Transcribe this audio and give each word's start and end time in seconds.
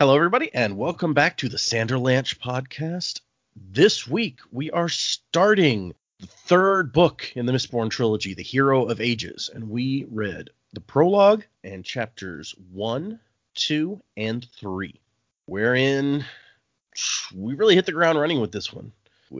Hello, 0.00 0.16
everybody, 0.16 0.50
and 0.54 0.78
welcome 0.78 1.12
back 1.12 1.36
to 1.36 1.50
the 1.50 1.58
Sanderlanche 1.58 2.38
podcast. 2.38 3.20
This 3.54 4.08
week, 4.08 4.38
we 4.50 4.70
are 4.70 4.88
starting 4.88 5.92
the 6.20 6.26
third 6.26 6.90
book 6.90 7.30
in 7.34 7.44
the 7.44 7.52
Mistborn 7.52 7.90
trilogy, 7.90 8.32
The 8.32 8.42
Hero 8.42 8.86
of 8.86 9.02
Ages, 9.02 9.50
and 9.54 9.68
we 9.68 10.06
read 10.10 10.48
the 10.72 10.80
prologue 10.80 11.44
and 11.64 11.84
chapters 11.84 12.54
1, 12.72 13.20
2, 13.56 14.00
and 14.16 14.48
3, 14.58 14.98
wherein 15.44 16.24
we 17.36 17.52
really 17.52 17.74
hit 17.74 17.84
the 17.84 17.92
ground 17.92 18.18
running 18.18 18.40
with 18.40 18.52
this 18.52 18.72
one. 18.72 18.92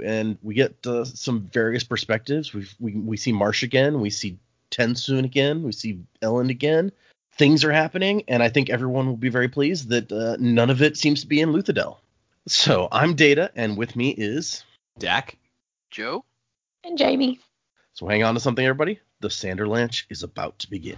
And 0.05 0.37
we 0.43 0.55
get 0.55 0.87
uh, 0.87 1.07
some 1.07 1.49
various 1.51 1.85
perspectives. 1.85 2.53
we 2.53 2.67
we, 2.79 2.97
we 2.97 3.17
see 3.17 3.33
Marsh 3.33 3.63
again, 3.63 3.99
we 3.99 4.11
see 4.11 4.39
TenSoon 4.71 5.25
again, 5.25 5.63
we 5.63 5.73
see 5.73 6.01
Elend 6.21 6.51
again, 6.51 6.93
things 7.33 7.65
are 7.65 7.73
happening, 7.73 8.25
and 8.29 8.43
I 8.43 8.49
think 8.49 8.71
everyone 8.71 9.07
will 9.07 9.17
be 9.17 9.29
very 9.29 9.49
pleased 9.49 9.89
that 9.91 10.13
uh, 10.13 10.37
none 10.39 10.71
of 10.71 10.83
it 10.83 10.97
seems 10.97 11.23
to 11.23 11.27
be 11.27 11.41
in 11.41 11.53
Luthadel. 11.53 11.99
So 12.47 12.89
I'm 12.91 13.15
Data, 13.15 13.51
and 13.55 13.77
with 13.77 13.97
me 13.97 14.11
is 14.11 14.65
Dac, 14.99 15.39
Joe, 15.91 16.25
and 16.85 16.99
Jaymee. 16.99 17.39
So 17.95 18.07
hang 18.07 18.23
on 18.23 18.35
to 18.35 18.41
something, 18.41 18.65
everybody. 18.65 19.01
The 19.21 19.29
Sanderlanche 19.29 20.05
is 20.09 20.23
about 20.23 20.59
to 20.61 20.71
begin. 20.71 20.97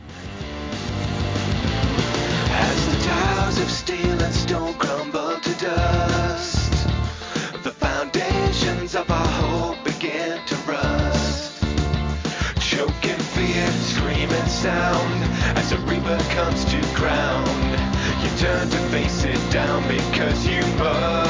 As 2.55 2.87
the 2.87 3.05
towers 3.05 3.59
of 3.59 3.71
steel 3.71 4.23
and 4.23 4.35
stone 4.35 4.75
crumble 4.75 5.41
to 5.41 5.65
dust, 5.65 6.32
as 16.07 16.29
comes 16.29 16.65
to 16.65 16.81
ground. 16.95 17.49
You 18.23 18.31
turn 18.39 18.69
to 18.69 18.79
face 18.91 19.25
it 19.25 19.53
down 19.53 19.83
because 19.89 20.47
you 20.47 20.61
must. 20.79 21.22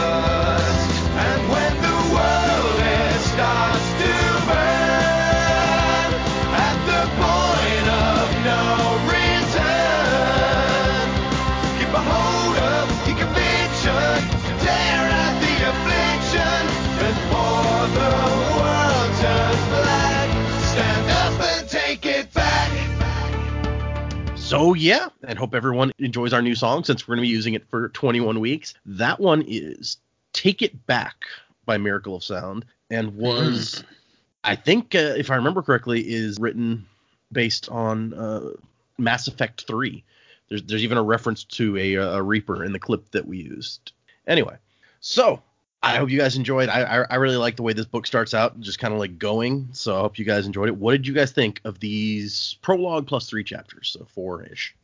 So 24.53 24.75
yeah, 24.75 25.09
and 25.23 25.39
hope 25.39 25.55
everyone 25.55 25.93
enjoys 25.99 26.35
our 26.35 26.43
new 26.43 26.55
song 26.55 26.85
since 26.85 27.09
we're 27.09 27.15
going 27.15 27.25
to 27.25 27.29
be 27.31 27.35
using 27.35 27.55
it 27.55 27.67
for 27.71 27.89
21 27.89 28.39
weeks. 28.39 28.75
That 28.85 29.19
one 29.19 29.43
is 29.49 29.97
"Take 30.35 30.61
It 30.61 30.87
Back" 30.87 31.25
by 31.65 31.79
Miracle 31.79 32.15
of 32.15 32.23
Sound, 32.23 32.67
and 32.91 33.17
was, 33.17 33.83
I 34.45 34.55
think, 34.55 34.95
uh, 34.95 35.15
if 35.17 35.31
I 35.31 35.37
remember 35.37 35.63
correctly, 35.63 36.03
is 36.07 36.39
written 36.39 36.87
based 37.33 37.71
on 37.71 38.13
uh, 38.13 38.51
Mass 38.99 39.27
Effect 39.27 39.65
3. 39.67 40.05
There's 40.51 40.63
there's 40.65 40.85
even 40.85 40.99
a 40.99 41.03
reference 41.03 41.45
to 41.45 41.75
a, 41.79 41.95
a 41.95 42.23
Reaper 42.23 42.63
in 42.63 42.73
the 42.73 42.79
clip 42.79 43.11
that 43.13 43.27
we 43.27 43.39
used. 43.39 43.93
Anyway, 44.27 44.59
so 45.01 45.43
I 45.83 45.97
hope 45.97 46.11
you 46.11 46.19
guys 46.19 46.37
enjoyed. 46.37 46.69
I 46.69 46.83
I, 46.83 47.07
I 47.11 47.15
really 47.17 47.37
like 47.37 47.57
the 47.57 47.63
way 47.63 47.73
this 47.73 47.87
book 47.87 48.07
starts 48.07 48.35
out, 48.35 48.61
just 48.61 48.79
kind 48.79 48.93
of 48.95 49.01
like 49.01 49.19
going. 49.19 49.71
So 49.73 49.97
I 49.97 50.01
hope 50.01 50.19
you 50.19 50.25
guys 50.25 50.47
enjoyed 50.47 50.69
it. 50.69 50.77
What 50.77 50.93
did 50.93 51.07
you 51.07 51.13
guys 51.15 51.33
think 51.33 51.61
of 51.65 51.81
these 51.81 52.57
prologue 52.63 53.07
plus 53.07 53.29
three 53.29 53.45
chapters, 53.45 53.89
so 53.99 54.07
four 54.15 54.45
ish? 54.45 54.77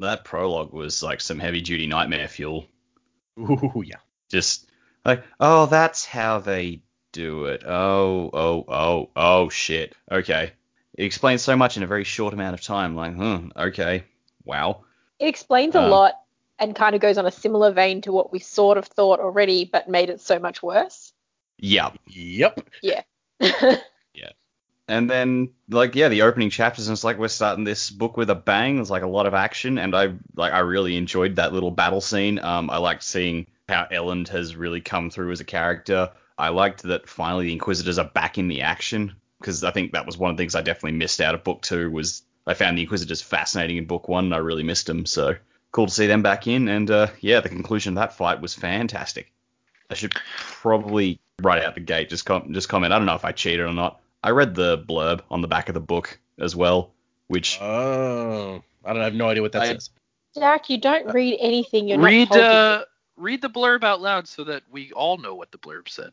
that 0.00 0.24
prologue 0.24 0.72
was 0.72 1.02
like 1.02 1.20
some 1.20 1.40
heavy 1.40 1.60
duty 1.60 1.88
nightmare 1.88 2.28
fuel. 2.28 2.66
Ooh 3.38 3.82
yeah. 3.84 3.96
Just 4.30 4.66
like, 5.04 5.24
oh, 5.40 5.66
that's 5.66 6.04
how 6.04 6.38
they 6.38 6.82
do 7.12 7.46
it. 7.46 7.64
Oh, 7.66 8.30
oh, 8.32 8.64
oh, 8.68 9.10
oh, 9.16 9.48
shit. 9.48 9.96
Okay. 10.10 10.52
It 10.94 11.04
explains 11.04 11.42
so 11.42 11.56
much 11.56 11.76
in 11.76 11.82
a 11.82 11.86
very 11.88 12.04
short 12.04 12.32
amount 12.32 12.54
of 12.54 12.60
time. 12.62 12.94
Like, 12.94 13.14
hmm, 13.14 13.48
okay. 13.56 14.04
Wow. 14.44 14.84
It 15.18 15.26
explains 15.26 15.74
a 15.74 15.82
Um, 15.82 15.90
lot 15.90 16.14
and 16.58 16.74
kind 16.74 16.94
of 16.94 17.00
goes 17.00 17.18
on 17.18 17.26
a 17.26 17.30
similar 17.30 17.72
vein 17.72 18.00
to 18.02 18.12
what 18.12 18.32
we 18.32 18.38
sort 18.38 18.78
of 18.78 18.86
thought 18.86 19.20
already, 19.20 19.64
but 19.64 19.88
made 19.88 20.10
it 20.10 20.20
so 20.20 20.38
much 20.38 20.62
worse. 20.62 21.12
Yeah. 21.58 21.90
Yep. 22.06 22.68
Yeah. 22.82 23.02
Yeah. 24.14 24.30
And 24.88 25.08
then, 25.08 25.50
like, 25.68 25.94
yeah, 25.94 26.08
the 26.08 26.22
opening 26.22 26.50
chapters, 26.50 26.88
and 26.88 26.94
it's 26.94 27.04
like 27.04 27.18
we're 27.18 27.28
starting 27.28 27.62
this 27.62 27.90
book 27.90 28.16
with 28.16 28.30
a 28.30 28.34
bang. 28.34 28.76
There's 28.76 28.90
like 28.90 29.02
a 29.02 29.06
lot 29.06 29.26
of 29.26 29.34
action, 29.34 29.78
and 29.78 29.94
I 29.94 30.14
like 30.34 30.52
I 30.52 30.60
really 30.60 30.96
enjoyed 30.96 31.36
that 31.36 31.52
little 31.52 31.70
battle 31.70 32.00
scene. 32.00 32.38
Um, 32.38 32.70
I 32.70 32.78
liked 32.78 33.02
seeing 33.04 33.46
how 33.68 33.86
Elend 33.92 34.28
has 34.28 34.56
really 34.56 34.80
come 34.80 35.10
through 35.10 35.30
as 35.30 35.40
a 35.40 35.44
character. 35.44 36.10
I 36.38 36.48
liked 36.48 36.84
that 36.84 37.08
finally 37.08 37.46
the 37.46 37.52
Inquisitors 37.52 37.98
are 37.98 38.06
back 38.08 38.38
in 38.38 38.48
the 38.48 38.62
action 38.62 39.14
because 39.38 39.62
I 39.62 39.72
think 39.72 39.92
that 39.92 40.06
was 40.06 40.16
one 40.16 40.30
of 40.30 40.36
the 40.36 40.40
things 40.40 40.54
I 40.54 40.62
definitely 40.62 40.98
missed 40.98 41.20
out 41.20 41.34
of 41.34 41.44
book 41.44 41.60
two. 41.62 41.90
Was 41.90 42.22
I 42.46 42.54
found 42.54 42.78
the 42.78 42.82
Inquisitors 42.82 43.20
fascinating 43.20 43.76
in 43.76 43.84
book 43.84 44.08
one, 44.08 44.24
and 44.24 44.34
I 44.34 44.38
really 44.38 44.62
missed 44.62 44.86
them. 44.86 45.04
So 45.04 45.36
cool 45.72 45.86
to 45.86 45.92
see 45.92 46.06
them 46.06 46.22
back 46.22 46.46
in, 46.46 46.68
and 46.68 46.90
uh, 46.90 47.08
yeah, 47.20 47.40
the 47.40 47.48
conclusion 47.48 47.92
of 47.96 48.02
that 48.02 48.14
fight 48.16 48.40
was 48.40 48.54
fantastic. 48.54 49.32
I 49.90 49.94
should 49.94 50.14
probably 50.36 51.18
right 51.42 51.62
out 51.64 51.74
the 51.74 51.80
gate 51.80 52.08
just 52.10 52.24
com- 52.26 52.52
just 52.52 52.68
comment. 52.68 52.92
I 52.92 52.98
don't 52.98 53.06
know 53.06 53.14
if 53.14 53.24
I 53.24 53.32
cheated 53.32 53.60
or 53.66 53.72
not. 53.72 54.00
I 54.22 54.30
read 54.30 54.54
the 54.54 54.78
blurb 54.78 55.20
on 55.30 55.40
the 55.40 55.48
back 55.48 55.68
of 55.68 55.74
the 55.74 55.80
book 55.80 56.18
as 56.38 56.54
well, 56.56 56.92
which 57.28 57.58
Oh, 57.60 58.62
I 58.84 58.92
don't 58.92 59.00
I 59.02 59.04
have 59.04 59.14
no 59.14 59.28
idea 59.28 59.42
what 59.42 59.52
that 59.52 59.62
I- 59.62 59.66
says. 59.66 59.90
Jack, 60.34 60.68
you 60.68 60.78
don't 60.78 61.12
read 61.14 61.38
anything 61.40 61.88
you're 61.88 61.98
read 61.98 62.28
not 62.30 62.34
told 62.34 62.40
to 62.44 62.46
uh 62.46 62.84
read 63.16 63.40
the 63.42 63.48
blurb 63.50 63.82
out 63.82 64.00
loud 64.00 64.28
so 64.28 64.44
that 64.44 64.62
we 64.70 64.92
all 64.92 65.16
know 65.16 65.34
what 65.34 65.50
the 65.50 65.58
blurb 65.58 65.88
said. 65.88 66.12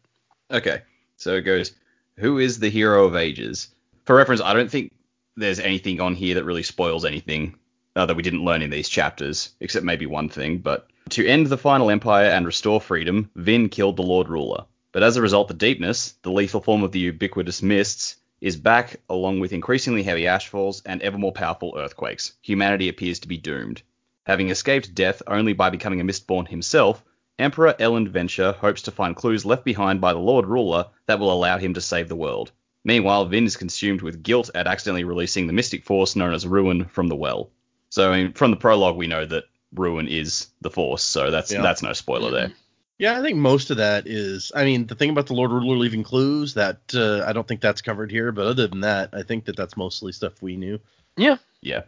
okay. 0.51 0.81
So 1.17 1.35
it 1.35 1.41
goes, 1.41 1.73
who 2.17 2.39
is 2.39 2.59
the 2.59 2.69
hero 2.69 3.05
of 3.05 3.16
ages? 3.16 3.69
For 4.05 4.16
reference, 4.16 4.41
I 4.41 4.53
don't 4.53 4.69
think 4.72 4.93
there's 5.35 5.59
anything 5.59 5.99
on 6.01 6.16
here 6.16 6.35
that 6.35 6.43
really 6.45 6.63
spoils 6.63 7.05
anything 7.05 7.55
uh, 7.95 8.06
that 8.06 8.16
we 8.16 8.23
didn't 8.23 8.45
learn 8.45 8.61
in 8.61 8.69
these 8.69 8.89
chapters, 8.89 9.51
except 9.59 9.85
maybe 9.85 10.06
one 10.06 10.29
thing. 10.29 10.57
But 10.57 10.88
to 11.09 11.25
end 11.25 11.47
the 11.47 11.57
final 11.57 11.89
empire 11.89 12.25
and 12.25 12.45
restore 12.45 12.81
freedom, 12.81 13.29
Vin 13.35 13.69
killed 13.69 13.97
the 13.97 14.03
Lord 14.03 14.28
Ruler. 14.28 14.66
But 14.91 15.03
as 15.03 15.17
a 15.17 15.22
result, 15.22 15.47
the 15.47 15.53
deepness, 15.53 16.16
the 16.22 16.31
lethal 16.31 16.61
form 16.61 16.84
of 16.84 16.91
the 16.91 17.00
ubiquitous 17.00 17.61
mists, 17.61 18.16
is 18.41 18.57
back 18.57 19.00
along 19.09 19.39
with 19.39 19.53
increasingly 19.53 20.03
heavy 20.03 20.23
ashfalls 20.23 20.81
and 20.85 21.01
ever 21.01 21.17
more 21.17 21.31
powerful 21.31 21.75
earthquakes. 21.78 22.34
Humanity 22.41 22.89
appears 22.89 23.19
to 23.19 23.28
be 23.28 23.38
doomed. 23.38 23.81
Having 24.25 24.50
escaped 24.50 24.95
death 24.95 25.22
only 25.28 25.53
by 25.53 25.69
becoming 25.69 26.01
a 26.01 26.03
Mistborn 26.03 26.47
himself, 26.47 27.03
Emperor 27.38 27.75
Elend 27.79 28.09
Venture 28.09 28.53
hopes 28.53 28.81
to 28.84 28.91
find 28.91 29.16
clues 29.16 29.45
left 29.45 29.66
behind 29.66 30.00
by 30.01 30.13
the 30.13 30.19
Lord 30.19 30.45
Ruler 30.45 30.88
that 31.05 31.19
will 31.19 31.31
allow 31.31 31.57
him 31.57 31.73
to 31.73 31.81
save 31.81 32.07
the 32.07 32.16
world. 32.16 32.51
Meanwhile, 32.84 33.25
Vin 33.25 33.45
is 33.45 33.57
consumed 33.57 34.01
with 34.01 34.23
guilt 34.23 34.50
at 34.55 34.67
accidentally 34.67 35.03
releasing 35.03 35.47
the 35.47 35.53
mystic 35.53 35.84
force 35.84 36.16
known 36.16 36.34
as 36.34 36.47
Ruin 36.47 36.85
from 36.85 37.07
the 37.07 37.16
well. 37.16 37.50
So, 37.90 38.12
I 38.12 38.18
mean, 38.23 38.34
from 38.34 38.51
the 38.51 38.57
prologue, 38.57 38.96
we 38.97 39.07
know 39.07 39.25
that 39.25 39.46
Ruin 39.73 40.07
is 40.07 40.47
the 40.62 40.69
force, 40.69 41.03
so 41.03 41.31
that's 41.31 41.51
Yeah. 41.51 41.62
that's 41.62 41.81
no 41.81 41.94
spoiler 41.94 42.31
there. 42.31 42.51
Yeah, 42.97 43.19
I 43.19 43.22
think 43.22 43.38
most 43.38 43.72
of 43.72 43.78
that 43.78 44.07
is. 44.07 44.51
I 44.56 44.63
mean, 44.63 44.88
the 44.88 44.96
thing 44.96 45.09
about 45.09 45.28
the 45.28 45.34
Lord 45.34 45.51
Ruler 45.51 45.75
leaving 45.75 46.01
clues 46.03 46.53
that 46.53 46.79
uh, 46.96 47.25
I 47.28 47.34
don't 47.34 47.46
think 47.47 47.59
that's 47.59 47.81
covered 47.81 48.09
here, 48.09 48.31
but 48.31 48.46
other 48.47 48.68
than 48.68 48.79
that, 48.81 49.09
I 49.13 49.22
think 49.22 49.46
that 49.46 49.57
that's 49.57 49.75
mostly 49.75 50.13
stuff 50.13 50.41
we 50.41 50.56
knew. 50.56 50.79
Yeah. 51.18 51.38
Yeah. 51.62 51.81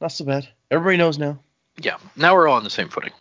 Not 0.00 0.12
so 0.12 0.24
bad. 0.24 0.48
Everybody 0.72 0.96
knows 0.96 1.16
now. 1.18 1.38
Yeah. 1.80 1.98
Now 2.16 2.34
we're 2.34 2.48
all 2.48 2.56
on 2.56 2.64
the 2.64 2.70
same 2.70 2.88
footing. 2.88 3.12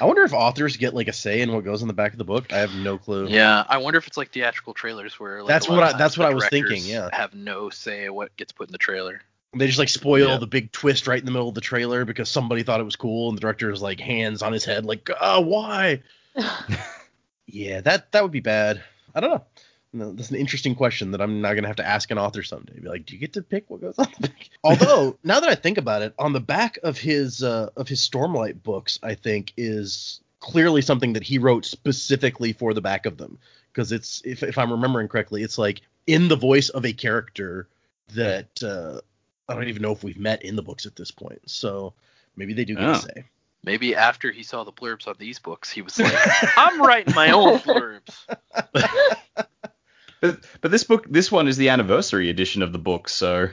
I 0.00 0.04
wonder 0.04 0.22
if 0.22 0.32
authors 0.32 0.76
get 0.76 0.94
like 0.94 1.08
a 1.08 1.12
say 1.12 1.40
in 1.40 1.52
what 1.52 1.64
goes 1.64 1.82
in 1.82 1.88
the 1.88 1.94
back 1.94 2.12
of 2.12 2.18
the 2.18 2.24
book. 2.24 2.52
I 2.52 2.58
have 2.58 2.74
no 2.74 2.98
clue. 2.98 3.26
Yeah. 3.28 3.64
I 3.68 3.78
wonder 3.78 3.98
if 3.98 4.06
it's 4.06 4.16
like 4.16 4.30
theatrical 4.30 4.74
trailers 4.74 5.18
where 5.18 5.42
like 5.42 5.48
That's 5.48 5.66
a 5.66 5.70
lot 5.70 5.78
what 5.78 5.88
of 5.88 5.94
I- 5.94 5.98
that's 5.98 6.16
what 6.18 6.28
I 6.28 6.34
was 6.34 6.46
thinking, 6.48 6.84
yeah. 6.84 7.08
Have 7.12 7.34
no 7.34 7.70
say 7.70 8.04
in 8.04 8.14
what 8.14 8.36
gets 8.36 8.52
put 8.52 8.68
in 8.68 8.72
the 8.72 8.78
trailer. 8.78 9.22
They 9.52 9.66
just 9.66 9.78
like 9.80 9.88
spoil 9.88 10.28
Yeah. 10.28 10.36
the 10.38 10.46
big 10.46 10.70
twist 10.72 11.06
right 11.08 11.18
in 11.18 11.24
the 11.24 11.32
middle 11.32 11.48
of 11.48 11.54
the 11.54 11.60
trailer 11.60 12.04
because 12.04 12.28
somebody 12.28 12.62
thought 12.62 12.80
it 12.80 12.84
was 12.84 12.96
cool, 12.96 13.28
and 13.28 13.36
the 13.36 13.40
director 13.40 13.70
is 13.70 13.82
like 13.82 13.98
hands 13.98 14.42
on 14.42 14.52
his 14.52 14.64
head, 14.64 14.84
like, 14.86 15.10
oh, 15.20 15.40
why? 15.40 16.02
Yeah, 17.46 17.80
that 17.80 18.12
that 18.12 18.22
would 18.22 18.30
be 18.32 18.40
bad. 18.40 18.82
I 19.14 19.20
don't 19.20 19.30
know. 19.30 19.44
No, 19.92 20.12
that's 20.12 20.30
an 20.30 20.36
interesting 20.36 20.76
question 20.76 21.10
that 21.10 21.20
I'm 21.20 21.40
not 21.40 21.54
gonna 21.54 21.66
have 21.66 21.76
to 21.76 21.86
ask 21.86 22.10
an 22.12 22.18
author 22.18 22.44
someday. 22.44 22.78
Be 22.78 22.88
like, 22.88 23.06
do 23.06 23.14
you 23.14 23.18
get 23.20 23.32
to 23.32 23.42
pick 23.42 23.68
what 23.68 23.80
goes 23.80 23.98
on 23.98 24.06
the 24.20 24.28
back? 24.28 24.50
Although, 24.64 25.18
now 25.24 25.40
that 25.40 25.48
I 25.48 25.56
think 25.56 25.76
about 25.78 26.02
it, 26.02 26.14
on 26.16 26.32
the 26.32 26.38
back 26.40 26.78
of 26.84 26.96
his 26.96 27.42
uh, 27.42 27.70
of 27.76 27.88
his 27.88 28.08
Stormlight 28.08 28.62
books, 28.62 29.00
I 29.02 29.14
think 29.14 29.52
is 29.56 30.20
clearly 30.38 30.80
something 30.80 31.14
that 31.14 31.24
he 31.24 31.38
wrote 31.38 31.64
specifically 31.64 32.52
for 32.52 32.72
the 32.72 32.80
back 32.80 33.04
of 33.04 33.16
them. 33.18 33.38
Because 33.72 33.90
it's 33.90 34.22
if 34.24 34.44
if 34.44 34.56
I'm 34.56 34.70
remembering 34.70 35.08
correctly, 35.08 35.42
it's 35.42 35.58
like 35.58 35.80
in 36.06 36.28
the 36.28 36.36
voice 36.36 36.68
of 36.68 36.84
a 36.86 36.92
character 36.92 37.66
that 38.14 38.62
uh, 38.62 39.00
I 39.50 39.54
don't 39.54 39.68
even 39.68 39.82
know 39.82 39.92
if 39.92 40.02
we've 40.04 40.18
met 40.18 40.42
in 40.44 40.56
the 40.56 40.62
books 40.62 40.86
at 40.86 40.96
this 40.96 41.10
point. 41.10 41.40
So 41.50 41.92
maybe 42.36 42.52
they 42.54 42.64
do 42.64 42.74
get 42.76 42.84
Oh. 42.84 42.92
a 42.92 43.00
say. 43.00 43.24
Maybe 43.62 43.94
after 43.94 44.30
he 44.30 44.42
saw 44.42 44.64
the 44.64 44.72
blurbs 44.72 45.06
on 45.06 45.16
these 45.18 45.38
books, 45.38 45.70
he 45.70 45.82
was 45.82 45.98
like, 45.98 46.14
I'm 46.56 46.80
writing 46.80 47.14
my 47.14 47.30
own 47.32 47.58
blurbs. 47.58 48.14
But 50.22 50.44
but 50.60 50.70
this 50.70 50.84
book, 50.84 51.06
this 51.10 51.32
one 51.32 51.48
is 51.48 51.56
the 51.56 51.70
anniversary 51.70 52.28
edition 52.28 52.62
of 52.62 52.72
the 52.72 52.78
book, 52.78 53.08
so 53.08 53.48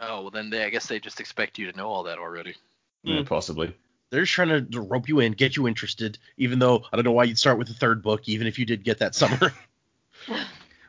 Oh, 0.00 0.22
well 0.22 0.30
then 0.30 0.50
they, 0.50 0.64
I 0.64 0.70
guess 0.70 0.86
they 0.86 1.00
just 1.00 1.18
expect 1.20 1.58
you 1.58 1.70
to 1.70 1.76
know 1.76 1.88
all 1.88 2.04
that 2.04 2.18
already. 2.18 2.54
yeah, 3.02 3.18
Hmm. 3.20 3.24
possibly. 3.24 3.74
They're 4.10 4.22
just 4.22 4.32
trying 4.32 4.70
to 4.70 4.80
rope 4.80 5.08
you 5.08 5.18
in, 5.20 5.32
get 5.32 5.56
you 5.56 5.66
interested. 5.66 6.18
Even 6.36 6.58
though 6.60 6.84
I 6.92 6.96
don't 6.96 7.04
know 7.04 7.12
why 7.12 7.24
you'd 7.24 7.38
start 7.38 7.58
with 7.58 7.66
the 7.68 7.74
third 7.74 8.02
book, 8.02 8.28
even 8.28 8.46
if 8.46 8.58
you 8.60 8.64
did 8.66 8.84
get 8.84 8.98
that 8.98 9.14
summer. 9.16 9.52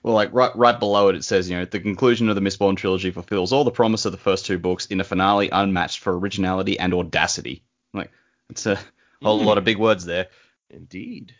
Well, 0.05 0.13
like 0.13 0.31
right 0.33 0.55
right 0.55 0.79
below 0.79 1.09
it, 1.09 1.15
it 1.15 1.23
says, 1.25 1.49
you 1.49 1.57
know, 1.57 1.65
the 1.65 1.79
conclusion 1.79 2.29
of 2.29 2.35
the 2.35 2.41
Mistborn 2.41 2.77
trilogy 2.77 3.09
fulfills 3.09 3.51
all 3.51 3.63
the 3.63 3.71
promise 3.71 4.05
of 4.05 4.11
the 4.11 4.19
first 4.19 4.45
two 4.45 4.59
books 4.59 4.85
in 4.85 4.99
a 5.01 5.03
finale 5.03 5.49
unmatched 5.49 5.97
for 5.97 6.15
originality 6.15 6.77
and 6.77 6.93
audacity. 6.93 7.63
Like, 7.91 8.11
it's 8.51 8.67
a 8.67 8.77
whole 9.23 9.41
Mm. 9.41 9.45
lot 9.45 9.57
of 9.57 9.63
big 9.63 9.79
words 9.79 10.05
there. 10.05 10.27
Indeed. 10.69 11.33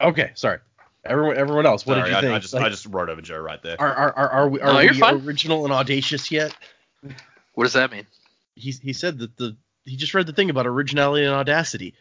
Okay, 0.00 0.30
sorry. 0.36 0.58
Everyone, 1.04 1.36
everyone 1.36 1.66
else, 1.66 1.84
what 1.84 1.94
Sorry, 1.94 2.04
did 2.04 2.10
you 2.12 2.16
I, 2.16 2.20
think? 2.20 2.32
I 2.34 2.38
just 2.38 2.54
Like, 2.54 2.62
I 2.62 2.68
just 2.68 2.86
wrote 2.86 3.08
over 3.08 3.20
Joe 3.20 3.38
right 3.38 3.60
there. 3.60 3.80
are, 3.80 3.92
are, 3.92 4.12
are, 4.12 4.30
are 4.30 4.48
we, 4.48 4.60
are 4.60 4.72
No, 4.74 4.78
we 4.78 4.84
you're 4.84 4.94
fine. 4.94 5.20
original 5.26 5.64
and 5.64 5.72
audacious 5.72 6.30
yet? 6.30 6.56
What 7.54 7.64
does 7.64 7.72
that 7.72 7.90
mean? 7.90 8.06
He, 8.54 8.70
he 8.70 8.92
said 8.92 9.18
that 9.18 9.36
the 9.36 9.56
he 9.84 9.96
just 9.96 10.14
read 10.14 10.26
the 10.26 10.32
thing 10.32 10.50
about 10.50 10.68
originality 10.68 11.24
and 11.24 11.34
audacity. 11.34 11.94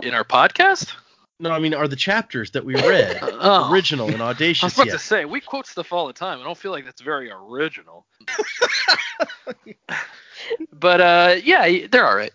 In 0.00 0.14
our 0.14 0.22
podcast? 0.24 0.92
No, 1.38 1.50
I 1.50 1.58
mean, 1.58 1.74
are 1.74 1.86
the 1.86 1.96
chapters 1.96 2.50
that 2.52 2.64
we 2.64 2.74
read 2.76 3.18
Oh. 3.22 3.70
original 3.70 4.08
and 4.08 4.22
audacious. 4.22 4.62
I 4.62 4.66
was 4.66 4.72
audacious 4.72 4.76
about 4.78 4.86
yet? 4.86 4.92
to 4.92 4.98
say 4.98 5.24
we 5.26 5.40
quote 5.40 5.66
stuff 5.66 5.92
all 5.92 6.06
the 6.06 6.12
time. 6.12 6.40
I 6.40 6.44
don't 6.44 6.56
feel 6.56 6.72
like 6.72 6.84
that's 6.84 7.02
very 7.02 7.30
original. 7.30 8.06
but 10.72 11.00
uh, 11.00 11.36
yeah, 11.42 11.86
they're 11.90 12.06
all 12.06 12.16
right. 12.16 12.32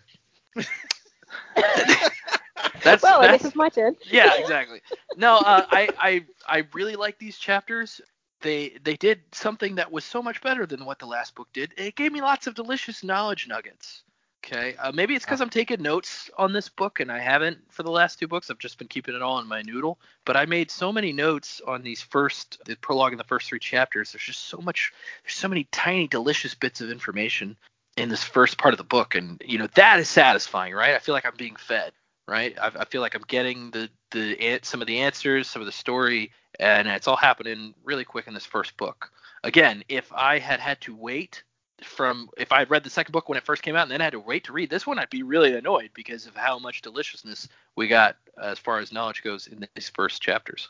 that's 2.84 3.02
well, 3.02 3.20
I 3.20 3.26
that's 3.28 3.42
guess 3.42 3.44
it's 3.48 3.56
my 3.56 3.68
turn. 3.68 3.96
yeah, 4.10 4.34
exactly. 4.38 4.80
No, 5.16 5.36
uh, 5.38 5.66
I 5.70 5.88
I 5.98 6.24
I 6.46 6.66
really 6.72 6.96
like 6.96 7.18
these 7.18 7.38
chapters. 7.38 8.00
They 8.40 8.76
they 8.84 8.94
did 8.96 9.20
something 9.32 9.76
that 9.76 9.90
was 9.90 10.04
so 10.04 10.22
much 10.22 10.40
better 10.42 10.66
than 10.66 10.84
what 10.84 10.98
the 10.98 11.06
last 11.06 11.34
book 11.34 11.48
did. 11.52 11.72
It 11.76 11.94
gave 11.96 12.12
me 12.12 12.20
lots 12.20 12.46
of 12.46 12.54
delicious 12.54 13.02
knowledge 13.04 13.46
nuggets. 13.48 14.02
Okay, 14.44 14.74
uh, 14.76 14.90
maybe 14.90 15.14
it's 15.14 15.24
because 15.24 15.40
I'm 15.40 15.50
taking 15.50 15.82
notes 15.82 16.28
on 16.36 16.52
this 16.52 16.68
book 16.68 16.98
and 16.98 17.12
I 17.12 17.20
haven't 17.20 17.58
for 17.70 17.84
the 17.84 17.92
last 17.92 18.18
two 18.18 18.26
books. 18.26 18.50
I've 18.50 18.58
just 18.58 18.76
been 18.76 18.88
keeping 18.88 19.14
it 19.14 19.22
all 19.22 19.38
in 19.38 19.46
my 19.46 19.62
noodle. 19.62 20.00
But 20.24 20.36
I 20.36 20.46
made 20.46 20.70
so 20.70 20.92
many 20.92 21.12
notes 21.12 21.60
on 21.64 21.82
these 21.82 22.02
first 22.02 22.60
the 22.64 22.74
prologue 22.76 23.12
and 23.12 23.20
the 23.20 23.24
first 23.24 23.48
three 23.48 23.60
chapters. 23.60 24.12
There's 24.12 24.24
just 24.24 24.46
so 24.48 24.58
much. 24.58 24.92
There's 25.22 25.36
so 25.36 25.48
many 25.48 25.64
tiny 25.70 26.08
delicious 26.08 26.54
bits 26.54 26.80
of 26.80 26.90
information 26.90 27.56
in 27.96 28.08
this 28.08 28.24
first 28.24 28.58
part 28.58 28.74
of 28.74 28.78
the 28.78 28.84
book, 28.84 29.14
and 29.14 29.40
you 29.44 29.58
know 29.58 29.68
that 29.74 30.00
is 30.00 30.08
satisfying, 30.08 30.74
right? 30.74 30.94
I 30.94 30.98
feel 30.98 31.14
like 31.14 31.24
I'm 31.24 31.36
being 31.36 31.56
fed 31.56 31.92
right? 32.28 32.56
I, 32.60 32.70
I 32.76 32.84
feel 32.84 33.00
like 33.00 33.14
I'm 33.14 33.24
getting 33.26 33.70
the 33.70 33.90
the 34.10 34.60
some 34.62 34.80
of 34.80 34.86
the 34.86 35.00
answers, 35.00 35.48
some 35.48 35.62
of 35.62 35.66
the 35.66 35.72
story, 35.72 36.32
and 36.58 36.88
it's 36.88 37.08
all 37.08 37.16
happening 37.16 37.74
really 37.84 38.04
quick 38.04 38.26
in 38.26 38.34
this 38.34 38.46
first 38.46 38.76
book. 38.76 39.10
Again, 39.44 39.82
if 39.88 40.12
I 40.12 40.38
had 40.38 40.60
had 40.60 40.80
to 40.82 40.94
wait 40.94 41.42
from 41.84 42.28
if 42.36 42.52
I 42.52 42.60
had 42.60 42.70
read 42.70 42.84
the 42.84 42.90
second 42.90 43.12
book 43.12 43.28
when 43.28 43.38
it 43.38 43.44
first 43.44 43.62
came 43.62 43.76
out 43.76 43.82
and 43.82 43.90
then 43.90 44.00
I 44.00 44.04
had 44.04 44.12
to 44.12 44.20
wait 44.20 44.44
to 44.44 44.52
read 44.52 44.70
this 44.70 44.86
one, 44.86 44.98
I'd 44.98 45.10
be 45.10 45.22
really 45.22 45.54
annoyed 45.54 45.90
because 45.94 46.26
of 46.26 46.34
how 46.36 46.58
much 46.58 46.82
deliciousness 46.82 47.48
we 47.76 47.88
got 47.88 48.16
as 48.42 48.58
far 48.58 48.78
as 48.78 48.92
knowledge 48.92 49.22
goes 49.22 49.46
in 49.46 49.66
these 49.74 49.90
first 49.90 50.22
chapters. 50.22 50.68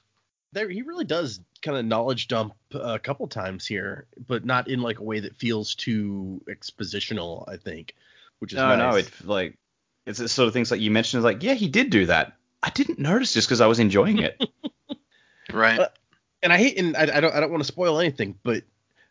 there 0.53 0.69
he 0.69 0.83
really 0.83 1.05
does 1.05 1.41
kind 1.63 1.77
of 1.79 1.85
knowledge 1.85 2.29
dump 2.29 2.55
a 2.75 2.99
couple 2.99 3.27
times 3.29 3.67
here, 3.67 4.07
but 4.27 4.45
not 4.45 4.69
in 4.69 4.83
like 4.83 4.99
a 4.99 5.05
way 5.05 5.21
that 5.21 5.37
feels 5.37 5.75
too 5.75 6.43
expositional. 6.49 7.49
I 7.49 7.57
think, 7.57 7.95
which 8.41 8.53
is 8.53 8.57
No, 8.57 8.77
no, 8.77 8.97
it's 8.97 9.25
like 9.25 9.59
it's 10.07 10.19
the 10.19 10.29
sort 10.29 10.49
of 10.49 10.53
things 10.53 10.71
like 10.71 10.81
you 10.81 10.91
mentioned. 10.91 11.21
Is 11.21 11.25
like, 11.25 11.43
yeah, 11.43 11.55
he 11.55 11.69
did 11.69 11.91
do 11.91 12.07
that. 12.07 12.35
I 12.63 12.71
didn't 12.71 12.99
notice 12.99 13.33
just 13.33 13.49
because 13.49 13.61
I 13.61 13.67
was 13.67 13.79
enjoying 13.79 14.19
it. 14.19 14.43
Right. 15.53 15.79
Uh, 15.79 15.89
and 16.43 16.53
I 16.53 16.59
hate, 16.59 16.79
and 16.79 16.97
I, 16.97 17.03
I 17.03 17.21
don't, 17.21 17.35
I 17.35 17.41
don't 17.41 17.51
want 17.51 17.63
to 17.63 17.67
spoil 17.67 17.99
anything, 18.01 18.39
but 18.43 18.65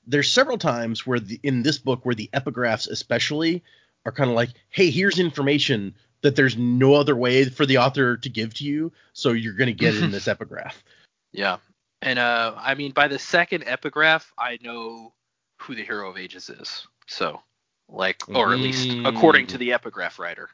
there's 0.07 0.31
several 0.31 0.57
times 0.57 1.05
where 1.05 1.19
the 1.19 1.39
in 1.43 1.63
this 1.63 1.77
book 1.77 2.05
where 2.05 2.15
the 2.15 2.29
epigraphs 2.33 2.89
especially 2.89 3.63
are 4.05 4.11
kind 4.11 4.29
of 4.29 4.35
like, 4.35 4.49
hey, 4.69 4.89
here's 4.89 5.19
information 5.19 5.95
that 6.21 6.35
there's 6.35 6.57
no 6.57 6.93
other 6.95 7.15
way 7.15 7.45
for 7.45 7.65
the 7.65 7.77
author 7.77 8.17
to 8.17 8.29
give 8.29 8.53
to 8.55 8.63
you, 8.63 8.91
so 9.13 9.31
you're 9.31 9.53
gonna 9.53 9.71
get 9.71 9.95
it 9.95 10.03
in 10.03 10.11
this 10.17 10.27
epigraph. 10.27 10.83
Yeah. 11.31 11.57
And 12.01 12.17
uh 12.19 12.55
I 12.57 12.75
mean 12.75 12.91
by 12.91 13.07
the 13.07 13.19
second 13.19 13.63
epigraph 13.67 14.31
I 14.37 14.57
know 14.61 15.13
who 15.59 15.75
the 15.75 15.83
hero 15.83 16.09
of 16.09 16.17
ages 16.17 16.49
is. 16.49 16.87
So 17.07 17.41
like 17.87 18.23
or 18.27 18.53
at 18.53 18.59
least 18.59 18.89
Mm. 18.89 19.07
according 19.07 19.47
to 19.47 19.57
the 19.57 19.73
epigraph 19.73 20.17
writer. 20.19 20.49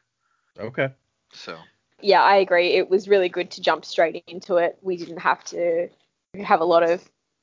Okay. 0.58 0.90
So 1.32 1.58
Yeah, 2.00 2.22
I 2.22 2.36
agree. 2.36 2.74
It 2.74 2.88
was 2.90 3.08
really 3.08 3.28
good 3.28 3.50
to 3.52 3.60
jump 3.60 3.84
straight 3.84 4.22
into 4.26 4.56
it. 4.56 4.78
We 4.82 4.96
didn't 4.96 5.18
have 5.18 5.42
to 5.46 5.88
have 6.44 6.60
a 6.60 6.64
lot 6.64 6.82
of 6.82 7.02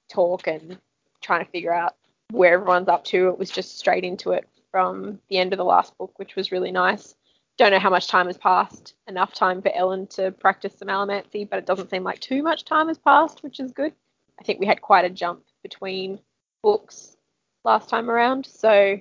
talk 0.09 0.47
and 0.47 0.77
trying 1.25 1.43
to 1.43 1.51
figure 1.51 1.73
out 1.73 1.95
where 2.31 2.53
everyone's 2.53 2.87
up 2.87 3.03
to. 3.05 3.29
It 3.29 3.37
was 3.39 3.49
just 3.49 3.77
straight 3.77 4.03
into 4.03 4.31
it 4.31 4.47
from 4.71 5.19
the 5.29 5.37
end 5.37 5.53
of 5.53 5.57
the 5.57 5.65
last 5.65 5.97
book, 5.97 6.13
which 6.17 6.35
was 6.35 6.51
really 6.51 6.71
nice. 6.71 7.15
Don't 7.57 7.71
know 7.71 7.79
how 7.79 7.89
much 7.89 8.07
time 8.07 8.27
has 8.27 8.37
passed. 8.37 8.95
Enough 9.07 9.33
time 9.33 9.61
for 9.61 9.69
Elend 9.69 10.09
to 10.15 10.31
practice 10.31 10.73
some 10.77 10.89
allomancy, 10.89 11.49
but 11.49 11.57
it 11.59 11.65
doesn't 11.65 11.89
seem 11.89 12.03
like 12.03 12.19
too 12.19 12.43
much 12.43 12.65
time 12.65 12.87
has 12.89 12.97
passed, 12.97 13.41
which 13.43 13.59
is 13.59 13.71
good. 13.71 13.93
I 14.39 14.43
think 14.43 14.59
we 14.59 14.65
had 14.65 14.81
quite 14.81 15.05
a 15.05 15.09
jump 15.09 15.43
between 15.63 16.19
books 16.61 17.15
last 17.63 17.89
time 17.89 18.11
around, 18.11 18.45
so 18.45 18.99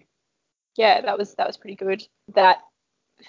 yeah, 0.76 1.00
that 1.00 1.18
was 1.18 1.34
that 1.34 1.46
was 1.46 1.56
pretty 1.56 1.74
good. 1.76 2.06
That 2.34 2.58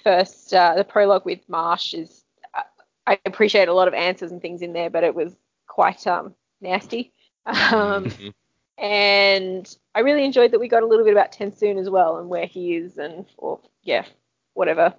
first 0.04 0.54
uh, 0.54 0.76
the 0.76 0.84
prologue 0.84 1.26
with 1.26 1.48
Marsh 1.50 1.94
is 1.96 2.24
I- 2.54 2.64
I 3.08 3.20
appreciate 3.26 3.68
a 3.68 3.74
lot 3.74 3.88
of 3.88 3.94
answers 3.96 4.32
and 4.32 4.42
things 4.42 4.62
in 4.62 4.74
there, 4.74 4.90
but 4.92 5.04
it 5.04 5.16
was 5.16 5.36
quite 5.68 6.06
um, 6.08 6.36
nasty. 6.62 7.12
Um, 7.48 8.06
Mhm. 8.06 8.34
And 8.78 9.74
I 9.94 10.02
really 10.02 10.26
enjoyed 10.26 10.52
that 10.52 10.60
we 10.60 10.68
got 10.68 10.84
a 10.84 10.86
little 10.86 11.06
bit 11.06 11.14
about 11.14 11.32
TenSoon 11.32 11.80
as 11.80 11.90
well 11.90 12.18
and 12.18 12.28
where 12.30 12.46
he 12.46 12.76
is 12.76 12.98
and 12.98 13.26
or 13.38 13.60
yeah, 13.84 14.06
whatever, 14.54 14.94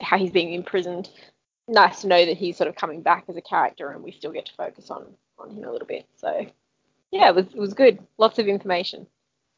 how 0.00 0.18
he's 0.18 0.30
being 0.30 0.52
imprisoned. 0.52 1.08
Nice 1.68 2.02
to 2.02 2.08
know 2.08 2.26
that 2.26 2.36
he's 2.36 2.56
sort 2.56 2.68
of 2.68 2.76
coming 2.76 3.02
back 3.02 3.24
as 3.28 3.36
a 3.36 3.40
character 3.40 3.90
and 3.90 4.02
we 4.02 4.12
still 4.12 4.32
get 4.32 4.46
to 4.46 4.54
focus 4.54 4.90
on 4.90 5.06
on 5.38 5.50
him 5.50 5.64
a 5.64 5.72
little 5.72 5.86
bit. 5.86 6.06
So 6.16 6.46
yeah, 7.10 7.28
it 7.28 7.34
was 7.34 7.46
it 7.46 7.56
was 7.58 7.74
good. 7.74 7.98
Lots 8.18 8.38
of 8.38 8.48
information. 8.48 9.06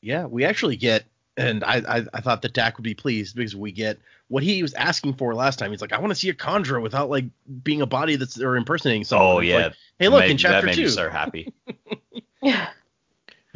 Yeah, 0.01 0.27
we 0.27 0.45
actually 0.45 0.77
get, 0.77 1.05
and 1.39 1.65
I, 1.65 1.77
I, 1.79 2.05
I 2.13 2.21
thought 2.21 2.43
that 2.43 2.53
Dak 2.53 2.77
would 2.77 2.85
be 2.85 2.93
pleased 2.95 3.35
because 3.37 3.57
we 3.57 3.73
get 3.73 3.99
what 4.29 4.43
he 4.43 4.61
was 4.61 4.75
asking 4.75 5.15
for 5.15 5.35
last 5.35 5.59
time. 5.59 5.71
He's 5.71 5.81
like, 5.81 5.95
I 5.95 5.99
want 5.99 6.11
to 6.11 6.15
see 6.15 6.29
a 6.29 6.35
conjurer 6.35 6.79
without 6.79 7.09
like 7.09 7.25
being 7.63 7.81
a 7.81 7.87
body 7.87 8.17
that's 8.17 8.39
or 8.39 8.57
impersonating 8.57 9.05
someone. 9.05 9.37
oh 9.37 9.41
yeah. 9.41 9.57
like, 9.57 9.73
hey, 9.99 10.09
look 10.09 10.21
Made- 10.21 10.33
in 10.33 10.37
chapter 10.37 10.61
that 10.61 10.67
made 10.67 10.75
two. 10.77 10.83
me 10.83 10.89
so 10.89 11.09
happy. 11.09 11.55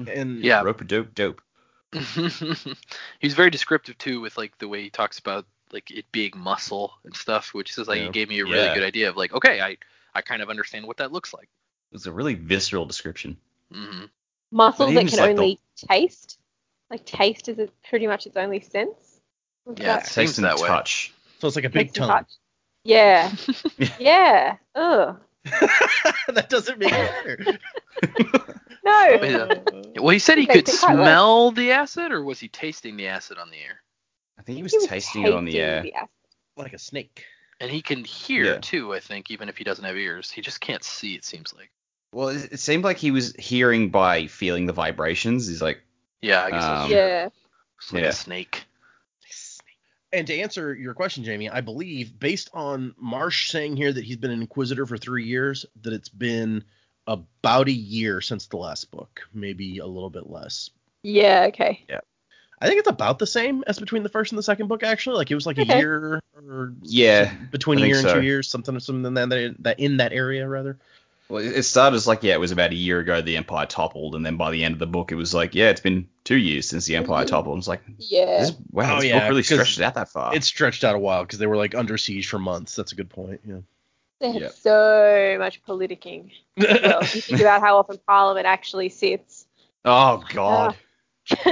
and 0.06 0.43
yeah. 0.45 0.62
Rope 0.62 0.81
a 0.81 0.85
dope 0.85 1.15
dope. 1.15 1.43
He's 3.19 3.35
very 3.35 3.50
descriptive 3.50 3.97
too 3.99 4.21
with 4.21 4.37
like 4.37 4.56
the 4.59 4.69
way 4.69 4.83
he 4.83 4.91
talks 4.91 5.19
about 5.19 5.47
like 5.73 5.91
it 5.91 6.05
being 6.12 6.33
muscle 6.37 6.93
and 7.05 7.15
stuff, 7.17 7.53
which 7.55 7.77
is 7.79 7.89
like 7.89 7.99
Yeah. 7.99 8.05
he 8.06 8.11
gave 8.11 8.29
me 8.29 8.41
a 8.41 8.45
really 8.45 8.56
Yeah. 8.65 8.75
good 8.75 8.83
idea 8.85 9.09
of 9.09 9.17
like, 9.17 9.33
okay, 9.33 9.61
I 9.61 9.77
I 10.15 10.23
kind 10.23 10.43
of 10.43 10.50
understand 10.50 10.87
what 10.87 10.97
that 10.99 11.12
looks 11.12 11.33
like. 11.35 11.49
It 11.91 11.95
was 11.95 12.07
a 12.07 12.12
really 12.12 12.35
visceral 12.35 12.85
description. 12.87 13.37
hmm 13.73 14.05
Muscles 14.50 14.95
that 14.95 15.00
can 15.00 15.09
just, 15.09 15.19
like, 15.19 15.37
the- 15.37 15.43
only 15.43 15.61
taste. 15.76 16.38
Like 16.90 17.05
taste 17.05 17.49
is 17.49 17.59
it 17.59 17.71
pretty 17.88 18.07
much 18.07 18.26
its 18.26 18.37
only 18.37 18.61
sense. 18.61 19.21
What's 19.64 19.81
Yeah, 19.81 19.97
that? 19.97 20.02
it 20.07 20.07
seems 20.07 20.14
Taste 20.31 20.38
and 20.38 20.47
that 20.47 20.59
way. 20.59 20.69
touch. 20.69 21.12
so 21.38 21.47
it's 21.47 21.57
like 21.57 21.67
a 21.67 21.69
big 21.71 21.88
Taste 21.88 21.97
tongue. 21.97 22.09
touch. 22.09 22.33
Yeah. 22.85 23.31
yeah. 23.99 24.57
Ugh. 24.75 25.19
that 26.28 26.47
doesn't 26.49 26.78
make 26.78 26.92
it 26.92 27.11
fair. 27.23 27.59
No. 28.85 29.18
Yeah. 29.23 30.00
Well, 30.00 30.11
he 30.11 30.18
said 30.18 30.38
he 30.38 30.45
It 30.45 30.50
could 30.50 30.68
it 30.68 30.78
quite 30.80 30.95
smell 30.95 31.50
the 31.50 31.73
acid, 31.73 32.12
or 32.12 32.23
was 32.23 32.38
he 32.40 32.49
tasting 32.49 32.97
the 32.97 33.09
acid 33.09 33.38
on 33.38 33.50
the 33.50 33.57
air? 33.57 33.83
I 34.38 34.42
think 34.42 34.57
he 34.57 34.62
was, 34.62 34.73
He 34.73 34.78
was 34.78 34.87
tasting 34.87 35.25
it 35.25 35.33
on 35.33 35.45
the 35.45 35.59
air. 35.61 35.83
the 35.83 35.92
like 36.57 36.73
a 36.73 36.78
snake. 36.78 37.25
And 37.61 37.71
he 37.71 37.83
can 37.83 38.04
hear 38.04 38.45
Yeah. 38.45 38.59
too, 38.61 38.95
I 38.95 39.00
think, 39.00 39.30
even 39.30 39.49
if 39.49 39.57
he 39.57 39.64
doesn't 39.64 39.85
have 39.85 39.97
ears. 39.97 40.30
He 40.30 40.40
just 40.42 40.61
can't 40.61 40.85
see. 40.85 41.14
It 41.14 41.25
seems 41.25 41.52
like. 41.54 41.71
Well, 42.12 42.28
it, 42.28 42.52
it 42.52 42.61
seemed 42.61 42.85
like 42.85 42.97
he 42.99 43.11
was 43.11 43.35
hearing 43.37 43.90
by 43.90 44.26
feeling 44.28 44.66
the 44.66 44.73
vibrations. 44.73 45.49
He's 45.49 45.61
like, 45.61 45.80
Yeah, 46.23 46.45
I 46.45 46.50
guess 46.50 46.64
Um, 46.64 46.90
yeah. 46.90 47.28
it's 47.78 47.92
like 47.92 48.02
yeah. 48.04 48.09
a 48.11 48.12
snake. 48.12 48.64
And 50.12 50.27
to 50.27 50.38
answer 50.38 50.75
your 50.75 50.95
question, 50.95 51.25
Jaymee, 51.25 51.50
I 51.53 51.61
believe 51.61 52.19
based 52.19 52.49
on 52.55 52.95
Marsh 52.99 53.50
saying 53.50 53.77
here 53.77 53.93
that 53.93 54.05
he's 54.05 54.17
been 54.17 54.31
an 54.31 54.41
inquisitor 54.41 54.87
for 54.87 54.97
three 54.97 55.25
years, 55.25 55.67
that 55.83 55.93
it's 55.93 56.09
been 56.09 56.65
about 57.07 57.69
a 57.69 57.73
year 57.73 58.21
since 58.21 58.47
the 58.47 58.57
last 58.57 58.91
book, 58.91 59.21
maybe 59.35 59.79
a 59.79 59.87
little 59.87 60.11
bit 60.11 60.29
less. 60.29 60.71
Yeah. 61.03 61.47
Okay. 61.49 61.85
Yeah. 61.88 62.00
I 62.61 62.67
think 62.67 62.81
it's 62.81 62.88
about 62.88 63.19
the 63.19 63.27
same 63.27 63.62
as 63.67 63.79
between 63.79 64.03
the 64.03 64.09
first 64.09 64.33
and 64.33 64.38
the 64.38 64.43
second 64.43 64.67
book, 64.67 64.83
actually. 64.83 65.17
Like 65.17 65.31
it 65.31 65.35
was 65.35 65.47
like 65.47 65.59
a 65.59 65.65
year 65.65 66.21
or 66.35 66.75
Yeah, 66.83 67.33
between 67.50 67.79
a 67.79 67.83
think 67.83 67.88
year 67.88 67.99
and 67.99 68.09
so. 68.09 68.15
two 68.15 68.23
years, 68.23 68.49
something 68.49 68.79
something 68.81 69.07
in 69.07 69.15
that, 69.15 69.57
that 69.61 69.79
in 69.79 69.99
that 69.99 70.12
area 70.12 70.49
rather. 70.49 70.79
Well, 71.30 71.42
it 71.44 71.56
it 71.58 71.62
started 71.64 71.97
as 71.97 72.06
like, 72.06 72.23
yeah, 72.23 72.35
it 72.35 72.40
was 72.40 72.52
about 72.52 72.70
a 72.73 72.76
year 72.76 72.99
ago 73.00 73.20
the 73.20 73.37
Empire 73.37 73.66
toppled, 73.66 74.14
and 74.14 74.25
then 74.25 74.37
by 74.37 74.50
the 74.50 74.64
end 74.64 74.73
of 74.75 74.78
the 74.78 74.87
book, 74.87 75.12
it 75.12 75.16
was 75.16 75.35
like, 75.35 75.54
yeah, 75.54 75.70
it's 75.70 75.80
been 75.80 76.08
two 76.25 76.37
years 76.37 76.68
since 76.68 76.87
the 76.87 76.97
Empire 76.97 77.25
Mhm. 77.25 77.28
toppled. 77.28 77.54
I 77.54 77.56
was 77.56 77.68
like, 77.68 77.82
Yeah. 77.99 78.38
this, 78.40 78.52
wow, 78.70 78.94
Oh, 78.97 78.97
this 79.00 79.04
yeah, 79.06 79.20
book 79.20 79.28
really 79.30 79.42
'cause 79.42 79.47
stretched 79.49 79.78
it 79.78 79.82
out 79.85 79.94
that 79.94 80.08
far. 80.08 80.35
It 80.35 80.44
stretched 80.44 80.85
out 80.85 80.94
a 80.94 80.99
while 80.99 81.23
because 81.25 81.38
they 81.38 81.47
were 81.47 81.56
like 81.56 81.75
under 81.75 81.99
siege 81.99 82.28
for 82.28 82.38
months. 82.38 82.75
That's 82.76 82.92
a 82.92 82.97
good 82.97 83.11
point. 83.11 83.40
Yeah. 83.47 83.61
They 84.20 84.32
had 84.32 84.42
Yep. 84.42 84.52
so 84.52 85.37
much 85.38 85.62
politicking. 85.64 86.32
Well, 86.56 87.02
you 87.14 87.20
think 87.20 87.40
about 87.40 87.61
how 87.61 87.78
often 87.78 87.99
Parliament 88.06 88.47
actually 88.47 88.88
sits. 88.88 89.47
oh 89.85 90.25
God. 90.32 90.76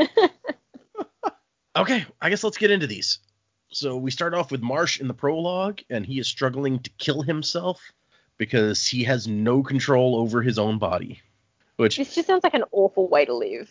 Okay, 1.77 2.07
I 2.23 2.31
guess 2.31 2.43
let's 2.43 2.57
get 2.57 2.71
into 2.71 2.87
these. 2.87 3.19
So 3.71 3.99
we 3.99 4.11
start 4.11 4.33
off 4.33 4.51
with 4.51 4.63
Marsh 4.63 4.99
in 4.99 5.09
the 5.09 5.15
prologue, 5.15 5.81
and 5.91 6.07
he 6.07 6.19
is 6.19 6.27
struggling 6.27 6.79
to 6.79 6.91
kill 6.99 7.21
himself 7.21 7.83
because 8.39 8.87
he 8.87 9.05
has 9.05 9.27
no 9.27 9.63
control 9.63 10.17
over 10.17 10.43
his 10.43 10.59
own 10.59 10.79
body. 10.79 11.21
Which, 11.77 11.97
This 11.97 12.15
just 12.15 12.27
sounds 12.27 12.45
like 12.45 12.55
an 12.55 12.65
awful 12.73 13.09
way 13.09 13.25
to 13.25 13.35
live. 13.35 13.71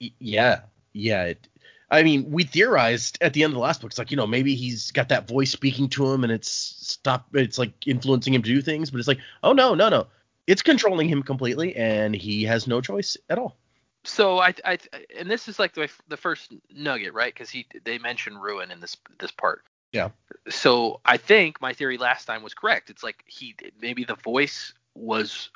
y- 0.00 0.12
yeah, 0.18 0.60
yeah. 0.92 1.24
It, 1.24 1.48
I 1.90 2.04
mean, 2.04 2.30
we 2.30 2.44
theorized 2.44 3.18
at 3.20 3.32
the 3.32 3.42
end 3.42 3.50
of 3.52 3.54
the 3.54 3.60
last 3.60 3.80
book. 3.80 3.90
It's 3.90 3.98
like 3.98 4.10
you 4.12 4.16
know 4.16 4.26
maybe 4.26 4.54
he's 4.54 4.92
got 4.92 5.08
that 5.08 5.26
voice 5.26 5.50
speaking 5.50 5.88
to 5.90 6.10
him, 6.12 6.22
and 6.22 6.32
it's 6.32 6.50
stop. 6.50 7.26
It's 7.34 7.58
like 7.58 7.72
influencing 7.86 8.32
him 8.34 8.42
to 8.42 8.48
do 8.48 8.62
things. 8.62 8.90
But 8.90 8.98
it's 9.00 9.08
like, 9.08 9.18
oh 9.42 9.52
no, 9.52 9.74
no, 9.74 9.88
no. 9.88 10.06
It's 10.46 10.62
controlling 10.62 11.08
him 11.08 11.22
completely, 11.22 11.74
and 11.76 12.14
he 12.14 12.44
has 12.44 12.66
no 12.66 12.80
choice 12.80 13.16
at 13.28 13.38
all. 13.38 13.56
So 14.04 14.38
I, 14.38 14.54
I, 14.64 14.78
and 15.18 15.30
this 15.30 15.46
is 15.46 15.58
like 15.58 15.74
the, 15.74 15.88
the 16.08 16.16
first 16.16 16.54
nugget, 16.74 17.12
right? 17.12 17.32
Because 17.32 17.50
he, 17.50 17.66
they 17.84 17.98
mention 17.98 18.36
ruin 18.38 18.70
in 18.70 18.80
this 18.80 18.96
this 19.18 19.30
part. 19.30 19.62
Yeah. 19.92 20.10
So 20.48 21.00
I 21.04 21.16
think 21.16 21.60
my 21.60 21.72
theory 21.72 21.98
last 21.98 22.24
time 22.24 22.42
was 22.42 22.54
correct. 22.54 22.90
It's 22.90 23.02
like 23.02 23.24
he 23.26 23.54
maybe 23.80 24.04
the 24.04 24.14
voice 24.14 24.72
was 24.94 25.50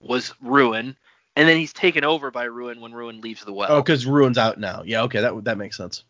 was 0.00 0.34
ruin, 0.40 0.96
and 1.36 1.48
then 1.48 1.56
he's 1.56 1.72
taken 1.72 2.04
over 2.04 2.30
by 2.30 2.44
ruin 2.44 2.80
when 2.80 2.92
ruin 2.92 3.20
leaves 3.20 3.44
the 3.44 3.52
well. 3.52 3.68
Oh, 3.70 3.82
because 3.82 4.06
Ruin's 4.06 4.38
out 4.38 4.58
now. 4.58 4.82
Yeah, 4.84 5.02
okay, 5.02 5.20
that 5.20 5.44
that 5.44 5.58
makes 5.58 5.76
sense. 5.76 6.04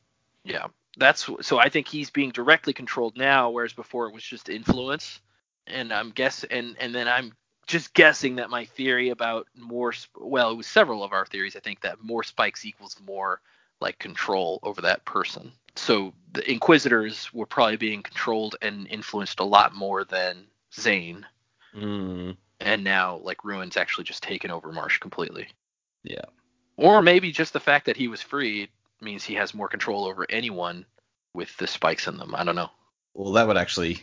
Yeah, 0.45 0.67
that's 0.97 1.29
so. 1.41 1.59
I 1.59 1.69
think 1.69 1.89
he's 1.89 2.11
being 2.11 2.31
directly 2.31 2.73
controlled 2.73 3.17
now, 3.17 3.51
whereas 3.51 3.73
before 3.73 4.07
it 4.09 4.15
was 4.15 4.23
just 4.23 4.49
influence. 4.49 5.21
And 5.67 5.93
I'm 5.93 6.11
guess 6.11 6.45
and 6.45 6.77
and 6.81 6.95
then 6.95 7.09
I'm 7.09 7.35
just 7.67 7.93
guessing 7.93 8.37
that 8.37 8.49
my 8.49 8.65
theory 8.65 9.11
about 9.11 9.47
more 9.55 9.93
well, 10.19 10.51
it 10.51 10.57
was 10.57 10.67
several 10.67 11.05
of 11.05 11.13
our 11.13 11.27
theories. 11.27 11.57
I 11.57 11.61
think 11.61 11.83
that 11.83 12.03
more 12.03 12.23
spikes 12.23 12.65
equals 12.65 12.97
more 13.07 13.41
like 13.81 13.99
control 13.99 14.59
over 14.63 14.83
that 14.83 15.05
person. 15.05 15.53
So 15.77 16.13
the 16.33 16.49
Inquisitors 16.51 17.33
were 17.33 17.47
probably 17.47 17.77
being 17.77 18.03
controlled 18.03 18.57
and 18.61 18.87
influenced 18.89 19.41
a 19.41 19.45
lot 19.45 19.75
more 19.75 20.05
than 20.05 20.47
Zane, 20.75 21.27
Mm. 21.75 22.37
and 22.61 22.83
now 22.85 23.17
like 23.19 23.45
Ruin's 23.45 23.77
actually 23.77 24.05
just 24.05 24.23
taken 24.23 24.51
over 24.51 24.73
Marsh 24.73 24.99
completely. 24.99 25.49
Yeah. 26.03 26.25
Or 26.77 27.03
maybe 27.03 27.31
just 27.31 27.53
the 27.53 27.61
fact 27.61 27.87
that 27.87 27.97
he 27.97 28.09
was 28.09 28.23
freed 28.23 28.71
means 29.01 29.23
he 29.25 29.35
has 29.35 29.55
more 29.55 29.69
control 29.69 30.07
over 30.07 30.27
anyone 30.29 30.87
with 31.35 31.55
the 31.59 31.67
spikes 31.67 32.07
in 32.09 32.17
them. 32.17 32.35
I 32.35 32.45
don't 32.45 32.57
know. 32.57 32.71
Well, 33.15 33.33
that 33.33 33.47
would 33.47 33.57
actually 33.59 34.03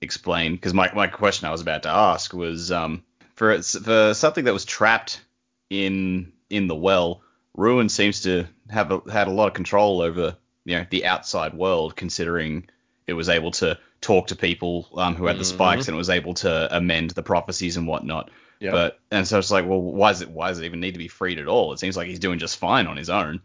explain 0.00 0.54
because 0.54 0.72
my, 0.72 0.90
my 0.94 1.06
question 1.08 1.46
I 1.48 1.50
was 1.50 1.60
about 1.60 1.82
to 1.82 1.90
ask 1.90 2.32
was 2.32 2.70
um 2.72 3.04
for 3.34 3.60
for 3.62 4.14
something 4.14 4.44
that 4.44 4.52
was 4.52 4.64
trapped 4.64 5.22
in 5.68 6.32
in 6.48 6.66
the 6.68 6.76
well, 6.76 7.22
Ruin 7.56 7.88
seems 7.88 8.22
to 8.22 8.46
have 8.68 8.92
a, 8.92 9.02
had 9.10 9.28
a 9.28 9.32
lot 9.32 9.48
of 9.48 9.54
control 9.54 10.00
over 10.00 10.36
you 10.64 10.76
know 10.76 10.86
the 10.90 11.06
outside 11.06 11.54
world, 11.54 11.96
considering 11.96 12.68
it 13.06 13.14
was 13.14 13.28
able 13.28 13.50
to 13.50 13.78
talk 14.00 14.28
to 14.28 14.36
people 14.36 14.88
um, 14.96 15.14
who 15.14 15.26
had 15.26 15.38
the 15.38 15.44
spikes 15.44 15.88
and 15.88 15.94
it 15.94 15.98
was 15.98 16.10
able 16.10 16.34
to 16.34 16.74
amend 16.74 17.10
the 17.10 17.22
prophecies 17.22 17.76
and 17.76 17.86
whatnot. 17.86 18.30
Yeah. 18.60 18.72
But 18.72 19.00
and 19.10 19.26
so 19.26 19.38
it's 19.38 19.50
like, 19.50 19.66
well, 19.66 19.80
why 19.80 20.12
does 20.12 20.22
it 20.22 20.30
why 20.30 20.48
does 20.48 20.60
it 20.60 20.64
even 20.64 20.80
need 20.80 20.92
to 20.92 20.98
be 20.98 21.08
freed 21.08 21.38
at 21.38 21.48
all? 21.48 21.72
It 21.72 21.78
seems 21.78 21.96
like 21.96 22.08
he's 22.08 22.18
doing 22.18 22.38
just 22.38 22.58
fine 22.58 22.86
on 22.86 22.96
his 22.96 23.10
own. 23.10 23.40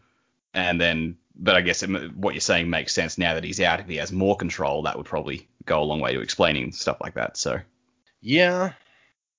And 0.54 0.80
then, 0.80 1.18
but 1.36 1.56
I 1.56 1.62
guess 1.62 1.84
it, 1.84 2.16
what 2.16 2.34
you're 2.34 2.42
saying 2.42 2.70
makes 2.70 2.94
sense 2.94 3.18
now 3.18 3.34
that 3.34 3.44
he's 3.44 3.60
out. 3.60 3.80
If 3.80 3.88
he 3.88 3.98
has 3.98 4.12
more 4.12 4.38
control, 4.38 4.84
that 4.84 4.96
would 4.98 5.06
probably 5.06 5.48
go 5.66 5.82
a 5.82 5.84
long 5.84 6.00
way 6.00 6.14
to 6.14 6.22
explaining 6.22 6.72
stuff 6.72 6.98
like 7.02 7.16
that. 7.16 7.38
So 7.38 7.60
Yeah, 8.22 8.74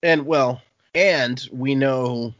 and 0.02 0.26
well, 0.26 0.62
and 0.94 1.46
we 1.52 1.74
know 1.74 2.34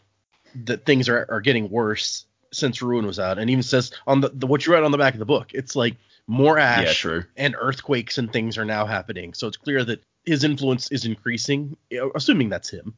that 0.65 0.85
things 0.85 1.09
are 1.09 1.27
are 1.29 1.41
getting 1.41 1.71
worse 1.71 2.25
since 2.53 2.81
Ruin 2.83 3.07
was 3.07 3.19
out, 3.19 3.39
and 3.39 3.51
even 3.51 3.63
says 3.63 3.93
on 4.07 4.21
the, 4.21 4.31
the 4.31 4.47
what 4.47 4.67
you 4.67 4.73
read 4.73 4.85
on 4.85 4.93
the 4.93 4.99
back 4.99 5.15
of 5.15 5.19
the 5.19 5.27
book, 5.27 5.53
it's 5.53 5.77
like 5.77 5.97
more 6.27 6.59
ash 6.59 7.01
true. 7.01 7.25
and 7.37 7.55
earthquakes 7.59 8.19
and 8.19 8.33
things 8.33 8.59
are 8.59 8.65
now 8.65 8.87
happening. 8.87 9.35
So 9.35 9.47
it's 9.47 9.57
clear 9.57 9.85
that 9.85 10.03
his 10.25 10.43
influence 10.43 10.91
is 10.91 11.05
increasing, 11.05 11.77
assuming 12.15 12.49
that's 12.49 12.69
him, 12.69 12.95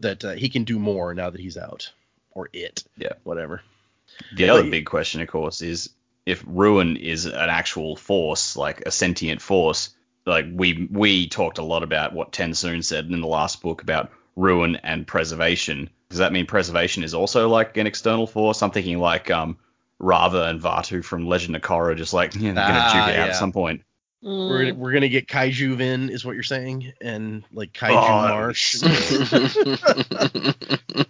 that 0.00 0.24
uh, 0.24 0.32
he 0.32 0.48
can 0.48 0.64
do 0.64 0.78
more 0.78 1.14
now 1.14 1.30
that 1.30 1.40
he's 1.40 1.56
out, 1.56 1.92
or 2.32 2.48
it, 2.52 2.82
Yeah. 2.96 3.12
whatever. 3.22 3.60
The 4.34 4.48
other 4.50 4.64
big 4.64 4.86
question, 4.86 5.20
of 5.20 5.28
course, 5.28 5.62
is 5.62 5.90
if 6.26 6.42
Ruin 6.46 6.96
is 6.96 7.26
an 7.26 7.34
actual 7.34 7.96
force, 7.96 8.56
like 8.56 8.82
a 8.86 8.90
sentient 8.90 9.40
force. 9.40 9.90
Like 10.24 10.46
we 10.52 10.86
we 10.90 11.26
talked 11.26 11.58
a 11.58 11.64
lot 11.64 11.82
about 11.82 12.12
what 12.12 12.30
TenSoon 12.30 12.84
said 12.84 13.06
in 13.06 13.20
the 13.20 13.26
last 13.26 13.60
book 13.60 13.82
about 13.82 14.12
Ruin 14.36 14.76
and 14.76 15.04
preservation. 15.06 15.90
Does 16.12 16.18
that 16.18 16.30
mean 16.30 16.44
preservation 16.44 17.04
is 17.04 17.14
also 17.14 17.48
like 17.48 17.74
an 17.78 17.86
external 17.86 18.26
force? 18.26 18.62
I'm 18.62 18.70
thinking 18.70 18.98
like 18.98 19.30
um 19.30 19.56
Raava 19.98 20.50
and 20.50 20.60
Vaatu 20.60 21.02
from 21.02 21.26
Legend 21.26 21.56
of 21.56 21.62
Korra, 21.62 21.96
just 21.96 22.12
like 22.12 22.34
yeah, 22.34 22.52
they're 22.52 22.66
gonna 22.66 22.80
Ah, 22.82 22.92
juke 22.92 23.14
it 23.14 23.18
out 23.18 23.30
at 23.30 23.36
some 23.36 23.50
point. 23.50 23.80
Mm. 24.22 24.50
We're 24.50 24.58
gonna, 24.58 24.74
we're 24.74 24.92
gonna 24.92 25.08
get 25.08 25.26
Kaiju 25.26 25.80
in, 25.80 26.10
is 26.10 26.22
what 26.22 26.34
you're 26.34 26.42
saying, 26.42 26.92
and 27.00 27.44
like 27.50 27.72
Kaiju 27.72 27.96
Oh, 27.96 28.28
Marsh. 28.28 28.82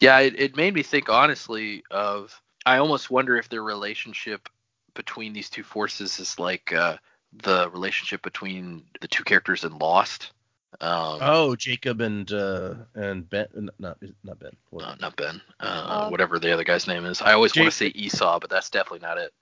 yeah, 0.00 0.18
it, 0.20 0.38
it 0.38 0.54
made 0.56 0.74
me 0.74 0.82
think 0.82 1.08
honestly 1.08 1.82
of 1.90 2.38
I 2.66 2.76
almost 2.76 3.10
wonder 3.10 3.38
if 3.38 3.48
the 3.48 3.62
relationship 3.62 4.50
between 4.92 5.32
these 5.32 5.48
two 5.48 5.62
forces 5.62 6.20
is 6.20 6.38
like 6.38 6.74
uh, 6.74 6.98
the 7.32 7.70
relationship 7.70 8.20
between 8.20 8.84
the 9.00 9.08
two 9.08 9.24
characters 9.24 9.64
in 9.64 9.78
Lost. 9.78 10.32
Um, 10.80 11.18
Oh, 11.22 11.56
Jacob 11.56 12.00
and 12.00 12.30
uh 12.32 12.74
and 12.94 13.28
Ben, 13.28 13.46
n- 13.56 13.70
not 13.78 13.98
not 14.22 14.38
Ben. 14.38 14.52
What- 14.70 14.84
uh, 14.84 14.94
not 15.00 15.16
Ben. 15.16 15.40
Uh, 15.60 16.04
Oh. 16.06 16.10
whatever 16.10 16.38
the 16.38 16.52
other 16.52 16.64
guy's 16.64 16.86
name 16.86 17.04
is. 17.04 17.20
I 17.22 17.32
always 17.32 17.56
want 17.56 17.70
to 17.70 17.76
say 17.76 17.86
Esau, 17.88 18.38
but 18.38 18.50
that's 18.50 18.70
definitely 18.70 19.06
not 19.06 19.18
it. 19.18 19.32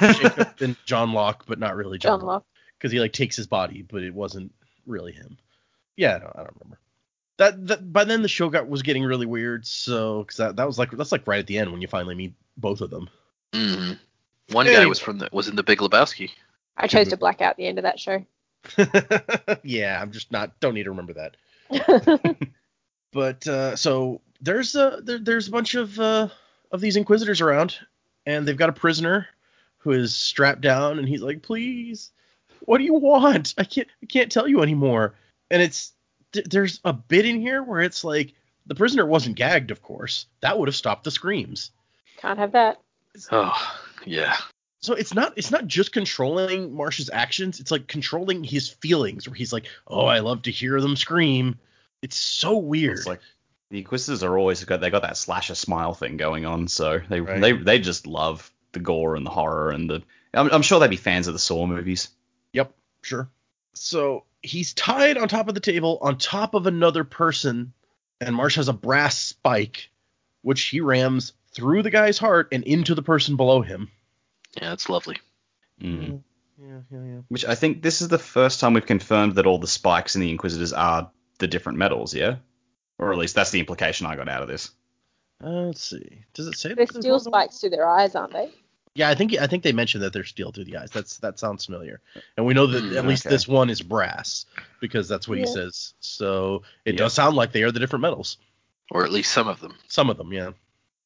Jacob 0.00 0.48
and 0.60 0.76
John 0.86 1.12
Locke, 1.12 1.44
but 1.46 1.58
not 1.58 1.76
really 1.76 1.98
John, 1.98 2.20
John 2.20 2.26
Locke, 2.26 2.34
Locke. 2.34 2.46
because 2.78 2.92
he 2.92 3.00
like 3.00 3.12
takes 3.12 3.36
his 3.36 3.46
body, 3.46 3.82
but 3.82 4.02
it 4.02 4.14
wasn't 4.14 4.52
really 4.86 5.12
him. 5.12 5.36
Yeah, 5.96 6.18
no, 6.18 6.32
I 6.34 6.38
don't 6.38 6.56
remember. 6.60 6.78
That, 7.38 7.66
that 7.66 7.92
by 7.92 8.04
then 8.04 8.22
the 8.22 8.28
show 8.28 8.48
got 8.48 8.68
was 8.68 8.82
getting 8.82 9.04
really 9.04 9.26
weird, 9.26 9.66
so 9.66 10.22
because 10.22 10.36
that, 10.38 10.56
that 10.56 10.66
was 10.66 10.78
like 10.78 10.90
that's 10.92 11.12
like 11.12 11.26
right 11.26 11.38
at 11.40 11.46
the 11.46 11.58
end 11.58 11.70
when 11.72 11.82
you 11.82 11.88
finally 11.88 12.14
meet 12.14 12.34
both 12.56 12.80
of 12.80 12.90
them. 12.90 13.08
Mhm. 13.52 13.98
One 14.50 14.66
guy 14.66 14.86
was 14.86 14.98
from 14.98 15.18
the 15.18 15.28
was 15.32 15.48
in 15.48 15.56
the 15.56 15.62
Big 15.62 15.78
Lebowski. 15.80 16.30
I 16.76 16.86
chose 16.86 17.08
to 17.08 17.16
black 17.16 17.40
out 17.42 17.56
the 17.56 17.66
end 17.66 17.78
of 17.78 17.82
that 17.82 18.00
show. 18.00 18.24
yeah, 19.62 20.00
I'm 20.00 20.12
just 20.12 20.30
not 20.32 20.58
don't 20.60 20.74
need 20.74 20.84
to 20.84 20.90
remember 20.90 21.14
that. 21.14 21.36
But 23.12 23.46
uh, 23.46 23.76
so 23.76 24.22
there's 24.40 24.74
a 24.74 25.00
there, 25.02 25.18
there's 25.18 25.48
a 25.48 25.50
bunch 25.50 25.74
of 25.74 25.98
uh, 26.00 26.28
of 26.72 26.80
these 26.80 26.96
inquisitors 26.96 27.40
around, 27.40 27.78
and 28.26 28.48
they've 28.48 28.56
got 28.56 28.70
a 28.70 28.72
prisoner 28.72 29.28
who 29.78 29.92
is 29.92 30.16
strapped 30.16 30.62
down, 30.62 30.98
and 30.98 31.06
he's 31.06 31.22
like, 31.22 31.42
"Please, 31.42 32.10
what 32.60 32.78
do 32.78 32.84
you 32.84 32.94
want? 32.94 33.54
I 33.58 33.64
can't 33.64 33.88
I 34.02 34.06
can't 34.06 34.32
tell 34.32 34.48
you 34.48 34.62
anymore." 34.62 35.14
And 35.50 35.60
it's 35.60 35.92
th- 36.32 36.46
there's 36.46 36.80
a 36.84 36.94
bit 36.94 37.26
in 37.26 37.40
here 37.40 37.62
where 37.62 37.82
it's 37.82 38.02
like 38.02 38.32
the 38.66 38.74
prisoner 38.74 39.04
wasn't 39.04 39.36
gagged, 39.36 39.70
of 39.70 39.82
course. 39.82 40.26
That 40.40 40.58
would 40.58 40.68
have 40.68 40.76
stopped 40.76 41.04
the 41.04 41.10
screams. 41.10 41.70
Can't 42.16 42.38
have 42.38 42.52
that. 42.52 42.80
Oh, 43.30 43.76
yeah. 44.06 44.36
So 44.82 44.94
it's 44.94 45.14
not 45.14 45.34
it's 45.36 45.52
not 45.52 45.66
just 45.68 45.92
controlling 45.92 46.74
Marsh's 46.74 47.08
actions, 47.12 47.60
it's 47.60 47.70
like 47.70 47.86
controlling 47.86 48.42
his 48.42 48.68
feelings 48.68 49.28
where 49.28 49.34
he's 49.34 49.52
like, 49.52 49.66
"Oh, 49.86 50.06
I 50.06 50.18
love 50.18 50.42
to 50.42 50.50
hear 50.50 50.80
them 50.80 50.96
scream." 50.96 51.58
It's 52.02 52.16
so 52.16 52.56
weird. 52.58 52.98
It's 52.98 53.06
like 53.06 53.20
the 53.70 53.78
Inquisitors 53.78 54.24
are 54.24 54.36
always 54.36 54.64
got 54.64 54.80
they 54.80 54.90
got 54.90 55.02
that 55.02 55.16
slasher 55.16 55.54
smile 55.54 55.94
thing 55.94 56.16
going 56.16 56.44
on, 56.46 56.66
so 56.66 57.00
they 57.08 57.20
Right. 57.20 57.40
they 57.40 57.52
they 57.52 57.78
just 57.78 58.08
love 58.08 58.52
the 58.72 58.80
gore 58.80 59.14
and 59.14 59.24
the 59.24 59.30
horror 59.30 59.70
and 59.70 59.88
the. 59.88 60.02
I'm, 60.34 60.50
I'm 60.50 60.62
sure 60.62 60.80
they'd 60.80 60.90
be 60.90 60.96
fans 60.96 61.28
of 61.28 61.34
the 61.34 61.38
Saw 61.38 61.66
movies. 61.66 62.08
Yep, 62.52 62.72
sure. 63.02 63.30
So 63.74 64.24
he's 64.42 64.74
tied 64.74 65.16
on 65.16 65.28
top 65.28 65.48
of 65.48 65.54
the 65.54 65.60
table, 65.60 65.98
on 66.02 66.18
top 66.18 66.54
of 66.54 66.66
another 66.66 67.04
person, 67.04 67.72
and 68.20 68.34
Marsh 68.34 68.56
has 68.56 68.68
a 68.68 68.72
brass 68.72 69.16
spike, 69.18 69.90
which 70.40 70.62
he 70.64 70.80
rams 70.80 71.34
through 71.54 71.82
the 71.82 71.90
guy's 71.90 72.18
heart 72.18 72.48
and 72.50 72.64
into 72.64 72.94
the 72.94 73.02
person 73.02 73.36
below 73.36 73.60
him. 73.60 73.90
Yeah, 74.60 74.72
it's 74.72 74.88
lovely. 74.88 75.18
Mm. 75.80 76.22
Yeah, 76.60 76.80
yeah, 76.90 77.04
yeah. 77.04 77.20
Which 77.28 77.44
I 77.44 77.54
think 77.54 77.82
this 77.82 78.02
is 78.02 78.08
the 78.08 78.18
first 78.18 78.60
time 78.60 78.74
we've 78.74 78.86
confirmed 78.86 79.36
that 79.36 79.46
all 79.46 79.58
the 79.58 79.66
spikes 79.66 80.14
in 80.14 80.20
the 80.20 80.30
Inquisitors 80.30 80.72
are 80.72 81.10
the 81.38 81.46
different 81.48 81.78
metals, 81.78 82.14
yeah? 82.14 82.36
Or 82.98 83.12
at 83.12 83.18
least 83.18 83.34
that's 83.34 83.50
the 83.50 83.60
implication 83.60 84.06
I 84.06 84.16
got 84.16 84.28
out 84.28 84.42
of 84.42 84.48
this. 84.48 84.70
Uh, 85.42 85.48
let's 85.66 85.82
see. 85.82 86.24
Does 86.34 86.46
it 86.46 86.56
say 86.56 86.74
They're 86.74 86.86
steel 86.86 87.02
more 87.02 87.18
than 87.20 87.30
one? 87.32 87.42
spikes 87.42 87.58
to 87.60 87.70
their 87.70 87.88
eyes, 87.88 88.14
aren't 88.14 88.32
they? 88.32 88.50
Yeah, 88.94 89.08
I 89.08 89.14
think 89.14 89.34
I 89.38 89.46
think 89.46 89.62
they 89.62 89.72
mentioned 89.72 90.04
that 90.04 90.12
they're 90.12 90.22
steel 90.22 90.52
through 90.52 90.66
the 90.66 90.76
eyes. 90.76 90.90
That's 90.90 91.16
that 91.18 91.38
sounds 91.38 91.64
familiar, 91.64 92.00
and 92.36 92.44
we 92.44 92.52
know 92.52 92.66
that 92.66 92.82
Hmm, 92.84 92.96
at 92.98 93.06
least 93.06 93.26
okay. 93.26 93.34
this 93.34 93.48
one 93.48 93.70
is 93.70 93.80
brass 93.80 94.44
because 94.80 95.08
that's 95.08 95.26
what 95.26 95.38
he 95.38 95.46
says. 95.46 95.94
So 96.00 96.62
it 96.84 96.92
Yeah. 96.94 96.98
does 96.98 97.14
sound 97.14 97.34
like 97.34 97.52
they 97.52 97.62
are 97.62 97.72
the 97.72 97.80
different 97.80 98.02
metals. 98.02 98.36
Or 98.90 99.02
at 99.04 99.10
least 99.10 99.32
some 99.32 99.48
of 99.48 99.60
them. 99.60 99.74
Some 99.88 100.10
of 100.10 100.18
them, 100.18 100.30
yeah. 100.34 100.50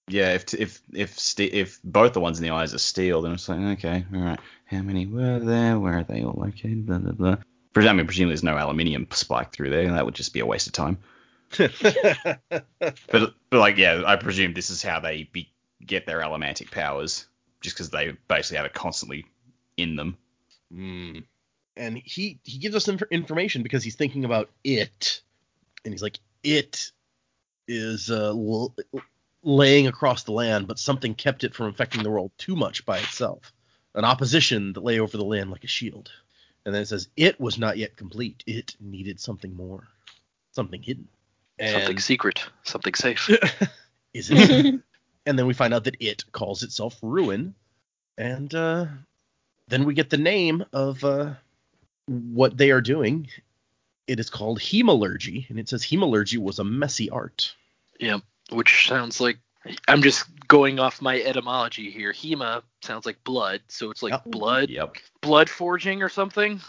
Yeah, 0.08 0.34
if 0.34 0.54
if 0.54 0.80
if 0.92 1.18
ste- 1.18 1.52
if 1.52 1.80
both 1.82 2.12
the 2.12 2.20
ones 2.20 2.38
in 2.38 2.44
the 2.44 2.50
eyes 2.50 2.72
are 2.74 2.78
steel, 2.78 3.22
then 3.22 3.32
it's 3.32 3.48
like 3.48 3.58
okay, 3.78 4.04
all 4.14 4.20
right. 4.20 4.40
How 4.66 4.82
many 4.82 5.06
were 5.06 5.40
there? 5.40 5.78
Where 5.78 5.98
are 5.98 6.04
they 6.04 6.22
all 6.22 6.34
located? 6.36 6.86
Blah 6.86 6.98
blah 6.98 7.12
blah. 7.12 7.36
I 7.76 7.92
mean, 7.92 8.06
presumably 8.06 8.30
there's 8.30 8.42
no 8.42 8.56
aluminium 8.56 9.06
spike 9.10 9.52
through 9.52 9.70
there. 9.70 9.90
That 9.90 10.04
would 10.04 10.14
just 10.14 10.32
be 10.32 10.40
a 10.40 10.46
waste 10.46 10.66
of 10.66 10.72
time. 10.72 10.98
But 11.58 13.34
but 13.50 13.58
like 13.58 13.76
yeah, 13.76 14.02
I 14.06 14.16
presume 14.16 14.54
this 14.54 14.70
is 14.70 14.82
how 14.82 15.00
they 15.00 15.28
be, 15.32 15.50
get 15.84 16.06
their 16.06 16.20
allomantic 16.20 16.70
powers, 16.70 17.26
just 17.60 17.76
because 17.76 17.90
they 17.90 18.16
basically 18.28 18.58
have 18.58 18.66
it 18.66 18.74
constantly 18.74 19.26
in 19.76 19.96
them. 19.96 20.16
Hmm. 20.72 21.18
And 21.76 21.98
he 21.98 22.38
he 22.44 22.58
gives 22.58 22.74
us 22.74 22.88
inf- 22.88 23.02
information 23.10 23.62
because 23.62 23.82
he's 23.82 23.96
thinking 23.96 24.24
about 24.24 24.50
it, 24.64 25.20
and 25.84 25.92
he's 25.92 26.02
like, 26.02 26.18
it 26.42 26.90
is 27.68 28.10
uh, 28.10 28.28
l- 28.30 28.74
laying 29.46 29.86
across 29.86 30.24
the 30.24 30.32
land, 30.32 30.66
but 30.66 30.78
something 30.78 31.14
kept 31.14 31.44
it 31.44 31.54
from 31.54 31.68
affecting 31.68 32.02
the 32.02 32.10
world 32.10 32.32
too 32.36 32.56
much 32.56 32.84
by 32.84 32.98
itself. 32.98 33.52
An 33.94 34.04
opposition 34.04 34.72
that 34.72 34.82
lay 34.84 34.98
over 34.98 35.16
the 35.16 35.24
land 35.24 35.50
like 35.50 35.64
a 35.64 35.68
shield. 35.68 36.10
And 36.66 36.74
then 36.74 36.82
it 36.82 36.86
says 36.86 37.08
it 37.16 37.40
was 37.40 37.56
not 37.56 37.78
yet 37.78 37.96
complete. 37.96 38.42
It 38.46 38.74
needed 38.80 39.20
something 39.20 39.54
more, 39.54 39.86
something 40.50 40.82
hidden. 40.82 41.08
Something 41.64 42.00
secret. 42.00 42.44
Something 42.64 42.94
safe. 42.94 43.30
is 44.12 44.30
it? 44.30 44.80
and 45.26 45.38
then 45.38 45.46
we 45.46 45.54
find 45.54 45.72
out 45.72 45.84
that 45.84 45.96
it 46.00 46.24
calls 46.32 46.64
itself 46.64 46.98
Ruin, 47.00 47.54
and 48.18 48.52
uh, 48.52 48.86
then 49.68 49.84
we 49.84 49.94
get 49.94 50.10
the 50.10 50.18
name 50.18 50.64
of 50.72 51.02
uh, 51.04 51.34
what 52.06 52.58
they 52.58 52.72
are 52.72 52.80
doing. 52.82 53.28
It 54.08 54.20
is 54.20 54.28
called 54.28 54.58
hemalurgy, 54.58 55.48
and 55.48 55.58
it 55.58 55.68
says 55.68 55.84
hemalurgy 55.84 56.38
was 56.38 56.58
a 56.58 56.64
messy 56.64 57.08
art. 57.08 57.54
Yeah, 57.98 58.18
which 58.50 58.88
sounds 58.88 59.20
like 59.20 59.38
I'm 59.88 60.02
just 60.02 60.26
going 60.46 60.78
off 60.78 61.02
my 61.02 61.20
etymology 61.20 61.90
here. 61.90 62.12
Hema 62.12 62.62
sounds 62.82 63.04
like 63.04 63.22
blood, 63.24 63.60
so 63.68 63.90
it's 63.90 64.02
like 64.02 64.12
Yep. 64.12 64.24
blood, 64.26 64.70
Yep. 64.70 64.96
blood 65.20 65.50
forging 65.50 66.02
or 66.02 66.08
something. 66.08 66.60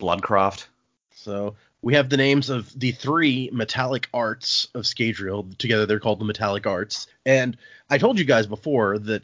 Bloodcraft. 0.00 0.66
So 1.14 1.54
we 1.82 1.94
have 1.94 2.10
the 2.10 2.16
names 2.16 2.50
of 2.50 2.72
the 2.78 2.92
three 2.92 3.50
metallic 3.52 4.08
arts 4.12 4.68
of 4.74 4.82
Scadrial. 4.82 5.56
Together 5.58 5.86
they're 5.86 6.00
called 6.00 6.18
the 6.18 6.24
metallic 6.24 6.66
arts. 6.66 7.06
And 7.24 7.56
I 7.88 7.98
told 7.98 8.18
you 8.18 8.24
guys 8.24 8.46
before 8.46 8.98
that 8.98 9.22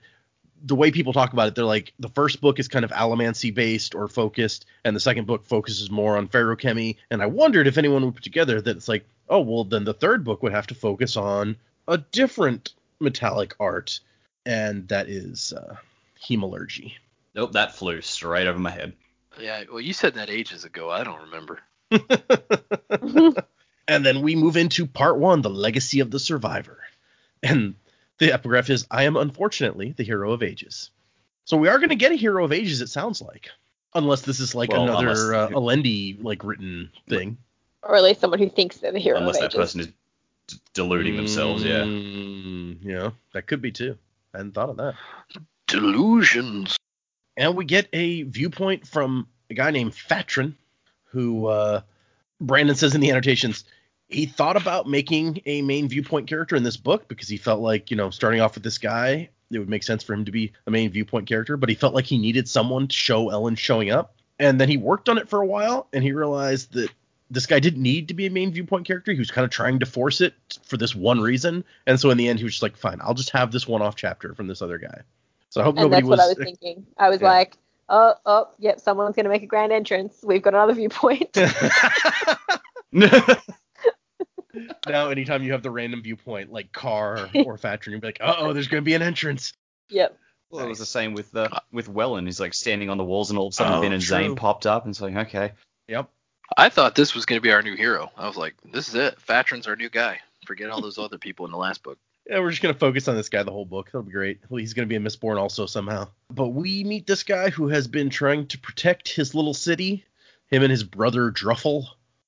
the 0.63 0.77
way 0.77 0.91
people 0.91 1.13
talk 1.13 1.33
about 1.33 1.49
it, 1.49 1.55
they're 1.55 1.65
like 1.65 1.95
the 1.99 2.11
first 2.11 2.41
book 2.41 2.59
is 2.59 2.69
kind 2.69 2.85
of 2.85 2.91
allomancy 2.91 3.53
based 3.53 3.95
or 3.95 4.07
focused, 4.09 4.67
and 4.85 4.95
the 4.95 5.01
second 5.01 5.27
book 5.27 5.47
focuses 5.47 5.91
more 5.91 6.17
on 6.17 6.29
feruchemy. 6.29 6.97
And 7.11 7.23
I 7.23 7.27
wondered 7.27 7.67
if 7.67 7.79
anyone 7.79 8.05
would 8.05 8.15
put 8.15 8.25
together 8.25 8.61
that 8.61 8.77
it's 8.77 8.89
like, 8.89 9.07
oh 9.29 9.41
well, 9.41 9.65
then 9.65 9.85
the 9.85 9.95
third 9.95 10.23
book 10.23 10.43
would 10.43 10.53
have 10.53 10.67
to 10.69 10.75
focus 10.75 11.17
on 11.17 11.57
a 11.89 11.99
different 11.99 12.75
metallic 13.01 13.55
art, 13.61 14.01
and 14.47 14.89
that 14.89 15.09
is 15.09 15.53
uh, 15.53 15.77
hemalurgy. 16.23 16.95
Nope, 17.35 17.53
that 17.53 17.75
flew 17.75 18.01
straight 18.01 18.47
over 18.47 18.59
my 18.59 18.71
head. 18.71 18.93
Yeah, 19.41 19.65
well, 19.71 19.81
you 19.81 19.93
said 19.93 20.15
that 20.15 20.29
ages 20.31 20.65
ago. 20.65 20.91
I 20.91 21.05
don't 21.05 21.21
remember. 21.23 21.61
and 23.89 24.05
then 24.05 24.23
we 24.23 24.35
move 24.37 24.57
into 24.57 24.87
part 24.87 25.19
one, 25.19 25.43
the 25.43 25.51
legacy 25.51 26.01
of 26.01 26.11
the 26.11 26.19
survivor. 26.19 26.79
And 27.43 27.75
the 28.19 28.33
epigraph 28.33 28.71
is 28.71 28.87
I 28.91 29.05
am 29.05 29.17
unfortunately 29.17 29.93
the 29.93 30.03
hero 30.05 30.33
of 30.33 30.43
ages. 30.43 30.91
So 31.45 31.57
we 31.57 31.69
are 31.69 31.79
going 31.79 31.89
to 31.91 31.95
get 31.97 32.13
a 32.13 32.17
hero 32.17 32.45
of 32.45 32.53
ages, 32.53 32.81
it 32.81 32.89
sounds 32.89 33.23
like. 33.23 33.51
Unless 33.95 34.23
this 34.23 34.39
is 34.41 34.55
like 34.55 34.71
Well, 34.71 34.83
another 34.85 35.35
uh, 35.35 35.47
unless- 35.49 35.53
Alendi 35.53 36.23
like 36.23 36.45
written 36.45 36.91
thing. 37.09 37.39
or 37.83 37.97
at 37.97 38.03
least 38.05 38.21
someone 38.21 38.39
who 38.39 38.49
thinks 38.49 38.77
they're 38.77 38.93
the 38.93 38.99
hero 39.01 39.19
Unless 39.19 39.37
of 39.37 39.41
that 39.43 39.47
ages. 39.47 39.57
person 39.57 39.81
is 39.81 39.89
d- 40.51 40.59
deluding 40.75 41.17
themselves, 41.17 41.65
yeah. 41.65 41.83
Mm, 41.83 42.79
yeah, 42.83 43.11
that 43.33 43.47
could 43.47 43.63
be 43.63 43.73
too. 43.73 43.97
I 44.35 44.39
hadn't 44.39 44.55
thought 44.55 44.71
of 44.71 44.77
that. 44.79 44.95
Delusions. 45.67 46.77
And 47.37 47.57
we 47.57 47.65
get 47.65 47.89
a 47.93 48.23
viewpoint 48.23 48.87
from 48.87 49.29
a 49.49 49.55
guy 49.55 49.71
named 49.71 49.93
Fatren, 49.93 50.55
who 51.05 51.47
uh, 51.47 51.81
Brandon 52.41 52.77
says 52.77 52.95
in 52.95 53.01
the 53.01 53.11
annotations 53.11 53.65
he 54.11 54.27
thought 54.27 54.57
about 54.57 54.89
making 54.89 55.41
a 55.47 55.63
main 55.63 55.89
viewpoint 55.89 56.27
character 56.27 56.57
in 56.57 56.65
this 56.65 56.77
book 56.77 57.09
because 57.09 57.29
he 57.29 57.37
felt 57.37 57.61
like, 57.61 57.91
you 57.91 57.97
know, 57.97 58.11
starting 58.11 58.41
off 58.41 58.55
with 58.55 58.65
this 58.65 58.79
guy, 58.79 59.31
it 59.51 59.59
would 59.59 59.69
make 59.69 59.85
sense 59.85 60.03
for 60.03 60.13
him 60.15 60.25
to 60.25 60.33
be 60.33 60.53
a 60.67 60.71
main 60.71 60.91
viewpoint 60.91 61.29
character, 61.29 61.57
but 61.57 61.69
he 61.69 61.75
felt 61.75 61.95
like 61.95 62.07
he 62.07 62.19
needed 62.19 62.49
someone 62.49 62.89
to 62.89 62.97
show 62.97 63.31
Elend 63.31 63.59
showing 63.59 63.91
up. 63.91 64.17
And 64.39 64.61
then 64.61 64.69
he 64.69 64.77
worked 64.77 65.09
on 65.09 65.19
it 65.19 65.29
for 65.29 65.41
a 65.41 65.47
while 65.47 65.87
and 65.93 66.03
he 66.03 66.13
realized 66.13 66.73
that 66.73 66.91
this 67.31 67.47
guy 67.47 67.61
didn't 67.61 67.83
need 67.83 68.09
to 68.09 68.15
be 68.15 68.27
a 68.27 68.31
main 68.31 68.53
viewpoint 68.53 68.87
character. 68.87 69.13
He 69.13 69.19
was 69.19 69.31
kind 69.31 69.45
of 69.45 69.51
trying 69.51 69.79
to 69.81 69.87
force 69.87 70.21
it 70.21 70.35
for 70.65 70.77
this 70.77 70.95
one 70.95 71.21
reason. 71.21 71.65
And 71.87 71.99
so 72.01 72.11
in 72.11 72.19
the 72.19 72.29
end, 72.29 72.39
he 72.39 72.45
was 72.45 72.55
just 72.55 72.63
like, 72.63 72.77
fine, 72.77 72.99
I'll 73.03 73.15
just 73.15 73.31
have 73.31 73.53
this 73.53 73.67
one 73.69 73.83
off 73.83 73.97
chapter 73.97 74.35
from 74.35 74.47
this 74.49 74.63
other 74.63 74.79
guy. 74.79 75.03
So 75.51 75.61
I 75.61 75.65
hope 75.65 75.77
and 75.77 75.85
nobody 75.85 76.03
that's 76.03 76.09
was. 76.11 76.19
what 76.19 76.25
I 76.25 76.29
was 76.29 76.39
thinking. 76.45 76.87
I 76.99 77.09
was 77.09 77.21
Yeah. 77.21 77.29
like, 77.29 77.57
oh, 77.89 78.15
oh, 78.27 78.49
yep, 78.59 78.81
someone's 78.81 79.15
going 79.17 79.25
to 79.25 79.31
make 79.31 79.43
a 79.43 79.47
grand 79.47 79.73
entrance. 79.73 80.19
We've 80.23 80.43
got 80.43 80.55
another 80.55 80.75
viewpoint. 80.75 81.37
now, 82.93 83.09
anytime 85.11 85.43
you 85.43 85.53
have 85.53 85.63
the 85.63 85.71
random 85.71 86.03
viewpoint 86.03 86.53
like 86.53 86.73
car 86.73 87.29
or 87.45 87.57
factory, 87.59 87.93
you'll 87.93 88.01
be 88.01 88.09
like, 88.09 88.19
uh 88.21 88.35
oh, 88.39 88.53
there's 88.53 88.69
going 88.69 88.83
to 88.83 88.85
be 88.85 88.95
an 88.95 89.03
entrance. 89.03 89.53
yep. 89.89 90.17
Well, 90.51 90.65
it 90.65 90.69
was 90.69 90.81
the 90.81 90.87
same 90.87 91.15
with 91.15 91.31
the 91.31 91.49
with 91.71 91.89
Wellen. 91.89 92.27
He's 92.27 92.41
like 92.41 92.55
standing 92.55 92.91
on 92.91 92.99
the 92.99 93.05
walls, 93.05 93.31
and 93.31 93.39
all 93.39 93.47
of 93.47 93.53
a 93.53 93.55
sudden 93.55 93.75
Oh, 93.75 93.81
Ben 93.83 93.93
and 93.93 94.03
true. 94.03 94.09
Zane 94.17 94.35
popped 94.35 94.67
up, 94.67 94.85
and 94.85 94.93
it's 94.93 95.01
like, 95.01 95.15
okay, 95.15 95.53
Yep. 95.87 96.11
I 96.57 96.69
thought 96.69 96.95
this 96.95 97.15
was 97.15 97.27
going 97.27 97.39
to 97.39 97.43
be 97.43 97.53
our 97.53 97.63
new 97.63 97.77
hero. 97.77 98.11
I 98.17 98.27
was 98.27 98.37
like, 98.37 98.55
this 98.65 98.89
is 98.89 98.95
it. 98.95 99.21
Fatren's 99.21 99.67
our 99.67 99.77
new 99.77 99.89
guy. 99.89 100.21
Forget 100.47 100.71
all 100.71 100.81
those 100.81 100.99
other 100.99 101.19
people 101.19 101.47
in 101.47 101.53
the 101.53 101.59
last 101.59 101.83
book. 101.83 101.99
Yeah, 102.29 102.41
we're 102.41 102.51
just 102.51 102.63
going 102.63 102.75
to 102.75 102.79
focus 102.79 103.09
on 103.09 103.17
this 103.17 103.29
guy 103.29 103.43
the 103.43 103.51
whole 103.51 103.65
book. 103.65 103.87
That'll 103.87 104.03
be 104.03 104.13
great. 104.13 104.41
Well, 104.49 104.59
he's 104.59 104.75
going 104.75 104.89
to 104.89 104.89
be 104.89 104.97
a 104.97 105.01
Mistborn 105.01 105.39
also 105.39 105.67
somehow. 105.67 106.09
But 106.31 106.49
we 106.49 106.85
meet 106.85 107.07
this 107.07 107.23
guy 107.23 107.51
who 107.51 107.69
has 107.69 107.89
been 107.89 108.11
trying 108.11 108.47
to 108.49 108.59
protect 108.59 109.09
his 109.09 109.35
little 109.35 109.55
city, 109.55 110.05
him 110.49 110.63
and 110.63 110.71
his 110.71 110.85
brother 110.85 111.31
Druffel. 111.31 111.87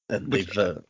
And 0.08 0.32
they've. 0.32 0.56
Uh, 0.56 0.80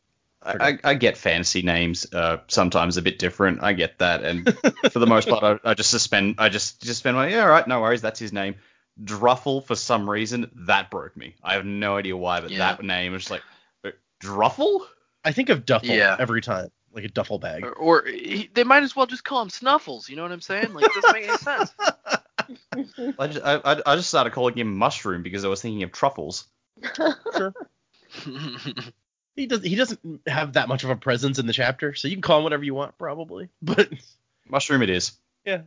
I, 0.41 0.69
I, 0.69 0.79
I 0.83 0.93
get 0.95 1.17
fantasy 1.17 1.61
names 1.61 2.11
uh, 2.13 2.37
sometimes 2.47 2.97
a 2.97 3.01
bit 3.01 3.19
different. 3.19 3.63
I 3.63 3.73
get 3.73 3.99
that, 3.99 4.23
and 4.23 4.57
for 4.91 4.99
the 4.99 5.07
most 5.07 5.29
part, 5.29 5.61
I, 5.63 5.71
I 5.71 5.73
just 5.73 5.89
suspend. 5.89 6.35
I 6.37 6.49
just 6.49 6.81
just 6.81 6.99
spend 6.99 7.15
my 7.15 7.29
yeah, 7.29 7.43
all 7.43 7.49
right, 7.49 7.67
no 7.67 7.81
worries. 7.81 8.01
That's 8.01 8.19
his 8.19 8.33
name. 8.33 8.55
Druffel 9.01 9.63
for 9.65 9.75
some 9.75 10.09
reason 10.09 10.49
that 10.67 10.91
broke 10.91 11.15
me. 11.17 11.35
I 11.43 11.53
have 11.53 11.65
no 11.65 11.97
idea 11.97 12.15
why, 12.17 12.41
but 12.41 12.51
Yeah. 12.51 12.59
that 12.59 12.83
name 12.83 13.13
is 13.15 13.21
just 13.23 13.31
like 13.31 13.43
uh, 13.85 13.89
Druffel. 14.21 14.81
I 15.23 15.31
think 15.31 15.49
of 15.49 15.65
Duffel 15.65 15.89
Yeah. 15.95 16.15
every 16.19 16.41
time, 16.41 16.69
like 16.93 17.03
a 17.05 17.09
duffel 17.09 17.39
bag. 17.39 17.63
Or, 17.65 17.71
or 17.73 18.05
he, 18.05 18.49
they 18.53 18.63
might 18.63 18.83
as 18.83 18.95
well 18.95 19.05
just 19.05 19.23
call 19.23 19.41
him 19.41 19.49
Snuffles. 19.49 20.09
You 20.09 20.15
know 20.15 20.23
what 20.23 20.31
I'm 20.31 20.41
saying? 20.41 20.73
Like, 20.73 20.85
it 20.85 20.93
doesn't 20.93 21.13
make 21.13 21.27
any 21.27 21.37
sense. 21.37 21.71
I 23.17 23.27
just 23.27 23.45
I, 23.45 23.55
I, 23.63 23.81
I 23.85 23.95
just 23.95 24.09
started 24.09 24.33
calling 24.33 24.55
him 24.57 24.77
Mushroom 24.77 25.23
because 25.23 25.45
I 25.45 25.47
was 25.47 25.61
thinking 25.61 25.83
of 25.83 25.91
truffles. 25.91 26.45
Sure. 26.95 27.53
He 29.35 29.47
does. 29.47 29.63
He 29.63 29.73
doesn't 29.73 30.21
have 30.27 30.53
that 30.53 30.67
much 30.67 30.83
of 30.83 30.91
a 30.91 30.95
presence 30.95 31.39
in 31.39 31.47
the 31.47 31.53
chapter, 31.53 31.95
so 31.95 32.07
you 32.07 32.15
can 32.15 32.21
call 32.21 32.37
him 32.37 32.43
whatever 32.43 32.63
you 32.63 32.75
want, 32.75 32.95
probably. 32.99 33.49
But 33.63 33.89
Mushroom 34.47 34.83
it 34.83 34.91
is. 34.91 35.13
Yeah. 35.43 35.61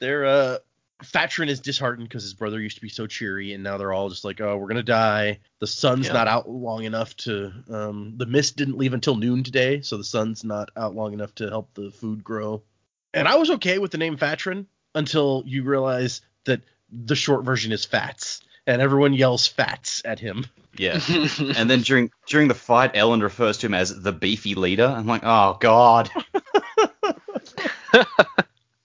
They're 0.00 0.26
uh 0.26 0.58
Fatren 1.04 1.48
is 1.48 1.60
disheartened 1.60 2.08
because 2.08 2.22
his 2.22 2.32
brother 2.34 2.58
used 2.60 2.76
to 2.76 2.82
be 2.82 2.88
so 2.88 3.06
cheery, 3.06 3.52
and 3.52 3.62
now 3.62 3.76
they're 3.76 3.92
all 3.92 4.08
just 4.08 4.24
like, 4.24 4.40
"Oh, 4.40 4.56
we're 4.56 4.68
gonna 4.68 4.82
die." 4.82 5.40
The 5.60 5.66
sun's 5.66 6.06
Yeah. 6.06 6.14
not 6.14 6.26
out 6.28 6.48
long 6.48 6.84
enough 6.84 7.14
to. 7.18 7.52
Um, 7.70 8.14
the 8.16 8.24
mist 8.26 8.56
didn't 8.56 8.78
leave 8.78 8.94
until 8.94 9.14
noon 9.16 9.42
today, 9.44 9.82
so 9.82 9.98
the 9.98 10.04
sun's 10.04 10.42
not 10.42 10.70
out 10.76 10.94
long 10.94 11.12
enough 11.12 11.34
to 11.36 11.48
help 11.50 11.74
the 11.74 11.90
food 11.90 12.24
grow. 12.24 12.62
And 13.12 13.28
I 13.28 13.36
was 13.36 13.50
okay 13.50 13.78
with 13.78 13.90
the 13.90 13.98
name 13.98 14.16
Fatren 14.16 14.66
until 14.94 15.42
you 15.46 15.64
realize 15.64 16.22
that 16.44 16.62
the 16.90 17.14
short 17.16 17.44
version 17.44 17.72
is 17.72 17.84
Fats, 17.84 18.40
and 18.66 18.80
everyone 18.80 19.12
yells 19.12 19.46
Fats 19.46 20.00
at 20.04 20.18
him. 20.18 20.46
Yeah. 20.78 20.98
and 21.56 21.68
then 21.68 21.82
during 21.82 22.10
during 22.26 22.48
the 22.48 22.54
fight, 22.54 22.94
Elend 22.94 23.22
refers 23.22 23.58
to 23.58 23.66
him 23.66 23.74
as 23.74 24.00
the 24.02 24.12
beefy 24.12 24.54
leader. 24.54 24.86
I'm 24.86 25.06
like, 25.06 25.22
oh 25.24 25.58
god. 25.60 26.10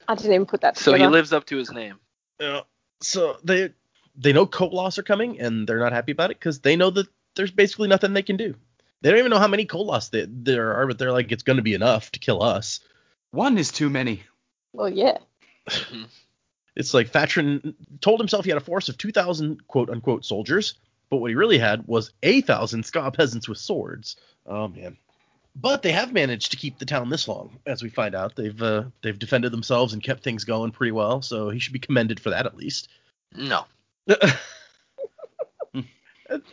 I 0.07 0.15
didn't 0.15 0.33
even 0.33 0.45
put 0.45 0.61
that 0.61 0.77
so 0.77 0.93
he 0.93 1.05
lives 1.07 1.33
up 1.33 1.45
to 1.47 1.57
his 1.57 1.71
name. 1.71 1.99
Yeah. 2.39 2.61
So 3.01 3.37
they 3.43 3.71
they 4.15 4.33
know 4.33 4.45
Koloss 4.45 4.97
are 4.97 5.03
coming, 5.03 5.39
and 5.39 5.67
they're 5.67 5.79
not 5.79 5.93
happy 5.93 6.11
about 6.11 6.31
it 6.31 6.39
because 6.39 6.59
they 6.59 6.75
know 6.75 6.89
that 6.91 7.07
there's 7.35 7.51
basically 7.51 7.87
nothing 7.87 8.13
they 8.13 8.23
can 8.23 8.37
do. 8.37 8.55
They 9.01 9.09
don't 9.09 9.19
even 9.19 9.31
know 9.31 9.39
how 9.39 9.47
many 9.47 9.65
Koloss 9.65 10.09
they, 10.09 10.27
there 10.27 10.75
are, 10.75 10.85
but 10.85 10.99
they're 10.99 11.11
like, 11.11 11.31
it's 11.31 11.43
going 11.43 11.57
to 11.57 11.63
be 11.63 11.73
enough 11.73 12.11
to 12.11 12.19
kill 12.19 12.43
us. 12.43 12.81
One 13.31 13.57
is 13.57 13.71
too 13.71 13.89
many. 13.89 14.23
well, 14.73 14.89
yeah. 14.89 15.17
It's 16.75 16.93
like 16.93 17.11
Fatren 17.11 17.73
told 17.99 18.19
himself 18.19 18.45
he 18.45 18.51
had 18.51 18.57
a 18.57 18.63
force 18.63 18.87
of 18.89 18.97
2,000 18.97 19.67
quote 19.67 19.89
unquote 19.89 20.23
soldiers, 20.25 20.75
but 21.09 21.17
what 21.17 21.29
he 21.29 21.35
really 21.35 21.57
had 21.57 21.85
was 21.87 22.13
a 22.23 22.41
thousand 22.41 22.85
Ska 22.85 23.11
peasants 23.11 23.49
with 23.49 23.57
swords. 23.57 24.15
Oh 24.45 24.69
man. 24.69 24.97
But 25.55 25.81
they 25.81 25.91
have 25.91 26.13
managed 26.13 26.51
to 26.51 26.57
keep 26.57 26.79
the 26.79 26.85
town 26.85 27.09
this 27.09 27.27
long, 27.27 27.59
as 27.65 27.83
we 27.83 27.89
find 27.89 28.15
out. 28.15 28.35
They've 28.35 28.61
uh, 28.61 28.85
they've 29.01 29.17
defended 29.17 29.51
themselves 29.51 29.93
and 29.93 30.01
kept 30.01 30.23
things 30.23 30.45
going 30.45 30.71
pretty 30.71 30.91
well, 30.91 31.21
so 31.21 31.49
he 31.49 31.59
should 31.59 31.73
be 31.73 31.79
commended 31.79 32.19
for 32.19 32.29
that 32.29 32.45
at 32.45 32.55
least. 32.55 32.87
No. 33.35 33.65
and, 35.77 36.43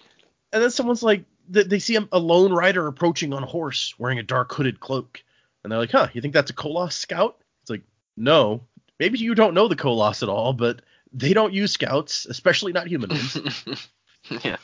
then 0.50 0.70
someone's 0.70 1.02
like, 1.02 1.24
they, 1.48 1.62
they 1.62 1.78
see 1.78 1.96
a, 1.96 2.18
lone 2.18 2.52
rider 2.52 2.86
approaching 2.86 3.32
on 3.32 3.42
a 3.42 3.46
horse 3.46 3.94
wearing 3.98 4.18
a 4.18 4.22
dark 4.22 4.52
hooded 4.52 4.80
cloak, 4.80 5.22
and 5.62 5.70
they're 5.70 5.78
like, 5.78 5.92
"Huh, 5.92 6.08
you 6.12 6.20
think 6.20 6.34
that's 6.34 6.50
a 6.50 6.54
Koloss 6.54 6.92
scout?" 6.92 7.38
It's 7.62 7.70
like, 7.70 7.82
no, 8.16 8.62
maybe 8.98 9.18
you 9.18 9.34
don't 9.34 9.54
know 9.54 9.68
the 9.68 9.76
Koloss 9.76 10.22
at 10.22 10.28
all, 10.28 10.52
but 10.52 10.82
they 11.12 11.32
don't 11.32 11.52
use 11.52 11.72
scouts, 11.72 12.26
especially 12.26 12.72
not 12.72 12.88
human 12.88 13.10
ones. 13.10 13.88
yeah. 14.44 14.56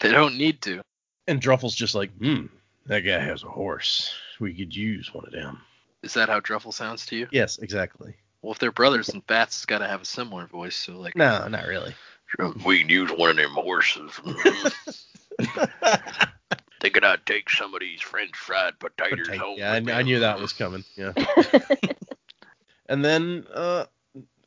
They 0.00 0.10
don't 0.10 0.36
need 0.36 0.60
to. 0.62 0.82
and 1.26 1.40
Druffel's 1.40 1.74
just 1.74 1.94
like, 1.94 2.10
hmm, 2.18 2.46
that 2.86 3.00
guy 3.00 3.18
has 3.18 3.42
a 3.42 3.48
horse. 3.48 4.12
We 4.40 4.54
could 4.54 4.74
use 4.74 5.12
one 5.14 5.24
of 5.26 5.32
them. 5.32 5.60
Is 6.02 6.14
that 6.14 6.28
how 6.28 6.40
Druffel 6.40 6.72
sounds 6.74 7.06
to 7.06 7.16
you? 7.16 7.28
Yes, 7.30 7.58
exactly. 7.58 8.14
Well, 8.42 8.52
if 8.52 8.58
they're 8.58 8.72
brothers, 8.72 9.06
then 9.08 9.22
Bats 9.26 9.60
has 9.60 9.66
got 9.66 9.78
to 9.78 9.86
have 9.86 10.02
a 10.02 10.04
similar 10.04 10.46
voice. 10.46 10.74
So 10.74 10.98
like, 10.98 11.14
No, 11.16 11.46
not 11.48 11.66
really. 11.66 11.94
We 12.64 12.80
can 12.80 12.88
use 12.88 13.10
one 13.10 13.30
of 13.30 13.36
them 13.36 13.52
horses. 13.52 14.10
Thinking 16.80 17.04
I'd 17.04 17.24
take 17.26 17.48
some 17.48 17.74
of 17.74 17.80
these 17.80 18.00
French 18.00 18.34
fried 18.34 18.78
potatoes 18.80 19.26
Potato- 19.28 19.44
home. 19.44 19.58
yeah, 19.58 19.72
I, 19.72 19.78
with. 19.80 19.90
I 19.90 20.02
knew 20.02 20.20
that 20.20 20.40
was 20.40 20.52
coming. 20.52 20.84
Yeah. 20.96 21.12
And 22.88 23.02
then, 23.02 23.46
uh, 23.54 23.86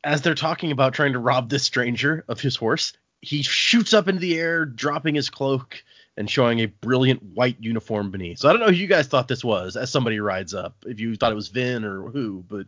as 0.04 0.22
they're 0.22 0.36
talking 0.36 0.70
about 0.70 0.92
trying 0.94 1.14
to 1.14 1.18
rob 1.18 1.48
this 1.48 1.64
stranger 1.64 2.24
of 2.28 2.38
his 2.38 2.54
horse, 2.54 2.92
he 3.20 3.42
shoots 3.42 3.92
up 3.92 4.06
into 4.06 4.20
the 4.20 4.38
air, 4.38 4.64
dropping 4.66 5.16
his 5.16 5.30
cloak 5.30 5.82
and 6.16 6.30
showing 6.30 6.60
a 6.60 6.66
brilliant 6.66 7.22
white 7.22 7.56
uniform 7.60 8.10
beneath. 8.10 8.38
So 8.38 8.48
I 8.48 8.52
don't 8.52 8.60
know 8.60 8.68
who 8.68 8.74
you 8.74 8.86
guys 8.86 9.06
thought 9.06 9.28
this 9.28 9.44
was 9.44 9.76
as 9.76 9.90
somebody 9.90 10.18
rides 10.20 10.54
up. 10.54 10.74
If 10.86 10.98
you 11.00 11.14
thought 11.16 11.32
it 11.32 11.36
was 11.36 11.48
Vin 11.48 11.84
or 11.84 12.08
who, 12.10 12.44
but 12.48 12.66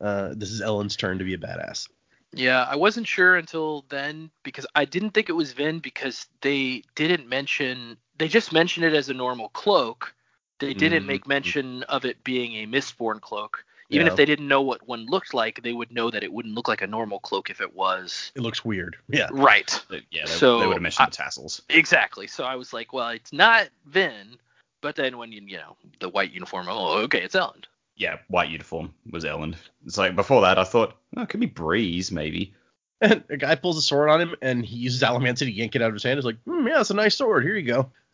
uh, 0.00 0.34
this 0.34 0.50
is 0.50 0.60
Elend's 0.60 0.96
turn 0.96 1.18
to 1.18 1.24
be 1.24 1.34
a 1.34 1.38
badass. 1.38 1.88
Yeah, 2.34 2.62
I 2.64 2.76
wasn't 2.76 3.06
sure 3.06 3.36
until 3.36 3.84
then 3.88 4.30
because 4.42 4.66
I 4.74 4.84
didn't 4.84 5.10
think 5.10 5.28
it 5.28 5.32
was 5.32 5.52
Vin 5.52 5.78
because 5.78 6.26
they 6.42 6.82
didn't 6.94 7.28
mention 7.28 7.96
they 8.18 8.28
just 8.28 8.52
mentioned 8.52 8.84
it 8.84 8.94
as 8.94 9.08
a 9.08 9.14
normal 9.14 9.48
cloak. 9.50 10.14
They 10.58 10.74
didn't 10.74 11.04
Mhm. 11.04 11.06
make 11.06 11.26
mention 11.28 11.84
of 11.84 12.04
it 12.04 12.24
being 12.24 12.54
a 12.56 12.66
Mistborn 12.66 13.20
cloak. 13.20 13.64
Even 13.90 14.06
Yeah. 14.06 14.12
if 14.12 14.16
they 14.18 14.26
didn't 14.26 14.48
know 14.48 14.60
what 14.60 14.86
one 14.86 15.06
looked 15.06 15.32
like, 15.32 15.62
they 15.62 15.72
would 15.72 15.90
know 15.90 16.10
that 16.10 16.22
it 16.22 16.30
wouldn't 16.32 16.54
look 16.54 16.68
like 16.68 16.82
a 16.82 16.86
normal 16.86 17.20
cloak 17.20 17.48
if 17.48 17.60
it 17.62 17.74
was. 17.74 18.32
It 18.34 18.42
looks 18.42 18.64
weird. 18.64 18.96
Yeah. 19.08 19.28
Right. 19.32 19.80
Yeah, 20.10 20.26
they, 20.26 20.26
So, 20.26 20.60
they 20.60 20.66
would 20.66 20.74
have 20.74 20.82
mentioned 20.82 21.06
I- 21.06 21.10
the 21.10 21.16
tassels. 21.16 21.62
Exactly. 21.70 22.26
So 22.26 22.44
I 22.44 22.56
was 22.56 22.72
like, 22.72 22.92
well, 22.92 23.08
it's 23.08 23.32
not 23.32 23.68
Vin, 23.86 24.36
but 24.82 24.94
then 24.96 25.16
when 25.18 25.32
you 25.32 25.40
you 25.46 25.56
know 25.56 25.76
the 26.00 26.08
white 26.10 26.32
uniform, 26.32 26.66
oh, 26.68 26.98
okay, 27.04 27.22
it's 27.22 27.34
Elend. 27.34 27.64
Yeah, 27.96 28.18
white 28.28 28.50
uniform 28.50 28.92
was 29.10 29.24
Elend. 29.24 29.56
It's 29.86 29.96
like 29.98 30.14
before 30.14 30.42
that, 30.42 30.58
I 30.58 30.64
thought, 30.64 30.94
oh, 31.16 31.22
it 31.22 31.28
could 31.30 31.40
be 31.40 31.46
Breeze 31.46 32.12
maybe. 32.12 32.54
And 33.00 33.24
a 33.30 33.36
guy 33.36 33.54
pulls 33.54 33.78
a 33.78 33.82
sword 33.82 34.08
on 34.10 34.20
him 34.20 34.34
and 34.42 34.64
he 34.66 34.76
uses 34.76 35.02
Allomancy 35.02 35.38
to 35.46 35.50
yank 35.50 35.74
it 35.76 35.82
out 35.82 35.88
of 35.88 35.94
his 35.94 36.02
hand. 36.02 36.18
He's 36.18 36.24
like, 36.24 36.40
hmm, 36.44 36.66
yeah, 36.66 36.80
it's 36.80 36.90
a 36.90 36.94
nice 36.94 37.16
sword. 37.16 37.42
Here 37.44 37.56
you 37.56 37.62
go. 37.66 37.90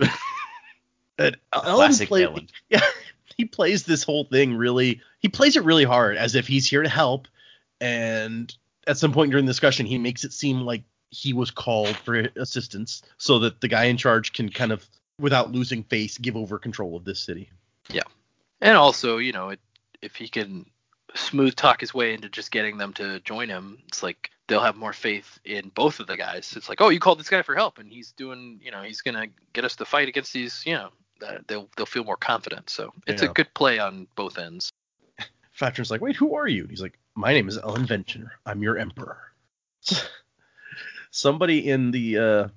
and 1.19 1.37
Elend 1.53 1.75
Classic 1.75 2.09
play- 2.09 2.23
Elend. 2.23 2.49
Yeah, 2.71 2.81
he 3.37 3.45
plays 3.45 3.85
this 3.85 4.03
whole 4.03 4.25
thing 4.25 4.57
really. 4.57 5.01
He 5.25 5.29
plays 5.31 5.57
it 5.57 5.65
really 5.65 5.85
hard, 5.85 6.19
as 6.19 6.35
if 6.35 6.47
he's 6.47 6.69
here 6.69 6.83
to 6.83 6.89
help. 6.91 7.29
And 7.81 8.55
at 8.87 8.99
some 8.99 9.11
point 9.11 9.31
during 9.31 9.47
the 9.47 9.51
discussion, 9.51 9.87
he 9.87 9.97
makes 9.97 10.23
it 10.23 10.35
seem 10.35 10.61
like 10.61 10.83
he 11.09 11.33
was 11.33 11.51
called 11.51 11.97
for 11.97 12.29
assistance, 12.37 13.01
so 13.17 13.39
that 13.39 13.63
the 13.63 13.69
guy 13.69 13.85
in 13.85 13.97
charge 13.97 14.35
can 14.35 14.51
kind 14.51 14.71
of, 14.71 14.87
without 15.19 15.51
losing 15.51 15.83
face, 15.85 16.19
give 16.19 16.37
over 16.37 16.59
control 16.59 16.95
of 16.95 17.07
this 17.07 17.21
city. 17.21 17.49
Yeah. 17.89 18.03
And 18.61 18.77
also, 18.77 19.17
you 19.17 19.33
know, 19.33 19.49
it, 19.49 19.61
if 20.03 20.15
he 20.15 20.29
can 20.29 20.67
smooth 21.15 21.57
talk 21.57 21.81
his 21.81 21.95
way 21.95 22.13
into 22.13 22.29
just 22.29 22.51
getting 22.51 22.77
them 22.77 22.93
to 22.93 23.19
join 23.21 23.49
him, 23.49 23.79
it's 23.89 24.03
like 24.03 24.31
they'll 24.47 24.61
have 24.61 24.77
more 24.77 24.93
faith 24.93 25.39
in 25.47 25.71
both 25.71 26.01
of 26.01 26.07
the 26.07 26.19
guys. 26.19 26.53
It's 26.55 26.69
like, 26.69 26.83
oh, 26.83 26.91
you 26.91 27.01
called 27.01 27.19
this 27.19 27.31
guy 27.31 27.41
for 27.41 27.55
help, 27.55 27.79
and 27.79 27.91
he's 27.91 28.13
doing, 28.13 28.61
you 28.63 28.71
know, 28.71 28.83
he's 28.83 29.01
gonna 29.01 29.29
get 29.55 29.65
us 29.65 29.75
to 29.77 29.87
fight 29.87 30.09
against 30.09 30.35
these, 30.35 30.63
you 30.67 30.75
know, 30.75 30.91
they'll 31.49 31.71
they'll 31.79 31.87
feel 31.87 32.05
more 32.05 32.19
confident. 32.19 32.69
So 32.69 32.93
it's 33.07 33.23
Yeah. 33.23 33.31
a 33.31 33.33
good 33.33 33.55
play 33.55 33.79
on 33.79 34.07
both 34.17 34.37
ends. 34.37 34.71
Fatren's 35.55 35.91
like, 35.91 36.01
wait, 36.01 36.17
who 36.17 36.35
are 36.35 36.47
you? 36.49 36.63
And 36.63 36.71
He's 36.71 36.83
like, 36.83 36.99
my 37.15 37.33
name 37.33 37.49
is 37.49 37.59
Elend 37.59 37.87
Venture. 37.87 38.33
I'm 38.45 38.63
your 38.63 38.77
emperor. 38.77 39.19
Somebody 41.11 41.69
in 41.71 41.91
the 41.93 42.19
uh, 42.19 42.49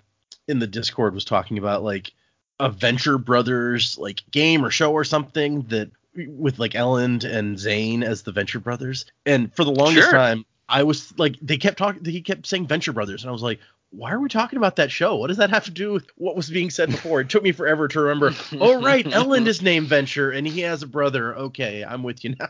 in 0.48 0.60
the 0.60 0.68
Discord 0.68 1.14
was 1.14 1.26
talking 1.26 1.58
about 1.60 1.84
like 1.84 2.12
a 2.60 2.70
Venture 2.70 3.18
Brothers 3.20 3.98
like 4.00 4.24
game 4.32 4.66
or 4.66 4.72
show 4.72 4.92
or 4.92 5.04
something 5.04 5.62
that 5.64 5.92
with 6.16 6.58
like 6.58 6.72
Elend 6.72 7.24
and 7.24 7.60
Zane 7.60 8.02
as 8.02 8.24
the 8.24 8.32
Venture 8.32 8.60
Brothers. 8.60 9.06
And 9.28 9.54
for 9.54 9.64
the 9.64 9.72
longest 9.72 10.10
Sure. 10.10 10.12
time, 10.12 10.44
I 10.68 10.82
was 10.84 11.14
like, 11.20 11.36
they 11.40 11.58
kept 11.58 11.78
talking. 11.78 12.04
He 12.04 12.22
kept 12.22 12.48
saying 12.48 12.66
Venture 12.68 12.94
Brothers, 12.94 13.24
and 13.24 13.30
I 13.30 13.34
was 13.34 13.44
like. 13.44 13.60
Why 13.92 14.12
are 14.12 14.20
we 14.20 14.28
talking 14.28 14.58
about 14.58 14.76
that 14.76 14.92
show? 14.92 15.16
What 15.16 15.28
does 15.28 15.38
that 15.38 15.50
have 15.50 15.64
to 15.64 15.72
do 15.72 15.94
with 15.94 16.10
what 16.18 16.36
was 16.36 16.50
being 16.50 16.70
said 16.70 16.90
before? 16.92 17.22
It 17.22 17.30
took 17.30 17.42
me 17.42 17.54
forever 17.54 17.88
to 17.88 18.02
remember. 18.02 18.34
oh, 18.60 18.82
right, 18.84 19.06
Elend 19.14 19.48
is 19.48 19.62
named 19.62 19.88
Venture, 19.88 20.30
and 20.30 20.46
he 20.46 20.60
has 20.60 20.84
a 20.84 20.88
brother. 20.88 21.34
Okay, 21.38 21.86
I'm 21.86 22.04
with 22.04 22.22
you 22.26 22.36
now. 22.38 22.50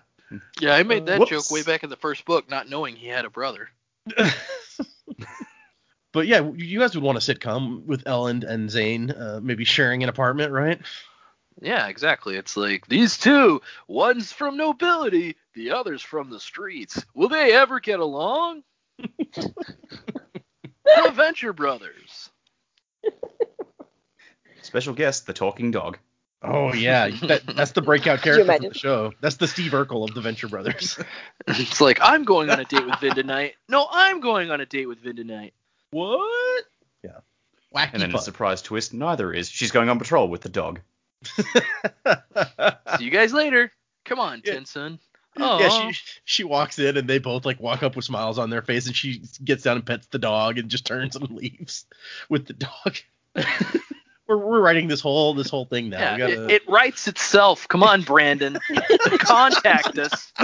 Yeah, 0.60 0.76
I 0.76 0.84
made 0.84 1.06
that 1.06 1.20
Whoops. 1.20 1.32
joke 1.32 1.52
way 1.52 1.64
back 1.64 1.84
in 1.84 1.90
the 1.90 1.96
first 1.96 2.26
book, 2.26 2.50
not 2.50 2.70
knowing 2.70 2.96
he 2.96 3.08
had 3.08 3.26
a 3.26 3.30
brother. 3.30 3.70
but 6.12 6.28
yeah, 6.28 6.50
you 6.56 6.80
guys 6.80 6.96
would 6.96 7.04
want 7.04 7.18
a 7.18 7.22
sitcom 7.22 7.86
with 7.86 8.04
Elend 8.06 8.44
and 8.44 8.70
Zane, 8.70 9.12
uh, 9.12 9.40
maybe 9.42 9.64
sharing 9.64 10.04
an 10.04 10.10
apartment, 10.10 10.52
right? 10.52 10.82
Yeah, 11.62 11.88
exactly. 11.88 12.36
It's 12.36 12.56
like 12.56 12.88
these 12.88 13.18
two, 13.18 13.62
one's 13.88 14.32
from 14.32 14.58
nobility, 14.58 15.38
the 15.54 15.72
other's 15.72 16.02
from 16.02 16.30
the 16.30 16.40
streets. 16.40 17.04
Will 17.16 17.30
they 17.30 17.54
ever 17.54 17.80
get 17.80 18.00
along? 18.00 18.64
the 19.00 19.54
Venture 21.14 21.54
Brothers. 21.54 22.30
Special 24.62 24.94
guest, 24.94 25.26
the 25.26 25.34
talking 25.34 25.72
dog. 25.72 25.98
Oh 26.48 26.74
yeah, 26.74 27.10
that, 27.24 27.44
that's 27.56 27.72
the 27.72 27.82
breakout 27.82 28.22
character 28.24 28.52
of 28.52 28.62
the 28.62 28.74
show. 28.78 29.14
That's 29.22 29.36
the 29.36 29.48
Steve 29.48 29.72
Urkel 29.72 30.08
of 30.08 30.16
the 30.16 30.22
Venture 30.22 30.48
Brothers. 30.48 30.98
It's 31.48 31.80
like 31.82 32.00
I'm 32.02 32.24
going 32.24 32.50
on 32.50 32.60
a 32.60 32.66
date 32.66 32.86
with 32.86 33.00
Vin 33.00 33.16
tonight. 33.16 33.56
No, 33.70 33.88
I'm 33.92 34.20
going 34.20 34.52
on 34.52 34.60
a 34.62 34.66
date 34.66 34.86
with 34.88 35.00
Vin 35.00 35.16
tonight. 35.16 35.54
what? 35.92 36.64
Yeah, 37.04 37.20
wacky 37.76 37.90
And 37.94 38.02
then 38.02 38.10
a 38.10 38.14
fun. 38.14 38.22
surprise 38.22 38.62
twist, 38.62 38.94
neither 38.94 39.32
is. 39.34 39.50
She's 39.50 39.72
going 39.72 39.90
on 39.90 39.98
patrol 40.00 40.28
with 40.28 40.42
the 40.42 40.50
dog. 40.50 40.82
See 41.26 43.06
you 43.06 43.12
guys 43.12 43.34
later. 43.34 43.72
Come 44.06 44.20
on, 44.20 44.42
Yeah. 44.46 44.56
TenSoon. 44.56 45.00
Oh, 45.40 45.60
yeah, 45.60 45.70
she 45.92 46.00
she 46.26 46.44
walks 46.44 46.80
in 46.80 46.98
and 46.98 47.08
they 47.08 47.20
both 47.20 47.46
like 47.46 47.60
walk 47.60 47.84
up 47.84 47.96
with 47.96 48.06
smiles 48.06 48.40
on 48.40 48.50
their 48.50 48.64
face, 48.64 48.88
and 48.88 48.96
she 48.96 49.22
gets 49.44 49.62
down 49.64 49.78
and 49.78 49.86
pets 49.86 50.08
the 50.08 50.18
dog 50.20 50.58
and 50.58 50.68
just 50.70 50.86
turns 50.86 51.16
and 51.16 51.30
leaves 51.30 51.86
with 52.28 52.48
the 52.48 52.54
dog. 52.54 52.96
We're 54.28 54.38
we're 54.38 54.62
writing 54.62 54.88
this 54.88 55.02
whole 55.02 55.34
this 55.34 55.50
whole 55.50 55.66
thing 55.66 55.90
now. 55.90 56.00
yeah, 56.00 56.18
gotta, 56.18 56.44
it, 56.46 56.52
it 56.52 56.70
writes 56.70 57.08
itself. 57.08 57.68
Come 57.68 57.84
on, 57.84 58.02
Brandon. 58.02 58.58
Contact 59.20 59.98
us. 59.98 60.32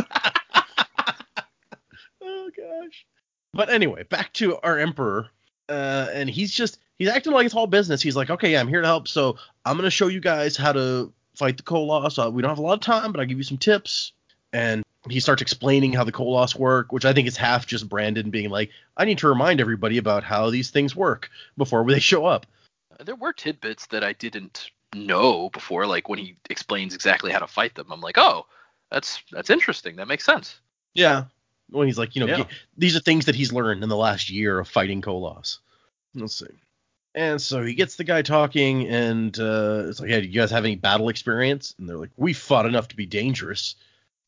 oh 2.22 2.50
gosh. 2.56 3.06
But 3.54 3.70
anyway, 3.70 4.04
back 4.04 4.34
to 4.34 4.58
our 4.58 4.80
emperor. 4.80 5.30
Uh, 5.70 6.08
and 6.14 6.30
he's 6.30 6.52
just 6.52 6.80
he's 6.98 7.08
acting 7.10 7.34
like 7.34 7.46
it's 7.46 7.56
all 7.56 7.68
business. 7.68 8.02
He's 8.02 8.16
like, 8.16 8.30
okay, 8.30 8.58
I'm 8.58 8.68
here 8.68 8.82
to 8.82 8.88
help, 8.88 9.08
so 9.08 9.38
I'm 9.66 9.78
gonna 9.78 9.90
show 9.90 10.08
you 10.08 10.20
guys 10.20 10.58
how 10.58 10.74
to 10.74 11.14
fight 11.36 11.58
the 11.58 11.64
Koloss. 11.64 12.24
Uh, 12.24 12.30
we 12.30 12.42
don't 12.42 12.50
have 12.50 12.60
a 12.60 12.62
lot 12.62 12.74
of 12.74 12.82
time, 12.82 13.12
but 13.12 13.20
I'll 13.20 13.28
give 13.28 13.38
you 13.38 13.44
some 13.44 13.58
tips. 13.58 14.14
And 14.52 14.84
he 15.10 15.20
starts 15.20 15.42
explaining 15.42 15.94
how 15.94 16.04
the 16.04 16.12
Koloss 16.12 16.56
work, 16.56 16.92
which 16.92 17.06
I 17.06 17.14
think 17.14 17.28
is 17.28 17.36
half 17.36 17.66
just 17.66 17.90
Brandon 17.90 18.30
being 18.30 18.50
like, 18.50 18.70
I 18.96 19.06
need 19.06 19.18
to 19.20 19.28
remind 19.28 19.60
everybody 19.60 19.98
about 19.98 20.24
how 20.24 20.50
these 20.50 20.70
things 20.70 20.96
work 20.96 21.30
before 21.58 21.86
they 21.86 22.00
show 22.00 22.26
up. 22.26 22.46
There 23.00 23.16
were 23.16 23.34
tidbits 23.34 23.88
that 23.88 24.04
I 24.04 24.14
didn't 24.14 24.70
know 24.96 25.50
before, 25.50 25.86
like 25.88 26.08
when 26.10 26.20
he 26.20 26.36
explains 26.50 26.94
exactly 26.94 27.32
how 27.32 27.40
to 27.40 27.48
fight 27.48 27.76
them. 27.76 27.92
I'm 27.92 28.02
like, 28.02 28.18
oh, 28.18 28.46
that's 28.92 29.22
that's 29.32 29.50
interesting. 29.50 29.96
That 29.96 30.08
makes 30.08 30.24
sense. 30.26 30.60
Yeah. 30.94 31.26
When 31.70 31.88
he's 31.88 31.98
like, 31.98 32.16
you 32.16 32.26
know, 32.26 32.36
Yeah. 32.38 32.44
ge- 32.44 32.48
these 32.78 32.96
are 32.96 33.00
things 33.00 33.26
that 33.26 33.36
he's 33.36 33.52
learned 33.52 33.82
in 33.84 33.90
the 33.90 33.96
last 33.98 34.30
year 34.30 34.60
of 34.60 34.68
fighting 34.68 35.02
Koloss. 35.02 35.60
Let's 36.14 36.36
see. 36.36 36.46
And 37.16 37.42
so 37.42 37.64
he 37.64 37.74
gets 37.76 37.96
the 37.96 38.04
guy 38.04 38.22
talking, 38.24 38.88
and 38.88 39.38
uh, 39.40 39.84
it's 39.88 40.00
like, 40.00 40.10
hey, 40.10 40.22
do 40.22 40.28
you 40.28 40.34
guys 40.40 40.52
have 40.52 40.66
any 40.66 40.76
battle 40.76 41.10
experience? 41.10 41.76
And 41.78 41.88
they're 41.88 41.98
like, 41.98 42.10
we 42.18 42.34
fought 42.34 42.66
enough 42.66 42.88
to 42.90 42.96
be 42.96 43.06
dangerous. 43.06 43.76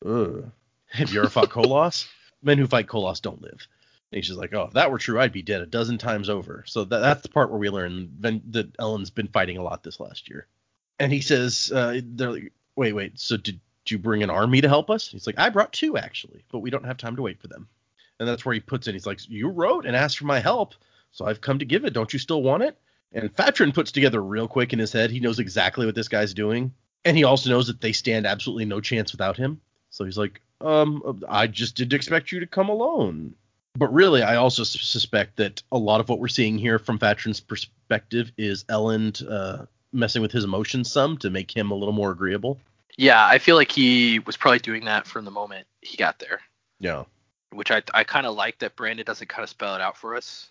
Ugh. 0.04 0.50
Have 0.90 1.12
you 1.12 1.20
ever 1.20 1.28
fought 1.28 1.50
Koloss? 1.50 2.06
Men 2.42 2.58
who 2.58 2.66
fight 2.66 2.86
Koloss 2.86 3.20
don't 3.20 3.42
live. 3.42 3.66
And 4.12 4.18
he's 4.18 4.28
just 4.28 4.38
like, 4.38 4.54
oh, 4.54 4.64
if 4.64 4.74
that 4.74 4.90
were 4.90 4.98
true, 4.98 5.18
I'd 5.18 5.32
be 5.32 5.42
dead 5.42 5.62
a 5.62 5.66
dozen 5.66 5.98
times 5.98 6.30
over. 6.30 6.64
So 6.66 6.84
that, 6.84 7.00
that's 7.00 7.22
the 7.22 7.28
part 7.28 7.50
where 7.50 7.58
we 7.58 7.70
learn 7.70 8.10
that 8.20 8.76
Elend's 8.78 9.10
been 9.10 9.28
fighting 9.28 9.56
a 9.56 9.62
lot 9.62 9.82
this 9.82 9.98
last 9.98 10.28
year. 10.28 10.46
And 10.98 11.12
he 11.12 11.20
says, 11.20 11.72
uh, 11.74 12.00
they're 12.04 12.32
like, 12.32 12.52
wait, 12.76 12.92
wait, 12.92 13.18
so 13.18 13.36
did 13.36 13.60
you 13.86 13.98
bring 13.98 14.22
an 14.22 14.30
army 14.30 14.60
to 14.60 14.68
help 14.68 14.90
us? 14.90 15.08
He's 15.08 15.26
like, 15.26 15.38
I 15.38 15.50
brought 15.50 15.72
two 15.72 15.96
actually, 15.96 16.44
but 16.50 16.60
we 16.60 16.70
don't 16.70 16.86
have 16.86 16.96
time 16.98 17.16
to 17.16 17.22
wait 17.22 17.40
for 17.40 17.48
them. 17.48 17.68
And 18.18 18.28
that's 18.28 18.44
where 18.44 18.54
he 18.54 18.60
puts 18.60 18.86
in. 18.86 18.94
He's 18.94 19.06
like, 19.06 19.28
you 19.28 19.48
wrote 19.48 19.86
and 19.86 19.94
asked 19.94 20.18
for 20.18 20.24
my 20.24 20.40
help, 20.40 20.74
so 21.10 21.26
I've 21.26 21.40
come 21.40 21.58
to 21.58 21.64
give 21.64 21.84
it. 21.84 21.92
Don't 21.92 22.12
you 22.12 22.18
still 22.18 22.42
want 22.42 22.62
it? 22.62 22.78
And 23.12 23.34
Fatren 23.34 23.74
puts 23.74 23.92
together 23.92 24.22
real 24.22 24.48
quick 24.48 24.72
in 24.72 24.78
his 24.78 24.92
head. 24.92 25.10
He 25.10 25.20
knows 25.20 25.38
exactly 25.38 25.84
what 25.84 25.94
this 25.94 26.08
guy's 26.08 26.32
doing, 26.34 26.72
and 27.04 27.16
he 27.16 27.24
also 27.24 27.50
knows 27.50 27.66
that 27.66 27.80
they 27.80 27.92
stand 27.92 28.26
absolutely 28.26 28.64
no 28.64 28.80
chance 28.80 29.12
without 29.12 29.36
him. 29.36 29.60
So 29.90 30.04
he's 30.04 30.18
like, 30.18 30.40
um, 30.60 31.22
I 31.28 31.46
just 31.46 31.76
didn't 31.76 31.94
expect 31.94 32.32
you 32.32 32.40
to 32.40 32.46
come 32.46 32.68
alone. 32.68 33.34
But 33.76 33.92
really, 33.92 34.22
I 34.22 34.36
also 34.36 34.62
suspect 34.64 35.36
that 35.36 35.62
a 35.70 35.78
lot 35.78 36.00
of 36.00 36.08
what 36.08 36.18
we're 36.18 36.28
seeing 36.28 36.58
here 36.58 36.78
from 36.78 36.98
Fatren's 36.98 37.40
perspective 37.40 38.32
is 38.38 38.64
Elend 38.64 39.22
uh, 39.28 39.66
messing 39.92 40.22
with 40.22 40.32
his 40.32 40.44
emotions 40.44 40.90
some 40.90 41.18
to 41.18 41.30
make 41.30 41.54
him 41.54 41.70
a 41.70 41.74
little 41.74 41.94
more 41.94 42.10
agreeable. 42.10 42.58
Yeah, 42.96 43.24
I 43.24 43.38
feel 43.38 43.56
like 43.56 43.70
he 43.70 44.20
was 44.20 44.36
probably 44.36 44.60
doing 44.60 44.86
that 44.86 45.06
from 45.06 45.24
the 45.24 45.30
moment 45.30 45.66
he 45.82 45.96
got 45.96 46.18
there, 46.18 46.40
Yeah. 46.80 47.04
which 47.50 47.70
I 47.70 47.82
I 47.92 48.04
kind 48.04 48.26
of 48.26 48.34
like 48.34 48.58
that 48.60 48.76
Brandon 48.76 49.04
doesn't 49.04 49.28
kind 49.28 49.42
of 49.42 49.50
spell 49.50 49.74
it 49.74 49.82
out 49.82 49.98
for 49.98 50.14
us. 50.16 50.48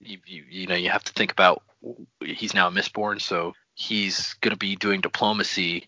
You, 0.00 0.18
you 0.26 0.44
you 0.50 0.66
know 0.66 0.74
you 0.74 0.90
have 0.90 1.04
to 1.04 1.12
think 1.12 1.30
about 1.30 1.62
he's 2.20 2.54
now 2.54 2.66
a 2.66 2.70
Mistborn, 2.72 3.20
so 3.20 3.54
he's 3.74 4.34
going 4.34 4.50
to 4.50 4.56
be 4.58 4.74
doing 4.74 5.00
diplomacy, 5.00 5.86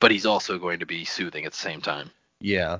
but 0.00 0.10
he's 0.10 0.26
also 0.26 0.58
going 0.58 0.80
to 0.80 0.86
be 0.86 1.04
soothing 1.04 1.44
at 1.44 1.52
the 1.52 1.58
same 1.58 1.80
time. 1.80 2.10
Yeah. 2.40 2.78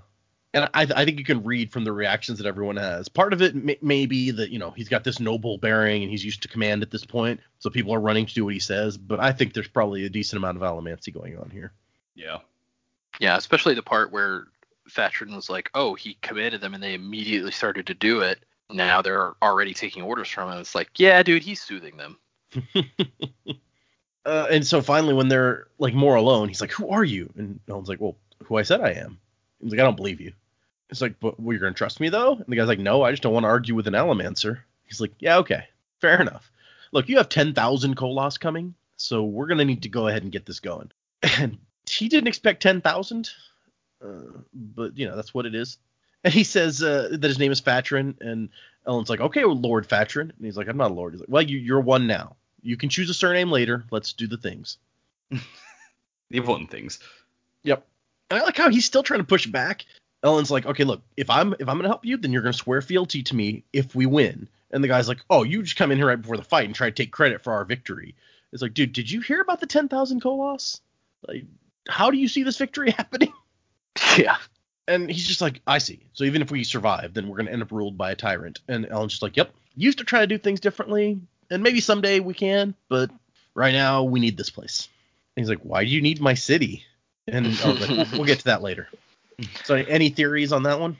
And 0.55 0.71
I, 0.73 0.87
I 0.95 1.05
think 1.05 1.19
you 1.19 1.25
can 1.25 1.43
read 1.43 1.73
from 1.73 1.83
the 1.83 1.93
reactions 1.93 2.38
that 2.38 2.47
everyone 2.47 2.77
has. 2.77 3.09
Part 3.09 3.33
of 3.33 3.43
it 3.43 3.57
may, 3.57 3.77
may 3.83 4.07
be 4.07 4.31
that 4.31 4.51
you 4.51 4.59
know 4.61 4.71
he's 4.71 4.88
got 4.88 5.03
this 5.03 5.19
noble 5.19 5.59
bearing 5.59 6.03
and 6.03 6.11
he's 6.11 6.25
used 6.25 6.43
to 6.43 6.49
command 6.49 6.83
at 6.83 6.93
this 6.93 7.05
point, 7.05 7.40
so 7.59 7.71
people 7.71 7.93
are 7.93 8.01
running 8.01 8.25
to 8.25 8.35
do 8.35 8.45
what 8.45 8.55
he 8.55 8.61
says. 8.61 8.97
But 8.97 9.19
I 9.19 9.33
think 9.33 9.53
there's 9.53 9.69
probably 9.69 10.07
a 10.07 10.09
decent 10.09 10.38
amount 10.38 10.57
of 10.57 10.62
allomancy 10.62 11.12
going 11.12 11.37
on 11.37 11.51
here. 11.51 11.73
Yeah. 12.14 12.38
Yeah, 13.19 13.37
especially 13.37 13.75
the 13.75 13.83
part 13.83 14.12
where 14.12 14.47
Fatren 14.88 15.35
was 15.35 15.51
like, 15.51 15.71
"Oh, 15.75 15.95
he 15.95 16.17
commanded 16.23 16.61
them, 16.61 16.75
and 16.75 16.83
they 16.83 16.95
immediately 16.95 17.51
started 17.51 17.88
to 17.88 17.95
do 17.95 18.21
it." 18.21 18.38
Now 18.71 19.03
they're 19.03 19.35
already 19.43 19.75
taking 19.75 20.03
orders 20.03 20.29
from 20.29 20.53
him. 20.53 20.59
It's 20.59 20.75
like, 20.75 20.90
yeah, 20.99 21.23
dude, 21.23 21.43
he's 21.43 21.61
soothing 21.61 21.97
them. 21.97 22.19
uh, 24.25 24.47
and 24.51 24.67
so 24.67 24.81
finally, 24.81 25.14
when 25.14 25.29
they're 25.29 25.67
like 25.79 25.95
more 25.95 26.14
alone, 26.14 26.49
he's 26.49 26.61
like, 26.61 26.73
"Who 26.73 26.90
are 26.90 27.05
you?" 27.05 27.33
And 27.37 27.59
Elend's 27.69 27.88
like, 27.88 28.01
"Well, 28.01 28.17
who 28.45 28.57
I 28.57 28.62
said 28.62 28.81
I 28.81 28.93
am." 28.93 29.19
He's 29.61 29.73
like, 29.73 29.81
"I 29.81 29.85
don't 29.85 29.97
believe 29.97 30.21
you." 30.21 30.33
It's 30.95 31.01
like, 31.01 31.19
"But 31.19 31.41
well, 31.41 31.53
you're 31.53 31.61
gonna 31.61 31.75
trust 31.75 31.99
me 31.99 32.09
though?" 32.09 32.35
And 32.35 32.47
the 32.47 32.55
guy's 32.55 32.69
like, 32.69 32.79
"No, 32.79 33.03
I 33.03 33.11
just 33.11 33.25
don't 33.25 33.33
want 33.33 33.43
to 33.43 33.49
argue 33.49 33.75
with 33.75 33.89
an 33.89 33.95
Allomancer." 33.95 34.61
He's 34.85 35.01
like, 35.01 35.11
"Yeah, 35.19 35.39
okay, 35.39 35.65
fair 36.01 36.21
enough. 36.21 36.53
Look, 36.93 37.09
you 37.09 37.17
have 37.17 37.29
ten 37.29 37.53
thousand 37.53 37.97
Koloss 37.97 38.39
coming, 38.39 38.77
so 38.97 39.25
we're 39.25 39.49
gonna 39.49 39.65
need 39.65 39.83
to 39.83 39.89
go 39.89 40.07
ahead 40.07 40.23
and 40.23 40.31
get 40.31 40.47
this 40.47 40.61
going." 40.61 40.93
And 41.41 41.59
he 41.91 42.09
didn't 42.09 42.29
expect 42.29 42.63
ten 42.63 42.81
thousand, 42.81 43.31
uh, 44.01 44.39
but 44.55 44.97
you 44.97 45.09
know 45.09 45.17
that's 45.17 45.35
what 45.35 45.47
it 45.47 45.55
is. 45.57 45.79
And 46.23 46.33
he 46.33 46.45
says 46.45 46.81
uh, 46.81 47.09
that 47.11 47.25
his 47.25 47.41
name 47.41 47.51
is 47.51 47.61
Fatren, 47.61 48.15
and 48.21 48.51
Elend's 48.87 49.11
like, 49.11 49.21
"Okay, 49.21 49.45
well, 49.45 49.59
Lord 49.59 49.89
Fatren," 49.89 50.31
and 50.31 50.45
he's 50.45 50.57
like, 50.57 50.69
"I'm 50.69 50.77
not 50.77 50.93
a 50.93 50.95
lord." 50.95 51.15
He's 51.15 51.21
like, 51.21 51.29
"Well, 51.29 51.43
you, 51.43 51.59
you're 51.59 51.81
one 51.81 52.07
now. 52.07 52.37
You 52.63 52.77
can 52.77 52.89
choose 52.89 53.11
a 53.11 53.15
surname 53.15 53.51
later. 53.51 53.85
Let's 53.91 54.13
do 54.13 54.29
the 54.29 54.39
things." 54.39 54.79
The 56.31 56.39
important 56.39 56.71
things. 56.71 56.99
Yep. 57.65 57.87
And 58.31 58.41
I 58.41 58.45
like 58.45 58.57
how 58.57 58.71
he's 58.71 58.87
still 58.87 59.03
trying 59.03 59.21
to 59.21 59.27
push 59.27 59.47
back. 59.47 59.85
Elend's 60.25 60.51
like, 60.51 60.67
okay, 60.67 60.85
look, 60.85 61.03
if 61.17 61.29
I'm 61.29 61.53
if 61.59 61.69
I'm 61.69 61.77
gonna 61.77 61.89
help 61.89 62.05
you, 62.05 62.17
then 62.17 62.33
you're 62.33 62.43
gonna 62.43 62.53
swear 62.53 62.81
fealty 62.81 63.23
to 63.25 63.37
me 63.37 63.65
if 63.73 63.95
we 63.95 64.07
win. 64.07 64.49
And 64.71 64.83
the 64.83 64.89
guy's 64.89 65.07
like, 65.07 65.21
oh, 65.31 65.43
you 65.45 65.63
just 65.63 65.77
come 65.77 65.93
in 65.93 65.99
here 65.99 66.09
right 66.09 66.21
before 66.21 66.37
the 66.37 66.43
fight 66.43 66.65
and 66.65 66.75
try 66.75 66.89
to 66.89 66.95
take 66.95 67.13
credit 67.13 67.43
for 67.43 67.53
our 67.53 67.65
victory. 67.65 68.15
It's 68.53 68.63
like, 68.63 68.75
dude, 68.75 68.93
did 68.93 69.11
you 69.11 69.21
hear 69.21 69.41
about 69.41 69.61
the 69.61 69.67
ten 69.67 69.89
thousand 69.89 70.23
Koloss? 70.23 70.81
Like, 71.29 71.45
how 71.89 72.11
do 72.11 72.17
you 72.17 72.29
see 72.29 72.43
this 72.43 72.57
victory 72.57 72.91
happening? 72.97 73.33
Yeah. 74.17 74.37
And 74.87 75.11
he's 75.11 75.27
just 75.27 75.41
like, 75.41 75.61
I 75.67 75.79
see. 75.79 76.07
So 76.13 76.25
even 76.25 76.43
if 76.43 76.51
we 76.51 76.65
survive, 76.65 77.15
then 77.15 77.29
we're 77.29 77.37
gonna 77.37 77.51
end 77.51 77.63
up 77.63 77.73
ruled 77.73 77.99
by 77.99 78.11
a 78.11 78.17
tyrant. 78.17 78.61
And 78.67 78.87
Elend's 78.87 79.15
just 79.15 79.23
like, 79.23 79.37
yep, 79.37 79.53
used 79.77 79.99
to 79.99 80.05
try 80.05 80.21
to 80.21 80.27
do 80.27 80.39
things 80.39 80.61
differently, 80.61 81.21
and 81.51 81.63
maybe 81.63 81.81
someday 81.81 82.21
we 82.21 82.35
can, 82.35 82.75
but 82.89 83.11
right 83.55 83.73
now 83.73 84.05
we 84.05 84.21
need 84.21 84.37
this 84.37 84.51
place. 84.51 84.89
And 85.37 85.43
he's 85.43 85.49
like, 85.51 85.63
why 85.63 85.85
do 85.85 85.91
you 85.91 86.01
need 86.01 86.21
my 86.21 86.35
city? 86.35 86.85
And 87.29 87.47
I 87.47 87.69
was 87.69 87.89
like, 87.89 88.13
we'll 88.13 88.25
get 88.25 88.41
to 88.41 88.45
that 88.47 88.63
later. 88.63 88.89
So 89.64 89.75
any 89.75 90.09
theories 90.09 90.53
on 90.53 90.62
that 90.64 90.79
one? 90.79 90.97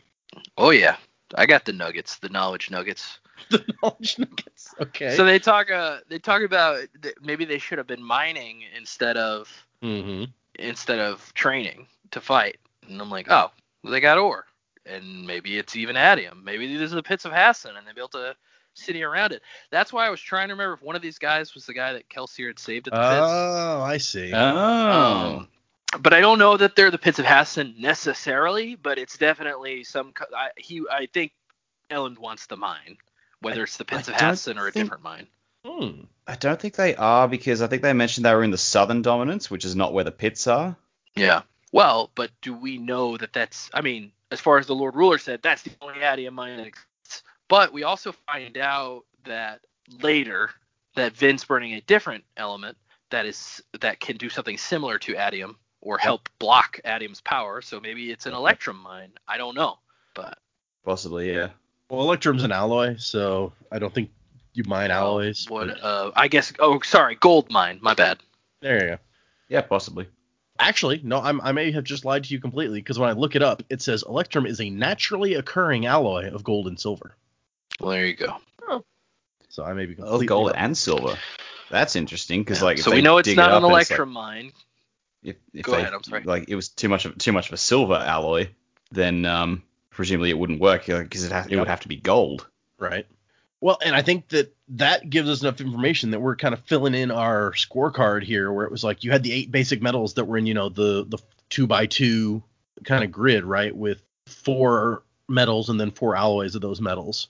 Oh 0.57 0.71
yeah. 0.71 0.97
I 1.35 1.47
got 1.47 1.65
the 1.65 1.73
nuggets, 1.73 2.17
the 2.17 2.29
knowledge 2.29 2.71
nuggets. 2.71 3.19
the 3.51 3.65
knowledge 3.83 4.19
nuggets. 4.19 4.75
Okay. 4.81 5.17
So 5.17 5.25
they 5.25 5.39
talk 5.39 5.71
uh 5.71 5.99
they 6.09 6.19
talk 6.19 6.43
about 6.43 6.83
that 7.03 7.23
maybe 7.23 7.45
they 7.45 7.59
should 7.59 7.79
have 7.79 7.87
been 7.87 8.03
mining 8.03 8.63
instead 8.77 9.17
of 9.17 9.49
mm-hmm. 9.83 10.25
instead 10.59 10.99
of 10.99 11.33
training 11.35 11.87
to 12.13 12.21
fight. 12.21 12.59
And 12.89 13.01
I'm 13.01 13.11
like, 13.11 13.27
oh, 13.31 13.51
well, 13.83 13.93
they 13.93 14.01
got 14.01 14.19
ore, 14.19 14.47
and 14.87 15.27
maybe 15.27 15.59
it's 15.59 15.75
even 15.77 15.97
atium. 15.97 16.43
Maybe 16.45 16.67
these 16.67 16.93
are 16.93 16.97
the 16.97 17.03
pits 17.03 17.25
of 17.25 17.33
Hathsin, 17.33 17.79
and 17.79 17.87
they 17.87 17.93
built 17.93 18.15
a 18.15 18.37
city 18.75 19.03
around 19.03 19.33
it. 19.33 19.43
That's 19.71 19.93
why 19.93 20.07
I 20.07 20.11
was 20.11 20.21
trying 20.21 20.49
to 20.49 20.55
remember 20.55 20.75
if 20.75 20.83
one 20.83 20.97
of 20.97 21.03
these 21.03 21.19
guys 21.19 21.55
was 21.55 21.65
the 21.67 21.75
guy 21.75 21.93
that 21.95 22.09
Kelsier 22.09 22.49
had 22.49 22.59
saved 22.59 22.89
at 22.89 22.93
the 22.93 22.99
pits. 22.99 23.21
Oh, 23.23 23.83
I 23.83 23.97
see. 23.99 24.33
Oh. 24.35 25.39
Um, 25.39 25.49
but 26.01 26.13
I 26.13 26.21
don't 26.21 26.39
know 26.39 26.57
that 26.57 26.77
they're 26.77 26.91
the 26.91 26.99
pits 26.99 27.19
of 27.19 27.25
Hathsin 27.27 27.79
necessarily, 27.79 28.75
but 28.75 28.99
it's 28.99 29.19
definitely 29.19 29.85
some. 29.85 30.13
I, 30.37 30.51
he, 30.57 30.83
I 30.91 31.07
think 31.07 31.33
Elend 31.91 32.19
wants 32.19 32.47
the 32.47 32.57
mine, 32.57 32.99
whether 33.41 33.63
it's 33.63 33.77
the 33.77 33.85
pits 33.85 34.09
I 34.09 34.13
of 34.13 34.19
don't 34.19 34.31
Hathsin 34.31 34.59
or 34.59 34.69
a 34.69 34.73
think- 34.73 34.87
different 34.87 35.03
mine. 35.03 35.27
Hmm. 35.65 36.03
I 36.27 36.37
don't 36.37 36.61
think 36.61 36.75
they 36.75 36.95
are 36.95 37.27
because 37.27 37.63
I 37.63 37.67
think 37.69 37.81
they 37.83 37.93
mentioned 37.95 38.25
they 38.27 38.35
were 38.35 38.45
in 38.45 38.51
the 38.51 38.59
southern 38.59 39.01
dominance, 39.03 39.51
which 39.51 39.65
is 39.65 39.75
not 39.75 39.93
where 39.95 40.05
the 40.05 40.13
pits 40.13 40.47
are. 40.47 40.77
Yeah. 41.17 41.43
Well, 41.73 42.11
but 42.15 42.31
do 42.43 42.55
we 42.55 42.77
know 42.79 43.17
that 43.17 43.33
that's? 43.33 43.71
I 43.73 43.81
mean, 43.81 44.13
as 44.31 44.41
far 44.41 44.59
as 44.59 44.67
the 44.67 44.75
Lord 44.75 44.95
Ruler 44.95 45.19
said, 45.19 45.41
that's 45.43 45.63
the 45.63 45.71
only 45.81 46.01
atium 46.03 46.35
mine 46.35 46.57
that 46.59 46.67
exists. 46.67 47.23
But 47.49 47.73
we 47.73 47.83
also 47.83 48.13
find 48.13 48.57
out 48.59 49.05
that 49.25 49.61
later 50.03 50.51
that 50.97 51.15
Vin's 51.15 51.45
burning 51.45 51.75
a 51.75 51.81
different 51.83 52.25
element 52.37 52.77
that 53.11 53.27
is 53.27 53.63
that 53.81 54.01
can 54.01 54.17
do 54.17 54.29
something 54.29 54.59
similar 54.59 54.99
to 55.01 55.15
atium 55.17 55.57
or 55.85 55.99
help 55.99 56.29
block 56.41 56.81
atium's 56.85 57.21
power. 57.21 57.63
So 57.63 57.79
maybe 57.79 58.11
it's 58.11 58.27
an 58.27 58.35
electrum 58.35 58.79
mine. 58.83 59.13
I 59.29 59.37
don't 59.39 59.55
know, 59.55 59.79
but 60.15 60.39
Possibly, 60.85 61.33
yeah. 61.33 61.49
Well, 61.89 62.03
Electrum's 62.03 62.43
an 62.45 62.53
alloy, 62.53 62.97
so 62.99 63.53
I 63.73 63.79
don't 63.79 63.95
think 63.95 64.11
you 64.53 64.65
mine 64.67 64.91
alloys. 64.91 65.47
What? 65.49 65.69
but- 65.69 65.81
Uh, 65.83 66.11
I 66.17 66.29
guess. 66.29 66.53
Oh, 66.59 66.81
sorry, 66.81 67.15
gold 67.15 67.51
mine. 67.51 67.79
My 67.81 67.95
bad. 67.95 68.19
There 68.61 68.83
you 68.85 68.91
go. 68.93 68.99
Yeah, 69.49 69.61
possibly. 69.63 70.09
Actually, 70.59 71.01
no, 71.03 71.21
I'm, 71.21 71.41
I 71.41 71.53
may 71.53 71.73
have 71.73 71.85
just 71.85 72.05
lied 72.05 72.25
to 72.25 72.33
you 72.35 72.41
completely 72.41 72.81
because 72.81 72.99
when 72.99 73.09
I 73.09 73.13
look 73.13 73.35
it 73.35 73.43
up, 73.43 73.63
it 73.71 73.81
says 73.83 74.03
Electrum 74.07 74.47
is 74.47 74.61
a 74.61 74.69
naturally 74.71 75.35
occurring 75.35 75.87
alloy 75.87 76.31
of 76.31 76.45
gold 76.45 76.67
and 76.69 76.79
silver. 76.79 77.17
Well, 77.81 77.91
there 77.91 78.07
you 78.07 78.15
go. 78.15 78.37
Oh. 78.69 78.85
So 79.49 79.65
I 79.65 79.73
may 79.73 79.87
be 79.87 79.97
Oh, 79.99 80.21
gold 80.23 80.49
wrong. 80.53 80.57
and 80.57 80.77
silver. 80.79 81.17
That's 81.71 81.97
interesting 81.97 82.43
because 82.43 82.61
Yeah. 82.61 82.65
like 82.67 82.79
so 82.79 82.91
we 82.93 83.01
know 83.03 83.19
it's 83.19 83.29
dig 83.29 83.37
not 83.37 83.51
it 83.51 83.57
an 83.57 83.65
and 83.65 83.65
it's, 83.67 83.73
like, 83.73 83.89
electrum 83.91 84.13
mine. 84.13 84.53
If, 85.25 85.37
if 85.53 85.65
Go 85.65 85.73
they, 85.73 85.79
ahead, 85.81 85.95
I'm 85.95 86.03
sorry. 86.05 86.23
Like 86.23 86.49
it 86.49 86.55
was 86.55 86.69
too 86.69 86.89
much 86.89 87.07
of 87.07 87.17
too 87.19 87.33
much 87.33 87.49
of 87.49 87.55
a 87.55 87.57
silver 87.57 87.95
alloy, 87.95 88.49
then 88.93 89.25
um, 89.25 89.63
presumably 89.91 90.31
it 90.31 90.39
wouldn't 90.39 90.61
work 90.61 90.87
because 90.87 91.25
it 91.25 91.33
ha- 91.33 91.47
it 91.47 91.53
Yep. 91.53 91.59
would 91.61 91.69
have 91.69 91.81
to 91.81 91.89
be 91.89 91.97
gold. 91.97 92.47
Right. 92.79 93.07
Well, 93.61 93.79
and 93.83 93.97
I 93.97 94.03
think 94.03 94.29
that 94.29 94.55
that 94.69 95.09
gives 95.09 95.31
us 95.31 95.41
enough 95.41 95.61
information 95.63 96.11
that 96.11 96.21
we're 96.21 96.37
kind 96.37 96.53
of 96.53 96.61
filling 96.65 96.95
in 96.95 97.11
our 97.11 97.53
scorecard 97.53 98.23
here, 98.23 98.53
where 98.53 98.67
it 98.67 98.71
was 98.71 98.85
like 98.85 99.03
you 99.05 99.11
had 99.11 99.23
the 99.23 99.33
eight 99.33 99.51
basic 99.51 99.81
metals 99.81 100.15
that 100.15 100.27
were 100.27 100.37
in, 100.37 100.45
you 100.47 100.53
know, 100.55 100.69
the 100.69 101.05
the 101.09 101.19
two 101.49 101.67
by 101.67 101.87
two 101.87 102.43
kind 102.85 103.03
of 103.03 103.11
grid, 103.11 103.45
right, 103.45 103.75
with 103.75 104.03
four 104.27 105.03
metals 105.29 105.71
and 105.71 105.81
then 105.81 105.91
four 105.91 106.15
alloys 106.15 106.55
of 106.55 106.61
those 106.61 106.83
metals, 106.83 107.29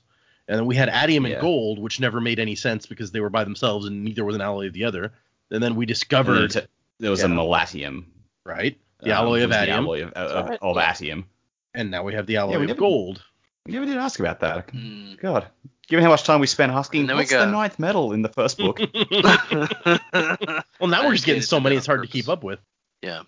and 0.48 0.58
then 0.58 0.66
we 0.66 0.74
had 0.74 0.88
atium 0.88 1.24
and 1.26 1.34
Yeah. 1.34 1.40
gold, 1.40 1.78
which 1.78 2.00
never 2.00 2.20
made 2.20 2.40
any 2.40 2.56
sense 2.56 2.86
because 2.86 3.12
they 3.12 3.20
were 3.20 3.30
by 3.30 3.44
themselves 3.44 3.86
and 3.86 4.02
neither 4.02 4.24
was 4.24 4.34
an 4.34 4.40
alloy 4.40 4.66
of 4.66 4.72
the 4.72 4.84
other. 4.84 5.12
And 5.52 5.62
then 5.62 5.76
we 5.76 5.84
And 5.84 5.88
discovered, 5.88 6.66
there 7.00 7.10
was 7.10 7.22
a 7.22 7.28
Yeah. 7.28 7.34
malatium. 7.34 8.04
right, 8.44 8.78
the 9.00 9.12
um, 9.12 9.26
alloy 9.26 9.42
of 9.44 9.50
was 9.50 9.58
the 9.58 9.70
alloy 9.70 10.02
of, 10.04 10.12
of, 10.12 10.48
right, 10.48 10.58
of 10.60 10.76
yeah. 10.76 10.90
atium. 10.92 11.24
and 11.74 11.90
now 11.90 12.02
we 12.02 12.14
have 12.14 12.26
the 12.26 12.36
alloy 12.36 12.52
Yeah, 12.52 12.58
we 12.58 12.70
of 12.70 12.76
gold. 12.76 13.22
We 13.66 13.72
never 13.72 13.86
did 13.86 13.96
ask 13.96 14.20
about 14.20 14.40
that. 14.40 14.68
Mm. 14.68 15.18
God, 15.20 15.46
given 15.88 16.04
how 16.04 16.10
much 16.10 16.24
time 16.24 16.40
we 16.40 16.46
spent 16.46 16.70
asking, 16.72 17.00
And 17.00 17.08
then 17.08 17.16
we 17.16 17.22
what's 17.22 17.30
the 17.32 17.46
ninth 17.46 17.78
metal 17.78 18.12
in 18.12 18.20
the 18.22 18.28
first 18.28 18.58
book? 18.58 18.78
Well, 20.80 20.90
now 20.90 21.02
I 21.02 21.06
we're 21.06 21.14
just 21.14 21.24
getting 21.24 21.42
so 21.42 21.60
many 21.60 21.76
it's 21.76 21.88
on 21.88 21.96
hard 21.96 22.06
to 22.06 22.12
keep 22.12 22.28
up 22.28 22.44
with. 22.44 22.58
yeah. 23.02 23.22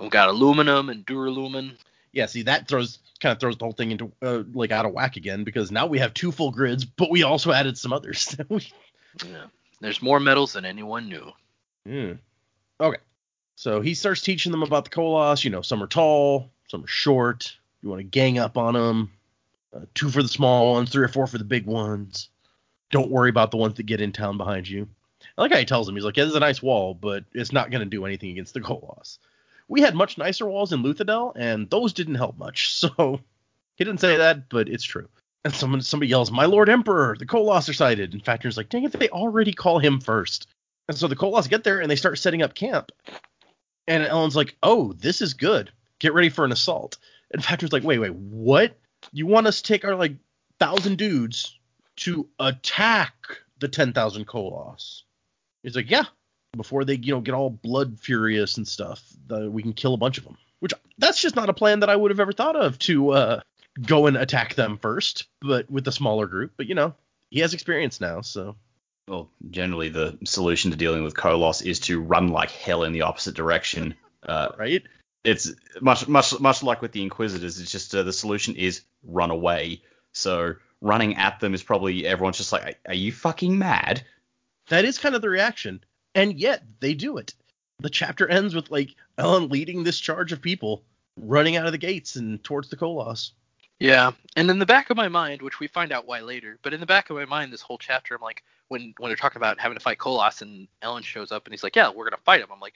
we've 0.00 0.10
got 0.10 0.28
aluminum 0.28 0.88
and 0.88 1.04
duralumin. 1.04 1.76
Yeah, 2.12 2.26
see 2.26 2.42
that 2.42 2.68
throws 2.68 2.98
kind 3.20 3.32
of 3.34 3.40
throws 3.40 3.56
the 3.56 3.64
whole 3.64 3.72
thing 3.72 3.90
into 3.90 4.12
uh, 4.22 4.42
like 4.54 4.70
out 4.70 4.86
of 4.86 4.92
whack 4.92 5.16
again 5.16 5.44
because 5.44 5.70
now 5.70 5.86
we 5.86 5.98
have 5.98 6.14
two 6.14 6.32
full 6.32 6.50
grids, 6.50 6.84
but 6.84 7.10
we 7.10 7.22
also 7.22 7.52
added 7.52 7.76
some 7.78 7.92
others. 7.92 8.34
Yeah. 9.26 9.44
There's 9.82 10.00
more 10.00 10.18
metals 10.18 10.54
than 10.54 10.64
anyone 10.64 11.10
knew. 11.10 11.32
Hmm. 11.86 12.12
Okay, 12.80 12.96
so 13.62 13.80
he 13.80 13.94
starts 13.94 14.22
teaching 14.22 14.50
them 14.50 14.64
about 14.64 14.82
the 14.82 14.90
Koloss. 14.90 15.44
You 15.44 15.50
know, 15.50 15.62
some 15.62 15.80
are 15.84 15.86
tall, 15.86 16.50
some 16.66 16.82
are 16.82 16.88
short. 16.88 17.56
You 17.80 17.90
want 17.90 18.00
to 18.00 18.02
gang 18.02 18.36
up 18.36 18.58
on 18.58 18.74
them. 18.74 19.12
Uh, 19.72 19.82
two 19.94 20.10
for 20.10 20.20
the 20.20 20.28
small 20.28 20.72
ones, 20.72 20.90
three 20.90 21.04
or 21.04 21.08
four 21.08 21.28
for 21.28 21.38
the 21.38 21.44
big 21.44 21.64
ones. 21.64 22.28
Don't 22.90 23.12
worry 23.12 23.30
about 23.30 23.52
the 23.52 23.58
ones 23.58 23.74
that 23.74 23.84
get 23.84 24.00
in 24.00 24.10
town 24.10 24.36
behind 24.36 24.68
you. 24.68 24.88
I 25.38 25.42
like 25.42 25.52
how 25.52 25.58
he 25.58 25.64
tells 25.64 25.86
them. 25.86 25.94
He's 25.94 26.04
like, 26.04 26.16
yeah, 26.16 26.24
this 26.24 26.32
is 26.32 26.36
a 26.36 26.40
nice 26.40 26.60
wall, 26.60 26.92
but 26.92 27.22
it's 27.34 27.52
not 27.52 27.70
going 27.70 27.84
to 27.84 27.88
do 27.88 28.04
anything 28.04 28.30
against 28.30 28.52
the 28.52 28.60
Koloss. 28.60 29.18
We 29.68 29.80
had 29.80 29.94
much 29.94 30.18
nicer 30.18 30.44
walls 30.44 30.72
in 30.72 30.82
Luthadel, 30.82 31.32
and 31.36 31.70
those 31.70 31.92
didn't 31.92 32.16
help 32.16 32.36
much. 32.36 32.74
So 32.96 33.20
he 33.76 33.84
didn't 33.84 34.00
say 34.00 34.16
that, 34.16 34.48
but 34.48 34.68
it's 34.68 34.82
true. 34.82 35.08
And 35.44 35.54
someone 35.54 35.82
somebody 35.82 36.10
yells, 36.10 36.32
"My 36.32 36.46
Lord 36.46 36.68
Emperor, 36.68 37.14
the 37.16 37.26
Koloss 37.26 37.68
are 37.68 37.74
sighted." 37.74 38.12
And 38.12 38.24
Factor's 38.24 38.56
like, 38.56 38.70
"Dang 38.70 38.82
it, 38.82 38.90
they 38.90 39.08
already 39.08 39.52
call 39.52 39.78
him 39.78 40.00
first. 40.00 40.48
And 40.88 40.98
so 40.98 41.06
the 41.06 41.14
Koloss 41.14 41.48
get 41.48 41.62
there 41.62 41.78
and 41.78 41.88
they 41.88 41.94
start 41.94 42.18
setting 42.18 42.42
up 42.42 42.56
camp. 42.56 42.90
And 43.88 44.04
Elend's 44.04 44.36
like, 44.36 44.56
"Oh, 44.62 44.92
this 44.94 45.20
is 45.20 45.34
good. 45.34 45.72
Get 45.98 46.14
ready 46.14 46.28
for 46.28 46.44
an 46.44 46.52
assault." 46.52 46.98
And 47.32 47.44
Factor's 47.44 47.72
like, 47.72 47.84
"Wait, 47.84 47.98
wait, 47.98 48.14
what? 48.14 48.78
You 49.12 49.26
want 49.26 49.46
us 49.46 49.60
to 49.60 49.68
take 49.72 49.84
our 49.84 49.96
like 49.96 50.14
thousand 50.58 50.98
dudes 50.98 51.58
to 51.96 52.28
attack 52.38 53.14
the 53.58 53.68
ten 53.68 53.92
thousand 53.92 54.26
Koloss?" 54.26 55.02
He's 55.62 55.76
like, 55.76 55.90
"Yeah." 55.90 56.04
Before 56.54 56.84
they, 56.84 56.96
you 56.96 57.14
know, 57.14 57.20
get 57.22 57.34
all 57.34 57.48
blood 57.48 57.98
furious 57.98 58.58
and 58.58 58.68
stuff, 58.68 59.02
the, 59.26 59.50
we 59.50 59.62
can 59.62 59.72
kill 59.72 59.94
a 59.94 59.98
bunch 59.98 60.18
of 60.18 60.24
them. 60.24 60.36
Which 60.60 60.74
that's 60.98 61.20
just 61.20 61.34
not 61.34 61.48
a 61.48 61.54
plan 61.54 61.80
that 61.80 61.88
I 61.88 61.96
would 61.96 62.10
have 62.10 62.20
ever 62.20 62.32
thought 62.32 62.56
of 62.56 62.78
to 62.80 63.10
uh, 63.12 63.40
go 63.80 64.06
and 64.06 64.18
attack 64.18 64.54
them 64.54 64.76
first, 64.76 65.24
but 65.40 65.70
with 65.70 65.88
a 65.88 65.92
smaller 65.92 66.26
group. 66.26 66.52
But 66.58 66.66
you 66.66 66.74
know, 66.74 66.94
he 67.30 67.40
has 67.40 67.54
experience 67.54 68.00
now, 68.00 68.20
so 68.20 68.54
well, 69.08 69.30
generally 69.50 69.88
the 69.88 70.18
solution 70.24 70.70
to 70.70 70.76
dealing 70.76 71.02
with 71.02 71.14
Koloss 71.14 71.64
is 71.64 71.80
to 71.80 72.00
run 72.00 72.28
like 72.28 72.50
hell 72.50 72.84
in 72.84 72.92
the 72.92 73.02
opposite 73.02 73.34
direction. 73.34 73.94
Uh, 74.24 74.52
right? 74.56 74.84
it's 75.24 75.52
much 75.80 76.08
much 76.08 76.38
much 76.40 76.62
like 76.62 76.82
with 76.82 76.92
the 76.92 77.02
Inquisitors. 77.02 77.60
It's 77.60 77.70
just 77.70 77.94
uh, 77.94 78.02
the 78.02 78.12
solution 78.12 78.56
is 78.56 78.82
run 79.04 79.30
away. 79.30 79.82
So 80.12 80.54
running 80.80 81.16
at 81.16 81.40
them 81.40 81.54
is 81.54 81.62
probably 81.62 82.06
everyone's 82.06 82.38
just 82.38 82.52
like, 82.52 82.78
are 82.86 82.94
you 82.94 83.12
fucking 83.12 83.58
mad? 83.58 84.02
That 84.68 84.84
is 84.84 84.98
kind 84.98 85.14
of 85.14 85.22
the 85.22 85.30
reaction, 85.30 85.82
and 86.14 86.38
yet 86.38 86.62
they 86.80 86.94
do 86.94 87.18
it. 87.18 87.34
The 87.80 87.90
chapter 87.90 88.28
ends 88.28 88.54
with 88.54 88.70
like 88.70 88.94
Elend 89.18 89.50
leading 89.50 89.84
this 89.84 89.98
charge 89.98 90.32
of 90.32 90.42
people 90.42 90.84
running 91.16 91.56
out 91.56 91.66
of 91.66 91.72
the 91.72 91.78
gates 91.78 92.16
and 92.16 92.42
towards 92.42 92.68
the 92.68 92.76
Koloss. 92.76 93.32
Yeah, 93.82 94.12
and 94.36 94.48
in 94.48 94.60
the 94.60 94.66
back 94.66 94.90
of 94.90 94.96
my 94.96 95.08
mind, 95.08 95.42
which 95.42 95.58
we 95.58 95.66
find 95.66 95.90
out 95.90 96.06
why 96.06 96.20
later, 96.20 96.56
but 96.62 96.72
in 96.72 96.78
the 96.78 96.86
back 96.86 97.10
of 97.10 97.16
my 97.16 97.24
mind, 97.24 97.52
this 97.52 97.62
whole 97.62 97.78
chapter, 97.78 98.14
I'm 98.14 98.22
like, 98.22 98.44
when 98.68 98.94
when 98.98 99.10
they're 99.10 99.16
talking 99.16 99.38
about 99.38 99.58
having 99.58 99.76
to 99.76 99.82
fight 99.82 99.98
Koloss, 99.98 100.40
and 100.40 100.68
Elend 100.84 101.02
shows 101.02 101.32
up 101.32 101.46
and 101.46 101.52
he's 101.52 101.64
like, 101.64 101.74
yeah, 101.74 101.90
we're 101.90 102.04
gonna 102.04 102.22
fight 102.24 102.40
him. 102.40 102.46
I'm 102.52 102.60
like, 102.60 102.74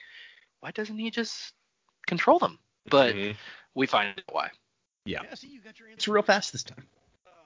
why 0.59 0.71
doesn't 0.71 0.97
he 0.97 1.09
just 1.09 1.53
control 2.07 2.39
them? 2.39 2.59
But 2.89 3.15
we 3.73 3.87
find 3.87 4.09
out 4.09 4.21
why. 4.33 4.49
Yeah. 5.05 5.21
Yeah, 5.23 5.33
see, 5.35 5.47
you 5.47 5.61
got 5.61 5.79
your 5.79 5.87
answer 5.87 6.11
real 6.11 6.23
fast 6.23 6.51
this 6.51 6.63
time. 6.63 6.85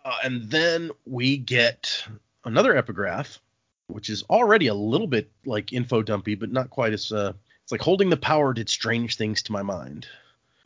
Uh, 0.03 0.15
and 0.23 0.49
then 0.49 0.89
we 1.05 1.37
get 1.37 2.03
another 2.45 2.75
epigraph, 2.75 3.37
which 3.85 4.09
is 4.09 4.23
already 4.23 4.67
a 4.67 4.73
little 4.73 5.05
bit 5.05 5.29
like 5.45 5.71
info 5.71 6.01
dumpy, 6.01 6.33
but 6.33 6.51
not 6.51 6.71
quite 6.71 6.93
as. 6.93 7.11
Uh, 7.11 7.33
it's 7.61 7.71
like 7.71 7.81
holding 7.81 8.09
the 8.09 8.17
power 8.17 8.55
did 8.55 8.69
strange 8.69 9.17
things 9.17 9.43
to 9.43 9.51
my 9.51 9.61
mind. 9.61 10.07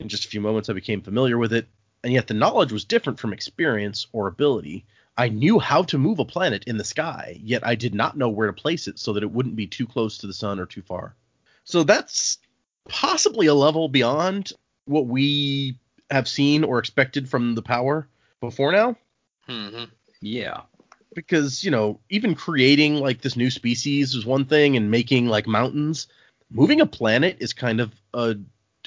In 0.00 0.08
just 0.08 0.24
a 0.24 0.28
few 0.28 0.40
moments, 0.40 0.70
I 0.70 0.72
became 0.72 1.02
familiar 1.02 1.36
with 1.36 1.52
it, 1.52 1.66
and 2.06 2.12
yet 2.14 2.28
the 2.28 2.34
knowledge 2.34 2.70
was 2.70 2.84
different 2.84 3.18
from 3.18 3.32
experience 3.32 4.06
or 4.12 4.28
ability. 4.28 4.84
I 5.16 5.28
knew 5.28 5.58
how 5.58 5.82
to 5.82 5.98
move 5.98 6.20
a 6.20 6.24
planet 6.24 6.62
in 6.68 6.76
the 6.76 6.84
sky, 6.84 7.36
yet 7.42 7.66
I 7.66 7.74
did 7.74 7.96
not 7.96 8.16
know 8.16 8.28
where 8.28 8.46
to 8.46 8.52
place 8.52 8.86
it 8.86 9.00
so 9.00 9.12
that 9.12 9.24
it 9.24 9.32
wouldn't 9.32 9.56
be 9.56 9.66
too 9.66 9.88
close 9.88 10.16
to 10.18 10.28
the 10.28 10.32
sun 10.32 10.60
or 10.60 10.66
too 10.66 10.82
far. 10.82 11.16
So 11.64 11.82
that's 11.82 12.38
possibly 12.88 13.48
a 13.48 13.54
level 13.54 13.88
beyond 13.88 14.52
what 14.84 15.08
we 15.08 15.80
have 16.08 16.28
seen 16.28 16.62
or 16.62 16.78
expected 16.78 17.28
from 17.28 17.56
the 17.56 17.62
power 17.62 18.06
before 18.40 18.70
now 18.70 18.96
hmm 19.48 19.86
Yeah. 20.20 20.60
because 21.12 21.64
you 21.64 21.72
know 21.72 21.98
even 22.08 22.36
creating 22.36 23.00
like 23.00 23.20
this 23.20 23.36
new 23.36 23.50
species 23.50 24.14
is 24.14 24.24
one 24.24 24.44
thing 24.44 24.76
and 24.76 24.92
making 24.92 25.26
like 25.26 25.48
mountains 25.48 26.06
moving 26.52 26.80
a 26.80 26.86
planet 26.86 27.38
is 27.40 27.52
kind 27.52 27.80
of 27.80 27.92
a, 28.14 28.36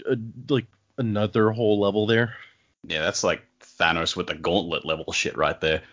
a 0.09 0.17
like 0.47 0.67
another 0.97 1.51
whole 1.51 1.81
level 1.81 2.07
there 2.07 2.35
Yeah, 2.83 3.01
that's 3.01 3.23
like 3.23 3.41
Thanos 3.79 4.15
with 4.15 4.27
the 4.27 4.35
gauntlet 4.35 4.85
level 4.85 5.11
shit 5.13 5.37
right 5.37 5.59
there. 5.61 5.83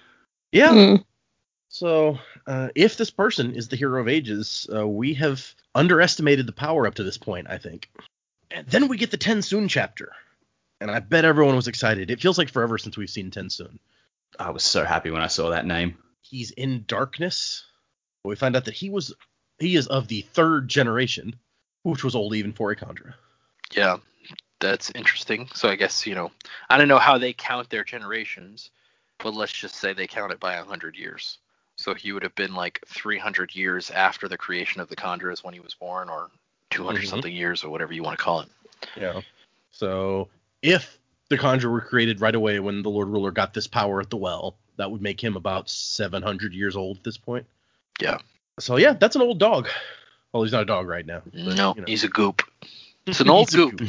yeah 0.53 0.71
Mm. 0.73 1.05
so 1.69 2.19
uh, 2.47 2.69
if 2.75 2.97
this 2.97 3.11
person 3.11 3.55
is 3.55 3.69
the 3.69 3.77
hero 3.77 4.01
of 4.01 4.09
ages 4.09 4.69
uh, 4.75 4.87
we 4.87 5.15
have 5.15 5.55
underestimated 5.75 6.47
the 6.47 6.53
power 6.53 6.87
up 6.87 6.95
to 6.95 7.03
this 7.05 7.19
point 7.19 7.47
i 7.51 7.59
think 7.59 7.91
and 8.51 8.67
then 8.69 8.89
we 8.89 8.97
get 8.97 9.11
the 9.11 9.17
Ten 9.17 9.39
TenSoon 9.39 9.69
chapter 9.69 10.13
and 10.81 10.91
i 10.91 11.01
bet 11.01 11.25
everyone 11.25 11.57
was 11.57 11.69
excited 11.69 12.11
it 12.11 12.21
feels 12.21 12.39
like 12.39 12.49
forever 12.51 12.79
since 12.79 12.97
we've 12.97 13.11
seen 13.11 13.31
Ten 13.31 13.47
TenSoon 13.49 13.79
I 14.39 14.51
was 14.51 14.65
so 14.65 14.85
happy 14.85 15.11
when 15.11 15.23
I 15.23 15.29
saw 15.29 15.51
that 15.51 15.65
name. 15.67 15.97
he's 16.21 16.51
in 16.51 16.85
darkness. 16.87 17.65
But 18.23 18.31
we 18.31 18.37
find 18.37 18.55
out 18.57 18.67
that 18.67 18.75
he 18.75 18.91
was 18.91 19.15
he 19.59 19.77
is 19.77 19.87
of 19.87 20.09
the 20.09 20.23
third 20.23 20.69
generation, 20.69 21.37
which 21.85 22.05
was 22.05 22.15
old 22.15 22.35
even 22.35 22.53
for 22.53 22.71
a 22.71 22.77
Kandra. 22.77 23.15
Yeah, 23.75 23.97
that's 24.61 24.91
interesting. 24.95 25.49
So 25.55 25.69
I 25.69 25.77
guess 25.77 26.07
you 26.07 26.15
know, 26.15 26.31
I 26.69 26.79
don't 26.79 26.89
know 26.89 26.99
how 26.99 27.19
they 27.19 27.33
count 27.33 27.71
their 27.71 27.85
generations, 27.85 28.71
but 29.19 29.35
let's 29.35 29.53
just 29.53 29.77
say 29.77 29.93
they 29.93 30.07
count 30.07 30.33
it 30.33 30.41
by 30.41 30.55
hundred 30.57 30.97
years. 30.97 31.39
So 31.77 31.95
he 31.95 32.13
would 32.13 32.23
have 32.23 32.35
been 32.35 32.55
like 32.55 32.81
300 32.87 33.55
years 33.55 33.91
after 33.91 34.29
the 34.29 34.39
creation 34.39 34.81
of 34.81 34.89
the 34.89 34.97
Kandras 34.97 35.45
when 35.45 35.53
he 35.53 35.61
was 35.61 35.75
born, 35.75 36.09
or 36.09 36.31
200 36.71 37.05
Mhm. 37.05 37.09
something 37.09 37.35
years, 37.35 37.65
or 37.65 37.69
whatever 37.69 37.93
you 37.93 38.03
want 38.03 38.17
to 38.19 38.25
call 38.25 38.41
it. 38.41 38.49
Yeah. 38.97 39.21
So 39.73 40.29
if 40.63 40.99
the 41.29 41.37
Kandra 41.37 41.71
were 41.71 41.83
created 41.83 42.23
right 42.23 42.35
away 42.35 42.61
when 42.61 42.83
the 42.83 42.89
Lord 42.89 43.09
Ruler 43.09 43.31
got 43.31 43.53
this 43.53 43.67
power 43.67 44.01
at 44.01 44.09
the 44.09 44.17
well, 44.17 44.57
that 44.77 44.91
would 44.91 45.03
make 45.03 45.23
him 45.23 45.37
about 45.37 45.69
700 45.69 46.55
years 46.55 46.77
old 46.77 46.97
at 46.99 47.05
this 47.05 47.19
point. 47.19 47.47
Yeah. 48.01 48.19
So 48.59 48.77
yeah, 48.77 48.95
that's 48.95 49.17
an 49.17 49.23
old 49.23 49.39
dog. 49.39 49.69
Well, 50.33 50.43
he's 50.43 50.53
not 50.53 50.63
a 50.63 50.67
dog 50.67 50.87
right 50.87 51.05
now. 51.05 51.23
but, 51.25 51.57
no, 51.57 51.75
you 51.75 51.81
know. 51.83 51.87
he's 51.87 52.05
a 52.05 52.09
goop. 52.09 52.43
It's 53.07 53.21
an 53.21 53.31
old 53.31 53.55
a 53.55 53.57
goop. 53.57 53.83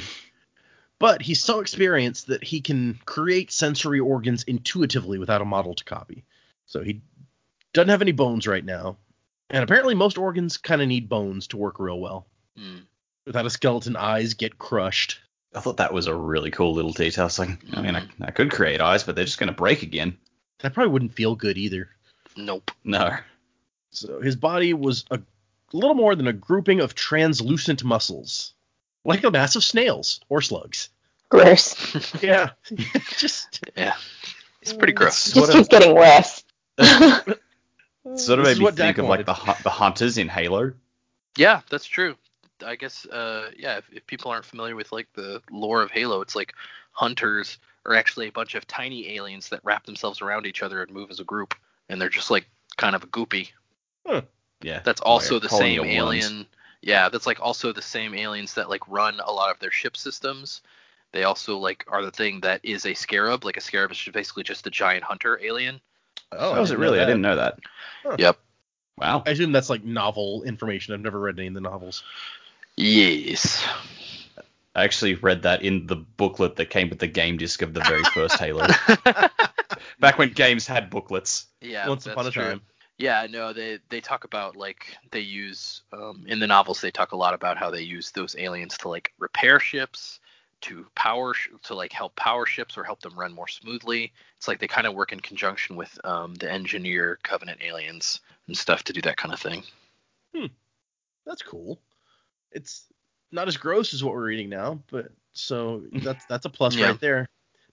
But 0.99 1.21
he's 1.21 1.43
so 1.43 1.60
experienced 1.60 2.27
that 2.27 2.43
he 2.43 2.62
can 2.62 2.99
create 3.05 3.51
sensory 3.51 3.99
organs 3.99 4.43
intuitively 4.43 5.19
without 5.19 5.41
a 5.41 5.45
model 5.45 5.75
to 5.75 5.83
copy. 5.83 6.23
So 6.65 6.81
he 6.81 7.01
doesn't 7.73 7.89
have 7.89 8.01
any 8.01 8.13
bones 8.13 8.47
right 8.47 8.65
now. 8.65 8.97
And 9.49 9.63
apparently 9.63 9.95
most 9.95 10.17
organs 10.17 10.57
kind 10.57 10.81
of 10.81 10.88
need 10.88 11.07
bones 11.07 11.47
to 11.47 11.57
work 11.57 11.79
real 11.79 11.99
well. 11.99 12.25
Hmm. 12.57 12.79
Without 13.25 13.45
a 13.45 13.49
skeleton, 13.49 13.95
eyes 13.95 14.33
get 14.33 14.57
crushed. 14.57 15.19
I 15.53 15.60
thought 15.60 15.77
that 15.77 15.93
was 15.93 16.07
a 16.07 16.15
really 16.15 16.51
cool 16.51 16.73
little 16.73 16.93
detail. 16.93 17.27
It's 17.27 17.39
like, 17.39 17.57
I 17.73 17.81
mean, 17.81 17.95
I, 17.95 18.07
I 18.21 18.31
could 18.31 18.51
create 18.51 18.81
eyes, 18.81 19.03
but 19.03 19.15
they're 19.15 19.25
just 19.25 19.39
going 19.39 19.47
to 19.47 19.55
break 19.55 19.83
again. 19.83 20.17
That 20.60 20.73
probably 20.73 20.91
wouldn't 20.91 21.13
feel 21.13 21.36
good 21.36 21.57
either. 21.57 21.89
Nope. 22.36 22.71
No. 22.83 23.17
So 23.91 24.21
his 24.21 24.36
body 24.36 24.73
was 24.73 25.05
a 25.12 25.19
little 25.73 25.95
more 25.95 26.15
than 26.15 26.27
a 26.27 26.33
grouping 26.33 26.79
of 26.79 26.95
translucent 26.95 27.83
muscles, 27.83 28.53
like 29.07 29.23
a 29.23 29.31
mass 29.31 29.55
of 29.55 29.63
snails 29.63 30.21
or 30.29 30.41
slugs. 30.41 30.89
Gross. 31.29 31.75
Yeah, 32.21 32.51
just 33.17 33.63
Yeah. 33.75 33.95
It's 34.61 34.73
pretty 34.73 34.93
gross. 34.93 35.29
It 35.29 35.35
just 35.35 35.51
keeps 35.53 35.67
getting 35.69 35.95
worse. 35.95 36.43
Sort 36.77 38.39
of 38.39 38.45
This 38.45 38.57
made 38.57 38.59
me 38.59 38.65
think 38.65 38.75
Dac 38.75 38.97
of 38.97 39.05
like 39.05 39.25
the 39.25 39.33
hu- 39.33 39.63
the 39.63 39.69
hunters 39.69 40.17
in 40.17 40.27
Halo. 40.27 40.73
Yeah, 41.37 41.61
that's 41.69 41.85
true. 41.85 42.15
I 42.65 42.75
guess, 42.75 43.05
uh, 43.05 43.51
yeah, 43.57 43.77
if, 43.77 43.89
if 43.91 44.07
people 44.07 44.31
aren't 44.31 44.45
familiar 44.45 44.75
with 44.75 44.91
like 44.91 45.07
the 45.13 45.41
lore 45.51 45.81
of 45.81 45.91
Halo, 45.91 46.21
it's 46.21 46.35
like 46.35 46.53
hunters 46.91 47.59
are 47.85 47.95
actually 47.95 48.27
a 48.27 48.31
bunch 48.31 48.55
of 48.55 48.67
tiny 48.67 49.15
aliens 49.15 49.49
that 49.49 49.61
wrap 49.63 49.85
themselves 49.85 50.21
around 50.21 50.45
each 50.45 50.63
other 50.63 50.81
and 50.81 50.91
move 50.91 51.11
as 51.11 51.19
a 51.19 51.23
group, 51.23 51.53
and 51.89 52.01
they're 52.01 52.09
just 52.09 52.31
like 52.31 52.49
kind 52.77 52.95
of 52.95 53.03
a 53.03 53.07
goopy. 53.07 53.51
Yeah. 54.61 54.81
That's 54.83 55.01
also 55.01 55.39
the 55.39 55.49
same 55.49 55.79
of 55.79 55.85
worms. 55.85 55.95
alien. 55.95 56.47
Yeah, 56.81 57.09
that's 57.09 57.25
like 57.25 57.39
also 57.41 57.73
the 57.73 57.81
same 57.81 58.13
aliens 58.13 58.53
that 58.53 58.69
like 58.69 58.87
run 58.87 59.19
a 59.23 59.31
lot 59.31 59.51
of 59.51 59.59
their 59.59 59.71
ship 59.71 59.97
systems. 59.97 60.61
They 61.11 61.23
also 61.23 61.57
like 61.57 61.85
are 61.87 62.03
the 62.03 62.11
thing 62.11 62.41
that 62.41 62.61
is 62.63 62.85
a 62.85 62.93
scarab. 62.93 63.45
Like 63.45 63.57
a 63.57 63.61
scarab 63.61 63.91
is 63.91 64.09
basically 64.13 64.43
just 64.43 64.67
a 64.67 64.69
giant 64.69 65.03
hunter 65.03 65.39
alien. 65.43 65.81
oh, 66.31 66.55
Oh, 66.55 66.61
is 66.61 66.71
it 66.71 66.79
really? 66.79 66.99
I 66.99 67.05
didn't 67.05 67.21
know 67.21 67.35
that. 67.35 67.59
Yep. 68.17 68.37
Wow. 68.97 69.23
I 69.25 69.31
assume 69.31 69.51
that's 69.51 69.69
like 69.69 69.83
novel 69.83 70.43
information. 70.43 70.93
I've 70.93 71.01
never 71.01 71.19
read 71.19 71.37
any 71.37 71.47
of 71.47 71.53
the 71.53 71.61
novels. 71.61 72.03
Yes. 72.75 73.65
I 74.75 74.83
actually 74.83 75.15
read 75.15 75.41
that 75.43 75.63
in 75.63 75.87
the 75.87 75.95
booklet 75.95 76.55
that 76.57 76.69
came 76.69 76.89
with 76.89 76.99
the 76.99 77.07
game 77.07 77.37
disc 77.37 77.61
of 77.63 77.73
the 77.73 77.81
very 77.81 78.03
first 78.13 78.37
Halo. 78.37 78.67
Back 79.99 80.19
when 80.19 80.31
games 80.33 80.67
had 80.67 80.91
booklets. 80.91 81.47
Yeah. 81.61 81.87
Once 81.87 82.05
upon 82.05 82.27
a 82.27 82.31
true. 82.31 82.43
time. 82.43 82.61
Yeah, 82.97 83.27
no, 83.29 83.53
they 83.53 83.79
they 83.89 84.01
talk 84.01 84.23
about 84.23 84.55
like 84.55 84.97
they 85.12 85.19
use 85.19 85.81
um, 85.93 86.25
in 86.27 86.39
the 86.39 86.47
novels 86.47 86.81
they 86.81 86.89
talk 86.91 87.12
a 87.12 87.17
lot 87.17 87.33
about 87.36 87.57
how 87.57 87.69
they 87.69 87.81
use 87.81 88.12
those 88.12 88.36
aliens 88.38 88.77
to 88.79 88.89
like 88.89 89.13
repair 89.19 89.60
ships, 89.60 90.19
to 90.62 90.86
power 90.95 91.33
sh- 91.36 91.49
to 91.63 91.75
like 91.75 91.91
help 91.91 92.15
power 92.15 92.45
ships 92.47 92.75
or 92.77 92.83
help 92.83 93.01
them 93.01 93.17
run 93.17 93.33
more 93.33 93.47
smoothly. 93.47 94.12
It's 94.38 94.47
like 94.47 94.60
they 94.60 94.67
kind 94.67 94.88
of 94.88 94.95
work 94.95 95.12
in 95.13 95.19
conjunction 95.19 95.75
with 95.75 95.97
um, 96.05 96.33
the 96.36 96.51
engineer 96.51 97.19
covenant 97.21 97.62
aliens 97.62 98.19
and 98.47 98.57
stuff 98.57 98.83
to 98.86 98.93
do 98.93 99.01
that 99.01 99.17
kind 99.17 99.33
of 99.33 99.39
thing. 99.39 99.63
Hmm, 100.36 100.47
that's 101.25 101.43
cool. 101.43 101.79
It's 102.51 102.86
not 103.31 103.47
as 103.47 103.57
gross 103.57 103.93
as 103.93 104.03
what 104.03 104.13
we're 104.13 104.25
reading 104.25 104.49
now, 104.49 104.79
but 104.89 105.12
so 105.33 105.83
that's 105.93 106.25
that's 106.25 106.45
a 106.45 106.49
plus 106.49 106.77
Yeah. 106.77 106.89
right 106.89 106.99
there. 106.99 107.27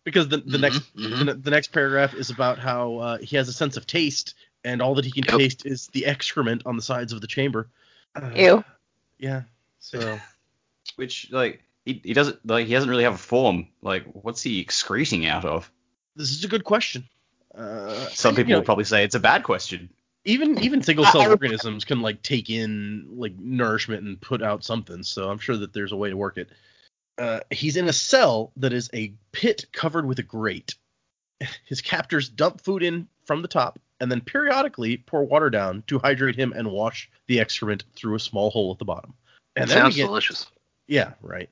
Because 0.04 0.28
the 0.28 0.38
the 0.38 0.58
Mhm, 0.58 0.60
next 0.60 0.96
mhm. 0.96 1.26
the, 1.26 1.34
the 1.34 1.50
next 1.50 1.68
paragraph 1.72 2.14
is 2.14 2.28
about 2.30 2.58
how 2.58 2.96
uh, 2.96 3.18
he 3.18 3.36
has 3.36 3.48
a 3.48 3.52
sense 3.54 3.76
of 3.78 3.86
taste, 3.86 4.34
and 4.64 4.80
all 4.82 4.94
that 4.96 5.04
he 5.04 5.10
can 5.12 5.24
Yep. 5.24 5.38
taste 5.38 5.66
is 5.66 5.88
the 5.88 6.06
excrement 6.06 6.62
on 6.66 6.76
the 6.76 6.82
sides 6.82 7.12
of 7.12 7.20
the 7.20 7.26
chamber. 7.26 7.68
Uh, 8.14 8.30
Ew. 8.36 8.64
Yeah. 9.18 9.42
So 9.80 10.18
Which 10.96 11.30
like 11.30 11.62
he, 11.84 12.00
he 12.04 12.12
doesn't 12.14 12.44
like 12.46 12.66
he 12.66 12.72
doesn't 12.74 12.88
really 12.90 13.04
have 13.04 13.14
a 13.14 13.18
form. 13.18 13.68
Like 13.82 14.04
what's 14.12 14.42
he 14.42 14.60
excreting 14.60 15.26
out 15.26 15.44
of? 15.44 15.70
this 16.16 16.30
is 16.30 16.44
a 16.44 16.48
good 16.48 16.64
question. 16.64 17.08
Uh, 17.54 18.06
Some 18.08 18.32
you 18.32 18.36
people 18.36 18.50
know, 18.52 18.58
will 18.58 18.64
probably 18.64 18.84
say 18.84 19.04
it's 19.04 19.14
a 19.14 19.20
bad 19.20 19.42
question. 19.44 19.88
even 20.24 20.58
even 20.60 20.82
single 20.82 21.04
cell 21.04 21.28
organisms 21.28 21.84
can 21.84 22.00
like 22.02 22.22
take 22.22 22.50
in 22.50 23.06
like 23.16 23.36
nourishment 23.38 24.02
and 24.04 24.20
put 24.20 24.42
out 24.42 24.64
something 24.64 25.02
so 25.04 25.28
i'm 25.30 25.38
sure 25.38 25.56
that 25.56 25.72
there's 25.72 25.92
a 25.92 25.96
way 25.96 26.10
to 26.10 26.16
work 26.16 26.36
it 26.38 26.48
uh, 27.18 27.40
he's 27.52 27.76
in 27.76 27.86
a 27.88 27.92
cell 27.92 28.50
that 28.56 28.72
is 28.72 28.90
a 28.92 29.12
pit 29.30 29.66
covered 29.72 30.04
with 30.06 30.18
a 30.18 30.22
grate 30.24 30.74
his 31.64 31.80
captors 31.80 32.28
dump 32.28 32.60
food 32.60 32.82
in 32.82 33.06
from 33.24 33.40
the 33.42 33.48
top 33.48 33.78
and 34.04 34.12
then 34.12 34.20
periodically 34.20 34.98
pour 34.98 35.24
water 35.24 35.48
down 35.48 35.82
to 35.86 35.98
hydrate 35.98 36.36
him 36.36 36.52
and 36.54 36.70
wash 36.70 37.10
the 37.26 37.40
excrement 37.40 37.84
through 37.96 38.14
a 38.14 38.20
small 38.20 38.50
hole 38.50 38.70
at 38.70 38.78
the 38.78 38.84
bottom 38.84 39.14
and 39.56 39.70
then 39.70 39.78
sounds 39.78 39.96
get 39.96 40.04
delicious. 40.04 40.46
yeah, 40.86 41.14
right. 41.22 41.48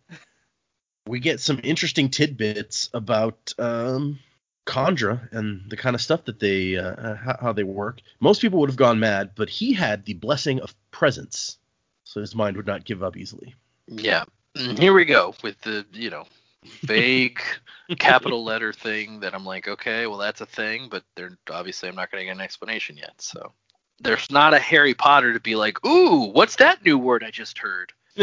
We 1.06 1.18
get 1.18 1.40
some 1.40 1.60
interesting 1.64 2.10
tidbits 2.10 2.90
about 2.92 3.54
um, 3.58 4.18
Kandra 4.66 5.32
and 5.32 5.62
the 5.70 5.78
kind 5.78 5.96
of 5.96 6.02
stuff 6.02 6.26
that 6.26 6.40
they, 6.40 6.76
uh, 6.76 7.14
how, 7.14 7.38
how 7.40 7.52
they 7.54 7.64
work. 7.64 8.02
Most 8.20 8.42
people 8.42 8.60
would 8.60 8.68
have 8.68 8.76
gone 8.76 9.00
mad, 9.00 9.30
but 9.34 9.48
he 9.48 9.72
had 9.72 10.04
the 10.04 10.12
blessing 10.12 10.60
of 10.60 10.74
presence, 10.90 11.56
so 12.04 12.20
his 12.20 12.34
mind 12.34 12.58
would 12.58 12.66
not 12.66 12.84
give 12.84 13.02
up 13.02 13.16
easily. 13.16 13.54
Yeah. 13.88 14.24
Here 14.54 14.92
we 14.92 15.06
go 15.06 15.34
with 15.42 15.58
the 15.62 15.86
you 15.94 16.10
know 16.10 16.26
vague 16.64 17.40
capital 17.98 18.44
letter 18.44 18.72
thing 18.72 19.20
that 19.20 19.34
I'm 19.34 19.44
like, 19.44 19.68
okay, 19.68 20.06
well 20.06 20.18
that's 20.18 20.40
a 20.40 20.46
thing, 20.46 20.88
but 20.90 21.04
they're 21.16 21.36
obviously 21.50 21.88
I'm 21.88 21.94
not 21.96 22.10
going 22.10 22.22
to 22.22 22.26
get 22.26 22.32
an 22.36 22.40
explanation 22.40 22.96
yet. 22.96 23.14
So 23.18 23.52
there's 24.00 24.30
not 24.30 24.54
a 24.54 24.58
Harry 24.58 24.94
Potter 24.94 25.32
to 25.32 25.40
be 25.40 25.56
like, 25.56 25.84
ooh, 25.84 26.30
what's 26.32 26.56
that 26.56 26.84
new 26.84 26.98
word 26.98 27.24
I 27.24 27.30
just 27.30 27.58
heard? 27.58 27.92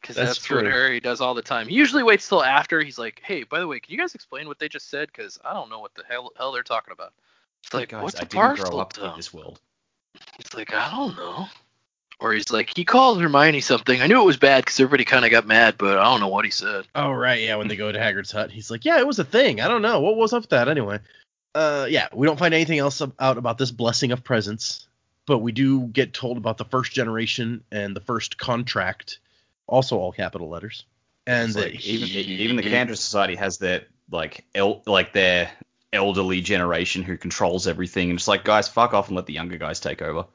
Because 0.00 0.16
That's 0.16 0.48
that's, 0.48 0.50
what. 0.50 0.64
Harry 0.64 0.98
does 0.98 1.20
all 1.20 1.34
the 1.34 1.42
time. 1.42 1.68
He 1.68 1.76
usually 1.76 2.02
waits 2.02 2.28
till 2.28 2.42
after. 2.42 2.80
He's 2.82 2.98
like, 2.98 3.20
hey, 3.24 3.44
by 3.44 3.60
the 3.60 3.68
way, 3.68 3.78
can 3.78 3.92
you 3.92 3.98
guys 3.98 4.14
explain 4.14 4.48
what 4.48 4.58
they 4.58 4.68
just 4.68 4.90
said? 4.90 5.06
Because 5.06 5.38
I 5.44 5.52
don't 5.52 5.70
know 5.70 5.78
what 5.78 5.94
the 5.94 6.02
hell, 6.08 6.32
hell 6.36 6.50
they're 6.50 6.64
talking 6.64 6.90
about. 6.92 7.12
It's 7.62 7.72
like, 7.72 7.90
Guys, 7.90 8.02
what's 8.02 8.16
I 8.16 8.22
a 8.22 8.26
didn't 8.26 8.56
grow 8.56 8.56
parcel 8.56 8.80
up 8.80 8.98
in 8.98 9.16
this 9.16 9.32
world. 9.32 9.60
He's 10.36 10.52
like, 10.54 10.74
I 10.74 10.90
don't 10.90 11.16
know. 11.16 11.46
Or 12.20 12.32
he's 12.34 12.50
like, 12.50 12.76
he 12.76 12.84
called 12.84 13.20
Hermione 13.20 13.60
something. 13.62 14.00
I 14.02 14.06
knew 14.06 14.20
it 14.20 14.26
was 14.26 14.36
bad 14.36 14.64
because 14.64 14.78
everybody 14.78 15.04
kind 15.06 15.24
of 15.24 15.30
got 15.30 15.46
mad, 15.46 15.76
but 15.78 15.96
I 15.96 16.04
don't 16.04 16.20
know 16.20 16.28
what 16.28 16.44
he 16.44 16.50
said. 16.50 16.86
Oh 16.94 17.12
right, 17.12 17.40
yeah. 17.40 17.56
When 17.56 17.68
they 17.68 17.76
go 17.76 17.90
to 17.90 17.98
Hagrid's 17.98 18.30
hut, 18.30 18.50
he's 18.50 18.70
like, 18.70 18.84
"Yeah, 18.84 18.98
it 18.98 19.06
was 19.06 19.18
a 19.18 19.24
thing. 19.24 19.60
I 19.60 19.68
don't 19.68 19.80
know 19.82 20.00
what 20.00 20.16
was 20.16 20.34
up 20.34 20.42
with 20.42 20.50
that 20.50 20.68
anyway." 20.68 20.98
Uh, 21.54 21.86
yeah, 21.88 22.08
we 22.14 22.26
don't 22.26 22.38
find 22.38 22.52
anything 22.54 22.78
else 22.78 23.02
out 23.18 23.38
about 23.38 23.56
this 23.58 23.70
blessing 23.70 24.12
of 24.12 24.22
presence, 24.22 24.86
but 25.26 25.38
we 25.38 25.50
do 25.50 25.86
get 25.86 26.12
told 26.12 26.36
about 26.36 26.58
the 26.58 26.64
first 26.66 26.92
generation 26.92 27.64
and 27.72 27.96
the 27.96 28.00
first 28.00 28.36
contract, 28.38 29.18
also 29.66 29.96
all 29.96 30.12
capital 30.12 30.48
letters, 30.48 30.84
and 31.26 31.46
It's 31.46 31.54
that 31.54 31.72
like, 31.72 31.86
even 31.86 32.06
he- 32.06 32.20
even 32.44 32.56
the 32.56 32.62
Kandra 32.62 32.96
Society 32.96 33.34
has 33.36 33.56
their 33.58 33.84
like 34.10 34.44
el- 34.54 34.82
like 34.86 35.12
their 35.14 35.50
elderly 35.92 36.40
generation 36.42 37.02
who 37.02 37.16
controls 37.16 37.66
everything, 37.66 38.10
and 38.10 38.18
it's 38.18 38.28
like 38.28 38.44
guys, 38.44 38.68
fuck 38.68 38.92
off 38.92 39.08
and 39.08 39.16
let 39.16 39.24
the 39.24 39.32
younger 39.32 39.56
guys 39.56 39.80
take 39.80 40.02
over. 40.02 40.26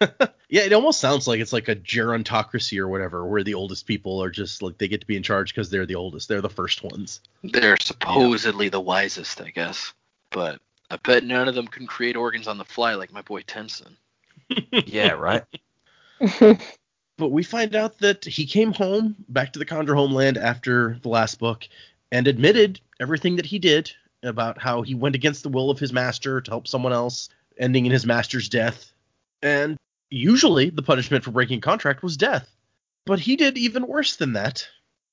yeah, 0.48 0.62
it 0.62 0.72
almost 0.72 1.00
sounds 1.00 1.28
like 1.28 1.40
it's 1.40 1.52
like 1.52 1.68
a 1.68 1.76
gerontocracy 1.76 2.78
or 2.78 2.88
whatever, 2.88 3.26
where 3.26 3.44
the 3.44 3.54
oldest 3.54 3.86
people 3.86 4.22
are 4.22 4.30
just 4.30 4.62
like 4.62 4.78
they 4.78 4.88
get 4.88 5.00
to 5.00 5.06
be 5.06 5.16
in 5.16 5.22
charge 5.22 5.54
because 5.54 5.70
they're 5.70 5.86
the 5.86 5.94
oldest, 5.94 6.28
they're 6.28 6.40
the 6.40 6.48
first 6.48 6.82
ones. 6.82 7.20
They're 7.42 7.76
supposedly 7.80 8.68
the 8.68 8.80
wisest, 8.80 9.40
I 9.40 9.50
guess. 9.50 9.92
But 10.30 10.60
I 10.90 10.96
bet 10.96 11.24
none 11.24 11.48
of 11.48 11.54
them 11.54 11.66
can 11.66 11.86
create 11.86 12.16
organs 12.16 12.48
on 12.48 12.58
the 12.58 12.64
fly 12.64 12.94
like 12.94 13.12
my 13.12 13.22
boy 13.22 13.42
TenSoon. 13.42 13.96
yeah, 14.86 15.12
right. 15.12 15.44
But 17.20 17.32
we 17.32 17.42
find 17.42 17.76
out 17.76 17.98
that 17.98 18.24
he 18.24 18.46
came 18.46 18.72
home 18.72 19.14
back 19.28 19.52
to 19.52 19.58
the 19.58 19.66
Kandra 19.66 19.94
homeland 19.94 20.38
after 20.38 20.98
the 21.02 21.10
last 21.10 21.38
book 21.38 21.68
and 22.10 22.26
admitted 22.26 22.80
everything 22.98 23.36
that 23.36 23.44
he 23.44 23.58
did 23.58 23.92
about 24.22 24.58
how 24.58 24.80
he 24.80 24.94
went 24.94 25.14
against 25.14 25.42
the 25.42 25.50
will 25.50 25.68
of 25.68 25.78
his 25.78 25.92
master 25.92 26.40
to 26.40 26.50
help 26.50 26.66
someone 26.66 26.94
else, 26.94 27.28
ending 27.58 27.84
in 27.84 27.92
his 27.92 28.06
master's 28.06 28.48
death. 28.48 28.90
And 29.42 29.76
usually 30.10 30.70
the 30.70 30.82
punishment 30.82 31.24
for 31.24 31.30
breaking 31.30 31.60
contract 31.60 32.02
was 32.02 32.16
death. 32.16 32.48
But 33.06 33.20
he 33.20 33.36
did 33.36 33.56
even 33.56 33.86
worse 33.86 34.16
than 34.16 34.34
that. 34.34 34.68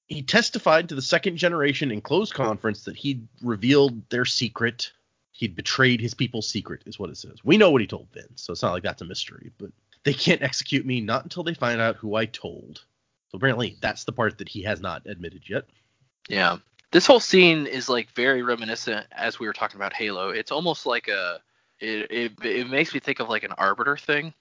He 0.08 0.22
testified 0.22 0.90
to 0.90 0.96
the 0.96 1.02
second 1.02 1.38
generation 1.38 1.92
in 1.92 2.02
closed 2.02 2.34
conference 2.34 2.84
that 2.86 2.98
he'd 2.98 3.28
revealed 3.42 4.10
their 4.10 4.26
secret. 4.26 4.92
He'd 5.32 5.56
betrayed 5.56 6.02
his 6.02 6.14
people's 6.14 6.50
secret, 6.50 6.84
is 6.86 6.98
what 6.98 7.10
it 7.10 7.18
says. 7.18 7.44
We 7.44 7.58
know 7.58 7.72
what 7.72 7.82
he 7.82 7.88
told 7.88 8.08
Vince, 8.14 8.42
so 8.42 8.54
it's 8.54 8.64
not 8.64 8.72
like 8.72 8.84
that's 8.84 9.02
a 9.02 9.06
mystery, 9.06 9.52
but 9.58 9.72
they 10.04 10.14
can't 10.14 10.42
execute 10.42 10.86
me 10.86 11.02
not 11.02 11.24
until 11.24 11.44
they 11.44 11.54
find 11.54 11.82
out 11.82 11.98
who 11.98 12.16
I 12.16 12.26
told. 12.26 12.84
So 13.30 13.36
apparently 13.36 13.78
that's 13.82 14.06
the 14.06 14.14
part 14.14 14.38
that 14.38 14.50
he 14.50 14.64
has 14.64 14.80
not 14.80 15.06
admitted 15.06 15.44
yet. 15.48 15.66
Yeah. 16.30 16.58
This 16.92 17.06
whole 17.06 17.20
scene 17.20 17.68
is 17.68 17.90
like 17.90 18.10
very 18.12 18.42
reminiscent 18.42 19.06
as 19.12 19.40
we 19.40 19.48
were 19.48 19.54
talking 19.54 19.76
about 19.76 19.94
Halo. 19.94 20.30
It's 20.30 20.52
almost 20.52 20.86
like 20.86 21.10
a 21.10 21.42
it 21.80 22.10
it, 22.10 22.46
it 22.46 22.70
makes 22.70 22.94
me 22.94 23.00
think 23.00 23.20
of 23.20 23.28
like 23.28 23.44
an 23.44 23.52
arbiter 23.52 23.98
thing, 23.98 24.34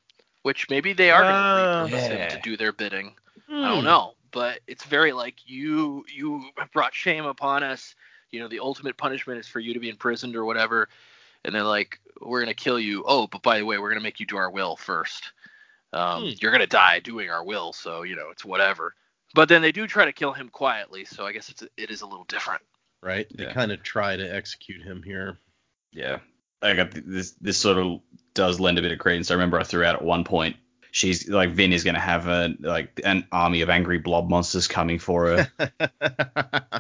which 0.47 0.71
maybe 0.71 0.93
they 0.93 1.11
are 1.11 1.23
going 1.23 1.35
to 1.35 1.91
repurpose 1.97 2.07
him 2.07 2.19
yeah. 2.19 2.29
to 2.29 2.41
do 2.41 2.57
their 2.57 2.71
bidding. 2.73 3.17
I 3.51 3.53
Hmm. 3.53 3.63
don't 3.65 3.85
know, 3.85 4.15
but 4.31 4.61
it's 4.69 4.85
very 4.85 5.13
like 5.13 5.35
you 5.45 6.05
you 6.09 6.41
have 6.57 6.71
brought 6.71 6.95
shame 6.95 7.25
upon 7.25 7.65
us. 7.65 7.97
You 8.31 8.39
know, 8.39 8.47
the 8.47 8.61
ultimate 8.61 8.97
punishment 8.97 9.41
is 9.41 9.49
for 9.49 9.59
you 9.59 9.75
to 9.75 9.81
be 9.81 9.89
imprisoned 9.89 10.37
or 10.37 10.45
whatever. 10.45 10.89
And 11.45 11.53
they're 11.53 11.65
like, 11.65 11.99
we're 12.21 12.39
gonna 12.39 12.55
kill 12.55 12.79
you. 12.79 13.03
Oh, 13.09 13.27
but 13.27 13.43
by 13.43 13.59
the 13.59 13.65
way, 13.65 13.79
we're 13.79 13.89
gonna 13.89 14.01
make 14.03 14.21
you 14.21 14.27
do 14.27 14.37
our 14.37 14.49
will 14.49 14.77
first. 14.77 15.33
Um, 15.93 16.23
Hmm. 16.23 16.31
You're 16.41 16.53
gonna 16.53 16.69
die 16.69 17.01
doing 17.01 17.29
our 17.29 17.45
will, 17.45 17.73
so 17.73 18.05
you 18.05 18.15
know 18.15 18.31
it's 18.31 18.45
whatever. 18.45 18.95
But 19.35 19.49
then 19.49 19.63
they 19.63 19.73
do 19.73 19.89
try 19.89 20.05
to 20.05 20.13
kill 20.13 20.33
him 20.33 20.49
quietly, 20.49 21.05
so 21.05 21.27
I 21.27 21.33
guess 21.33 21.49
it's 21.49 21.65
it 21.77 21.91
is 21.91 22.03
a 22.03 22.07
little 22.07 22.27
different. 22.27 22.63
Right? 23.03 23.27
They 23.35 23.47
Yeah. 23.47 23.53
kind 23.53 23.73
of 23.73 23.83
try 23.83 24.17
to 24.17 24.35
execute 24.35 24.83
him 24.83 25.03
here. 25.03 25.41
Yeah, 25.91 26.21
I 26.63 26.75
got 26.75 26.91
this. 26.93 27.33
This 27.41 27.59
sort 27.59 27.79
of 27.79 28.01
does 28.35 28.61
lend 28.61 28.79
a 28.79 28.83
bit 28.83 28.93
of 28.93 28.99
credence. 28.99 29.31
I 29.31 29.35
remember 29.35 29.59
I 29.59 29.65
threw 29.65 29.85
out 29.85 29.95
at 29.97 30.03
one 30.05 30.25
point. 30.25 30.57
She's 30.91 31.29
like 31.29 31.51
Vin 31.51 31.73
is 31.73 31.85
gonna 31.85 32.01
have 32.01 32.27
a 32.27 32.55
like 32.61 33.01
an 33.05 33.27
army 33.31 33.61
of 33.61 33.71
angry 33.71 33.99
blob 33.99 34.31
monsters 34.31 34.67
coming 34.67 34.99
for 34.99 35.45
her. 35.59 35.71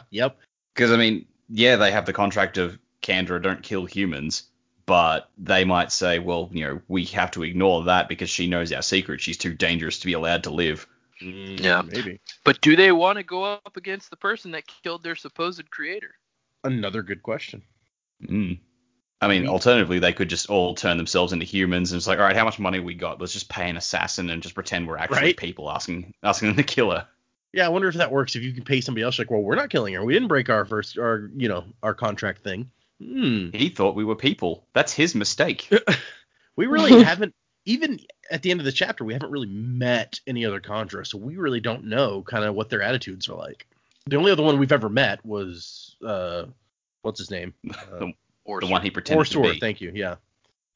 yep. 0.10 0.38
Because 0.74 0.90
I 0.92 0.96
mean, 0.96 1.26
yeah, 1.48 1.76
they 1.76 1.92
have 1.92 2.06
the 2.06 2.12
contract 2.12 2.58
of 2.58 2.78
Kandra 3.02 3.42
don't 3.42 3.62
kill 3.62 3.84
humans, 3.84 4.44
but 4.86 5.30
they 5.38 5.64
might 5.64 5.92
say, 5.92 6.18
well, 6.18 6.48
you 6.52 6.64
know, 6.64 6.80
we 6.88 7.04
have 7.06 7.30
to 7.32 7.42
ignore 7.42 7.84
that 7.84 8.08
because 8.08 8.30
she 8.30 8.46
knows 8.46 8.72
our 8.72 8.82
secret. 8.82 9.20
She's 9.20 9.36
too 9.38 9.54
dangerous 9.54 9.98
to 10.00 10.06
be 10.06 10.14
allowed 10.14 10.44
to 10.44 10.50
live. 10.50 10.86
Mm, 11.22 11.60
Yeah. 11.60 11.82
Maybe. 11.82 12.20
But 12.44 12.60
do 12.60 12.76
they 12.76 12.92
want 12.92 13.18
to 13.18 13.22
go 13.22 13.44
up 13.44 13.76
against 13.76 14.10
the 14.10 14.16
person 14.16 14.52
that 14.52 14.64
killed 14.66 15.02
their 15.02 15.16
supposed 15.16 15.70
creator? 15.70 16.14
Another 16.64 17.02
good 17.02 17.22
question. 17.22 17.62
Mm. 18.22 18.58
I 19.20 19.28
mean, 19.28 19.48
alternatively, 19.48 19.98
they 19.98 20.12
could 20.12 20.28
just 20.28 20.50
all 20.50 20.74
turn 20.74 20.98
themselves 20.98 21.32
into 21.32 21.46
humans 21.46 21.92
and 21.92 21.98
it's 21.98 22.06
like, 22.06 22.18
all 22.18 22.24
right, 22.24 22.36
how 22.36 22.44
much 22.44 22.58
money 22.58 22.80
we 22.80 22.94
got? 22.94 23.20
Let's 23.20 23.32
just 23.32 23.48
pay 23.48 23.68
an 23.70 23.76
assassin 23.76 24.28
and 24.28 24.42
just 24.42 24.54
pretend 24.54 24.86
we're 24.86 24.98
actually 24.98 25.18
Right. 25.18 25.36
people 25.36 25.70
asking 25.70 26.12
asking 26.22 26.48
them 26.48 26.56
to 26.58 26.62
kill 26.62 26.90
her. 26.90 27.06
Yeah, 27.52 27.64
I 27.64 27.70
wonder 27.70 27.88
if 27.88 27.94
that 27.94 28.12
works. 28.12 28.36
If 28.36 28.42
you 28.42 28.52
can 28.52 28.64
pay 28.64 28.82
somebody 28.82 29.02
else, 29.02 29.18
like, 29.18 29.30
well, 29.30 29.40
we're 29.40 29.54
not 29.56 29.70
killing 29.70 29.94
her. 29.94 30.04
We 30.04 30.12
didn't 30.12 30.28
break 30.28 30.50
our 30.50 30.66
first, 30.66 30.98
our, 30.98 31.30
you 31.34 31.48
know, 31.48 31.64
our 31.82 31.94
contract 31.94 32.42
thing. 32.42 32.70
Hmm. 33.02 33.48
He 33.54 33.70
thought 33.70 33.94
we 33.94 34.04
were 34.04 34.16
people. 34.16 34.66
That's 34.74 34.92
his 34.92 35.14
mistake. 35.14 35.70
We 36.56 36.66
really 36.66 37.02
haven't, 37.04 37.34
even 37.66 38.00
at 38.30 38.40
the 38.42 38.50
end 38.50 38.60
of 38.60 38.64
the 38.64 38.72
chapter, 38.72 39.04
we 39.04 39.12
haven't 39.12 39.30
really 39.30 39.46
met 39.48 40.20
any 40.26 40.46
other 40.46 40.58
Kandra, 40.60 41.06
so 41.06 41.18
we 41.18 41.36
really 41.36 41.60
don't 41.60 41.84
know 41.84 42.22
kind 42.22 42.44
of 42.44 42.54
what 42.54 42.70
their 42.70 42.80
attitudes 42.80 43.28
are 43.28 43.36
like. 43.36 43.66
The 44.06 44.16
only 44.16 44.32
other 44.32 44.42
one 44.42 44.58
we've 44.58 44.72
ever 44.72 44.88
met 44.88 45.24
was, 45.24 45.96
uh, 46.02 46.44
what's 47.02 47.18
his 47.18 47.30
name? 47.30 47.52
Uh, 47.92 48.06
Or 48.46 48.60
the 48.60 48.66
one 48.68 48.82
he 48.82 48.90
pretended 48.90 49.26
to 49.26 49.38
OreSeur, 49.38 49.52
be. 49.54 49.60
thank 49.60 49.80
you, 49.80 49.90
yeah. 49.94 50.16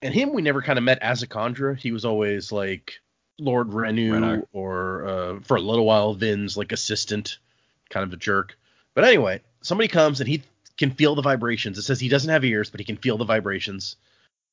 And 0.02 0.12
him, 0.12 0.32
we 0.32 0.42
never 0.42 0.60
kind 0.60 0.78
of 0.78 0.84
met 0.84 0.98
as 1.02 1.22
a 1.22 1.26
Kandra. 1.26 1.78
He 1.78 1.92
was 1.92 2.04
always 2.04 2.50
like 2.50 2.94
Lord 3.38 3.68
Renoux, 3.68 4.12
Renoux. 4.12 4.46
or 4.52 5.06
uh, 5.06 5.40
for 5.44 5.56
a 5.56 5.60
little 5.60 5.84
while, 5.84 6.14
Vin's 6.14 6.56
like 6.56 6.72
assistant, 6.72 7.38
kind 7.88 8.04
of 8.04 8.12
a 8.12 8.16
jerk. 8.16 8.58
But 8.94 9.04
anyway, 9.04 9.40
somebody 9.62 9.88
comes 9.88 10.20
and 10.20 10.28
he 10.28 10.42
can 10.76 10.90
feel 10.90 11.14
the 11.14 11.22
vibrations. 11.22 11.78
It 11.78 11.82
says 11.82 12.00
he 12.00 12.08
doesn't 12.08 12.30
have 12.30 12.44
ears, 12.44 12.70
but 12.70 12.80
he 12.80 12.84
can 12.84 12.96
feel 12.96 13.18
the 13.18 13.24
vibrations, 13.24 13.96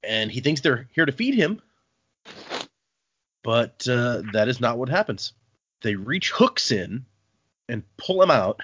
and 0.03 0.32
he 0.32 0.41
thinks 0.41 0.61
they're 0.61 0.88
here 0.93 1.05
to 1.05 1.11
feed 1.11 1.34
him. 1.34 1.61
But 3.43 3.88
uh, 3.89 4.24
that 4.34 4.47
is 4.47 4.59
not 4.59 4.78
what 4.78 4.89
happens. 4.89 5.34
They 5.82 5.95
reach 5.95 6.32
hooks 6.32 6.72
in 6.72 7.05
and 7.70 7.84
pull 7.97 8.22
him 8.22 8.32
out, 8.32 8.61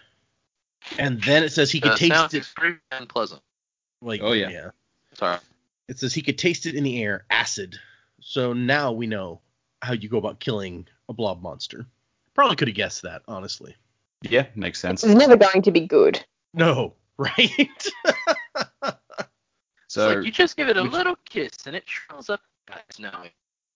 and 1.00 1.22
then 1.24 1.44
it 1.44 1.54
says 1.54 1.72
he 1.72 1.80
can 1.80 1.92
uh, 1.92 1.98
taste 1.98 2.14
sounds 2.14 2.34
it. 2.34 2.52
pretty 2.56 2.78
unpleasant. 2.92 3.42
Like, 4.04 4.22
Oh, 4.24 4.34
yeah. 4.34 4.50
yeah. 4.50 4.70
Sorry. 5.14 5.38
It 5.88 6.00
says 6.00 6.14
he 6.14 6.22
could 6.22 6.38
taste 6.38 6.66
it 6.66 6.76
in 6.76 6.84
the 6.84 7.02
air, 7.04 7.26
acid. 7.30 7.78
So 8.22 8.54
now 8.54 8.92
we 8.92 9.08
know 9.08 9.42
how 9.82 9.94
you 9.94 10.10
go 10.10 10.18
about 10.18 10.40
killing 10.40 10.88
a 11.10 11.14
blob 11.14 11.42
monster. 11.42 11.86
Probably 12.34 12.56
could 12.56 12.68
have 12.68 12.76
guessed 12.76 13.02
that, 13.04 13.22
honestly. 13.28 13.76
Yeah, 14.22 14.46
makes 14.56 14.80
sense. 14.80 15.04
It's 15.04 15.14
never 15.14 15.36
going 15.36 15.62
to 15.64 15.72
be 15.72 15.82
good. 15.82 16.24
No, 16.54 16.94
right? 17.18 17.88
So 19.88 20.16
like 20.16 20.26
you 20.26 20.32
just 20.32 20.58
give 20.58 20.70
it 20.70 20.78
a 20.78 20.84
which- 20.84 20.92
little 20.92 21.16
kiss 21.26 21.52
and 21.66 21.76
it 21.76 21.84
shrivels 21.86 22.30
up. 22.30 22.42
Guys, 22.66 22.98
now 23.00 23.26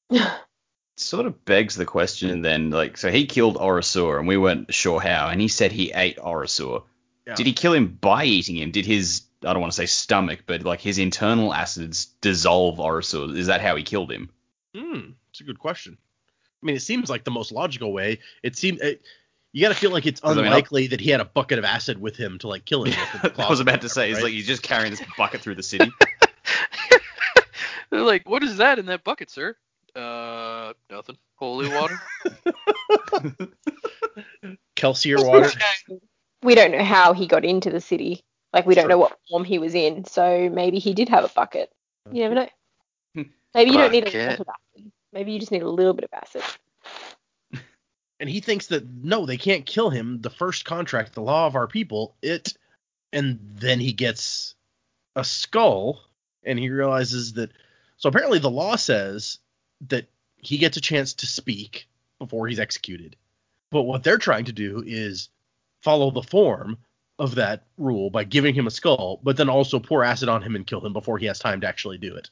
sort 0.96 1.26
of 1.28 1.44
begs 1.46 1.76
the 1.76 1.86
question 1.86 2.42
then, 2.42 2.70
like, 2.72 2.98
so 2.98 3.12
he 3.12 3.26
killed 3.26 3.58
OreSeur 3.58 4.18
and 4.18 4.28
we 4.28 4.38
weren't 4.38 4.74
sure 4.74 5.00
how, 5.02 5.28
and 5.28 5.40
he 5.42 5.48
said 5.50 5.72
he 5.72 5.92
ate 5.92 6.18
OreSeur. 6.18 6.84
Yeah. 7.28 7.36
Did 7.36 7.46
he 7.46 7.54
kill 7.54 7.74
him 7.74 7.88
by 8.00 8.24
eating 8.24 8.56
him? 8.58 8.72
Did 8.72 8.86
his 8.86 9.24
I 9.46 9.54
don't 9.54 9.62
want 9.62 9.72
to 9.72 9.78
say 9.78 9.86
stomach, 9.86 10.44
but 10.46 10.64
like 10.64 10.82
his 10.82 10.98
internal 10.98 11.54
acids 11.54 12.06
dissolve 12.22 12.78
OreSeur? 12.78 13.38
Is 13.38 13.48
that 13.48 13.62
how 13.62 13.76
he 13.76 13.84
killed 13.84 14.12
him? 14.12 14.30
Hmm, 14.76 15.12
it's 15.30 15.42
a 15.42 15.44
good 15.44 15.60
question. 15.60 15.98
I 16.62 16.66
mean, 16.66 16.76
it 16.76 16.82
seems 16.82 17.10
like 17.10 17.24
the 17.24 17.32
most 17.32 17.52
logical 17.52 17.94
way. 17.94 18.20
It 18.42 18.56
seems 18.56 18.82
you 19.54 19.62
got 19.62 19.70
to 19.70 19.76
feel 19.76 19.92
like 19.92 20.06
it's 20.06 20.22
I 20.24 20.34
mean, 20.34 20.46
unlikely 20.46 20.88
that 20.88 21.00
he 21.00 21.10
had 21.10 21.22
a 21.22 21.26
bucket 21.26 21.58
of 21.58 21.66
acid 21.66 22.00
with 22.00 22.16
him 22.16 22.38
to 22.40 22.48
like 22.48 22.66
kill 22.66 22.84
him. 22.84 22.96
with 23.24 23.40
I 23.40 23.50
was 23.50 23.60
about 23.60 23.82
to 23.82 23.90
say, 23.90 24.02
whatever, 24.02 24.12
it's 24.12 24.18
right? 24.18 24.24
like 24.26 24.34
he's 24.34 24.48
just 24.48 24.64
carrying 24.64 24.92
this 24.92 25.02
bucket 25.18 25.42
through 25.42 25.56
the 25.56 25.64
city. 25.64 25.92
they're 27.90 28.02
like, 28.02 28.28
"What 28.28 28.44
is 28.44 28.58
that 28.58 28.80
in 28.80 28.88
that 28.88 29.04
bucket, 29.04 29.30
sir?" 29.30 29.56
Uh, 29.96 30.74
nothing. 30.92 31.18
Holy 31.36 31.70
water. 31.70 32.00
Kelsier 34.76 35.26
water. 35.26 35.50
we 36.44 36.54
don't 36.54 36.72
know 36.72 36.84
how 36.84 37.14
he 37.14 37.26
got 37.26 37.46
into 37.46 37.70
the 37.70 37.82
city. 37.82 38.24
Like 38.54 38.66
we 38.66 38.76
don't 38.76 38.88
know 38.88 38.98
what 38.98 39.18
form 39.30 39.44
he 39.44 39.60
was 39.60 39.76
in. 39.76 40.06
So 40.06 40.50
maybe 40.50 40.80
he 40.80 40.94
did 40.94 41.10
have 41.10 41.24
a 41.24 41.30
bucket. 41.30 41.72
You 42.12 42.22
never 42.22 42.36
know. 42.36 42.48
Maybe 43.54 43.72
you 43.72 43.78
don't 43.78 43.92
need 43.92 44.04
a 44.04 44.06
Bucket. 44.06 44.40
lot 44.40 44.40
of 44.40 44.48
acid. 44.76 44.92
Maybe 45.14 45.32
you 45.32 45.40
just 45.40 45.52
need 45.52 45.64
a 45.64 45.70
little 45.70 45.94
bit 45.94 46.06
of 46.06 46.10
acid. 46.14 46.44
And 48.20 48.28
he 48.28 48.40
thinks 48.40 48.66
that 48.68 48.84
no, 48.88 49.28
they 49.28 49.38
can't 49.38 49.64
kill 49.64 49.92
him. 49.92 50.22
The 50.22 50.32
first 50.32 50.66
contract, 50.66 51.14
the 51.14 51.22
law 51.22 51.46
of 51.46 51.56
our 51.56 51.68
people, 51.68 52.16
it. 52.24 52.54
And 53.14 53.40
then 53.60 53.80
he 53.80 53.94
gets 53.94 54.56
a 55.16 55.24
skull, 55.24 56.02
and 56.44 56.58
he 56.58 56.72
realizes 56.72 57.34
that. 57.34 57.52
So 57.98 58.10
apparently, 58.10 58.40
the 58.40 58.50
law 58.50 58.76
says 58.76 59.38
that 59.90 60.08
he 60.38 60.58
gets 60.58 60.78
a 60.78 60.82
chance 60.82 61.14
to 61.14 61.28
speak 61.28 61.88
before 62.18 62.48
he's 62.48 62.60
executed. 62.60 63.16
But 63.70 63.84
what 63.84 64.04
they're 64.04 64.18
trying 64.18 64.46
to 64.46 64.52
do 64.54 64.84
is 64.84 65.30
follow 65.84 66.10
the 66.10 66.24
form 66.24 66.80
of 67.20 67.36
that 67.36 67.64
rule 67.78 68.10
by 68.10 68.24
giving 68.24 68.54
him 68.54 68.68
a 68.68 68.72
skull, 68.72 69.20
but 69.24 69.38
then 69.38 69.50
also 69.50 69.80
pour 69.80 70.04
acid 70.04 70.30
on 70.30 70.42
him 70.42 70.56
and 70.56 70.68
kill 70.68 70.86
him 70.86 70.94
before 70.94 71.18
he 71.18 71.26
has 71.26 71.40
time 71.40 71.62
to 71.62 71.68
actually 71.68 71.98
do 71.98 72.16
it. 72.16 72.30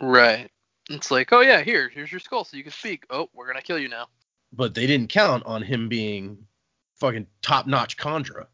Right. 0.00 0.50
It's 0.90 1.10
like, 1.10 1.32
oh 1.32 1.40
yeah, 1.40 1.62
here, 1.62 1.88
here's 1.88 2.10
your 2.10 2.20
skull, 2.20 2.44
so 2.44 2.56
you 2.56 2.62
can 2.62 2.72
speak. 2.72 3.04
Oh, 3.10 3.28
we're 3.32 3.46
gonna 3.46 3.62
kill 3.62 3.78
you 3.78 3.88
now. 3.88 4.08
But 4.52 4.74
they 4.74 4.86
didn't 4.86 5.08
count 5.08 5.44
on 5.46 5.62
him 5.62 5.88
being 5.88 6.46
fucking 6.96 7.26
top 7.42 7.66
notch 7.66 7.96
Kandra, 7.96 8.46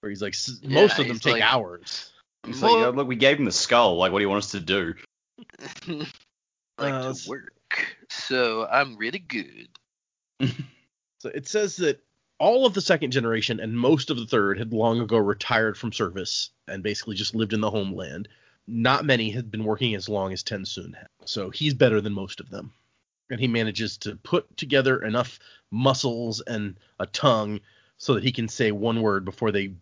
where 0.00 0.10
he's 0.10 0.22
like 0.22 0.34
Yeah, 0.62 0.80
most 0.82 0.98
of 0.98 1.06
them 1.06 1.18
take 1.18 1.34
like- 1.34 1.42
hours. 1.42 2.12
It's 2.48 2.62
like, 2.62 2.72
uh, 2.72 2.90
look, 2.90 3.08
we 3.08 3.16
gave 3.16 3.38
him 3.38 3.44
the 3.44 3.50
skull. 3.52 3.96
Like, 3.96 4.12
what 4.12 4.20
do 4.20 4.22
you 4.24 4.28
want 4.28 4.44
us 4.44 4.52
to 4.52 4.60
do? 4.60 4.94
like 5.88 6.06
Uh, 6.78 7.12
to 7.12 7.28
work, 7.28 7.52
so 8.08 8.66
I'm 8.70 8.96
really 8.96 9.18
good. 9.18 9.68
So 11.18 11.30
it 11.30 11.48
says 11.48 11.76
that 11.76 12.04
all 12.38 12.66
of 12.66 12.74
the 12.74 12.80
second 12.80 13.10
generation 13.10 13.60
and 13.60 13.78
most 13.78 14.10
of 14.10 14.16
the 14.16 14.26
third 14.26 14.58
had 14.58 14.72
long 14.72 15.00
ago 15.00 15.16
retired 15.16 15.76
from 15.76 15.92
service 15.92 16.50
and 16.68 16.82
basically 16.82 17.14
just 17.14 17.34
lived 17.34 17.52
in 17.52 17.60
the 17.60 17.70
homeland. 17.70 18.28
Not 18.66 19.04
many 19.04 19.30
had 19.30 19.50
been 19.50 19.64
working 19.64 19.94
as 19.94 20.08
long 20.08 20.32
as 20.32 20.42
TenSoon 20.42 20.94
had. 20.94 21.08
So 21.24 21.50
he's 21.50 21.74
better 21.74 22.00
than 22.00 22.12
most 22.12 22.40
of 22.40 22.50
them. 22.50 22.72
And 23.30 23.40
he 23.40 23.48
manages 23.48 23.96
to 23.98 24.16
put 24.16 24.56
together 24.56 25.02
enough 25.02 25.38
muscles 25.70 26.40
and 26.40 26.78
a 26.98 27.06
tongue 27.06 27.60
so 27.98 28.14
that 28.14 28.24
he 28.24 28.32
can 28.32 28.48
say 28.48 28.72
one 28.72 29.00
word 29.00 29.24
before 29.24 29.50
they 29.50 29.72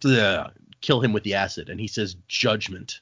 bleh, 0.00 0.50
kill 0.80 1.00
him 1.00 1.12
with 1.12 1.22
the 1.22 1.34
acid. 1.34 1.68
And 1.68 1.80
he 1.80 1.88
says 1.88 2.16
judgment. 2.28 3.00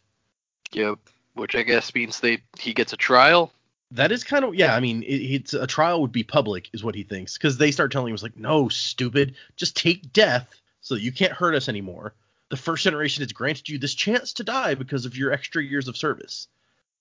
Yep. 0.72 0.98
Which 1.34 1.54
I 1.54 1.62
guess 1.62 1.94
means 1.94 2.20
they 2.20 2.42
he 2.58 2.74
gets 2.74 2.92
a 2.92 2.96
trial. 2.96 3.52
That 3.92 4.12
is 4.12 4.22
kind 4.22 4.44
of 4.44 4.54
yeah. 4.54 4.74
I 4.74 4.80
mean, 4.80 5.02
it, 5.02 5.16
it's 5.16 5.54
a 5.54 5.66
trial 5.66 6.00
would 6.00 6.12
be 6.12 6.22
public, 6.22 6.68
is 6.72 6.84
what 6.84 6.94
he 6.94 7.02
thinks, 7.02 7.36
because 7.36 7.58
they 7.58 7.70
start 7.72 7.90
telling 7.90 8.08
him 8.08 8.14
it's 8.14 8.22
like, 8.22 8.36
no, 8.36 8.68
stupid, 8.68 9.34
just 9.56 9.76
take 9.76 10.12
death 10.12 10.48
so 10.80 10.94
that 10.94 11.02
you 11.02 11.12
can't 11.12 11.32
hurt 11.32 11.54
us 11.54 11.68
anymore. 11.68 12.14
The 12.50 12.56
first 12.56 12.84
generation 12.84 13.22
has 13.22 13.32
granted 13.32 13.68
you 13.68 13.78
this 13.78 13.94
chance 13.94 14.32
to 14.34 14.44
die 14.44 14.74
because 14.74 15.06
of 15.06 15.16
your 15.16 15.32
extra 15.32 15.62
years 15.62 15.88
of 15.88 15.96
service. 15.96 16.48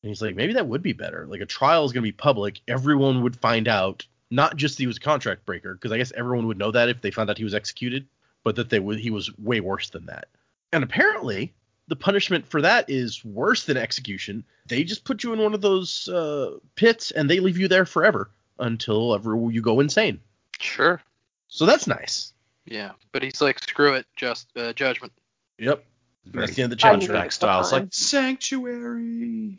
And 0.01 0.09
he's 0.09 0.21
like, 0.21 0.35
maybe 0.35 0.53
that 0.53 0.67
would 0.67 0.81
be 0.81 0.93
better. 0.93 1.25
Like 1.27 1.41
a 1.41 1.45
trial 1.45 1.85
is 1.85 1.91
going 1.91 2.03
to 2.03 2.07
be 2.07 2.11
public, 2.11 2.61
everyone 2.67 3.23
would 3.23 3.35
find 3.35 3.67
out, 3.67 4.05
not 4.31 4.55
just 4.55 4.77
that 4.77 4.83
he 4.83 4.87
was 4.87 4.97
a 4.97 5.01
contract 5.01 5.45
breaker, 5.45 5.73
because 5.73 5.91
I 5.91 5.97
guess 5.97 6.11
everyone 6.15 6.47
would 6.47 6.57
know 6.57 6.71
that 6.71 6.89
if 6.89 7.01
they 7.01 7.11
found 7.11 7.29
out 7.29 7.37
he 7.37 7.43
was 7.43 7.55
executed, 7.55 8.07
but 8.43 8.55
that 8.55 8.69
they 8.69 8.79
would 8.79 8.99
he 8.99 9.09
was 9.09 9.35
way 9.37 9.59
worse 9.59 9.89
than 9.89 10.05
that. 10.05 10.27
And 10.71 10.83
apparently, 10.83 11.53
the 11.89 11.95
punishment 11.95 12.47
for 12.47 12.61
that 12.61 12.89
is 12.89 13.25
worse 13.25 13.65
than 13.65 13.75
execution. 13.75 14.45
They 14.67 14.83
just 14.83 15.03
put 15.03 15.23
you 15.23 15.33
in 15.33 15.39
one 15.39 15.53
of 15.53 15.61
those 15.61 16.07
uh, 16.07 16.57
pits 16.75 17.11
and 17.11 17.29
they 17.29 17.39
leave 17.39 17.57
you 17.57 17.67
there 17.67 17.85
forever 17.85 18.29
until 18.59 19.13
ever 19.15 19.35
you 19.49 19.61
go 19.61 19.79
insane. 19.79 20.21
Sure. 20.59 21.01
So 21.47 21.65
that's 21.65 21.87
nice. 21.87 22.33
Yeah. 22.65 22.91
But 23.11 23.23
he's 23.23 23.41
like, 23.41 23.59
screw 23.59 23.95
it, 23.95 24.05
just 24.15 24.47
uh, 24.55 24.71
judgment. 24.73 25.11
Yep. 25.57 25.83
Very 26.25 26.45
That's 26.45 26.55
the 26.55 26.63
end 26.63 26.73
of 26.73 26.79
the 26.79 26.87
I 26.87 26.91
chapter. 26.91 27.07
knew 27.07 27.19
Flashback 27.19 27.33
style. 27.33 27.61
It's 27.61 27.71
like 27.71 27.87
sanctuary. 27.91 29.57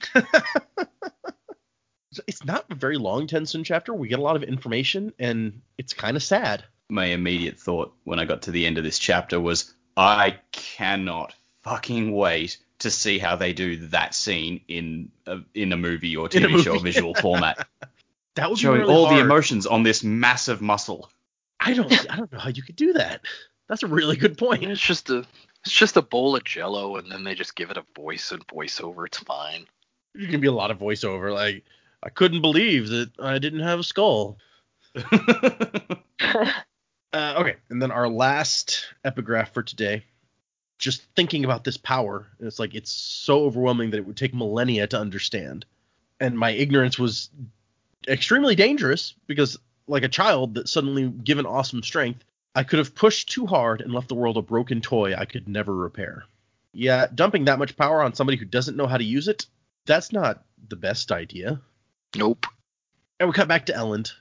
It's 2.27 2.45
not 2.45 2.65
a 2.71 2.75
very 2.75 2.97
long 2.97 3.29
TenSoon 3.29 3.65
chapter. 3.65 3.95
We 3.95 4.09
get 4.09 4.19
a 4.19 4.23
lot 4.23 4.37
of 4.37 4.43
information 4.43 5.13
and 5.19 5.63
it's 5.79 5.93
kind 5.93 6.17
of 6.17 6.23
sad. 6.23 6.65
My 6.89 7.07
immediate 7.07 7.59
thought 7.59 7.93
when 8.05 8.19
I 8.19 8.25
got 8.25 8.43
to 8.43 8.51
the 8.51 8.67
end 8.67 8.79
of 8.79 8.85
this 8.85 8.99
chapter 8.99 9.41
was, 9.41 9.73
I 9.97 10.39
cannot 10.51 11.35
fucking 11.63 12.13
wait 12.13 12.59
to 12.81 12.91
see 12.91 13.19
how 13.19 13.37
they 13.37 13.53
do 13.53 13.77
that 13.89 14.15
scene 14.15 14.61
in 14.69 15.11
a, 15.27 15.39
in 15.55 15.73
a 15.73 15.77
movie 15.77 16.17
or 16.17 16.29
In 16.33 16.45
a 16.45 16.49
TV 16.49 16.63
show 16.65 16.73
movie. 16.75 16.85
visual 16.93 17.15
format, 17.15 17.67
That 18.37 18.49
would 18.49 18.57
be 18.57 18.63
showing 18.63 18.81
really 18.83 18.95
all 18.95 19.09
the 19.09 19.19
emotions 19.21 19.67
on 19.67 19.83
this 19.83 20.03
massive 20.05 20.61
muscle. 20.63 21.11
I 21.59 21.75
don't 21.75 22.11
I 22.11 22.17
don't 22.17 22.33
know 22.33 22.39
how 22.39 22.49
you 22.49 22.63
could 22.63 22.77
do 22.77 22.95
that. 22.95 23.21
That's 23.69 23.83
a 23.83 23.87
really 23.89 24.17
good 24.17 24.39
point. 24.39 24.65
It's 24.65 24.81
just 24.81 25.11
a 25.11 25.25
it's 25.65 25.75
just 25.75 25.97
a 25.97 26.03
bowl 26.03 26.37
of 26.37 26.45
jello 26.45 26.97
and 26.97 27.11
then 27.11 27.25
they 27.25 27.35
just 27.35 27.55
give 27.55 27.71
it 27.71 27.77
a 27.77 27.85
voice 27.95 28.33
and 28.33 28.47
voiceover. 28.47 29.07
It's 29.07 29.19
fine. 29.19 29.67
There's 30.15 30.27
gonna 30.29 30.39
be 30.39 30.47
a 30.47 30.53
lot 30.53 30.71
of 30.71 30.79
voiceover. 30.79 31.35
Like 31.35 31.65
I 32.03 32.09
couldn't 32.09 32.41
believe 32.41 32.89
that 32.89 33.11
I 33.19 33.39
didn't 33.39 33.61
have 33.61 33.81
a 33.81 33.85
skull. 33.85 34.39
Uh, 37.13 37.35
okay, 37.39 37.57
and 37.71 37.83
then 37.83 37.91
our 37.91 38.09
last 38.09 38.87
epigraph 39.05 39.53
for 39.53 39.65
today. 39.65 40.05
Just 40.81 41.03
thinking 41.15 41.45
about 41.45 41.63
this 41.63 41.77
power, 41.77 42.27
and 42.39 42.49
it's 42.49 42.59
like 42.59 42.75
it's 42.75 42.91
so 42.91 43.45
overwhelming 43.45 43.91
that 43.91 43.99
it 43.99 44.07
would 44.07 44.17
take 44.17 44.35
millennia 44.35 44.87
to 44.89 44.99
understand. 44.99 45.65
And 46.19 46.37
my 46.37 46.51
ignorance 46.51 46.99
was 46.99 47.31
extremely 48.09 48.55
dangerous 48.55 49.15
because, 49.27 49.59
like 49.87 50.03
a 50.03 50.09
child 50.09 50.55
that's 50.55 50.73
suddenly 50.73 51.09
given 51.09 51.47
awesome 51.47 51.83
strength, 51.83 52.25
I 52.55 52.65
could 52.65 52.79
have 52.79 52.95
pushed 52.95 53.29
too 53.29 53.47
hard 53.47 53.81
and 53.81 53.93
left 53.93 54.09
the 54.09 54.15
world 54.15 54.37
a 54.37 54.43
broken 54.43 54.81
toy 54.81 55.15
I 55.15 55.27
could 55.27 55.49
never 55.49 55.75
repair. 55.75 56.25
Yeah, 56.73 57.07
dumping 57.15 57.45
that 57.45 57.59
much 57.59 57.77
power 57.77 58.03
on 58.03 58.15
somebody 58.15 58.39
who 58.39 58.45
doesn't 58.45 58.77
know 58.77 58.87
how 58.87 58.97
to 58.97 59.05
use 59.05 59.29
it, 59.29 59.47
that's 59.87 60.13
not 60.13 60.45
the 60.69 60.77
best 60.77 61.13
idea. 61.13 61.61
Nope. 62.17 62.47
And 63.19 63.29
we 63.29 63.35
cut 63.35 63.49
back 63.49 63.67
to 63.67 63.73
Elend, 63.73 64.13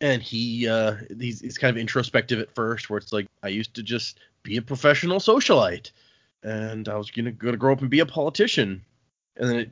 and 0.00 0.22
he 0.22 0.68
uh, 0.68 0.96
he's, 1.18 1.40
he's 1.40 1.58
kind 1.58 1.76
of 1.76 1.80
introspective 1.80 2.40
at 2.40 2.54
first, 2.54 2.88
where 2.88 2.98
it's 2.98 3.12
like 3.12 3.26
I 3.42 3.48
used 3.48 3.74
to 3.74 3.82
just 3.82 4.18
be 4.42 4.56
a 4.56 4.62
professional 4.62 5.18
socialite, 5.18 5.90
and 6.42 6.88
I 6.88 6.96
was 6.96 7.10
gonna 7.10 7.32
gonna 7.32 7.56
grow 7.56 7.72
up 7.72 7.80
and 7.80 7.90
be 7.90 8.00
a 8.00 8.06
politician, 8.06 8.84
and 9.36 9.48
then 9.48 9.56
it 9.56 9.70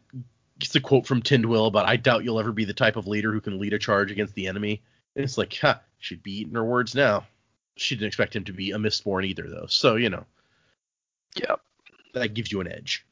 gets 0.58 0.74
a 0.74 0.80
quote 0.80 1.06
from 1.06 1.22
Tindwyl 1.22 1.66
about 1.66 1.86
I 1.86 1.96
doubt 1.96 2.24
you'll 2.24 2.40
ever 2.40 2.52
be 2.52 2.64
the 2.64 2.72
type 2.72 2.96
of 2.96 3.06
leader 3.06 3.32
who 3.32 3.40
can 3.40 3.58
lead 3.58 3.72
a 3.74 3.78
charge 3.78 4.10
against 4.10 4.34
the 4.34 4.46
enemy. 4.46 4.82
And 5.14 5.24
it's 5.24 5.38
like, 5.38 5.56
ha, 5.56 5.80
she'd 5.98 6.22
be 6.22 6.40
eating 6.40 6.54
her 6.54 6.64
words 6.64 6.94
now. 6.94 7.26
She 7.76 7.94
didn't 7.94 8.08
expect 8.08 8.36
him 8.36 8.44
to 8.44 8.52
be 8.52 8.72
a 8.72 8.76
Mistborn 8.76 9.24
either, 9.24 9.48
though, 9.48 9.66
so 9.66 9.96
you 9.96 10.10
know 10.10 10.24
Yep. 11.36 11.60
that 12.14 12.34
gives 12.34 12.50
you 12.50 12.60
an 12.60 12.72
edge. 12.72 13.04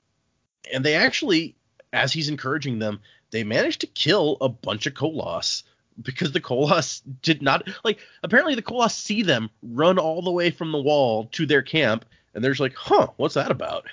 And 0.72 0.84
they 0.84 0.94
actually, 0.94 1.54
as 1.92 2.12
he's 2.12 2.28
encouraging 2.28 2.78
them, 2.78 3.00
they 3.30 3.44
managed 3.44 3.82
to 3.82 3.86
kill 3.86 4.38
a 4.40 4.48
bunch 4.48 4.86
of 4.86 4.94
Koloss 4.94 5.62
because 6.00 6.32
the 6.32 6.40
Koloss 6.40 7.02
did 7.22 7.42
not 7.42 7.68
like. 7.84 7.98
Apparently, 8.22 8.54
the 8.54 8.62
Koloss 8.62 8.92
see 8.92 9.22
them 9.22 9.50
run 9.62 9.98
all 9.98 10.22
the 10.22 10.32
way 10.32 10.50
from 10.50 10.72
the 10.72 10.80
wall 10.80 11.26
to 11.32 11.46
their 11.46 11.62
camp, 11.62 12.04
and 12.34 12.42
they're 12.42 12.52
just 12.52 12.60
like, 12.60 12.74
"Huh, 12.74 13.08
what's 13.16 13.34
that 13.34 13.50
about?" 13.50 13.86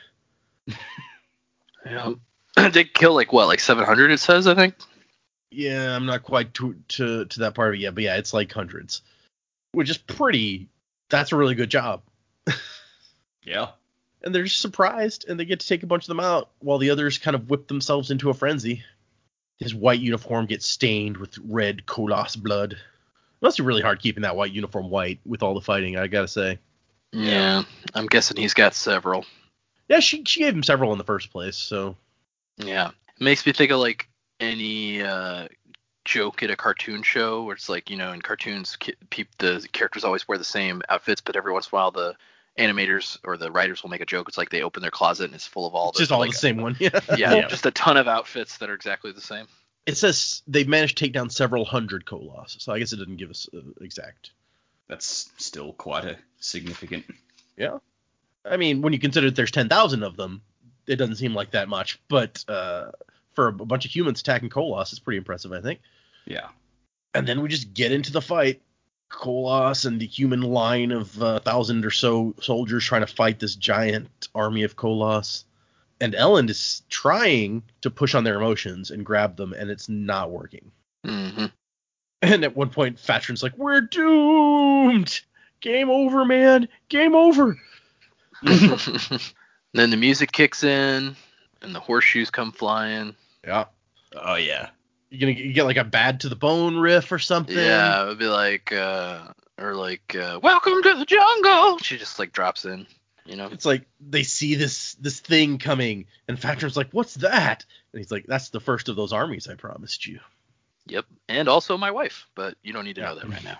Yeah. 1.85 2.13
they 2.73 2.83
kill 2.83 3.15
like 3.15 3.33
what, 3.33 3.47
like 3.47 3.59
700? 3.59 4.11
It 4.11 4.19
says, 4.19 4.45
I 4.47 4.55
think. 4.55 4.75
Yeah, 5.49 5.95
I'm 5.95 6.05
not 6.05 6.23
quite 6.23 6.53
to 6.55 6.75
to 6.89 7.25
to 7.25 7.39
that 7.39 7.55
part 7.55 7.69
of 7.69 7.73
it 7.75 7.79
yet, 7.81 7.95
but 7.95 8.03
yeah, 8.03 8.17
it's 8.17 8.33
like 8.33 8.51
hundreds, 8.51 9.01
which 9.73 9.89
is 9.89 9.97
pretty. 9.97 10.69
That's 11.09 11.31
a 11.31 11.35
really 11.37 11.55
good 11.55 11.69
job. 11.69 12.03
Yeah. 13.43 13.69
and 14.23 14.35
they're 14.35 14.43
just 14.43 14.61
surprised 14.61 15.25
and 15.27 15.39
they 15.39 15.45
get 15.45 15.61
to 15.61 15.67
take 15.67 15.81
a 15.81 15.87
bunch 15.87 16.03
of 16.03 16.09
them 16.09 16.19
out 16.19 16.51
while 16.59 16.77
the 16.77 16.91
others 16.91 17.17
kind 17.17 17.33
of 17.33 17.49
whip 17.49 17.67
themselves 17.67 18.11
into 18.11 18.29
a 18.29 18.35
frenzy. 18.35 18.83
His 19.61 19.75
white 19.75 19.99
uniform 19.99 20.47
gets 20.47 20.65
stained 20.65 21.17
with 21.17 21.37
red 21.47 21.85
Koloss 21.85 22.35
blood. 22.35 22.73
It 22.73 22.79
must 23.41 23.57
be 23.57 23.63
really 23.63 23.83
hard 23.83 23.99
keeping 24.01 24.23
that 24.23 24.35
white 24.35 24.51
uniform 24.51 24.89
white 24.89 25.19
with 25.25 25.43
all 25.43 25.53
the 25.53 25.61
fighting, 25.61 25.97
I 25.97 26.07
gotta 26.07 26.27
say. 26.27 26.57
Yeah. 27.11 27.63
I'm 27.93 28.07
guessing 28.07 28.37
he's 28.37 28.55
got 28.55 28.73
several. 28.73 29.23
Yeah, 29.87 29.99
she 29.99 30.23
she 30.25 30.39
gave 30.39 30.53
him 30.55 30.63
several 30.63 30.91
in 30.93 30.97
the 30.97 31.03
first 31.03 31.31
place, 31.31 31.57
so 31.57 31.95
Yeah. 32.57 32.87
It 32.89 33.23
makes 33.23 33.45
me 33.45 33.51
think 33.53 33.71
of 33.71 33.79
like 33.79 34.09
any 34.39 35.01
uh, 35.03 35.47
joke 36.05 36.41
at 36.41 36.49
a 36.49 36.55
cartoon 36.55 37.03
show 37.03 37.43
where 37.43 37.55
it's 37.55 37.69
like, 37.69 37.91
you 37.91 37.97
know, 37.97 38.13
in 38.13 38.21
cartoons, 38.21 38.75
ki- 38.77 38.95
peop- 39.11 39.37
the 39.37 39.67
characters 39.73 40.03
always 40.03 40.27
wear 40.27 40.39
the 40.39 40.43
same 40.43 40.81
outfits, 40.89 41.21
but 41.21 41.35
every 41.35 41.53
once 41.53 41.67
in 41.67 41.69
a 41.71 41.75
while 41.75 41.91
the 41.91 42.15
animators 42.57 43.17
or 43.23 43.37
the 43.37 43.51
writers 43.51 43.81
will 43.81 43.89
make 43.89 44.01
a 44.01 44.05
joke. 44.05 44.27
It's 44.27 44.37
like 44.37 44.49
they 44.49 44.61
open 44.61 44.81
their 44.81 44.91
closet 44.91 45.25
and 45.25 45.33
it's 45.35 45.47
full 45.47 45.65
of 45.65 45.73
all 45.73 45.91
the 45.91 45.99
just 45.99 46.11
all 46.11 46.19
like, 46.19 46.31
the 46.31 46.37
same 46.37 46.57
one. 46.57 46.75
Yeah. 46.79 46.99
Yeah, 47.17 47.33
Yeah. 47.35 47.47
just 47.47 47.65
a 47.65 47.71
ton 47.71 47.97
of 47.97 48.07
outfits 48.07 48.57
that 48.57 48.69
are 48.69 48.73
exactly 48.73 49.11
the 49.11 49.21
same. 49.21 49.47
It 49.85 49.97
says 49.97 50.43
they've 50.47 50.67
managed 50.67 50.97
to 50.97 51.05
take 51.05 51.13
down 51.13 51.29
several 51.29 51.65
hundred 51.65 52.05
Koloss, 52.05 52.61
so 52.61 52.71
I 52.71 52.79
guess 52.79 52.93
it 52.93 52.97
doesn't 52.97 53.15
give 53.17 53.29
us 53.31 53.49
uh, 53.55 53.59
exact. 53.81 54.31
That's 54.87 55.31
still 55.37 55.73
quite 55.73 56.05
a 56.05 56.17
significant. 56.39 57.05
Yeah. 57.57 57.77
I 58.45 58.57
mean, 58.57 58.81
when 58.81 58.93
you 58.93 58.99
consider 58.99 59.27
that 59.27 59.35
there's 59.35 59.51
10,000 59.51 60.03
of 60.03 60.17
them, 60.17 60.41
it 60.87 60.97
doesn't 60.97 61.15
seem 61.15 61.33
like 61.33 61.51
that 61.51 61.69
much, 61.69 61.99
but 62.09 62.43
uh, 62.47 62.91
for 63.33 63.47
a 63.47 63.51
bunch 63.53 63.85
of 63.85 63.91
humans 63.95 64.19
attacking 64.21 64.49
Koloss, 64.49 64.91
it's 64.91 64.99
pretty 64.99 65.17
impressive, 65.17 65.51
I 65.51 65.61
think. 65.61 65.79
Yeah. 66.25 66.49
and 67.15 67.27
then 67.27 67.41
we 67.41 67.49
just 67.49 67.73
get 67.73 67.91
into 67.91 68.11
the 68.11 68.21
fight. 68.21 68.61
Koloss 69.11 69.85
and 69.85 69.99
the 69.99 70.07
human 70.07 70.41
line 70.41 70.91
of 70.91 71.21
a 71.21 71.25
uh, 71.25 71.39
thousand 71.39 71.85
or 71.85 71.91
so 71.91 72.33
soldiers 72.41 72.85
trying 72.85 73.05
to 73.05 73.13
fight 73.13 73.39
this 73.39 73.55
giant 73.55 74.29
army 74.33 74.63
of 74.63 74.75
Koloss. 74.75 75.43
And 75.99 76.13
Elend 76.13 76.49
is 76.49 76.81
trying 76.89 77.61
to 77.81 77.91
push 77.91 78.15
on 78.15 78.23
their 78.23 78.35
emotions 78.35 78.89
and 78.89 79.05
grab 79.05 79.35
them, 79.35 79.53
and 79.53 79.69
it's 79.69 79.87
not 79.87 80.31
working. 80.31 80.71
hmm 81.05 81.45
And 82.23 82.43
at 82.43 82.55
one 82.55 82.69
point, 82.69 82.97
Fatren's 82.97 83.43
like, 83.43 83.55
"We're 83.57 83.81
doomed. 83.81 85.21
Game 85.59 85.89
over, 85.89 86.25
man. 86.25 86.67
Game 86.89 87.13
over." 87.13 87.59
then 88.43 89.89
the 89.91 89.97
music 89.97 90.31
kicks 90.31 90.63
in, 90.63 91.15
and 91.61 91.75
the 91.75 91.79
horseshoes 91.79 92.31
come 92.31 92.51
flying. 92.51 93.15
Yeah. 93.43 93.65
Oh 94.15 94.35
yeah. 94.35 94.69
You 95.11 95.19
gonna 95.19 95.31
you 95.33 95.51
get 95.51 95.65
like 95.65 95.77
a 95.77 95.83
bad 95.83 96.21
to 96.21 96.29
the 96.29 96.37
bone 96.37 96.77
riff 96.77 97.11
or 97.11 97.19
something? 97.19 97.57
Yeah, 97.57 98.03
it 98.03 98.07
would 98.07 98.19
be 98.19 98.27
like, 98.27 98.71
uh, 98.71 99.27
or 99.57 99.75
like, 99.75 100.15
uh, 100.15 100.39
"Welcome 100.41 100.81
to 100.81 100.95
the 100.95 101.05
jungle." 101.05 101.79
She 101.79 101.97
just 101.97 102.17
like 102.17 102.31
drops 102.31 102.63
in, 102.63 102.87
you 103.25 103.35
know. 103.35 103.47
It's 103.51 103.65
like 103.65 103.85
they 103.99 104.23
see 104.23 104.55
this 104.55 104.93
this 104.93 105.19
thing 105.19 105.57
coming, 105.57 106.05
and 106.29 106.39
Fatren's 106.39 106.77
like, 106.77 106.91
"What's 106.91 107.15
that?" 107.15 107.65
And 107.91 107.99
he's 107.99 108.09
like, 108.09 108.25
"That's 108.25 108.49
the 108.49 108.61
first 108.61 108.87
of 108.87 108.95
those 108.95 109.11
armies 109.11 109.49
I 109.49 109.55
promised 109.55 110.07
you." 110.07 110.21
Yep, 110.87 111.05
and 111.27 111.49
also 111.49 111.77
my 111.77 111.91
wife, 111.91 112.25
but 112.33 112.55
you 112.63 112.71
don't 112.71 112.85
need 112.85 112.95
to 112.95 113.01
know 113.01 113.15
that 113.15 113.27
right 113.27 113.43
now. 113.43 113.59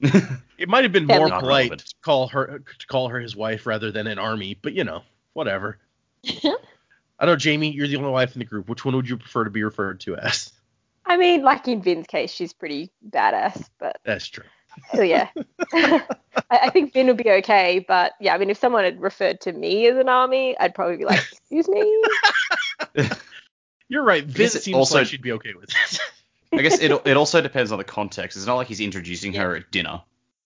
It 0.58 0.70
might 0.70 0.84
have 0.84 0.92
been 0.92 1.06
more 1.06 1.28
Not 1.28 1.40
polite 1.40 1.70
relevant. 1.70 1.80
to 1.86 1.94
call 2.02 2.28
her 2.28 2.62
to 2.78 2.86
call 2.86 3.08
her 3.08 3.20
his 3.20 3.36
wife 3.36 3.66
rather 3.66 3.90
than 3.92 4.06
an 4.06 4.18
army, 4.18 4.58
but 4.62 4.72
you 4.72 4.84
know, 4.84 5.02
whatever. 5.34 5.78
I 7.18 7.26
know, 7.26 7.36
Jaymee, 7.36 7.74
you're 7.74 7.88
the 7.88 7.96
only 7.96 8.10
wife 8.10 8.34
in 8.34 8.40
the 8.40 8.44
group. 8.44 8.68
Which 8.68 8.84
one 8.84 8.94
would 8.96 9.08
you 9.08 9.16
prefer 9.16 9.44
to 9.44 9.50
be 9.50 9.62
referred 9.64 10.00
to 10.00 10.16
as? 10.16 10.52
I 11.04 11.16
mean, 11.16 11.42
like 11.42 11.66
in 11.68 11.80
Vin's 11.82 12.06
case, 12.06 12.30
she's 12.32 12.52
pretty 12.52 12.90
badass, 13.08 13.68
but 13.78 13.98
That's 14.04 14.26
true. 14.26 14.44
oh, 14.92 15.00
yeah. 15.02 15.28
I, 15.72 16.02
I 16.50 16.70
think 16.70 16.92
Vin 16.92 17.06
would 17.06 17.16
be 17.16 17.30
okay, 17.30 17.84
but 17.86 18.12
yeah, 18.20 18.34
I 18.34 18.38
mean, 18.38 18.50
if 18.50 18.58
someone 18.58 18.84
had 18.84 19.00
referred 19.00 19.40
to 19.42 19.52
me 19.52 19.86
as 19.86 19.96
an 19.96 20.08
army, 20.08 20.56
I'd 20.58 20.74
probably 20.74 20.96
be 20.98 21.04
like, 21.06 21.20
excuse 21.32 21.68
me. 21.68 22.02
You're 23.88 24.02
right. 24.02 24.24
Vince 24.24 24.54
it 24.54 24.62
seems 24.64 24.76
also- 24.76 24.98
like 24.98 25.06
she'd 25.06 25.22
be 25.22 25.32
okay 25.32 25.54
with 25.54 25.70
it. 25.70 26.00
I 26.52 26.62
guess 26.62 26.80
it 26.80 26.90
it 27.04 27.16
also 27.16 27.40
depends 27.40 27.72
on 27.72 27.78
the 27.78 27.84
context. 27.84 28.36
It's 28.36 28.46
not 28.46 28.54
like 28.54 28.66
he's 28.68 28.80
introducing 28.80 29.32
her 29.34 29.56
at 29.56 29.70
dinner. 29.70 30.02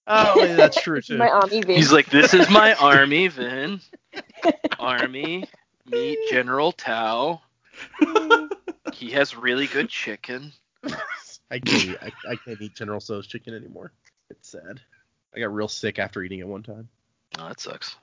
oh, 0.06 0.42
yeah, 0.42 0.56
that's 0.56 0.80
true 0.80 1.00
too. 1.02 1.16
My 1.18 1.28
army 1.28 1.60
Vin. 1.62 1.76
He's 1.76 1.92
like, 1.92 2.10
"This 2.10 2.34
is 2.34 2.48
my 2.50 2.74
army, 2.74 3.28
Vin. 3.28 3.80
Army, 4.78 5.44
meet 5.86 6.18
General 6.30 6.72
Tso. 6.72 7.40
He 8.92 9.12
has 9.12 9.36
really 9.36 9.66
good 9.66 9.88
chicken." 9.88 10.52
I 11.50 11.58
can't 11.58 11.84
eat, 11.84 11.96
I, 12.02 12.10
I 12.28 12.36
can't 12.36 12.60
eat 12.60 12.74
General 12.74 13.00
Tso's 13.00 13.26
chicken 13.26 13.54
anymore. 13.54 13.92
It's 14.28 14.48
sad. 14.48 14.80
I 15.34 15.40
got 15.40 15.54
real 15.54 15.68
sick 15.68 15.98
after 15.98 16.22
eating 16.22 16.40
it 16.40 16.46
one 16.46 16.62
time. 16.62 16.88
Oh, 17.38 17.48
that 17.48 17.60
sucks. 17.60 17.96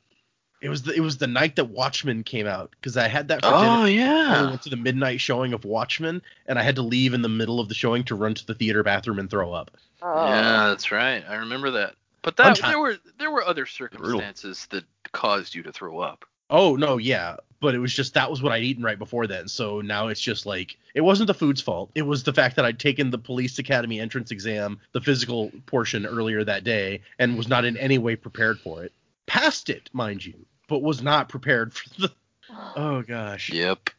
It 0.60 0.70
was 0.70 0.82
the 0.82 0.94
it 0.94 1.02
was 1.02 1.18
the 1.18 1.28
night 1.28 1.58
that 1.58 1.66
Watchmen 1.66 2.24
came 2.24 2.48
out 2.48 2.72
because 2.72 2.98
I 2.98 3.08
had 3.08 3.28
that 3.28 3.42
for 3.44 3.52
Oh 3.54 3.86
dinner. 3.86 4.06
I 4.12 4.50
went 4.50 4.64
to 4.64 4.70
the 4.70 4.76
midnight 4.76 5.22
showing 5.22 5.54
of 5.54 5.66
Watchmen, 5.66 6.24
and 6.48 6.58
I 6.58 6.64
had 6.64 6.78
to 6.78 6.82
leave 6.82 7.14
in 7.14 7.22
the 7.22 7.30
middle 7.30 7.60
of 7.60 7.70
the 7.70 7.76
showing 7.76 8.04
to 8.06 8.16
run 8.16 8.34
to 8.34 8.46
the 8.46 8.56
theater 8.56 8.82
bathroom 8.82 9.20
and 9.20 9.30
throw 9.30 9.54
up. 9.54 9.70
Oh. 10.02 10.26
Yeah, 10.26 10.70
that's 10.70 10.92
right. 10.92 11.24
I 11.28 11.36
remember 11.36 11.72
that. 11.72 11.94
But 12.24 12.38
that 12.38 12.58
time. 12.58 12.72
there 12.72 12.80
were 12.80 12.98
there 13.20 13.30
were 13.30 13.44
other 13.44 13.68
circumstances 13.68 14.66
that 14.72 14.84
caused 15.12 15.54
you 15.54 15.62
to 15.64 15.72
throw 15.72 16.00
up. 16.00 16.26
Oh 16.50 16.76
no, 16.76 16.98
yeah, 16.98 17.36
but 17.60 17.74
it 17.76 17.80
was 17.80 17.94
just 17.94 18.14
that 18.14 18.30
was 18.30 18.42
what 18.42 18.52
I'd 18.52 18.64
eaten 18.64 18.84
right 18.84 18.98
before 19.00 19.28
then. 19.28 19.48
So 19.48 19.82
now 19.82 20.08
it's 20.08 20.22
just 20.22 20.46
like 20.46 20.78
it 20.94 21.02
wasn't 21.02 21.28
the 21.28 21.34
food's 21.34 21.62
fault. 21.62 21.90
It 21.96 22.04
was 22.04 22.24
the 22.24 22.34
fact 22.34 22.56
that 22.56 22.66
I'd 22.66 22.80
taken 22.80 23.10
the 23.10 23.18
police 23.18 23.58
academy 23.60 24.00
entrance 24.00 24.32
exam, 24.32 24.80
the 24.94 25.02
physical 25.02 25.52
portion 25.66 26.06
earlier 26.06 26.44
that 26.44 26.64
day, 26.64 27.02
and 27.20 27.38
was 27.38 27.48
not 27.48 27.66
in 27.66 27.78
any 27.78 27.98
way 27.98 28.16
prepared 28.16 28.60
for 28.60 28.84
it. 28.84 28.94
Passed 29.26 29.70
it, 29.70 29.90
mind 29.94 30.26
you, 30.26 30.34
but 30.68 30.82
was 30.82 31.02
not 31.02 31.30
prepared 31.30 31.74
for 31.74 31.90
the. 32.02 32.12
Oh 32.78 33.02
gosh, 33.02 33.50
Yep. 33.52 33.90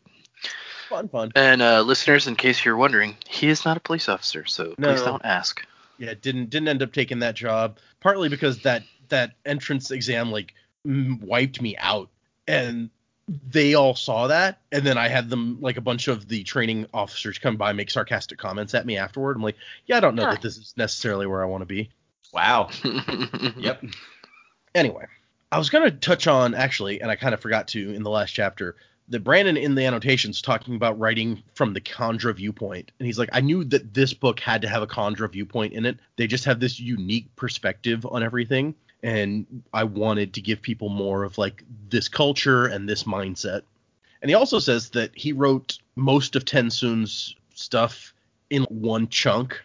fun, 0.88 1.08
fun. 1.08 1.32
And 1.34 1.60
uh, 1.60 1.82
listeners, 1.82 2.26
in 2.26 2.36
case 2.36 2.64
you're 2.64 2.76
wondering, 2.76 3.16
he 3.28 3.48
is 3.48 3.64
not 3.64 3.76
a 3.76 3.80
police 3.80 4.08
officer, 4.08 4.46
so 4.46 4.74
No. 4.78 4.88
please 4.94 5.02
don't 5.02 5.24
ask. 5.24 5.62
Yeah, 5.98 6.14
didn't 6.20 6.48
didn't 6.50 6.68
end 6.68 6.82
up 6.82 6.92
taking 6.92 7.18
that 7.18 7.34
job 7.34 7.78
partly 8.00 8.28
because 8.28 8.60
that 8.62 8.84
that 9.08 9.32
entrance 9.44 9.90
exam 9.90 10.30
like 10.30 10.54
m- 10.86 11.18
wiped 11.20 11.60
me 11.60 11.76
out 11.76 12.08
and 12.46 12.88
they 13.50 13.74
all 13.74 13.94
saw 13.94 14.26
that 14.28 14.60
and 14.72 14.84
then 14.84 14.96
I 14.96 15.08
had 15.08 15.28
them 15.28 15.58
like 15.60 15.76
a 15.76 15.80
bunch 15.82 16.08
of 16.08 16.28
the 16.28 16.42
training 16.44 16.86
officers 16.94 17.38
come 17.38 17.56
by 17.56 17.70
and 17.70 17.76
make 17.76 17.90
sarcastic 17.90 18.38
comments 18.38 18.74
at 18.74 18.86
me 18.86 18.96
afterward. 18.96 19.36
I'm 19.36 19.42
like, 19.42 19.56
yeah, 19.86 19.98
I 19.98 20.00
don't 20.00 20.14
know 20.14 20.24
Huh. 20.24 20.30
that 20.32 20.42
this 20.42 20.56
is 20.56 20.74
necessarily 20.76 21.26
where 21.26 21.42
I 21.42 21.46
want 21.46 21.60
to 21.62 21.66
be. 21.66 21.90
Wow. 22.32 22.70
Yep. 23.58 23.84
Anyway, 24.74 25.04
I 25.50 25.58
was 25.58 25.70
gonna 25.70 25.90
touch 25.90 26.26
on 26.26 26.54
actually, 26.54 27.00
and 27.00 27.10
I 27.10 27.16
kind 27.16 27.34
of 27.34 27.40
forgot 27.40 27.68
to 27.68 27.94
in 27.94 28.02
the 28.02 28.10
last 28.10 28.30
chapter. 28.32 28.76
That 29.10 29.24
Brandon 29.24 29.56
in 29.56 29.74
the 29.74 29.86
annotations 29.86 30.42
talking 30.42 30.76
about 30.76 30.98
writing 30.98 31.42
from 31.54 31.72
the 31.72 31.80
kandra 31.80 32.34
viewpoint, 32.36 32.92
and 32.98 33.06
he's 33.06 33.18
like, 33.18 33.30
I 33.32 33.40
knew 33.40 33.64
that 33.64 33.94
this 33.94 34.12
book 34.12 34.38
had 34.38 34.60
to 34.62 34.68
have 34.68 34.82
a 34.82 34.86
kandra 34.86 35.30
viewpoint 35.32 35.72
in 35.72 35.86
it. 35.86 35.96
They 36.16 36.26
just 36.26 36.44
have 36.44 36.60
this 36.60 36.78
unique 36.78 37.34
perspective 37.34 38.04
on 38.04 38.22
everything, 38.22 38.74
and 39.02 39.46
I 39.72 39.84
wanted 39.84 40.34
to 40.34 40.40
give 40.40 40.60
people 40.60 40.88
more 40.88 41.24
of 41.24 41.38
like 41.38 41.62
this 41.88 42.08
culture 42.08 42.66
and 42.66 42.88
this 42.88 43.04
mindset. 43.04 43.62
And 44.20 44.28
he 44.28 44.34
also 44.34 44.58
says 44.58 44.90
that 44.90 45.10
he 45.14 45.32
wrote 45.32 45.78
most 45.96 46.34
of 46.34 46.44
TenSoon's 46.44 47.36
stuff 47.54 48.12
in 48.50 48.64
one 48.64 49.08
chunk, 49.08 49.60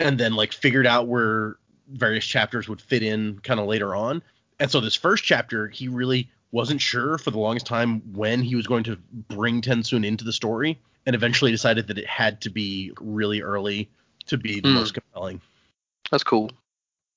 and 0.00 0.18
then 0.18 0.34
like 0.34 0.52
figured 0.52 0.86
out 0.86 1.06
where 1.06 1.56
various 1.92 2.24
chapters 2.24 2.68
would 2.68 2.80
fit 2.80 3.02
in 3.02 3.38
kind 3.40 3.60
of 3.60 3.66
later 3.66 3.94
on. 3.94 4.22
And 4.58 4.70
so 4.70 4.80
this 4.80 4.96
first 4.96 5.22
chapter, 5.22 5.68
he 5.68 5.86
really 5.88 6.28
wasn't 6.50 6.80
sure 6.80 7.18
for 7.18 7.30
the 7.30 7.38
longest 7.38 7.66
time 7.66 8.00
when 8.14 8.40
he 8.40 8.56
was 8.56 8.66
going 8.66 8.84
to 8.84 8.96
bring 9.28 9.60
TenSoon 9.60 10.04
into 10.04 10.24
the 10.24 10.32
story, 10.32 10.78
and 11.04 11.14
eventually 11.14 11.50
decided 11.52 11.86
that 11.86 11.98
it 11.98 12.06
had 12.06 12.40
to 12.40 12.50
be 12.50 12.92
really 13.00 13.42
early 13.42 13.88
to 14.26 14.36
be 14.36 14.60
the 14.60 14.68
Hmm. 14.68 14.74
most 14.74 14.94
compelling. 14.94 15.40
That's 16.10 16.24
cool. 16.24 16.50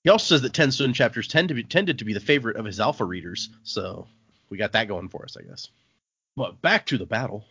He 0.03 0.09
also 0.09 0.35
says 0.35 0.41
that 0.43 0.53
TenSoon 0.53 0.93
chapters 0.93 1.27
tend 1.27 1.49
to 1.49 1.53
be 1.53 1.63
tended 1.63 1.99
to 1.99 2.05
be 2.05 2.13
the 2.13 2.19
favorite 2.19 2.55
of 2.55 2.65
his 2.65 2.79
alpha 2.79 3.03
readers, 3.03 3.49
so 3.63 4.07
we 4.49 4.57
got 4.57 4.71
that 4.73 4.87
going 4.87 5.09
for 5.09 5.23
us, 5.23 5.35
I 5.37 5.43
guess. 5.43 5.69
But 6.35 6.61
back 6.61 6.85
to 6.87 6.97
the 6.97 7.05
battle. 7.05 7.45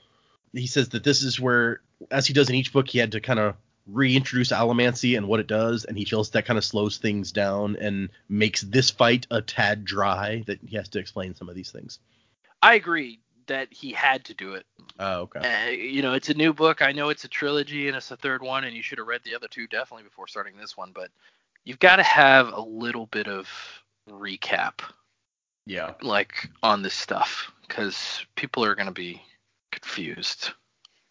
He 0.52 0.66
says 0.66 0.88
that 0.90 1.04
this 1.04 1.22
is 1.22 1.38
where, 1.38 1.82
as 2.10 2.26
he 2.26 2.32
does 2.32 2.48
in 2.48 2.54
each 2.54 2.72
book, 2.72 2.88
he 2.88 2.98
had 2.98 3.12
to 3.12 3.20
kind 3.20 3.38
of 3.38 3.54
reintroduce 3.86 4.50
allomancy 4.50 5.16
and 5.16 5.28
what 5.28 5.40
it 5.40 5.46
does, 5.46 5.84
and 5.84 5.96
he 5.96 6.06
feels 6.06 6.30
that 6.30 6.46
kind 6.46 6.56
of 6.56 6.64
slows 6.64 6.96
things 6.96 7.32
down 7.32 7.76
and 7.76 8.08
makes 8.28 8.62
this 8.62 8.90
fight 8.90 9.26
a 9.30 9.42
tad 9.42 9.84
dry. 9.84 10.42
That 10.46 10.60
he 10.66 10.76
has 10.76 10.88
to 10.90 10.98
explain 10.98 11.34
some 11.34 11.50
of 11.50 11.54
these 11.54 11.70
things. 11.70 11.98
I 12.62 12.74
agree 12.74 13.20
that 13.46 13.72
he 13.72 13.92
had 13.92 14.24
to 14.26 14.34
do 14.34 14.54
it. 14.54 14.64
Oh, 14.98 15.20
okay. 15.22 15.40
Uh, 15.40 15.70
you 15.70 16.02
know, 16.02 16.14
it's 16.14 16.28
a 16.28 16.34
new 16.34 16.52
book. 16.52 16.80
I 16.82 16.92
know 16.92 17.08
it's 17.08 17.24
a 17.24 17.28
trilogy 17.28 17.88
and 17.88 17.96
it's 17.96 18.10
a 18.10 18.16
third 18.16 18.42
one, 18.42 18.64
and 18.64 18.74
you 18.74 18.82
should 18.82 18.98
have 18.98 19.06
read 19.06 19.22
the 19.24 19.34
other 19.34 19.48
two 19.48 19.66
definitely 19.66 20.04
before 20.04 20.28
starting 20.28 20.56
this 20.56 20.76
one. 20.76 20.92
But 20.94 21.10
you've 21.68 21.78
got 21.78 21.96
to 21.96 22.02
have 22.02 22.48
a 22.48 22.60
little 22.60 23.04
bit 23.06 23.28
of 23.28 23.46
recap, 24.08 24.80
Yeah. 25.66 25.92
like 26.00 26.48
on 26.62 26.80
this 26.80 26.94
stuff, 26.94 27.52
because 27.68 28.24
people 28.36 28.64
are 28.64 28.74
going 28.74 28.86
to 28.86 28.92
be 28.92 29.20
confused. 29.70 30.52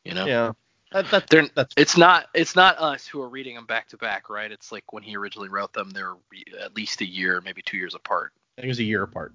You 0.03 0.15
know, 0.15 0.25
Yeah. 0.25 0.51
That, 0.93 1.11
that, 1.11 1.29
They're- 1.29 1.49
that's 1.53 1.73
it's 1.77 1.97
not 1.97 2.27
it's 2.33 2.55
not 2.55 2.77
us 2.79 3.05
who 3.05 3.21
are 3.21 3.27
reading 3.27 3.55
them 3.55 3.65
back 3.65 3.89
to 3.89 3.97
back, 3.97 4.29
right? 4.29 4.49
It's 4.51 4.71
like 4.71 4.93
when 4.93 5.03
he 5.03 5.17
originally 5.17 5.49
wrote 5.49 5.73
them, 5.73 5.89
they're 5.91 6.15
re- 6.31 6.45
at 6.61 6.75
least 6.77 7.01
a 7.01 7.05
year, 7.05 7.41
maybe 7.43 7.61
two 7.61 7.75
years 7.77 7.93
apart. 7.93 8.31
I 8.57 8.61
think 8.61 8.65
it 8.67 8.69
was 8.69 8.79
a 8.79 8.83
year 8.85 9.03
apart. 9.03 9.33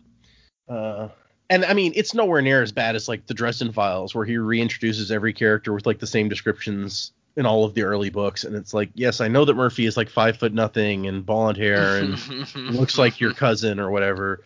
Uh, 0.66 1.08
and 1.50 1.66
I 1.66 1.74
mean, 1.74 1.92
it's 1.94 2.14
nowhere 2.14 2.40
near 2.40 2.62
as 2.62 2.72
bad 2.72 2.96
as 2.96 3.06
like 3.06 3.26
the 3.26 3.34
Dresden 3.34 3.70
Files, 3.70 4.14
where 4.14 4.24
he 4.24 4.36
reintroduces 4.36 5.10
every 5.10 5.34
character 5.34 5.74
with 5.74 5.84
like 5.84 5.98
the 5.98 6.06
same 6.06 6.30
descriptions 6.30 7.12
in 7.36 7.46
all 7.46 7.64
of 7.64 7.74
the 7.74 7.82
early 7.82 8.10
books, 8.10 8.44
and 8.44 8.54
it's 8.54 8.74
like, 8.74 8.90
yes, 8.94 9.20
I 9.20 9.28
know 9.28 9.44
that 9.44 9.54
Murphy 9.54 9.86
is 9.86 9.96
like 9.96 10.10
five 10.10 10.36
foot 10.36 10.52
nothing 10.52 11.06
and 11.06 11.24
blonde 11.24 11.56
hair 11.56 11.98
and 11.98 12.54
looks 12.54 12.98
like 12.98 13.20
your 13.20 13.32
cousin 13.32 13.80
or 13.80 13.90
whatever. 13.90 14.44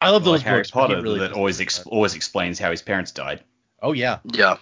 I 0.00 0.10
love 0.10 0.24
those 0.24 0.38
like 0.40 0.46
Harry 0.46 0.58
books. 0.60 0.70
Potter 0.70 1.00
really 1.00 1.20
that 1.20 1.32
always 1.32 1.60
ex- 1.60 1.78
that. 1.78 1.88
always 1.88 2.14
explains 2.14 2.58
how 2.58 2.70
his 2.70 2.82
parents 2.82 3.12
died. 3.12 3.42
Oh 3.82 3.92
yeah, 3.92 4.18
Yeah. 4.24 4.56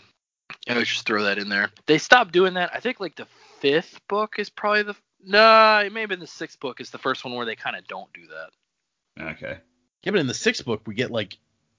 I 0.69 0.75
would 0.77 0.87
just 0.87 1.07
throw 1.07 1.23
that 1.25 1.39
in 1.39 1.49
there. 1.49 1.71
They 1.87 1.99
stopped 1.99 2.33
doing 2.33 2.55
that. 2.55 2.71
I 2.75 2.81
think 2.81 3.01
like 3.01 3.17
the 3.17 3.27
fifth 3.61 4.01
book 4.09 4.37
is 4.39 4.49
probably 4.51 4.83
the 4.85 4.95
no, 5.27 5.79
it 5.85 5.93
may 5.93 6.01
have 6.01 6.11
been 6.11 6.21
the 6.21 6.27
sixth 6.27 6.61
book 6.61 6.81
is 6.81 6.91
the 6.91 6.99
first 6.99 7.25
one 7.25 7.35
where 7.35 7.47
they 7.47 7.57
kind 7.57 7.77
of 7.77 7.87
don't 7.89 8.13
do 8.13 8.23
that. 8.29 9.31
Okay. 9.33 9.57
yeah. 10.03 10.11
But 10.11 10.21
in 10.21 10.27
the 10.27 10.35
sixth 10.35 10.65
book, 10.65 10.83
we 10.87 10.95
get 10.95 11.11
like 11.11 11.39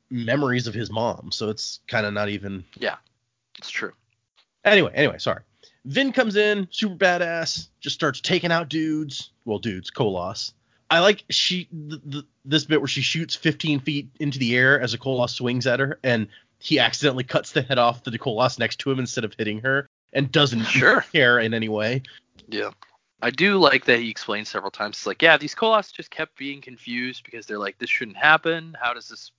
memories 0.09 0.67
of 0.67 0.73
his 0.73 0.91
mom, 0.91 1.29
so 1.31 1.49
it's 1.49 1.79
kind 1.87 2.05
of 2.05 2.13
not 2.13 2.29
even 2.29 2.65
Yeah. 2.77 2.95
It's 3.59 3.69
true. 3.69 3.93
Anyway, 4.63 4.91
anyway, 4.95 5.19
sorry. 5.19 5.43
Vin 5.86 6.11
comes 6.11 6.36
in, 6.36 6.67
super 6.71 6.95
badass, 6.95 7.69
just 7.79 7.95
starts 7.95 8.19
taking 8.21 8.51
out 8.51 8.69
dudes. 8.69 9.31
Well, 9.45 9.59
dudes, 9.59 9.91
Koloss. 9.91 10.53
I 10.89 10.99
like 10.99 11.23
she 11.29 11.65
th- 11.65 12.01
th- 12.11 12.25
this 12.43 12.65
bit 12.65 12.81
where 12.81 12.88
she 12.88 13.01
shoots 13.01 13.36
15 13.36 13.79
feet 13.79 14.07
into 14.19 14.38
the 14.39 14.55
air 14.55 14.79
as 14.79 14.93
a 14.93 14.97
Koloss 14.97 15.31
swings 15.31 15.65
at 15.67 15.79
her, 15.79 15.99
and 16.03 16.27
he 16.59 16.79
accidentally 16.79 17.23
cuts 17.23 17.51
the 17.51 17.61
head 17.61 17.77
off 17.77 18.03
the 18.03 18.17
Koloss 18.19 18.59
next 18.59 18.77
to 18.79 18.91
him 18.91 18.99
instead 18.99 19.23
of 19.23 19.33
hitting 19.38 19.59
her, 19.61 19.88
and 20.13 20.31
doesn't 20.31 20.63
Sure. 20.65 21.01
care 21.11 21.39
in 21.39 21.53
any 21.53 21.69
way. 21.69 22.01
Yeah. 22.47 22.71
I 23.21 23.31
do 23.31 23.57
like 23.57 23.86
that 23.86 23.99
he 23.99 24.09
explains 24.09 24.49
several 24.49 24.71
times. 24.71 24.97
It's 24.97 25.07
like, 25.07 25.21
yeah, 25.21 25.38
these 25.38 25.55
Koloss 25.55 25.91
just 25.91 26.11
kept 26.11 26.38
being 26.38 26.61
confused 26.61 27.23
because 27.23 27.45
they're 27.47 27.57
like, 27.57 27.77
this 27.79 27.89
shouldn't 27.89 28.17
happen. 28.17 28.75
How 28.79 28.93
does 28.93 29.07
this 29.07 29.31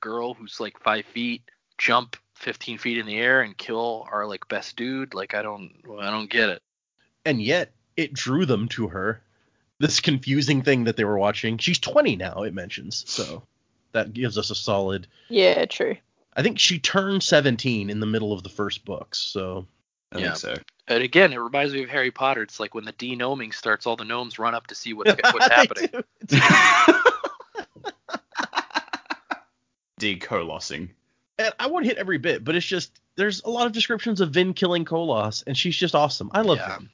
girl 0.00 0.34
who's 0.34 0.60
like 0.60 0.78
five 0.80 1.06
feet 1.06 1.42
jump 1.78 2.16
15 2.40 2.78
feet 2.78 2.98
in 2.98 3.06
the 3.06 3.18
air 3.18 3.42
and 3.42 3.56
kill 3.56 4.06
our 4.10 4.26
like 4.26 4.48
best 4.48 4.76
dude? 4.76 5.14
Like, 5.14 5.34
I 5.34 5.42
don't, 5.42 5.72
I 6.00 6.10
don't 6.10 6.30
get 6.30 6.48
it. 6.50 6.62
And 7.24 7.40
yet, 7.40 7.72
it 7.96 8.12
drew 8.12 8.46
them 8.46 8.68
to 8.68 8.88
her. 8.88 9.22
This 9.78 10.00
confusing 10.00 10.62
thing 10.62 10.84
that 10.84 10.96
they 10.96 11.04
were 11.04 11.18
watching. 11.18 11.56
She's 11.58 11.78
20 11.78 12.16
now, 12.16 12.42
it 12.42 12.52
mentions. 12.54 13.04
So 13.08 13.42
that 13.92 14.12
gives 14.12 14.36
us 14.38 14.50
a 14.50 14.54
solid. 14.54 15.06
Yeah, 15.28 15.64
true. 15.66 15.96
I 16.36 16.42
think 16.42 16.58
she 16.58 16.78
turned 16.78 17.22
17 17.22 17.88
in 17.90 18.00
the 18.00 18.06
middle 18.06 18.32
of 18.32 18.42
the 18.42 18.48
first 18.48 18.84
books. 18.84 19.18
So 19.18 19.66
I 20.12 20.18
Yeah. 20.18 20.24
think 20.34 20.36
so. 20.36 20.54
And 20.88 21.02
again, 21.02 21.32
it 21.32 21.36
reminds 21.38 21.72
me 21.72 21.82
of 21.82 21.88
Harry 21.90 22.10
Potter. 22.10 22.42
It's 22.42 22.58
like 22.60 22.74
when 22.74 22.84
the 22.84 22.92
denoming 22.92 23.52
starts, 23.54 23.86
all 23.86 23.96
the 23.96 24.04
gnomes 24.04 24.38
run 24.38 24.54
up 24.54 24.66
to 24.68 24.74
see 24.74 24.92
what's 24.92 25.12
what's 25.32 25.48
They 25.48 25.54
happening. 25.54 25.88
do. 25.92 26.02
It's- 26.36 26.96
Decolossing. 30.00 30.90
And 31.40 31.54
I 31.58 31.68
won't 31.68 31.86
hit 31.86 31.96
every 31.96 32.18
bit, 32.18 32.44
but 32.44 32.54
it's 32.54 32.66
just 32.66 33.00
there's 33.16 33.42
a 33.42 33.48
lot 33.50 33.66
of 33.66 33.72
descriptions 33.72 34.20
of 34.20 34.30
Vin 34.30 34.52
killing 34.54 34.84
Koloss, 34.84 35.42
and 35.46 35.56
she's 35.56 35.76
just 35.76 35.94
awesome. 35.94 36.30
I 36.34 36.42
love 36.42 36.58
Yeah. 36.58 36.76
Vin. 36.78 36.88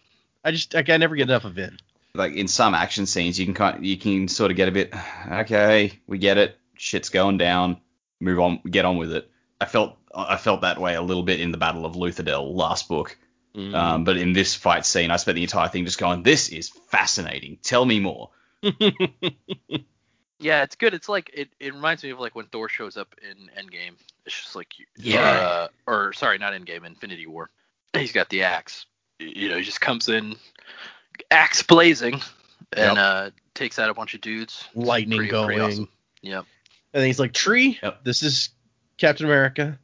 I 0.45 0.51
just 0.53 0.73
like, 0.75 0.89
I 0.89 0.97
never 0.99 1.17
get 1.17 1.25
enough 1.29 1.45
of 1.45 1.55
Vin. 1.55 1.79
Like 2.15 2.35
in 2.35 2.47
some 2.49 2.73
action 2.75 3.07
scenes, 3.07 3.39
you 3.39 3.45
can 3.45 3.55
kind 3.55 3.85
you 3.85 3.97
can 3.97 4.29
sort 4.29 4.51
of 4.53 4.57
get 4.57 4.69
a 4.69 4.73
bit 4.73 4.95
okay, 5.31 5.99
we 6.07 6.19
get 6.19 6.39
it, 6.39 6.57
shit's 6.77 7.09
going 7.11 7.39
down, 7.39 7.79
move 8.21 8.39
on, 8.41 8.61
get 8.71 8.85
on 8.85 8.97
with 8.99 9.13
it. 9.13 9.29
I 9.61 9.65
felt 9.67 9.97
I 10.15 10.37
felt 10.37 10.61
that 10.63 10.81
way 10.81 10.95
a 10.95 11.03
little 11.03 11.23
bit 11.25 11.41
in 11.41 11.51
the 11.51 11.59
Battle 11.59 11.85
of 11.85 11.95
Luthadel 11.95 12.55
last 12.55 12.89
book, 12.89 13.19
Mm. 13.55 13.75
um, 13.75 14.05
but 14.05 14.17
in 14.19 14.33
this 14.35 14.55
fight 14.55 14.85
scene, 14.87 15.11
I 15.11 15.17
spent 15.17 15.35
the 15.37 15.43
entire 15.43 15.69
thing 15.69 15.85
just 15.87 15.99
going, 15.99 16.23
"This 16.23 16.51
is 16.51 16.69
fascinating. 16.91 17.59
Tell 17.63 17.85
me 17.85 18.01
more." 18.01 18.31
Yeah, 20.39 20.63
it's 20.63 20.77
good. 20.77 20.93
It's 20.95 21.09
like 21.09 21.31
it, 21.33 21.49
it 21.61 21.73
reminds 21.75 22.03
me 22.03 22.11
of 22.11 22.21
like 22.21 22.35
when 22.35 22.47
Thor 22.47 22.69
shows 22.69 22.97
up 22.97 23.15
in 23.23 23.49
Endgame. 23.59 23.95
It's 24.27 24.39
just 24.43 24.55
like 24.57 24.75
Yeah. 24.97 25.21
uh, 25.23 25.69
or 25.87 26.13
sorry, 26.13 26.39
not 26.39 26.53
Endgame, 26.53 26.85
Infinity 26.87 27.27
War. 27.27 27.51
He's 27.95 28.13
got 28.13 28.29
the 28.29 28.43
axe. 28.43 28.85
You 29.19 29.49
know, 29.49 29.57
he 29.57 29.63
just 29.63 29.81
comes 29.81 30.09
in, 30.11 30.37
axe 31.31 31.63
blazing, 31.63 32.15
and 32.75 32.97
Yep. 32.97 32.99
uh, 32.99 33.31
takes 33.55 33.79
out 33.79 33.89
a 33.89 33.95
bunch 33.95 34.13
of 34.15 34.21
dudes. 34.21 34.65
Lightning 34.75 35.19
Pretty- 35.19 35.31
going. 35.31 35.47
pretty 35.47 35.61
awesome. 35.63 35.89
Yep. 36.21 36.45
And 36.93 37.01
then 37.01 37.07
he's 37.07 37.19
like, 37.19 37.33
Tree, 37.33 37.79
Yep. 37.83 38.05
this 38.05 38.23
is 38.23 38.51
Captain 38.99 39.25
America. 39.25 39.79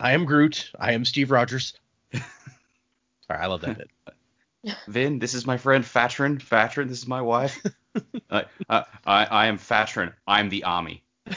I 0.00 0.12
am 0.14 0.24
Groot. 0.24 0.70
I 0.78 0.92
am 0.94 1.04
Steve 1.04 1.30
Rogers. 1.30 1.74
Sorry, 2.12 3.40
I 3.40 3.46
love 3.46 3.60
that 3.62 3.78
bit. 3.78 4.74
Vin, 4.88 5.18
this 5.18 5.34
is 5.34 5.46
my 5.46 5.56
friend 5.58 5.84
Fatren. 5.84 6.38
Fatren, 6.42 6.88
this 6.88 6.98
is 6.98 7.06
my 7.06 7.20
wife. 7.22 7.62
I, 8.30 8.44
I, 8.68 8.84
I 9.06 9.24
I 9.24 9.46
am 9.46 9.58
Fatren. 9.58 10.12
I'm 10.26 10.48
the 10.48 10.64
army. 10.64 11.02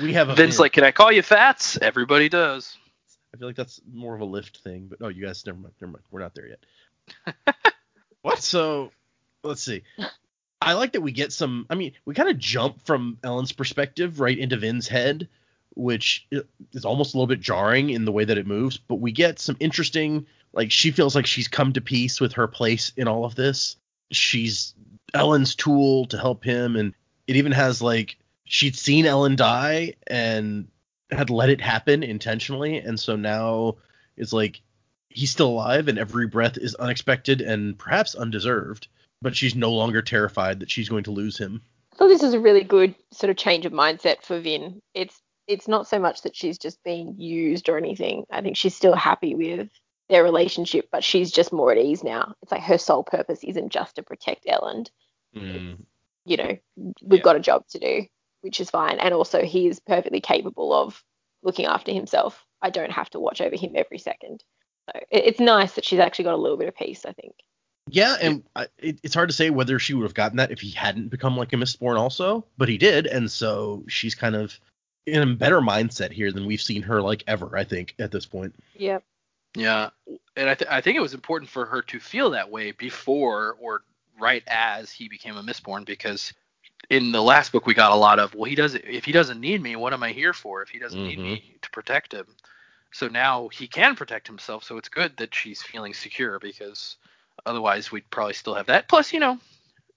We 0.00 0.12
have 0.12 0.28
a 0.28 0.34
Vince 0.34 0.56
Vin. 0.56 0.62
like, 0.62 0.72
can 0.72 0.84
I 0.84 0.92
call 0.92 1.10
you 1.10 1.22
Fats? 1.22 1.76
Everybody 1.80 2.28
does. 2.28 2.76
I 3.34 3.36
feel 3.36 3.48
like 3.48 3.56
that's 3.56 3.80
more 3.92 4.14
of 4.14 4.20
a 4.20 4.24
lift 4.24 4.58
thing, 4.58 4.86
but 4.88 5.00
no, 5.00 5.08
you 5.08 5.26
guys, 5.26 5.44
never 5.44 5.58
mind, 5.58 5.74
never 5.80 5.92
mind. 5.92 6.04
We're 6.10 6.20
not 6.20 6.34
there 6.34 6.48
yet. 6.48 7.54
what? 8.22 8.42
So, 8.42 8.92
let's 9.42 9.62
see. 9.62 9.82
I 10.62 10.74
like 10.74 10.92
that 10.92 11.00
we 11.00 11.12
get 11.12 11.32
some. 11.32 11.66
I 11.68 11.74
mean, 11.74 11.92
we 12.04 12.14
kind 12.14 12.28
of 12.28 12.38
jump 12.38 12.84
from 12.84 13.18
Elend's 13.24 13.52
perspective 13.52 14.20
right 14.20 14.38
into 14.38 14.56
Vin's 14.56 14.88
head, 14.88 15.28
which 15.74 16.26
is 16.72 16.84
almost 16.84 17.14
a 17.14 17.16
little 17.16 17.26
bit 17.26 17.40
jarring 17.40 17.90
in 17.90 18.04
the 18.04 18.12
way 18.12 18.24
that 18.24 18.38
it 18.38 18.46
moves. 18.46 18.76
But 18.76 18.96
we 18.96 19.12
get 19.12 19.38
some 19.38 19.56
interesting. 19.60 20.26
Like 20.52 20.70
she 20.70 20.90
feels 20.90 21.14
like 21.14 21.26
she's 21.26 21.48
come 21.48 21.72
to 21.74 21.80
peace 21.80 22.20
with 22.20 22.32
her 22.34 22.46
place 22.46 22.92
in 22.96 23.08
all 23.08 23.24
of 23.24 23.34
this. 23.34 23.76
She's 24.10 24.74
Elend's 25.14 25.54
tool 25.54 26.06
to 26.06 26.18
help 26.18 26.44
him, 26.44 26.76
and 26.76 26.94
it 27.26 27.36
even 27.36 27.52
has 27.52 27.82
like 27.82 28.16
she'd 28.44 28.76
seen 28.76 29.04
Elend 29.04 29.36
die 29.36 29.94
and 30.06 30.68
had 31.10 31.30
let 31.30 31.50
it 31.50 31.60
happen 31.60 32.02
intentionally, 32.02 32.78
and 32.78 32.98
so 32.98 33.16
now 33.16 33.76
it's 34.16 34.32
like 34.32 34.60
he's 35.10 35.30
still 35.30 35.48
alive, 35.48 35.88
and 35.88 35.98
every 35.98 36.26
breath 36.26 36.58
is 36.58 36.74
unexpected 36.76 37.40
and 37.40 37.78
perhaps 37.78 38.14
undeserved. 38.14 38.88
But 39.20 39.34
she's 39.34 39.56
no 39.56 39.72
longer 39.72 40.00
terrified 40.00 40.60
that 40.60 40.70
she's 40.70 40.88
going 40.88 41.04
to 41.04 41.10
lose 41.10 41.36
him. 41.36 41.60
I 41.92 41.96
thought 41.96 42.08
this 42.08 42.22
was 42.22 42.34
a 42.34 42.40
really 42.40 42.62
good 42.62 42.94
sort 43.10 43.30
of 43.30 43.36
change 43.36 43.66
of 43.66 43.72
mindset 43.72 44.22
for 44.22 44.38
Vin. 44.38 44.80
It's 44.94 45.20
it's 45.48 45.66
not 45.66 45.88
so 45.88 45.98
much 45.98 46.22
that 46.22 46.36
she's 46.36 46.58
just 46.58 46.82
being 46.84 47.14
used 47.18 47.68
or 47.68 47.78
anything. 47.78 48.24
I 48.30 48.42
think 48.42 48.56
she's 48.56 48.76
still 48.76 48.94
happy 48.94 49.34
with 49.34 49.70
their 50.08 50.24
relationship, 50.24 50.88
but 50.90 51.04
she's 51.04 51.30
just 51.30 51.52
more 51.52 51.70
at 51.72 51.78
ease 51.78 52.02
now. 52.02 52.34
It's 52.42 52.52
like 52.52 52.62
her 52.62 52.78
sole 52.78 53.04
purpose 53.04 53.44
isn't 53.44 53.70
just 53.70 53.96
to 53.96 54.02
protect 54.02 54.46
Elend. 54.46 54.90
Mm. 55.36 55.78
You 56.24 56.36
know, 56.36 56.58
we've 56.76 57.18
Yeah. 57.18 57.22
got 57.22 57.36
a 57.36 57.40
job 57.40 57.66
to 57.68 57.78
do, 57.78 58.06
which 58.40 58.60
is 58.60 58.70
fine. 58.70 58.98
And 58.98 59.12
also 59.14 59.42
he 59.42 59.66
is 59.68 59.80
perfectly 59.80 60.20
capable 60.20 60.72
of 60.72 61.02
looking 61.42 61.66
after 61.66 61.92
himself. 61.92 62.44
I 62.62 62.70
don't 62.70 62.90
have 62.90 63.10
to 63.10 63.20
watch 63.20 63.40
over 63.40 63.56
him 63.56 63.72
every 63.74 63.98
second. 63.98 64.42
So 64.86 65.00
it's 65.10 65.40
nice 65.40 65.74
that 65.74 65.84
she's 65.84 66.00
actually 66.00 66.24
got 66.24 66.34
a 66.34 66.38
little 66.38 66.56
bit 66.56 66.68
of 66.68 66.76
peace, 66.76 67.04
I 67.04 67.12
think. 67.12 67.34
Yeah, 67.90 68.16
and 68.20 68.44
I, 68.54 68.68
it, 68.78 69.00
it's 69.02 69.14
hard 69.14 69.30
to 69.30 69.34
say 69.34 69.50
whether 69.50 69.78
she 69.78 69.94
would 69.94 70.02
have 70.02 70.14
gotten 70.14 70.36
that 70.38 70.50
if 70.50 70.60
he 70.60 70.70
hadn't 70.70 71.08
become 71.08 71.36
like 71.36 71.52
a 71.52 71.56
Mistborn 71.56 71.98
also, 71.98 72.44
but 72.58 72.68
he 72.68 72.76
did, 72.76 73.06
and 73.06 73.30
so 73.30 73.84
she's 73.88 74.14
kind 74.14 74.36
of 74.36 74.58
in 75.06 75.22
a 75.22 75.34
better 75.34 75.60
mindset 75.60 76.10
here 76.12 76.30
than 76.30 76.44
we've 76.44 76.60
seen 76.60 76.82
her 76.82 77.00
like 77.00 77.24
ever. 77.26 77.56
I 77.56 77.64
think 77.64 77.94
at 77.98 78.10
this 78.10 78.26
point. 78.26 78.54
Yep. 78.76 79.04
Yeah, 79.54 79.90
and 80.36 80.48
I, 80.48 80.54
th- 80.54 80.70
I 80.70 80.80
think 80.80 80.96
it 80.96 81.00
was 81.00 81.14
important 81.14 81.50
for 81.50 81.66
her 81.66 81.82
to 81.82 81.98
feel 81.98 82.30
that 82.30 82.50
way 82.50 82.72
before 82.72 83.56
or 83.60 83.82
right 84.20 84.42
as 84.46 84.92
he 84.92 85.08
became 85.08 85.36
a 85.36 85.42
Mistborn 85.42 85.84
because 85.84 86.32
in 86.90 87.12
the 87.12 87.22
last 87.22 87.52
book 87.52 87.66
we 87.66 87.74
got 87.74 87.92
a 87.92 87.96
lot 87.96 88.18
of 88.18 88.34
well 88.34 88.44
he 88.48 88.54
doesn't 88.54 88.84
if 88.84 89.04
he 89.04 89.12
doesn't 89.12 89.40
need 89.40 89.62
me 89.62 89.76
what 89.76 89.92
am 89.92 90.02
I 90.02 90.10
here 90.12 90.32
for? 90.32 90.62
If 90.62 90.68
he 90.68 90.78
doesn't 90.78 91.02
need 91.02 91.18
Mhm. 91.18 91.22
me 91.22 91.56
to 91.62 91.70
protect 91.70 92.12
him. 92.12 92.26
So 92.92 93.08
now 93.08 93.48
he 93.48 93.66
can 93.66 93.96
protect 93.96 94.26
himself 94.26 94.64
so 94.64 94.76
it's 94.76 94.88
good 94.88 95.16
that 95.16 95.34
she's 95.34 95.62
feeling 95.62 95.94
secure 95.94 96.38
because 96.38 96.96
otherwise 97.46 97.90
we'd 97.92 98.08
probably 98.10 98.34
still 98.34 98.54
have 98.54 98.66
that. 98.66 98.88
Plus 98.88 99.12
you 99.12 99.20
know 99.20 99.38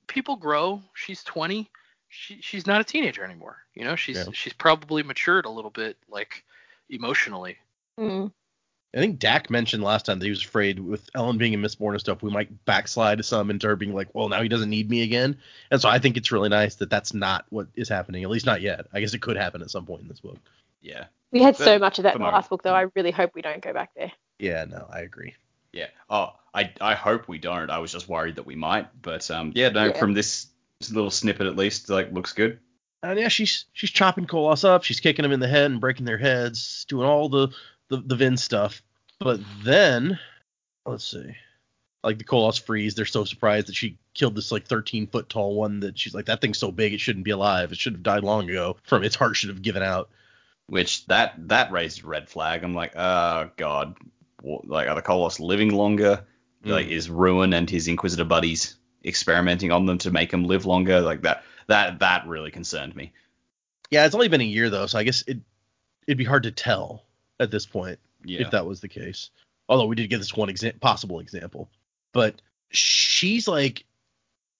people 0.08 0.36
grow. 0.36 0.82
She's 0.94 1.24
20 1.24 1.70
she, 2.10 2.42
she's 2.42 2.68
not 2.68 2.82
a 2.82 2.86
teenager 2.86 3.24
anymore 3.24 3.58
you 3.74 3.84
know? 3.86 3.96
She's 3.96 4.18
Yeah. 4.18 4.32
she's 4.34 4.54
probably 4.54 5.04
matured 5.04 5.46
a 5.46 5.50
little 5.50 5.72
bit 5.72 5.98
like 6.10 6.44
emotionally. 6.90 7.58
Mm. 8.00 8.32
I 8.94 9.00
think 9.00 9.20
Dac 9.20 9.50
mentioned 9.50 9.84
last 9.84 10.06
time 10.06 10.20
that 10.20 10.26
he 10.26 10.32
was 10.32 10.44
afraid 10.44 10.80
with 10.80 11.12
Elend 11.14 11.38
being 11.38 11.54
a 11.54 11.58
Mistborn 11.58 11.92
and 11.92 12.00
stuff, 12.02 12.22
we 12.22 12.30
might 12.30 12.66
backslide 12.66 13.24
some 13.24 13.50
into 13.50 13.68
her 13.68 13.78
being 13.78 13.94
like, 13.94 14.10
well, 14.14 14.28
now 14.28 14.42
he 14.42 14.50
doesn't 14.50 14.70
need 14.70 14.90
me 14.90 15.04
again. 15.04 15.38
And 15.70 15.80
so 15.80 15.88
I 15.88 16.00
think 16.00 16.18
it's 16.18 16.32
really 16.32 16.50
nice 16.50 16.76
that 16.76 16.90
that's 16.90 17.14
not 17.14 17.46
what 17.50 17.68
is 17.76 17.88
happening, 17.88 18.24
at 18.24 18.30
least 18.30 18.46
not 18.46 18.62
yet. 18.62 18.88
I 18.92 19.00
guess 19.00 19.14
it 19.14 19.22
could 19.22 19.38
happen 19.38 19.62
at 19.62 19.72
some 19.72 19.86
point 19.86 20.02
in 20.02 20.10
this 20.10 20.20
book. 20.20 20.38
Yeah. 20.82 21.06
We 21.32 21.42
had 21.42 21.56
so 21.56 21.80
much 21.80 22.00
of 22.00 22.04
that 22.04 22.16
in 22.16 22.22
the 22.22 22.28
last 22.28 22.50
book, 22.50 22.64
though. 22.64 22.76
I 22.76 22.88
really 22.96 23.12
hope 23.12 23.32
we 23.34 23.42
don't 23.42 23.62
go 23.62 23.72
back 23.72 23.92
there. 23.96 24.12
Yeah, 24.40 24.66
no, 24.66 24.88
I 24.92 25.02
agree. 25.02 25.36
Yeah. 25.72 25.88
Oh, 26.10 26.34
I 26.54 26.74
I 26.82 26.96
hope 26.96 27.30
we 27.30 27.38
don't. 27.38 27.70
I 27.70 27.78
was 27.80 27.94
just 27.94 28.10
worried 28.10 28.36
that 28.36 28.46
we 28.46 28.56
might. 28.56 28.90
But 29.02 29.32
um, 29.32 29.54
yeah, 29.56 29.70
no. 29.70 29.86
Yeah. 29.86 29.98
From 29.98 30.14
this 30.14 30.48
little 30.92 31.12
snippet 31.12 31.48
at 31.48 31.56
least, 31.56 31.90
like 31.90 32.12
looks 32.12 32.34
good. 32.34 32.60
And 33.04 33.18
yeah, 33.18 33.30
she's 33.30 33.66
she's 33.74 33.92
chopping 33.92 34.28
Koloss 34.28 34.66
up, 34.66 34.84
she's 34.84 35.00
kicking 35.00 35.24
them 35.24 35.32
in 35.32 35.40
the 35.40 35.48
head 35.48 35.72
and 35.72 35.80
breaking 35.80 36.06
their 36.06 36.18
heads, 36.18 36.86
doing 36.90 37.08
all 37.08 37.30
the 37.30 37.48
the, 37.92 37.98
the 37.98 38.16
Vin 38.16 38.38
stuff. 38.38 38.82
But 39.20 39.40
then, 39.64 40.18
let's 40.86 41.04
see, 41.04 41.36
like 42.04 42.18
the 42.18 42.24
Koloss 42.24 42.60
freeze. 42.60 42.96
They're 42.96 43.06
so 43.06 43.24
surprised 43.26 43.68
that 43.68 43.76
she 43.76 44.00
killed 44.16 44.36
this 44.36 44.52
like 44.52 44.66
13 44.66 45.06
foot 45.08 45.30
tall 45.30 45.56
one 45.56 45.82
that 45.82 46.00
she's 46.00 46.16
like, 46.16 46.26
that 46.26 46.42
thing's 46.42 46.58
so 46.58 46.72
big 46.72 46.94
it 46.94 47.00
shouldn't 47.00 47.26
be 47.26 47.32
alive. 47.32 47.72
It 47.72 47.78
should 47.78 47.94
have 47.94 48.04
died 48.04 48.24
long 48.24 48.50
ago. 48.50 48.78
From 48.84 49.04
its 49.04 49.16
heart 49.16 49.36
should 49.36 49.50
have 49.50 49.62
given 49.62 49.84
out. 49.84 50.10
Which 50.66 51.06
that 51.08 51.36
that 51.50 51.72
raised 51.72 52.04
a 52.04 52.08
red 52.08 52.30
flag. 52.30 52.64
I'm 52.64 52.74
like, 52.74 52.96
oh 52.96 53.52
god, 53.58 53.96
like 54.44 54.88
are 54.88 54.96
the 54.96 55.02
Koloss 55.02 55.40
living 55.40 55.70
longer? 55.70 56.24
Like 56.64 56.88
Mm. 56.88 56.92
is 56.92 57.10
Ruin 57.10 57.54
and 57.54 57.70
his 57.70 57.88
Inquisitor 57.88 58.24
buddies 58.24 58.76
experimenting 59.04 59.72
on 59.72 59.86
them 59.86 59.98
to 60.00 60.12
make 60.12 60.32
them 60.32 60.46
live 60.46 60.66
longer? 60.66 61.02
Like 61.02 61.24
that 61.24 61.44
that 61.68 62.00
that 62.00 62.26
really 62.28 62.52
concerned 62.52 62.96
me. 62.96 63.12
Yeah, 63.90 64.06
it's 64.06 64.16
only 64.16 64.30
been 64.30 64.42
a 64.42 64.46
year 64.46 64.70
though, 64.70 64.86
so 64.88 64.98
I 64.98 65.04
guess 65.04 65.24
it 65.28 65.40
it'd 66.08 66.18
be 66.18 66.24
hard 66.24 66.44
to 66.44 66.52
tell 66.52 67.04
at 67.42 67.52
this 67.52 67.66
point. 67.66 68.00
Yeah. 68.24 68.42
if 68.42 68.52
that 68.52 68.68
was 68.68 68.82
the 68.82 68.88
case. 68.88 69.32
Although 69.68 69.88
we 69.88 69.96
did 69.96 70.10
get 70.12 70.20
this 70.20 70.36
one 70.36 70.48
exa- 70.50 70.80
possible 70.80 71.20
example. 71.20 71.70
But 72.14 72.40
she's 72.70 73.48
like, 73.48 73.84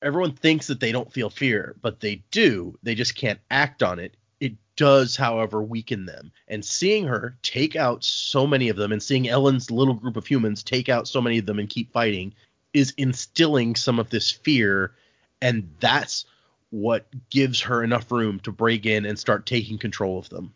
everyone 0.02 0.34
thinks 0.34 0.66
that 0.68 0.80
they 0.80 0.92
don't 0.92 1.14
feel 1.14 1.30
fear, 1.30 1.76
but 1.82 2.00
they 2.00 2.24
do. 2.32 2.78
They 2.82 2.96
just 2.96 3.14
can't 3.16 3.40
act 3.52 3.84
on 3.84 4.00
it. 4.00 4.16
It 4.40 4.54
does, 4.78 5.16
however, 5.16 5.62
weaken 5.62 6.06
them. 6.08 6.32
And 6.48 6.66
seeing 6.66 7.06
her 7.06 7.38
take 7.44 7.76
out 7.76 8.04
so 8.04 8.48
many 8.48 8.70
of 8.70 8.78
them 8.78 8.92
and 8.92 9.04
seeing 9.04 9.26
Elend's 9.26 9.70
little 9.70 9.94
group 9.94 10.18
of 10.18 10.26
humans 10.26 10.64
take 10.64 10.90
out 10.90 11.08
so 11.08 11.22
many 11.22 11.38
of 11.38 11.46
them 11.46 11.60
and 11.60 11.70
keep 11.70 11.92
fighting 11.94 12.34
is 12.74 12.94
instilling 12.98 13.76
some 13.76 14.00
of 14.00 14.10
this 14.10 14.32
fear. 14.32 14.96
And 15.40 15.70
that's 15.80 16.26
what 16.72 17.06
gives 17.30 17.60
her 17.62 17.84
enough 17.84 18.12
room 18.12 18.40
to 18.40 18.52
break 18.52 18.88
in 18.88 19.06
and 19.06 19.20
start 19.20 19.46
taking 19.46 19.78
control 19.78 20.18
of 20.18 20.30
them. 20.30 20.54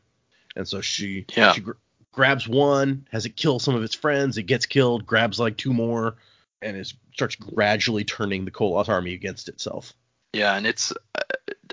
And 0.55 0.67
so 0.67 0.81
she, 0.81 1.25
Yeah. 1.35 1.51
she 1.53 1.61
grabs 2.15 2.47
one, 2.47 3.05
has 3.11 3.25
it 3.25 3.35
kill 3.35 3.59
some 3.59 3.75
of 3.75 3.83
its 3.83 3.93
friends, 3.93 4.37
it 4.37 4.43
gets 4.43 4.65
killed, 4.65 5.05
grabs 5.05 5.37
like 5.37 5.57
two 5.57 5.73
more, 5.73 6.15
and 6.61 6.77
it 6.77 6.91
starts 7.13 7.35
gradually 7.35 8.05
turning 8.05 8.45
the 8.45 8.51
Koloss 8.51 8.87
army 8.87 9.13
against 9.13 9.49
itself. 9.49 9.93
Yeah, 10.33 10.55
and 10.55 10.65
it's 10.65 10.91
uh, 10.91 11.21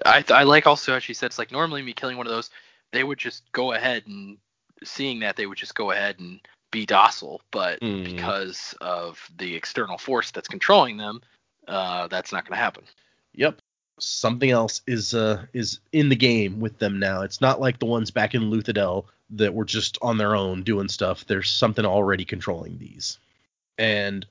I 0.05 0.25
I 0.31 0.43
like 0.43 0.67
also 0.67 0.93
how 0.93 0.99
she 0.99 1.15
said 1.15 1.27
it's 1.27 1.39
like 1.39 1.53
normally 1.53 1.83
me 1.83 1.93
killing 1.93 2.17
one 2.17 2.27
of 2.27 2.33
those, 2.33 2.51
they 2.93 3.05
would 3.05 3.19
just 3.19 3.51
go 3.53 3.73
ahead 3.73 4.03
and 4.07 4.37
seeing 4.83 5.21
that 5.21 5.37
they 5.37 5.47
would 5.47 5.59
just 5.59 5.77
go 5.77 5.93
ahead 5.93 6.19
and 6.19 6.41
be 6.73 6.87
docile, 6.87 7.41
but 7.53 7.81
Mhm. 7.81 8.05
because 8.05 8.75
of 8.81 9.25
the 9.37 9.55
external 9.55 9.99
force 9.99 10.33
that's 10.33 10.49
controlling 10.49 10.97
them, 10.97 11.21
uh, 11.69 12.09
that's 12.09 12.33
not 12.33 12.45
going 12.45 12.57
to 12.57 12.63
happen. 12.63 12.85
Yep. 13.35 13.61
Something 14.01 14.51
else 14.51 14.83
is 14.89 15.15
uh 15.15 15.45
is 15.53 15.79
in 15.93 16.09
the 16.09 16.17
game 16.17 16.59
with 16.59 16.79
them 16.79 16.99
now. 16.99 17.23
It's 17.23 17.41
not 17.41 17.61
like 17.61 17.79
the 17.79 17.87
ones 17.87 18.11
back 18.11 18.35
in 18.35 18.51
Luthadel 18.51 19.05
that 19.33 19.55
were 19.55 19.65
just 19.65 19.99
on 20.03 20.19
their 20.19 20.37
own 20.37 20.63
doing 20.63 20.89
stuff. 20.89 21.27
There's 21.27 21.51
something 21.51 21.85
already 21.85 22.25
controlling 22.25 22.79
these. 22.79 23.19
And 23.79 24.27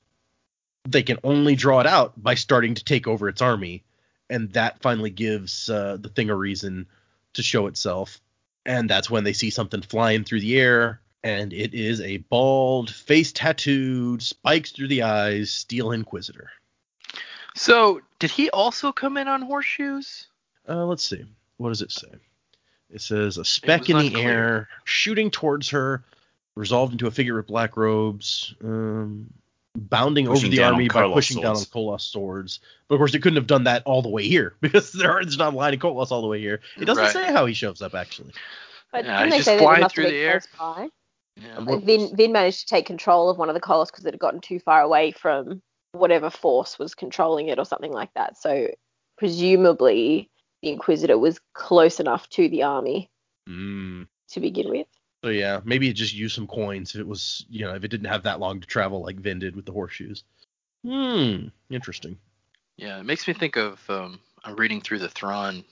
they 0.84 1.02
can 1.02 1.18
only 1.24 1.54
draw 1.54 1.80
it 1.80 1.86
out 1.86 2.20
by 2.20 2.34
starting 2.34 2.74
to 2.74 2.84
take 2.84 3.06
over 3.06 3.28
its 3.28 3.42
army, 3.42 3.84
and 4.30 4.52
that 4.52 4.80
finally 4.80 5.10
gives 5.10 5.68
uh, 5.68 5.96
the 6.00 6.08
thing 6.08 6.30
a 6.30 6.36
reason 6.36 6.86
to 7.34 7.42
show 7.42 7.66
itself. 7.66 8.20
And 8.64 8.88
that's 8.88 9.10
when 9.10 9.24
they 9.24 9.32
see 9.32 9.50
something 9.50 9.82
flying 9.82 10.24
through 10.24 10.40
the 10.40 10.58
air, 10.58 11.00
and 11.24 11.52
it 11.52 11.74
is 11.74 12.00
a 12.00 12.18
bald, 12.18 12.90
face 12.90 13.32
tattooed, 13.32 14.22
spikes 14.22 14.70
through 14.70 14.88
the 14.88 15.02
eyes, 15.02 15.50
Steel 15.50 15.92
Inquisitor. 15.92 16.50
So, 17.54 18.00
did 18.18 18.30
he 18.30 18.50
also 18.50 18.92
come 18.92 19.16
in 19.16 19.28
on 19.28 19.42
horseshoes? 19.42 20.28
Uh, 20.68 20.86
let's 20.86 21.04
see. 21.04 21.24
What 21.58 21.68
does 21.68 21.82
it 21.82 21.92
say? 21.92 22.08
It 22.92 23.00
says 23.00 23.38
a 23.38 23.44
speck 23.44 23.88
in 23.88 23.98
the 23.98 24.06
unclear. 24.08 24.28
air, 24.28 24.68
shooting 24.84 25.30
towards 25.30 25.70
her, 25.70 26.04
resolved 26.56 26.92
into 26.92 27.06
a 27.06 27.10
figure 27.10 27.34
with 27.34 27.46
black 27.46 27.76
robes, 27.76 28.54
um, 28.62 29.32
bounding 29.74 30.26
Pushing 30.26 30.48
over 30.48 30.56
the 30.56 30.62
army 30.62 30.88
by 30.88 31.02
Koloss 31.02 31.12
pushing 31.14 31.40
down 31.40 31.56
on 31.56 31.56
swords. 31.56 31.70
Koloss 31.70 32.00
swords. 32.02 32.60
But 32.88 32.96
of 32.96 32.98
course, 32.98 33.14
it 33.14 33.20
couldn't 33.20 33.36
have 33.36 33.46
done 33.46 33.64
that 33.64 33.82
all 33.86 34.02
the 34.02 34.10
way 34.10 34.24
here 34.24 34.54
because 34.60 34.92
there 34.92 35.10
are, 35.10 35.22
there's 35.24 35.38
not 35.38 35.54
a 35.54 35.56
line 35.56 35.72
of 35.72 35.80
Koloss 35.80 36.10
all 36.10 36.20
the 36.20 36.28
way 36.28 36.40
here. 36.40 36.60
It 36.76 36.84
doesn't 36.84 37.02
Right. 37.02 37.12
say 37.12 37.32
how 37.32 37.46
he 37.46 37.54
shows 37.54 37.80
up 37.80 37.94
actually. 37.94 38.32
But 38.92 39.06
Yeah, 39.06 39.18
didn't 39.18 39.30
they 39.30 39.36
just 39.38 39.46
say 39.46 39.56
that 39.56 39.62
flying 39.62 39.78
it 39.78 39.82
must 39.84 39.94
through 39.94 40.04
have 40.04 40.12
the 40.12 40.18
air. 40.18 40.42
by? 40.58 40.88
Yeah. 41.36 41.58
Like, 41.60 41.84
Vin, 41.84 42.14
Vin 42.14 42.32
managed 42.32 42.60
to 42.60 42.66
take 42.66 42.84
control 42.84 43.30
of 43.30 43.38
one 43.38 43.48
of 43.48 43.54
the 43.54 43.60
Colossus 43.60 43.90
because 43.90 44.04
it 44.04 44.12
had 44.12 44.20
gotten 44.20 44.40
too 44.42 44.60
far 44.60 44.82
away 44.82 45.12
from 45.12 45.62
whatever 45.92 46.28
force 46.28 46.78
was 46.78 46.94
controlling 46.94 47.48
it 47.48 47.58
or 47.58 47.64
something 47.64 47.92
like 47.92 48.12
that. 48.14 48.36
So 48.36 48.68
presumably 49.16 50.28
the 50.62 50.70
Inquisitor 50.70 51.18
was 51.18 51.40
close 51.52 52.00
enough 52.00 52.28
to 52.30 52.48
the 52.48 52.62
army 52.62 53.10
Mm. 53.48 54.06
to 54.30 54.40
begin 54.40 54.70
with. 54.70 54.86
So 55.24 55.30
yeah, 55.30 55.60
maybe 55.64 55.88
it 55.88 55.94
just 55.94 56.14
used 56.14 56.34
some 56.34 56.46
coins 56.46 56.94
if 56.94 57.00
it 57.00 57.06
was, 57.06 57.44
you 57.48 57.64
know, 57.64 57.74
if 57.74 57.84
it 57.84 57.88
didn't 57.88 58.06
have 58.06 58.22
that 58.24 58.40
long 58.40 58.60
to 58.60 58.66
travel 58.66 59.02
like 59.02 59.16
Vin 59.20 59.38
did 59.40 59.56
with 59.56 59.66
the 59.66 59.72
horseshoes. 59.72 60.24
Hmm, 60.84 61.48
interesting. 61.70 62.18
Yeah, 62.76 62.98
it 62.98 63.04
makes 63.04 63.26
me 63.28 63.34
think 63.34 63.56
of 63.56 63.88
um, 63.90 64.20
I'm 64.44 64.56
reading 64.56 64.80
through 64.80 65.00
the 65.00 65.08
Thrawn 65.08 65.64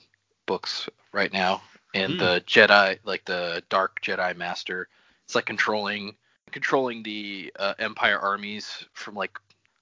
books 0.45 0.87
right 1.13 1.31
now, 1.33 1.61
and 1.93 2.13
Hmm. 2.13 2.19
the 2.19 2.43
Jedi, 2.45 2.99
like 3.03 3.25
the 3.25 3.63
Dark 3.69 4.01
Jedi 4.01 4.35
Master, 4.35 4.87
it's 5.25 5.35
like 5.35 5.45
controlling 5.45 6.15
controlling 6.51 7.03
the 7.03 7.51
uh, 7.57 7.73
Empire 7.79 8.19
armies 8.19 8.85
from 8.93 9.15
like 9.15 9.37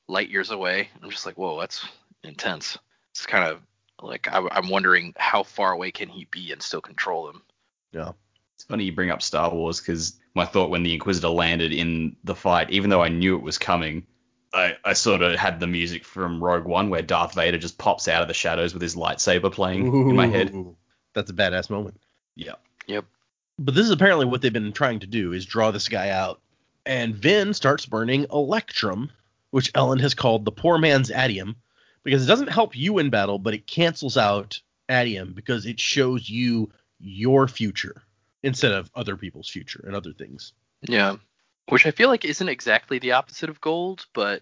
light 0.08 0.30
years 0.30 0.52
away. 0.52 0.90
I'm 1.02 1.10
just 1.10 1.26
like, 1.26 1.38
whoa, 1.38 1.60
that's 1.60 1.88
intense. 2.24 2.78
It's 3.12 3.26
kind 3.26 3.44
of 3.44 3.62
like 4.02 4.28
I, 4.32 4.46
I'm 4.52 4.70
wondering 4.70 5.14
how 5.18 5.44
far 5.44 5.72
away 5.72 5.92
can 5.92 6.10
he 6.10 6.26
be 6.32 6.52
and 6.52 6.62
still 6.62 6.82
control 6.82 7.28
them. 7.28 7.44
Yeah. 7.92 8.12
It's 8.56 8.64
funny 8.64 8.84
you 8.84 8.94
bring 8.94 9.10
up 9.10 9.22
Star 9.22 9.54
Wars 9.54 9.80
because 9.80 10.20
my 10.36 10.46
thought 10.46 10.70
when 10.70 10.84
the 10.84 10.94
Inquisitor 10.94 11.30
landed 11.30 11.72
in 11.72 12.16
the 12.24 12.36
fight, 12.36 12.70
even 12.72 12.90
though 12.90 13.02
I 13.02 13.10
knew 13.10 13.36
it 13.36 13.42
was 13.42 13.58
coming, 13.58 14.06
I, 14.54 14.76
I 14.84 14.94
sort 14.94 15.22
of 15.22 15.38
had 15.38 15.60
the 15.60 15.68
music 15.68 16.04
from 16.04 16.44
Rogue 16.44 16.66
One 16.66 16.90
where 16.90 17.02
Darth 17.02 17.36
Vader 17.36 17.58
just 17.58 17.78
pops 17.78 18.08
out 18.08 18.22
of 18.22 18.28
the 18.28 18.34
shadows 18.34 18.74
with 18.74 18.82
his 18.82 18.96
lightsaber 18.96 19.52
playing 19.52 19.88
in 19.88 20.16
my 20.16 20.28
head. 20.28 20.54
That's 21.14 21.32
a 21.32 21.34
badass 21.34 21.70
moment. 21.70 22.02
Yeah. 22.36 22.56
Yep. 22.88 23.06
But 23.60 23.76
this 23.76 23.86
is 23.86 23.92
apparently 23.92 24.26
what 24.26 24.42
they've 24.42 24.54
been 24.54 24.72
trying 24.72 25.00
to 25.00 25.08
do 25.08 25.34
is 25.34 25.46
draw 25.46 25.72
this 25.72 25.90
guy 25.90 26.10
out. 26.10 26.42
And 26.86 27.16
Vin 27.16 27.54
starts 27.54 27.86
burning 27.86 28.26
Electrum, 28.32 29.12
which 29.52 29.72
Elend 29.74 30.02
has 30.02 30.14
called 30.14 30.46
the 30.46 30.52
poor 30.52 30.78
man's 30.78 31.12
atium, 31.12 31.56
because 32.04 32.24
it 32.24 32.28
doesn't 32.28 32.52
help 32.52 32.76
you 32.76 32.98
in 33.00 33.10
battle, 33.10 33.40
but 33.40 33.54
it 33.54 33.68
cancels 33.68 34.18
out 34.18 34.62
atium 34.90 35.34
because 35.34 35.66
it 35.66 35.80
shows 35.80 36.30
you 36.30 36.72
your 37.00 37.48
future 37.48 38.02
instead 38.44 38.72
of 38.72 38.90
other 38.96 39.16
people's 39.16 39.50
future 39.50 39.84
and 39.86 39.96
other 39.96 40.14
things. 40.14 40.54
Yeah, 40.82 41.18
which 41.68 41.86
I 41.86 41.92
feel 41.92 42.10
like 42.10 42.26
isn't 42.26 42.50
exactly 42.50 43.00
the 43.00 43.14
opposite 43.14 43.50
of 43.50 43.62
gold, 43.62 44.06
but 44.14 44.42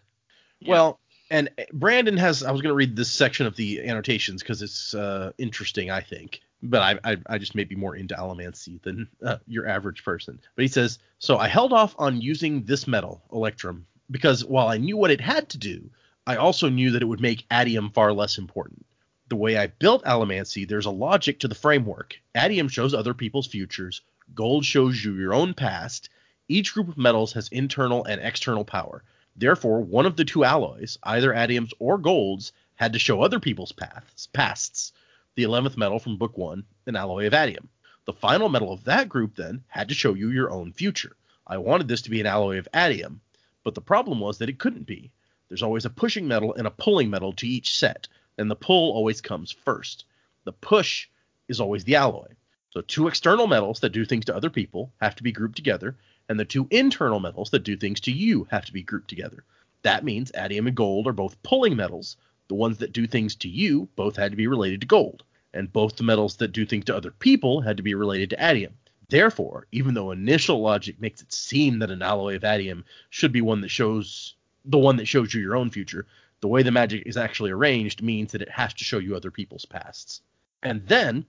Yeah. 0.60 0.72
Well, 0.72 0.99
and 1.30 1.49
Brandon 1.74 2.18
has. 2.18 2.43
I 2.43 2.51
was 2.51 2.62
going 2.62 2.72
to 2.72 2.76
read 2.76 2.95
this 2.95 3.12
section 3.12 3.45
of 3.47 3.55
the 3.55 3.88
annotations 3.88 4.41
because 4.41 4.62
it's 4.62 4.93
uh, 4.93 5.32
interesting, 5.38 5.91
I 5.91 6.01
think. 6.01 6.41
But 6.64 6.82
I, 6.82 7.12
I, 7.12 7.18
I 7.28 7.38
just 7.38 7.53
may 7.53 7.66
be 7.66 7.76
more 7.76 7.95
into 7.95 8.16
allomancy 8.16 8.82
than 8.82 9.08
uh, 9.24 9.38
your 9.45 9.68
average 9.68 10.03
person. 10.03 10.39
But 10.55 10.62
he 10.64 10.68
says, 10.68 10.97
so 11.20 11.38
I 11.38 11.47
held 11.47 11.72
off 11.72 11.93
on 11.99 12.22
using 12.22 12.64
this 12.64 12.88
metal, 12.88 13.22
Electrum, 13.32 13.86
because 14.10 14.43
while 14.43 14.68
I 14.68 14.78
knew 14.78 14.97
what 14.97 15.12
it 15.12 15.22
had 15.22 15.49
to 15.49 15.58
do, 15.58 15.89
I 16.28 16.36
also 16.36 16.67
knew 16.67 16.91
that 16.91 17.01
it 17.01 17.05
would 17.05 17.21
make 17.21 17.47
Atium 17.49 17.89
far 17.93 18.11
less 18.11 18.38
important. 18.38 18.86
The 19.30 19.38
way 19.38 19.55
I 19.55 19.67
built 19.67 20.03
allomancy, 20.03 20.67
there's 20.67 20.86
a 20.86 20.91
logic 20.91 21.39
to 21.39 21.47
the 21.47 21.55
framework. 21.55 22.19
Atium 22.36 22.69
shows 22.69 22.93
other 22.93 23.13
people's 23.13 23.47
futures. 23.47 24.01
Gold 24.36 24.65
shows 24.65 25.05
you 25.05 25.13
your 25.13 25.34
own 25.34 25.53
past. 25.53 26.09
Each 26.49 26.73
group 26.73 26.89
of 26.89 26.97
metals 26.97 27.32
has 27.32 27.47
internal 27.47 28.03
and 28.03 28.19
external 28.19 28.65
power. 28.65 29.05
Therefore, 29.38 29.80
one 29.80 30.05
of 30.05 30.17
the 30.17 30.25
two 30.25 30.43
alloys, 30.43 30.97
either 31.03 31.32
atiums 31.32 31.71
or 31.80 31.97
golds, 31.97 32.51
had 32.75 32.91
to 32.91 32.99
show 32.99 33.21
other 33.21 33.39
people's 33.39 33.71
paths, 33.71 34.28
pasts. 34.28 34.91
The 35.36 35.43
11th 35.43 35.78
metal 35.78 35.97
from 35.97 36.17
Book 36.17 36.38
1, 36.38 36.61
an 36.88 36.95
alloy 36.97 37.28
of 37.28 37.34
atium. 37.34 37.69
The 38.03 38.11
final 38.11 38.49
metal 38.49 38.73
of 38.73 38.84
that 38.84 39.07
group, 39.07 39.38
then, 39.38 39.63
had 39.69 39.88
to 39.88 39.95
show 39.95 40.13
you 40.13 40.30
your 40.32 40.51
own 40.51 40.73
future. 40.73 41.15
I 41.47 41.57
wanted 41.57 41.88
this 41.88 42.01
to 42.01 42.09
be 42.09 42.19
an 42.19 42.28
alloy 42.28 42.57
of 42.57 42.67
atium, 42.73 43.21
but 43.63 43.75
the 43.75 43.82
problem 43.82 44.19
was 44.19 44.39
that 44.39 44.49
it 44.49 44.59
couldn't 44.59 44.86
be. 44.86 45.09
There's 45.50 45.64
always 45.64 45.86
a 45.86 45.89
pushing 45.89 46.28
metal 46.28 46.54
and 46.54 46.68
a 46.68 46.72
pulling 46.72 47.10
metal 47.10 47.32
to 47.34 47.48
each 47.48 47.78
set, 47.78 48.08
and 48.38 48.52
the 48.52 48.56
pull 48.56 48.91
always 48.91 49.22
comes 49.22 49.52
first. 49.52 50.04
The 50.43 50.52
push 50.52 51.08
is 51.48 51.60
always 51.62 51.84
the 51.84 51.95
alloy. 51.95 52.28
So 52.72 52.82
two 52.82 53.08
external 53.08 53.48
metals 53.48 53.80
that 53.80 53.91
do 53.91 54.06
things 54.06 54.26
to 54.26 54.36
other 54.36 54.50
people 54.50 54.91
have 55.00 55.16
to 55.16 55.24
be 55.24 55.32
grouped 55.32 55.56
together, 55.56 55.95
and 56.28 56.39
the 56.39 56.45
two 56.45 56.68
internal 56.70 57.20
metals 57.20 57.50
that 57.52 57.64
do 57.64 57.78
things 57.78 58.02
to 58.02 58.12
you 58.12 58.45
have 58.52 58.66
to 58.66 58.74
be 58.74 58.84
grouped 58.84 59.08
together. 59.08 59.45
That 59.84 60.04
means 60.04 60.32
atium 60.36 60.68
and 60.68 60.76
gold 60.76 61.08
are 61.08 61.14
both 61.14 61.41
pulling 61.43 61.78
metals. 61.78 62.18
The 62.50 62.56
ones 62.56 62.80
that 62.80 62.91
do 62.91 63.08
things 63.08 63.36
to 63.36 63.50
you 63.50 63.88
both 63.95 64.18
had 64.18 64.32
to 64.32 64.38
be 64.38 64.48
related 64.48 64.82
to 64.82 64.88
gold, 64.88 65.24
and 65.54 65.72
both 65.72 65.95
the 65.95 66.04
metals 66.04 66.36
that 66.38 66.52
do 66.52 66.66
things 66.66 66.86
to 66.86 66.95
other 66.95 67.12
people 67.12 67.62
had 67.62 67.78
to 67.78 67.84
be 67.84 67.95
related 67.95 68.32
to 68.32 68.36
atium. 68.36 68.74
Therefore, 69.10 69.68
even 69.72 69.93
though 69.93 70.12
initial 70.12 70.62
logic 70.62 71.00
makes 71.00 71.22
it 71.22 71.32
seem 71.32 71.80
that 71.80 71.91
an 71.91 72.02
alloy 72.02 72.36
of 72.36 72.43
atium 72.43 72.84
should 73.10 73.32
be 73.32 73.41
one 73.41 73.62
that 73.62 73.70
shows 73.70 74.36
the 74.68 74.78
one 74.78 74.97
that 74.97 75.07
shows 75.07 75.34
you 75.34 75.41
your 75.41 75.55
own 75.55 75.72
future, 75.72 76.05
the 76.41 76.47
way 76.47 76.61
the 76.61 76.72
magic 76.72 77.03
is 77.07 77.18
actually 77.18 77.49
arranged 77.51 78.03
means 78.03 78.32
that 78.34 78.41
it 78.43 78.49
has 78.49 78.74
to 78.76 78.84
show 78.84 78.99
you 78.99 79.15
other 79.15 79.32
people's 79.32 79.65
pasts. 79.65 80.22
And 80.61 80.86
then 80.88 81.26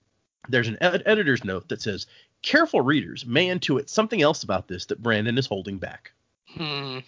there's 0.47 0.67
an 0.67 0.77
ed- 0.81 1.03
editor's 1.05 1.43
note 1.43 1.67
that 1.69 1.81
says, 1.81 2.05
careful 2.41 2.81
readers 2.81 3.25
may 3.25 3.47
intuit 3.47 3.89
something 3.89 4.21
else 4.21 4.43
about 4.43 4.67
this 4.67 4.85
that 4.87 5.01
Brandon 5.01 5.37
is 5.37 5.47
holding 5.47 5.77
back. 5.79 6.11
hmm. 6.55 6.99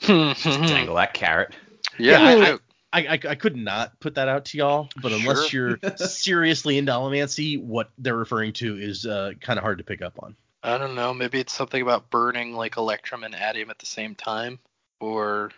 Just 0.00 0.42
dangle 0.44 0.96
that 0.96 1.14
carrot. 1.14 1.54
yeah, 1.98 2.34
Yeah, 2.34 2.44
I 2.44 2.52
I- 2.54 2.58
I, 2.90 3.00
I, 3.06 3.12
I 3.28 3.34
could 3.34 3.54
not 3.54 4.00
put 4.00 4.14
that 4.14 4.28
out 4.28 4.46
to 4.46 4.56
y'all, 4.56 4.88
but 5.02 5.12
unless 5.12 5.52
you're 5.52 5.78
seriously 5.98 6.78
into 6.78 6.90
allomancy, 6.90 7.62
what 7.62 7.90
they're 7.98 8.16
referring 8.16 8.54
to 8.54 8.78
is 8.78 9.04
uh, 9.04 9.32
kind 9.42 9.58
of 9.58 9.62
hard 9.62 9.76
to 9.76 9.84
pick 9.84 10.00
up 10.00 10.14
on. 10.22 10.34
I 10.62 10.78
don't 10.78 10.94
know. 10.94 11.12
Maybe 11.12 11.38
it's 11.38 11.52
something 11.52 11.82
about 11.82 12.08
burning 12.08 12.54
like 12.54 12.78
electrum 12.78 13.24
and 13.24 13.34
atium 13.34 13.68
at 13.68 13.78
the 13.78 13.84
same 13.84 14.14
time, 14.14 14.58
or 15.00 15.50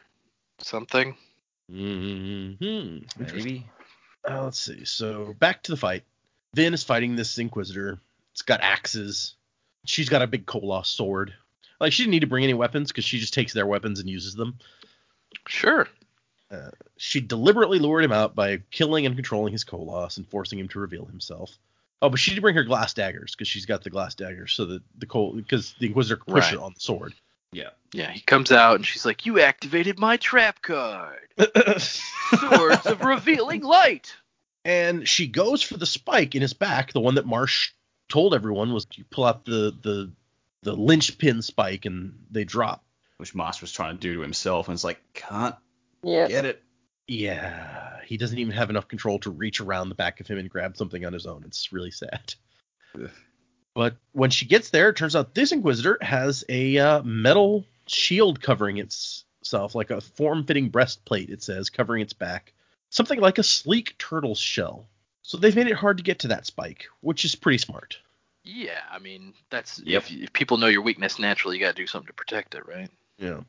something. 0.58 1.16
Mm-hmm. 1.70 3.22
Maybe. 3.22 3.66
Uh, 4.28 4.44
let's 4.44 4.60
see. 4.60 4.84
So 4.84 5.34
back 5.38 5.62
to 5.64 5.72
the 5.72 5.76
fight. 5.76 6.04
Vin 6.54 6.74
is 6.74 6.82
fighting 6.82 7.16
this 7.16 7.38
Inquisitor. 7.38 7.98
It's 8.32 8.42
got 8.42 8.60
axes. 8.60 9.34
She's 9.86 10.08
got 10.08 10.22
a 10.22 10.26
big 10.26 10.46
Koloss 10.46 10.86
sword. 10.86 11.32
Like 11.80 11.92
she 11.92 12.02
didn't 12.02 12.10
need 12.12 12.20
to 12.20 12.26
bring 12.26 12.44
any 12.44 12.54
weapons 12.54 12.88
because 12.90 13.04
she 13.04 13.18
just 13.18 13.32
takes 13.34 13.52
their 13.52 13.66
weapons 13.66 14.00
and 14.00 14.08
uses 14.08 14.34
them. 14.34 14.58
Sure. 15.46 15.88
She 16.96 17.20
deliberately 17.20 17.78
lured 17.78 18.04
him 18.04 18.12
out 18.12 18.34
by 18.34 18.58
killing 18.70 19.06
and 19.06 19.14
controlling 19.14 19.52
his 19.52 19.64
Koloss 19.64 20.16
and 20.16 20.26
forcing 20.28 20.58
him 20.58 20.68
to 20.68 20.80
reveal 20.80 21.06
himself. 21.06 21.56
Oh, 22.02 22.08
but 22.08 22.18
she 22.18 22.34
did 22.34 22.40
bring 22.40 22.56
her 22.56 22.64
glass 22.64 22.92
daggers 22.92 23.34
because 23.34 23.46
she's 23.46 23.66
got 23.66 23.84
the 23.84 23.90
glass 23.90 24.14
daggers, 24.14 24.52
so 24.52 24.64
that 24.66 24.82
the 24.98 25.06
Col 25.06 25.32
because 25.32 25.74
the 25.78 25.86
Inquisitor 25.86 26.16
can 26.16 26.34
push 26.34 26.44
Right. 26.46 26.54
her 26.54 26.60
on 26.60 26.72
the 26.74 26.80
sword. 26.80 27.14
Yeah. 27.52 27.70
Yeah, 27.92 28.10
he 28.10 28.20
comes 28.20 28.52
out 28.52 28.76
and 28.76 28.86
she's 28.86 29.04
like, 29.04 29.26
"You 29.26 29.40
activated 29.40 29.98
my 29.98 30.16
trap 30.16 30.62
card, 30.62 31.28
Swords 31.78 32.86
of 32.86 33.02
Revealing 33.02 33.62
Light." 33.62 34.14
and 34.64 35.08
she 35.08 35.26
goes 35.26 35.62
for 35.62 35.78
the 35.78 35.86
spike 35.86 36.34
in 36.34 36.42
his 36.42 36.52
back, 36.52 36.92
the 36.92 37.00
one 37.00 37.14
that 37.14 37.24
Marsh 37.26 37.70
told 38.10 38.34
everyone 38.34 38.72
was 38.74 38.86
you 38.94 39.04
pull 39.04 39.24
out 39.24 39.44
the 39.44 39.74
the 39.82 40.12
the 40.62 40.74
linchpin 40.74 41.40
spike 41.42 41.86
and 41.86 42.12
they 42.30 42.44
drop. 42.44 42.84
Which 43.16 43.34
Marsh 43.34 43.60
was 43.60 43.72
trying 43.72 43.96
to 43.96 44.00
do 44.00 44.14
to 44.14 44.20
himself, 44.20 44.68
and 44.68 44.74
it's 44.74 44.84
like, 44.84 45.00
can't 45.14 45.56
Yeah. 46.04 46.28
get 46.28 46.44
it. 46.44 46.62
Yeah, 47.08 47.98
he 48.04 48.16
doesn't 48.18 48.38
even 48.38 48.52
have 48.54 48.70
enough 48.70 48.86
control 48.86 49.18
to 49.20 49.30
reach 49.30 49.60
around 49.60 49.88
the 49.88 49.94
back 49.96 50.20
of 50.20 50.26
him 50.28 50.38
and 50.38 50.48
grab 50.48 50.76
something 50.76 51.04
on 51.04 51.12
his 51.12 51.26
own. 51.26 51.42
It's 51.44 51.72
really 51.72 51.90
sad. 51.90 52.34
Ugh. 53.76 53.82
But 53.82 53.96
when 54.12 54.30
she 54.30 54.46
gets 54.46 54.70
there, 54.70 54.90
it 54.90 54.96
turns 54.96 55.16
out 55.16 55.34
this 55.34 55.52
Inquisitor 55.52 55.98
has 56.00 56.44
a 56.48 56.78
uh, 56.78 57.02
metal 57.02 57.64
shield 57.86 58.40
covering 58.40 58.78
itself, 58.78 59.74
like 59.74 59.90
a 59.90 60.00
form-fitting 60.00 60.68
breastplate. 60.68 61.30
It 61.30 61.42
says 61.42 61.70
covering 61.70 62.02
its 62.02 62.12
back, 62.12 62.52
something 62.90 63.20
like 63.20 63.38
a 63.38 63.42
sleek 63.42 63.96
turtle's 63.98 64.38
shell. 64.38 64.86
So 65.22 65.38
they've 65.38 65.54
made 65.54 65.68
it 65.68 65.74
hard 65.74 65.98
to 65.98 66.02
get 66.02 66.20
to 66.20 66.28
that 66.28 66.46
spike, 66.46 66.86
which 67.00 67.24
is 67.24 67.34
pretty 67.34 67.58
smart. 67.58 67.98
Yeah, 68.42 68.80
I 68.90 68.98
mean 68.98 69.34
that's 69.50 69.80
Yep. 69.84 70.04
if, 70.04 70.10
if 70.10 70.32
people 70.32 70.56
know 70.56 70.66
your 70.66 70.82
weakness 70.82 71.18
naturally, 71.18 71.58
you 71.58 71.64
got 71.64 71.76
to 71.76 71.82
do 71.82 71.86
something 71.86 72.06
to 72.06 72.12
protect 72.14 72.54
it, 72.54 72.66
right? 72.66 72.90
Yeah. 73.18 73.40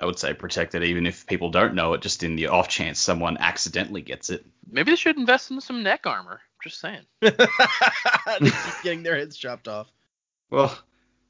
I 0.00 0.06
would 0.06 0.18
say 0.18 0.32
protect 0.34 0.74
it 0.74 0.84
even 0.84 1.06
if 1.06 1.26
people 1.26 1.50
don't 1.50 1.74
know 1.74 1.94
it, 1.94 2.02
just 2.02 2.22
in 2.22 2.36
the 2.36 2.48
off 2.48 2.68
chance 2.68 3.00
someone 3.00 3.38
accidentally 3.38 4.02
gets 4.02 4.30
it. 4.30 4.44
Maybe 4.70 4.92
they 4.92 4.96
should 4.96 5.16
invest 5.16 5.50
in 5.50 5.60
some 5.60 5.82
neck 5.82 6.06
armor. 6.06 6.40
Just 6.62 6.80
saying. 6.80 7.02
they 7.20 7.30
keep 8.40 8.82
getting 8.82 9.02
their 9.02 9.16
heads 9.16 9.36
chopped 9.36 9.68
off. 9.68 9.90
Well, 10.50 10.76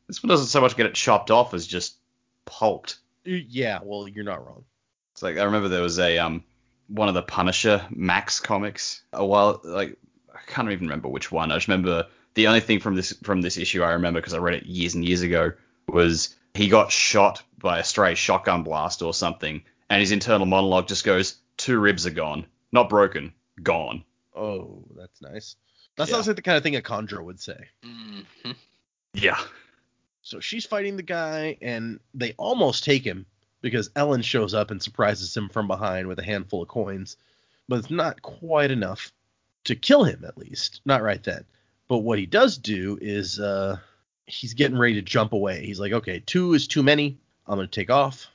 this 0.07 0.23
one 0.23 0.29
doesn't 0.29 0.47
so 0.47 0.61
much 0.61 0.77
get 0.77 0.87
it 0.87 0.95
chopped 0.95 1.31
off 1.31 1.55
as 1.55 1.67
just 1.67 1.97
pulped. 2.45 2.99
Yeah, 3.25 3.81
well, 3.83 4.09
you're 4.09 4.25
not 4.25 4.45
wrong. 4.45 4.65
It's 5.13 5.23
like 5.23 5.37
I 5.37 5.45
remember 5.45 5.69
there 5.69 5.83
was 5.83 5.99
a 5.99 6.19
um 6.19 6.45
one 6.87 7.09
of 7.09 7.15
the 7.15 7.23
Punisher 7.23 7.85
Max 7.91 8.41
comics 8.41 9.03
a 9.13 9.25
while 9.25 9.61
like 9.65 9.99
I 10.35 10.39
can't 10.47 10.71
even 10.71 10.87
remember 10.87 11.09
which 11.09 11.31
one. 11.31 11.53
I 11.53 11.57
just 11.57 11.69
remember 11.69 12.07
the 12.35 12.47
only 12.47 12.61
thing 12.61 12.81
from 12.81 12.95
this 12.95 13.13
from 13.23 13.43
this 13.43 13.59
issue 13.59 13.83
I 13.83 13.93
remember 13.93 14.21
because 14.21 14.35
I 14.35 14.39
read 14.39 14.55
it 14.55 14.67
years 14.67 14.95
and 14.95 15.05
years 15.05 15.23
ago 15.23 15.53
was 15.89 16.35
he 16.55 16.69
got 16.69 16.91
shot 16.91 17.43
by 17.59 17.79
a 17.79 17.85
stray 17.85 18.15
shotgun 18.15 18.63
blast 18.63 19.03
or 19.03 19.13
something, 19.13 19.63
and 19.91 20.01
his 20.01 20.13
internal 20.13 20.47
monologue 20.47 20.89
just 20.89 21.05
goes, 21.05 21.37
two 21.57 21.79
ribs 21.79 22.07
are 22.07 22.11
gone, 22.11 22.47
not 22.73 22.89
broken, 22.89 23.33
gone. 23.63 24.05
Oh, 24.39 24.85
that's 24.97 25.21
nice. 25.21 25.57
That 25.97 26.09
Yeah. 26.09 26.15
sounds 26.15 26.27
like 26.29 26.37
the 26.37 26.43
kind 26.43 26.57
of 26.57 26.63
thing 26.63 26.77
a 26.77 26.83
conjurer 26.83 27.23
would 27.23 27.41
say. 27.41 27.69
hmm 27.83 28.21
Yeah. 29.15 29.41
So 30.23 30.41
she's 30.41 30.67
fighting 30.67 30.97
the 30.97 31.03
guy, 31.03 31.57
and 31.63 32.01
they 32.15 32.33
almost 32.39 32.85
take 32.85 33.03
him 33.03 33.27
because 33.63 33.89
Elend 33.91 34.25
shows 34.25 34.55
up 34.55 34.71
and 34.71 34.83
surprises 34.83 35.37
him 35.37 35.49
from 35.49 35.67
behind 35.67 36.07
with 36.07 36.19
a 36.19 36.25
handful 36.25 36.63
of 36.63 36.69
coins. 36.69 37.17
But 37.67 37.81
it's 37.81 37.91
not 37.91 38.23
quite 38.23 38.71
enough 38.71 39.13
to 39.65 39.75
kill 39.75 40.05
him, 40.05 40.25
at 40.27 40.39
least. 40.39 40.81
Not 40.85 41.03
right 41.03 41.23
then. 41.23 41.45
But 41.89 41.99
what 41.99 42.19
he 42.19 42.27
does 42.27 42.59
do 42.59 42.99
is 43.01 43.41
uh, 43.41 43.79
he's 44.27 44.55
getting 44.55 44.79
ready 44.79 44.95
to 44.95 45.03
jump 45.03 45.33
away. 45.33 45.65
He's 45.65 45.81
like, 45.81 45.93
okay, 45.93 46.21
two 46.21 46.55
is 46.55 46.67
too 46.69 46.83
many. 46.83 47.19
I'm 47.47 47.57
going 47.57 47.69
to 47.69 47.81
take 47.81 47.91
off. 47.91 48.27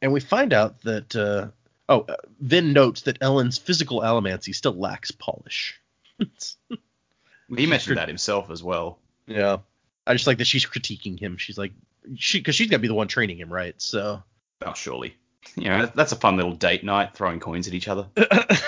And 0.00 0.12
we 0.12 0.20
find 0.20 0.52
out 0.52 0.80
that, 0.82 1.14
uh, 1.14 1.48
oh, 1.88 2.00
uh, 2.08 2.16
Vin 2.40 2.72
notes 2.72 3.02
that 3.02 3.20
Elend's 3.20 3.58
physical 3.58 4.00
allomancy 4.00 4.54
still 4.54 4.74
lacks 4.74 5.10
polish. 5.10 5.80
He 7.54 7.66
mentioned 7.66 7.98
that 7.98 8.08
himself 8.08 8.50
as 8.50 8.62
well. 8.62 8.98
Yeah. 9.26 9.58
I 10.06 10.14
just 10.14 10.26
like 10.26 10.38
that 10.38 10.46
she's 10.46 10.64
critiquing 10.64 11.20
him. 11.20 11.36
She's 11.36 11.58
like, 11.58 11.72
she, 12.16 12.38
because 12.38 12.54
she's 12.54 12.70
got 12.70 12.76
to 12.76 12.80
be 12.80 12.88
the 12.88 12.94
one 12.94 13.08
training 13.08 13.36
him, 13.38 13.52
right? 13.52 13.74
So. 13.76 14.22
Oh, 14.64 14.72
surely. 14.72 15.14
You 15.56 15.68
know, 15.68 15.90
that's 15.94 16.12
a 16.12 16.16
fun 16.16 16.36
little 16.36 16.54
date 16.54 16.82
night, 16.82 17.14
throwing 17.14 17.40
coins 17.40 17.68
at 17.68 17.74
each 17.74 17.88
other. 17.88 18.06
but 18.14 18.58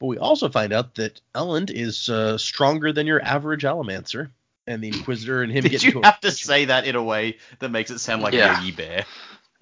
we 0.00 0.18
also 0.18 0.48
find 0.48 0.72
out 0.72 0.94
that 0.96 1.20
Elend 1.34 1.70
is 1.70 2.08
uh, 2.08 2.38
stronger 2.38 2.92
than 2.92 3.06
your 3.06 3.22
average 3.22 3.62
Allomancer, 3.64 4.30
and 4.66 4.82
the 4.82 4.88
Inquisitor 4.88 5.42
and 5.42 5.52
him 5.52 5.62
Did 5.64 5.72
get 5.72 5.82
you 5.82 5.88
into 5.90 6.00
a- 6.00 6.06
have 6.06 6.20
to 6.20 6.30
say 6.30 6.66
that 6.66 6.86
in 6.86 6.96
a 6.96 7.02
way 7.02 7.38
that 7.58 7.70
makes 7.70 7.90
it 7.90 7.98
sound 7.98 8.22
like 8.22 8.34
Yeah. 8.34 8.56
a 8.58 8.60
Yogi 8.60 8.72
Bear? 8.72 9.04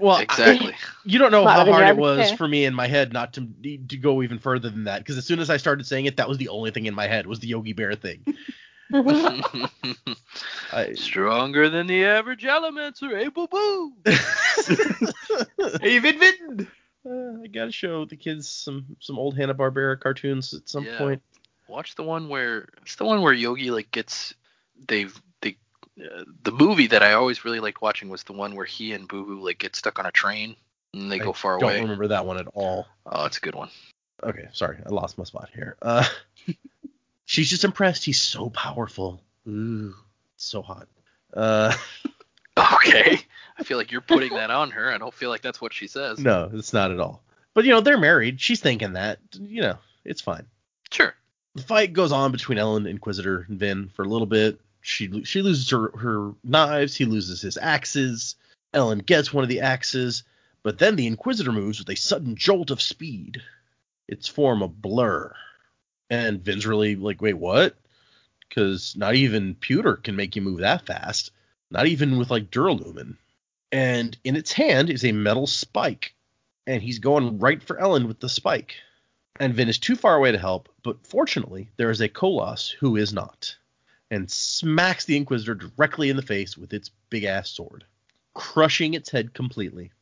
Well, 0.01 0.17
I- 0.17 0.23
Exactly. 0.23 0.75
you 1.05 1.19
don't 1.19 1.31
know 1.31 1.47
how 1.47 1.65
hard 1.67 1.87
it 1.89 1.97
was 1.97 2.31
for 2.33 2.49
me 2.49 2.65
in 2.65 2.73
my 2.75 2.87
head 2.87 3.13
not 3.13 3.35
to 3.35 3.47
to 3.89 3.97
go 3.99 4.23
even 4.23 4.39
further 4.39 4.71
than 4.71 4.85
that, 4.85 4.99
because 5.01 5.19
as 5.19 5.27
soon 5.27 5.41
as 5.41 5.51
I 5.51 5.59
started 5.59 5.87
saying 5.87 6.07
it, 6.07 6.17
that 6.17 6.29
was 6.29 6.39
the 6.39 6.49
only 6.49 6.71
thing 6.71 6.87
in 6.87 6.95
my 6.95 7.07
head 7.07 7.27
was 7.27 7.39
the 7.41 7.49
Yogi 7.49 7.75
Bear 7.75 7.95
thing. 7.95 8.25
I, 10.73 10.95
Stronger 10.95 11.69
than 11.69 11.87
the 11.87 12.05
average 12.05 12.43
Allomancer, 12.45 13.13
eh, 13.25 13.29
boo 13.29 13.47
boo? 13.47 13.93
Hey, 15.81 15.99
Vin 15.99 16.19
Vin! 16.19 16.69
Uh, 17.07 17.43
I 17.43 17.47
gotta 17.47 17.71
show 17.73 18.05
the 18.05 18.17
kids 18.17 18.49
some 18.49 18.97
some 19.01 19.19
old 19.19 19.37
Hanna 19.37 19.55
Barbera 19.55 19.99
cartoons 20.01 20.53
at 20.55 20.69
some 20.69 20.85
Yeah. 20.85 20.99
point. 20.99 21.23
Watch 21.69 21.95
the 21.95 22.03
one 22.03 22.29
where 22.29 22.69
it's 22.83 22.97
the 22.97 23.05
one 23.05 23.23
where 23.23 23.33
Yogi 23.33 23.71
like 23.71 23.91
gets 23.91 24.35
they've 24.89 25.15
they 25.15 25.21
uh, 25.99 26.25
the 26.43 26.53
movie 26.53 26.89
that 26.89 27.03
I 27.03 27.13
always 27.13 27.45
really 27.45 27.61
liked 27.61 27.81
watching 27.83 28.09
was 28.09 28.23
the 28.25 28.33
one 28.33 28.55
where 28.55 28.67
he 28.67 28.93
and 28.93 29.09
Boo 29.09 29.25
Boo 29.25 29.45
like 29.45 29.59
get 29.59 29.77
stuck 29.77 29.99
on 29.99 30.07
a 30.07 30.13
train 30.13 30.57
and 30.93 31.11
they 31.11 31.21
I 31.21 31.25
go 31.25 31.33
far 31.33 31.55
away. 31.55 31.69
I 31.69 31.73
Don't 31.75 31.83
remember 31.83 32.09
that 32.09 32.27
one 32.27 32.39
at 32.39 32.47
all. 32.55 32.87
Oh, 33.07 33.25
it's 33.25 33.39
a 33.39 33.41
good 33.41 33.55
one. 33.55 33.71
Okay, 34.23 34.49
sorry, 34.53 34.79
I 34.85 34.89
lost 34.91 35.17
my 35.19 35.25
spot 35.25 35.49
here. 35.55 35.77
Uh, 35.81 36.05
she's 37.25 37.49
just 37.49 37.65
impressed. 37.65 38.05
He's 38.05 38.21
so 38.21 38.51
powerful. 38.51 39.23
Ooh, 39.49 39.95
so 40.37 40.63
hot. 40.63 40.89
Uh, 41.35 41.75
Okay. 42.75 43.19
I 43.59 43.63
feel 43.63 43.79
like 43.79 43.93
you're 43.93 44.01
putting 44.01 44.35
that 44.35 44.51
on 44.51 44.71
her. 44.73 44.93
I 44.93 44.99
don't 44.99 45.15
feel 45.15 45.31
like 45.31 45.43
that's 45.43 45.61
what 45.61 45.73
she 45.73 45.87
says. 45.87 46.19
no, 46.19 46.51
it's 46.53 46.73
not 46.73 46.91
at 46.91 47.01
all. 47.01 47.23
But 47.55 47.65
you 47.65 47.71
know, 47.73 47.81
they're 47.81 47.99
married. 47.99 48.41
She's 48.41 48.61
thinking 48.61 48.95
that. 48.95 49.19
You 49.39 49.63
know, 49.63 49.79
it's 50.05 50.21
fine. 50.21 50.47
Sure. 50.91 51.15
The 51.55 51.63
fight 51.63 51.93
goes 51.93 52.13
on 52.13 52.33
between 52.33 52.59
Elend, 52.59 52.89
Inquisitor, 52.89 53.45
and 53.49 53.59
Vin 53.59 53.89
for 53.95 54.03
a 54.03 54.09
little 54.09 54.27
bit. 54.27 54.61
She 54.81 55.25
she 55.25 55.43
loses 55.43 55.69
her 55.71 55.91
her 55.97 56.33
knives. 56.43 56.97
He 56.97 57.05
loses 57.05 57.41
his 57.41 57.57
axes. 57.57 58.37
Elend 58.75 59.05
gets 59.07 59.33
one 59.33 59.45
of 59.45 59.51
the 59.51 59.61
axes, 59.61 60.23
but 60.63 60.79
then 60.79 60.97
the 60.97 61.07
Inquisitor 61.07 61.53
moves 61.53 61.79
with 61.79 61.89
a 61.91 61.97
sudden 61.97 62.37
jolt 62.37 62.71
of 62.71 62.81
speed. 62.81 63.43
Its 64.09 64.29
form 64.29 64.63
a 64.63 64.69
blur, 64.69 65.35
and 66.09 66.43
Vin's 66.43 66.67
really 66.67 66.97
like, 66.97 67.21
wait, 67.21 67.35
what? 67.35 67.77
Because 68.49 68.97
not 68.97 69.15
even 69.15 69.55
pewter 69.55 69.97
can 69.97 70.17
make 70.17 70.35
you 70.35 70.43
move 70.43 70.61
that 70.61 70.87
fast. 70.87 71.31
Not 71.71 71.87
even 71.87 72.19
with 72.19 72.31
like 72.31 72.51
Duralumin. 72.51 73.17
And 73.71 74.17
in 74.25 74.35
its 74.35 74.53
hand 74.53 74.91
is 74.91 75.05
a 75.05 75.13
metal 75.13 75.47
spike, 75.47 76.15
and 76.67 76.83
he's 76.83 76.99
going 76.99 77.39
right 77.39 77.63
for 77.63 77.77
Elend 77.77 78.09
with 78.09 78.19
the 78.19 78.29
spike. 78.29 78.75
And 79.39 79.55
Vin 79.55 79.69
is 79.69 79.79
too 79.79 79.95
far 79.95 80.17
away 80.17 80.33
to 80.33 80.39
help, 80.39 80.69
but 80.83 81.07
fortunately, 81.07 81.71
there 81.77 81.91
is 81.91 82.01
a 82.01 82.09
Koloss 82.09 82.71
who 82.71 82.97
is 82.97 83.13
not, 83.13 83.57
and 84.11 84.31
smacks 84.31 85.05
the 85.05 85.17
Inquisitor 85.17 85.55
directly 85.55 86.11
in 86.11 86.17
the 86.17 86.23
face 86.23 86.57
with 86.57 86.73
its 86.73 86.91
big 87.11 87.25
ass 87.25 87.51
sword, 87.51 87.85
crushing 88.35 88.95
its 88.95 89.11
head 89.11 89.35
completely. 89.35 89.93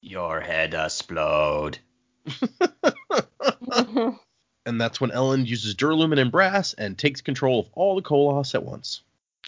Your 0.00 0.40
head 0.40 0.74
explode. 0.74 1.78
And 4.64 4.80
that's 4.80 5.00
when 5.00 5.10
Elend 5.10 5.46
uses 5.46 5.74
Duralumin 5.74 6.20
and 6.20 6.30
Brass 6.30 6.74
and 6.74 6.96
takes 6.96 7.20
control 7.20 7.60
of 7.60 7.68
all 7.72 7.96
the 7.96 8.02
Koloss 8.02 8.54
at 8.54 8.64
once. 8.64 9.02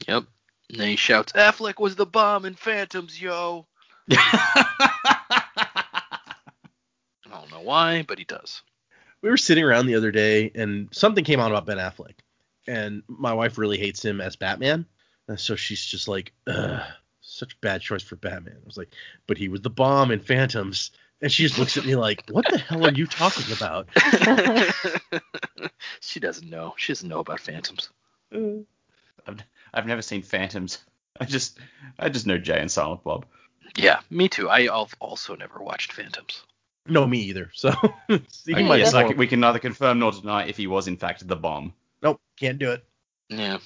Yep. 0.08 0.24
And 0.70 0.80
then 0.80 0.88
he 0.88 0.96
shouts, 0.96 1.32
Affleck 1.32 1.78
was 1.78 1.94
the 1.94 2.06
bomb 2.06 2.44
in 2.44 2.54
Phantoms, 2.54 3.20
yo. 3.20 3.66
I 4.10 5.44
don't 7.30 7.50
know 7.50 7.60
why, 7.60 8.02
but 8.02 8.18
he 8.18 8.24
does. 8.24 8.62
We 9.22 9.30
were 9.30 9.36
sitting 9.36 9.64
around 9.64 9.86
the 9.86 9.94
other 9.94 10.10
day, 10.10 10.50
and 10.54 10.88
something 10.90 11.24
came 11.24 11.40
out 11.40 11.50
about 11.50 11.66
Ben 11.66 11.78
Affleck, 11.78 12.14
and 12.66 13.02
my 13.08 13.32
wife 13.34 13.58
really 13.58 13.78
hates 13.78 14.04
him 14.04 14.20
as 14.20 14.36
Batman, 14.36 14.86
and 15.28 15.38
so 15.38 15.56
she's 15.56 15.84
just 15.84 16.08
like, 16.08 16.32
Ugh, 16.46 16.80
such 17.20 17.54
a 17.54 17.58
bad 17.60 17.80
choice 17.80 18.02
for 18.02 18.16
Batman. 18.16 18.56
I 18.62 18.66
was 18.66 18.76
like, 18.76 18.92
but 19.26 19.38
he 19.38 19.48
was 19.48 19.60
the 19.62 19.70
bomb 19.70 20.10
in 20.10 20.20
Phantoms, 20.20 20.90
and 21.20 21.30
she 21.32 21.42
just 21.44 21.58
looks 21.58 21.76
at 21.76 21.86
me 21.86 21.96
like, 21.96 22.24
what 22.30 22.46
the 22.50 22.58
hell 22.58 22.86
are 22.86 22.92
you 22.92 23.06
talking 23.06 23.52
about? 23.54 23.88
she 26.00 26.20
doesn't 26.20 26.48
know. 26.50 26.74
She 26.76 26.92
doesn't 26.92 27.08
know 27.08 27.20
about 27.20 27.40
Phantoms. 27.40 27.90
Mm. 28.32 28.64
I've, 29.26 29.38
I've 29.72 29.86
never 29.86 30.02
seen 30.02 30.22
Phantoms. 30.22 30.78
I 31.20 31.24
just 31.24 31.58
I 31.98 32.08
just 32.08 32.26
know 32.26 32.38
Jay 32.38 32.58
and 32.58 32.70
Silent 32.70 33.04
Bob. 33.04 33.26
Yeah, 33.76 34.00
me 34.10 34.28
too. 34.28 34.50
I've 34.50 34.94
also 35.00 35.34
never 35.36 35.62
watched 35.62 35.92
Phantoms. 35.92 36.42
No, 36.86 37.06
me 37.06 37.18
either. 37.20 37.50
So 37.54 37.72
you 38.08 38.20
I 38.54 38.62
might 38.62 38.94
I 38.94 39.08
can- 39.08 39.16
we 39.16 39.26
can 39.26 39.40
neither 39.40 39.58
confirm 39.58 40.00
nor 40.00 40.12
deny 40.12 40.46
if 40.46 40.56
he 40.56 40.66
was 40.66 40.88
in 40.88 40.96
fact 40.96 41.26
the 41.26 41.36
bomb. 41.36 41.72
Nope, 42.04 42.20
can't 42.38 42.58
do 42.58 42.70
it. 42.70 42.84
Yeah. 43.30 43.58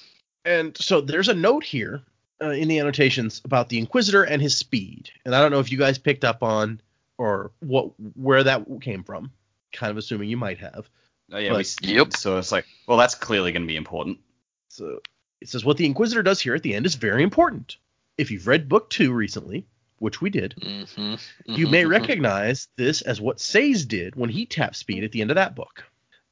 And 0.45 0.77
so 0.79 1.01
there's 1.01 1.29
a 1.29 1.35
note 1.35 1.65
here 1.65 2.03
uh, 2.43 2.51
in 2.51 2.69
the 2.69 2.79
annotations 2.79 3.43
about 3.45 3.69
the 3.69 3.79
Inquisitor 3.79 4.23
and 4.23 4.41
his 4.41 4.57
speed, 4.57 5.11
and 5.25 5.35
I 5.35 5.41
don't 5.43 5.51
know 5.51 5.59
if 5.59 5.71
you 5.73 5.77
guys 5.79 5.99
picked 5.99 6.25
up 6.25 6.43
on 6.43 6.81
or 7.19 7.51
what 7.61 7.91
where 8.15 8.45
that 8.45 8.65
came 8.81 9.03
from. 9.03 9.33
Kind 9.73 9.91
of 9.91 9.97
assuming 9.99 10.31
you 10.31 10.37
might 10.37 10.59
have. 10.59 10.89
Oh, 11.33 11.37
yeah, 11.39 11.51
But- 11.51 11.57
we, 11.57 11.61
s- 11.61 11.77
Yep. 11.83 12.15
So 12.17 12.39
it's 12.39 12.53
like, 12.53 12.65
well, 12.87 12.97
that's 12.97 13.15
clearly 13.17 13.53
going 13.53 13.63
to 13.63 13.67
be 13.69 13.77
important. 13.77 14.19
So 14.69 15.01
it 15.41 15.49
says 15.49 15.65
what 15.65 15.77
the 15.77 15.85
Inquisitor 15.87 16.23
does 16.23 16.41
here 16.41 16.55
at 16.55 16.63
the 16.63 16.75
end 16.75 16.87
is 16.87 16.95
very 16.95 17.23
important. 17.23 17.77
If 18.17 18.31
you've 18.31 18.47
read 18.47 18.69
book 18.69 18.89
two 18.89 19.13
recently, 19.13 19.67
which 19.99 20.21
we 20.23 20.31
did, 20.31 20.55
Mm-hmm. 20.61 21.15
you 21.53 21.67
may 21.67 21.85
recognize 21.85 22.69
this 22.77 23.03
as 23.03 23.21
what 23.21 23.41
Sazed 23.41 23.89
did 23.89 24.15
when 24.17 24.31
he 24.31 24.47
tapped 24.47 24.77
speed 24.77 25.05
at 25.05 25.13
the 25.13 25.21
end 25.21 25.31
of 25.31 25.35
that 25.35 25.55
book. 25.57 25.85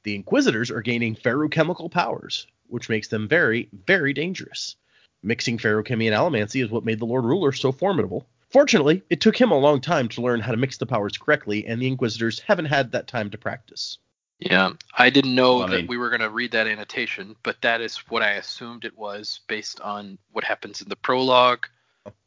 The 0.06 0.14
Inquisitors 0.14 0.70
are 0.70 0.82
gaining 0.82 1.16
feruchemical 1.16 1.90
powers, 1.90 2.46
which 2.68 2.88
makes 2.88 3.08
them 3.08 3.26
very, 3.26 3.68
very 3.88 4.12
dangerous. 4.12 4.76
Mixing 5.24 5.58
feruchemy 5.58 6.06
and 6.06 6.14
allomancy 6.14 6.62
is 6.62 6.70
what 6.70 6.84
made 6.84 7.00
the 7.00 7.06
Lord 7.06 7.24
Ruler 7.24 7.50
so 7.50 7.72
formidable. 7.72 8.24
Fortunately, 8.48 9.02
it 9.10 9.20
took 9.20 9.36
him 9.36 9.50
a 9.50 9.58
long 9.58 9.80
time 9.80 10.08
to 10.10 10.20
learn 10.22 10.38
how 10.38 10.52
to 10.52 10.56
mix 10.56 10.76
the 10.78 10.86
powers 10.86 11.18
correctly, 11.18 11.66
and 11.66 11.82
the 11.82 11.88
Inquisitors 11.88 12.38
haven't 12.38 12.66
had 12.66 12.92
that 12.92 13.08
time 13.08 13.30
to 13.30 13.36
practice. 13.36 13.98
Yeah, 14.38 14.74
I 14.96 15.10
didn't 15.10 15.34
know 15.34 15.56
Well, 15.56 15.66
I 15.66 15.70
that 15.70 15.76
mean- 15.78 15.86
we 15.88 15.96
were 15.98 16.10
going 16.10 16.20
to 16.20 16.30
read 16.30 16.52
that 16.52 16.68
annotation, 16.68 17.34
but 17.42 17.60
that 17.62 17.80
is 17.80 17.96
what 18.08 18.22
I 18.22 18.34
assumed 18.34 18.84
it 18.84 18.96
was 18.96 19.40
based 19.48 19.80
on 19.80 20.18
what 20.30 20.44
happens 20.44 20.82
in 20.82 20.88
the 20.88 20.94
prologue 20.94 21.66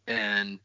and 0.06 0.60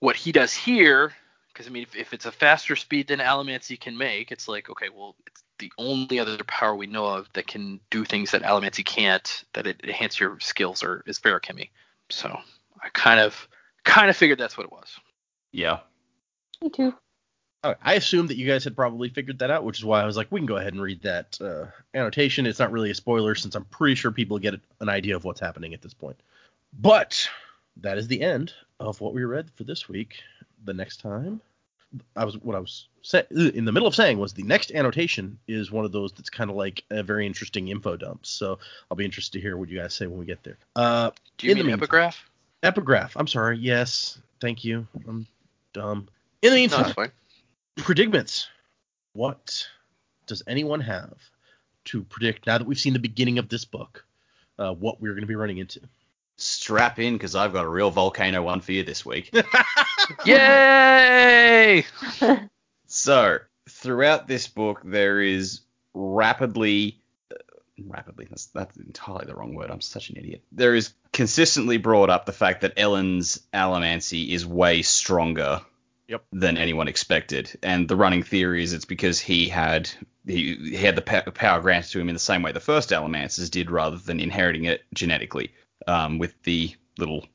what 0.00 0.16
he 0.16 0.32
does 0.32 0.52
here. 0.52 1.14
Because 1.50 1.66
I 1.66 1.70
mean, 1.70 1.84
if, 1.84 1.96
if 1.96 2.12
it's 2.12 2.26
a 2.26 2.32
faster 2.32 2.76
speed 2.76 3.06
than 3.06 3.20
Allomancy 3.20 3.80
can 3.80 3.96
make, 3.96 4.30
it's 4.30 4.48
like 4.48 4.68
okay, 4.68 4.90
well, 4.94 5.16
it's 5.26 5.42
the 5.58 5.72
only 5.78 6.18
other 6.18 6.38
power 6.44 6.74
we 6.74 6.86
know 6.86 7.06
of 7.06 7.28
that 7.34 7.46
can 7.46 7.80
do 7.90 8.04
things 8.04 8.30
that 8.30 8.42
Allomancy 8.42 8.84
can't, 8.84 9.44
that 9.54 9.66
it 9.66 9.80
enhance 9.84 10.18
your 10.18 10.38
skills, 10.40 10.82
or 10.82 11.02
is 11.06 11.18
Feruchemy. 11.18 11.70
So 12.10 12.38
I 12.82 12.88
kind 12.92 13.20
of 13.20 13.48
kind 13.84 14.10
of 14.10 14.16
figured 14.16 14.38
that's 14.38 14.56
what 14.56 14.64
it 14.64 14.72
was. 14.72 14.94
Yeah. 15.52 15.80
Me 16.62 16.70
too. 16.70 16.94
I 17.64 17.94
assumed 17.94 18.30
that 18.30 18.36
you 18.36 18.46
guys 18.46 18.62
had 18.62 18.76
probably 18.76 19.08
figured 19.08 19.40
that 19.40 19.50
out, 19.50 19.64
which 19.64 19.78
is 19.78 19.84
why 19.84 20.00
I 20.00 20.06
was 20.06 20.16
like, 20.16 20.30
we 20.30 20.38
can 20.38 20.46
go 20.46 20.56
ahead 20.56 20.74
and 20.74 20.80
read 20.80 21.02
that 21.02 21.38
uh, 21.40 21.66
annotation. 21.92 22.46
It's 22.46 22.60
not 22.60 22.70
really 22.70 22.90
a 22.90 22.94
spoiler 22.94 23.34
since 23.34 23.56
I'm 23.56 23.64
pretty 23.64 23.96
sure 23.96 24.12
people 24.12 24.38
get 24.38 24.60
an 24.80 24.88
idea 24.88 25.16
of 25.16 25.24
what's 25.24 25.40
happening 25.40 25.74
at 25.74 25.82
this 25.82 25.92
point. 25.92 26.22
But 26.72 27.28
that 27.78 27.98
is 27.98 28.06
the 28.06 28.22
end 28.22 28.52
of 28.78 29.00
what 29.00 29.12
we 29.12 29.24
read 29.24 29.50
for 29.56 29.64
this 29.64 29.88
week. 29.88 30.22
The 30.64 30.72
next 30.72 31.00
time, 31.00 31.40
I 32.14 32.24
was 32.24 32.36
what 32.38 32.54
I 32.54 32.58
was 32.58 32.86
sa- 33.02 33.22
in 33.30 33.64
the 33.64 33.72
middle 33.72 33.88
of 33.88 33.94
saying 33.94 34.18
was 34.18 34.34
the 34.34 34.42
next 34.42 34.72
annotation 34.72 35.38
is 35.48 35.70
one 35.70 35.84
of 35.86 35.92
those 35.92 36.12
that's 36.12 36.28
kind 36.30 36.50
of 36.50 36.56
like 36.56 36.84
a 36.90 37.02
very 37.02 37.26
interesting 37.26 37.68
info 37.68 37.96
dump. 37.96 38.26
So 38.26 38.58
I'll 38.90 38.96
be 38.96 39.04
interested 39.06 39.32
to 39.38 39.40
hear 39.40 39.56
what 39.56 39.68
you 39.70 39.78
guys 39.78 39.94
say 39.94 40.06
when 40.06 40.18
we 40.18 40.26
get 40.26 40.42
there. 40.44 40.58
Uh, 40.76 41.10
Do 41.38 41.46
you 41.46 41.52
In 41.52 41.58
the 41.58 41.64
mean 41.64 41.72
meantime- 41.72 41.84
epigraph? 41.88 42.16
epigraph. 42.62 43.16
I'm 43.16 43.26
sorry. 43.26 43.56
Yes, 43.58 44.18
thank 44.40 44.64
you. 44.64 44.86
I'm 45.06 45.26
dumb. 45.72 46.08
In 46.42 46.50
the 46.50 46.56
meantime, 46.56 46.92
fine. 46.92 47.12
predicaments. 47.76 48.48
What 49.14 49.66
does 50.26 50.42
anyone 50.46 50.80
have 50.82 51.14
to 51.86 52.02
predict 52.04 52.46
now 52.46 52.58
that 52.58 52.66
we've 52.66 52.78
seen 52.78 52.92
the 52.92 52.98
beginning 52.98 53.38
of 53.38 53.48
this 53.48 53.64
book? 53.64 54.04
Uh, 54.58 54.72
what 54.74 55.00
we're 55.00 55.12
going 55.12 55.22
to 55.22 55.26
be 55.28 55.36
running 55.36 55.58
into? 55.58 55.80
Strap 56.38 56.98
in 56.98 57.14
because 57.14 57.34
I've 57.34 57.52
got 57.52 57.64
a 57.64 57.68
real 57.68 57.90
volcano 57.90 58.42
one 58.42 58.60
for 58.60 58.72
you 58.72 58.84
this 58.84 59.04
week. 59.04 59.34
Yay! 60.24 61.84
So, 62.90 63.38
throughout 63.68 64.26
this 64.26 64.48
book, 64.48 64.80
there 64.82 65.20
is 65.20 65.60
rapidly, 65.92 67.02
uh, 67.30 67.36
rapidly, 67.86 68.26
that's, 68.30 68.46
that's 68.46 68.74
entirely 68.78 69.26
the 69.26 69.34
wrong 69.34 69.54
word. 69.54 69.70
I'm 69.70 69.82
such 69.82 70.08
an 70.08 70.16
idiot. 70.16 70.42
There 70.52 70.74
is 70.74 70.94
consistently 71.12 71.76
brought 71.76 72.08
up 72.08 72.24
the 72.24 72.32
fact 72.32 72.62
that 72.62 72.78
Elend's 72.78 73.42
Allomancy 73.52 74.30
is 74.30 74.46
way 74.46 74.80
stronger 74.80 75.60
Yep. 76.08 76.24
than 76.32 76.56
anyone 76.56 76.88
expected. 76.88 77.58
And 77.62 77.86
the 77.86 77.96
running 77.96 78.22
theory 78.22 78.62
is 78.62 78.72
it's 78.72 78.86
because 78.86 79.20
he 79.20 79.50
had 79.50 79.90
he, 80.24 80.54
he 80.54 80.76
had 80.76 80.96
the 80.96 81.02
power 81.02 81.60
granted 81.60 81.90
to 81.90 82.00
him 82.00 82.08
in 82.08 82.14
the 82.14 82.18
same 82.18 82.40
way 82.40 82.52
the 82.52 82.60
first 82.60 82.88
Allomancers 82.88 83.50
did, 83.50 83.70
rather 83.70 83.98
than 83.98 84.18
inheriting 84.18 84.64
it 84.64 84.82
genetically 84.94 85.52
um, 85.88 86.18
with 86.18 86.40
the 86.44 86.74
little 86.98 87.26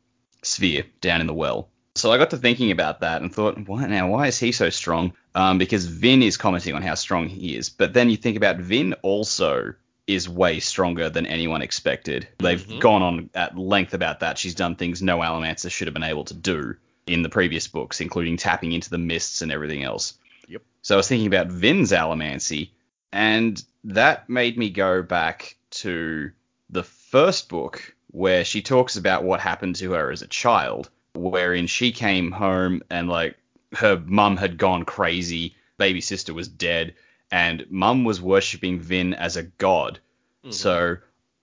sphere 0.43 0.86
down 1.01 1.22
in 1.22 1.28
the 1.28 1.34
well. 1.34 1.70
So 1.95 2.12
I 2.12 2.18
got 2.18 2.32
to 2.32 2.38
thinking 2.38 2.72
about 2.72 3.01
that 3.01 3.22
and 3.22 3.34
thought, 3.34 3.58
why 3.68 3.86
now? 3.86 4.08
Why 4.08 4.28
is 4.28 4.39
he 4.39 4.51
so 4.51 4.70
strong? 4.70 5.14
Um, 5.36 5.58
because 5.58 5.86
Vin 5.86 6.24
is 6.24 6.38
commenting 6.38 6.74
on 6.76 6.82
how 6.82 6.95
strong 6.95 7.28
he 7.28 7.56
is, 7.56 7.70
but 7.70 7.93
then 7.93 8.10
you 8.10 8.18
think 8.18 8.38
about 8.38 8.58
Vin 8.58 8.93
also 9.01 9.74
is 10.06 10.28
way 10.28 10.60
stronger 10.60 11.10
than 11.10 11.26
anyone 11.26 11.62
expected. 11.62 12.28
They've 12.39 12.66
Mhm. 12.66 12.80
gone 12.80 13.01
on 13.01 13.30
at 13.36 13.58
length 13.58 13.93
about 13.93 14.20
that. 14.20 14.38
She's 14.38 14.56
done 14.56 14.76
things 14.76 15.01
no 15.01 15.20
Allomancer 15.20 15.72
should 15.72 15.88
have 15.88 15.93
been 15.93 16.04
able 16.04 16.26
to 16.26 16.34
do 16.34 16.76
in 17.08 17.22
the 17.22 17.30
previous 17.30 17.68
books, 17.68 18.01
including 18.01 18.38
tapping 18.38 18.74
into 18.74 18.89
the 18.89 18.97
mists 18.97 19.41
and 19.41 19.51
everything 19.51 19.84
else. 19.84 20.16
Yep. 20.49 20.62
So 20.82 20.95
I 20.95 20.97
was 20.97 21.08
thinking 21.08 21.28
about 21.28 21.47
Vin's 21.47 21.91
Allomancy, 21.91 22.72
and 23.14 23.64
that 23.86 24.30
made 24.30 24.58
me 24.58 24.70
go 24.70 25.04
back 25.04 25.56
to 25.72 26.32
the 26.70 26.84
first 26.84 27.49
book 27.49 27.95
where 28.14 28.45
she 28.45 28.61
talks 28.61 28.95
about 28.95 29.24
what 29.24 29.39
happened 29.39 29.76
to 29.76 29.91
her 29.93 30.11
as 30.11 30.22
a 30.22 30.28
child, 30.28 30.88
wherein 31.16 31.66
she 31.66 31.91
came 31.91 32.32
home 32.32 32.84
and 32.91 33.09
like 33.09 33.36
her 33.74 34.01
mum 34.05 34.38
had 34.38 34.55
gone 34.55 34.86
crazy, 34.86 35.55
baby 35.80 35.99
sister 35.99 36.32
was 36.32 36.47
dead, 36.47 36.93
and 37.32 37.66
mum 37.72 38.03
was 38.03 38.22
worshipping 38.22 38.80
Vin 38.80 39.16
as 39.16 39.36
a 39.36 39.43
god. 39.43 39.99
Hmm. 40.43 40.51
So 40.51 40.97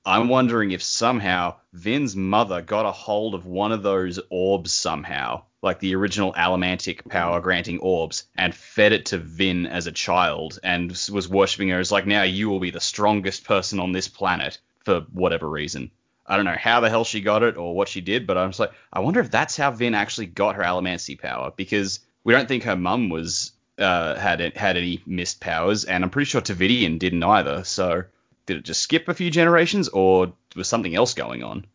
I'm 0.07 0.29
wondering 0.29 0.71
if 0.71 0.81
somehow 0.81 1.57
Vin's 1.73 2.14
mother 2.14 2.62
got 2.62 2.87
a 2.87 2.93
hold 2.93 3.35
of 3.35 3.47
one 3.47 3.73
of 3.73 3.83
those 3.83 4.21
orbs 4.31 4.71
somehow, 4.71 5.43
like 5.62 5.81
the 5.81 5.97
original 5.97 6.33
Allomantic 6.35 7.09
power 7.09 7.41
granting 7.41 7.81
orbs, 7.81 8.25
and 8.37 8.55
fed 8.55 8.93
it 8.93 9.07
to 9.07 9.18
Vin 9.18 9.66
as 9.66 9.89
a 9.89 9.93
child 9.93 10.61
and 10.62 10.91
was 11.11 11.29
worshipping 11.29 11.71
her 11.71 11.81
as 11.81 11.91
like, 11.91 12.07
now 12.07 12.23
you 12.23 12.49
will 12.49 12.61
be 12.61 12.71
the 12.71 12.81
strongest 12.81 13.43
person 13.43 13.81
on 13.81 13.91
this 13.91 14.07
planet 14.07 14.61
for 14.85 15.01
whatever 15.12 15.51
reason. 15.51 15.91
I 16.31 16.37
don't 16.37 16.45
know 16.45 16.57
how 16.57 16.78
the 16.78 16.89
hell 16.89 17.03
she 17.03 17.20
got 17.20 17.43
it 17.43 17.57
or 17.57 17.74
what 17.74 17.89
she 17.89 18.01
did, 18.01 18.24
but 18.24 18.39
I 18.39 18.47
was 18.47 18.61
like, 18.61 18.70
I 18.93 19.01
wonder 19.01 19.18
if 19.18 19.33
that's 19.33 19.57
how 19.57 19.72
Vin 19.72 19.95
actually 19.95 20.26
got 20.26 20.55
her 20.55 20.62
Allomancy 20.62 21.20
power 21.20 21.53
because 21.55 21.99
we 22.22 22.33
don't 22.33 22.47
think 22.47 22.62
her 22.62 22.76
mum 22.76 23.09
was 23.09 23.51
uh, 23.78 24.14
had 24.14 24.41
had 24.57 24.76
any 24.76 25.03
missed 25.07 25.41
powers, 25.41 25.85
and 25.85 26.05
I'm 26.05 26.11
pretty 26.11 26.26
sure 26.26 26.41
Tevidian 26.41 27.01
didn't 27.01 27.24
either. 27.24 27.64
So 27.64 28.05
did 28.47 28.59
it 28.59 28.64
just 28.64 28.81
skip 28.81 29.09
a 29.09 29.14
few 29.14 29.28
generations, 29.28 29.89
or 29.89 30.33
was 30.55 30.68
something 30.68 30.95
else 30.95 31.14
going 31.14 31.43
on? 31.43 31.66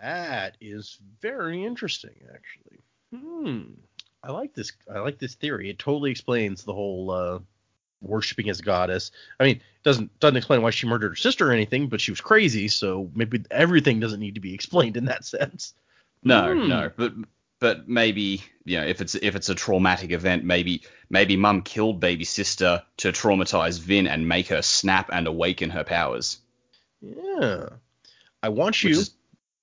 That 0.00 0.56
is 0.60 0.98
very 1.20 1.64
interesting, 1.64 2.14
actually. 2.32 2.78
Hmm. 3.12 3.72
I 4.22 4.30
like 4.30 4.54
this. 4.54 4.70
I 4.88 5.00
like 5.00 5.18
this 5.18 5.34
theory. 5.34 5.68
It 5.68 5.80
totally 5.80 6.12
explains 6.12 6.62
the 6.62 6.74
whole 6.74 7.10
uh, 7.10 7.38
worshiping 8.00 8.48
as 8.50 8.60
a 8.60 8.62
goddess. 8.62 9.10
I 9.40 9.44
mean, 9.44 9.56
it 9.56 9.82
doesn't 9.82 10.18
doesn't 10.20 10.36
explain 10.36 10.62
why 10.62 10.70
she 10.70 10.86
murdered 10.86 11.10
her 11.10 11.16
sister 11.16 11.48
or 11.48 11.52
anything, 11.52 11.88
but 11.88 12.00
she 12.00 12.10
was 12.10 12.20
crazy, 12.20 12.68
so 12.68 13.10
maybe 13.14 13.42
everything 13.50 14.00
doesn't 14.00 14.20
need 14.20 14.34
to 14.34 14.40
be 14.40 14.54
explained 14.58 14.96
in 14.96 15.06
that 15.06 15.24
sense. 15.24 15.74
No, 16.22 16.52
Hmm. 16.54 16.68
no, 16.68 16.90
but 16.96 17.12
but 17.58 17.88
maybe 17.88 18.42
you 18.64 18.78
know 18.78 18.86
if 18.86 19.00
it's 19.00 19.14
if 19.14 19.34
it's 19.36 19.48
a 19.48 19.54
traumatic 19.54 20.10
event, 20.12 20.44
maybe 20.44 20.82
maybe 21.08 21.36
Mum 21.36 21.62
killed 21.62 22.00
baby 22.00 22.24
sister 22.24 22.82
to 22.98 23.12
traumatize 23.12 23.78
Vin 23.80 24.06
and 24.06 24.28
make 24.28 24.48
her 24.48 24.62
snap 24.62 25.08
and 25.12 25.26
awaken 25.26 25.70
her 25.70 25.84
powers. 25.84 26.38
Yeah. 27.00 27.68
I 28.42 28.48
want 28.48 28.82
you 28.84 28.90
is 28.90 29.10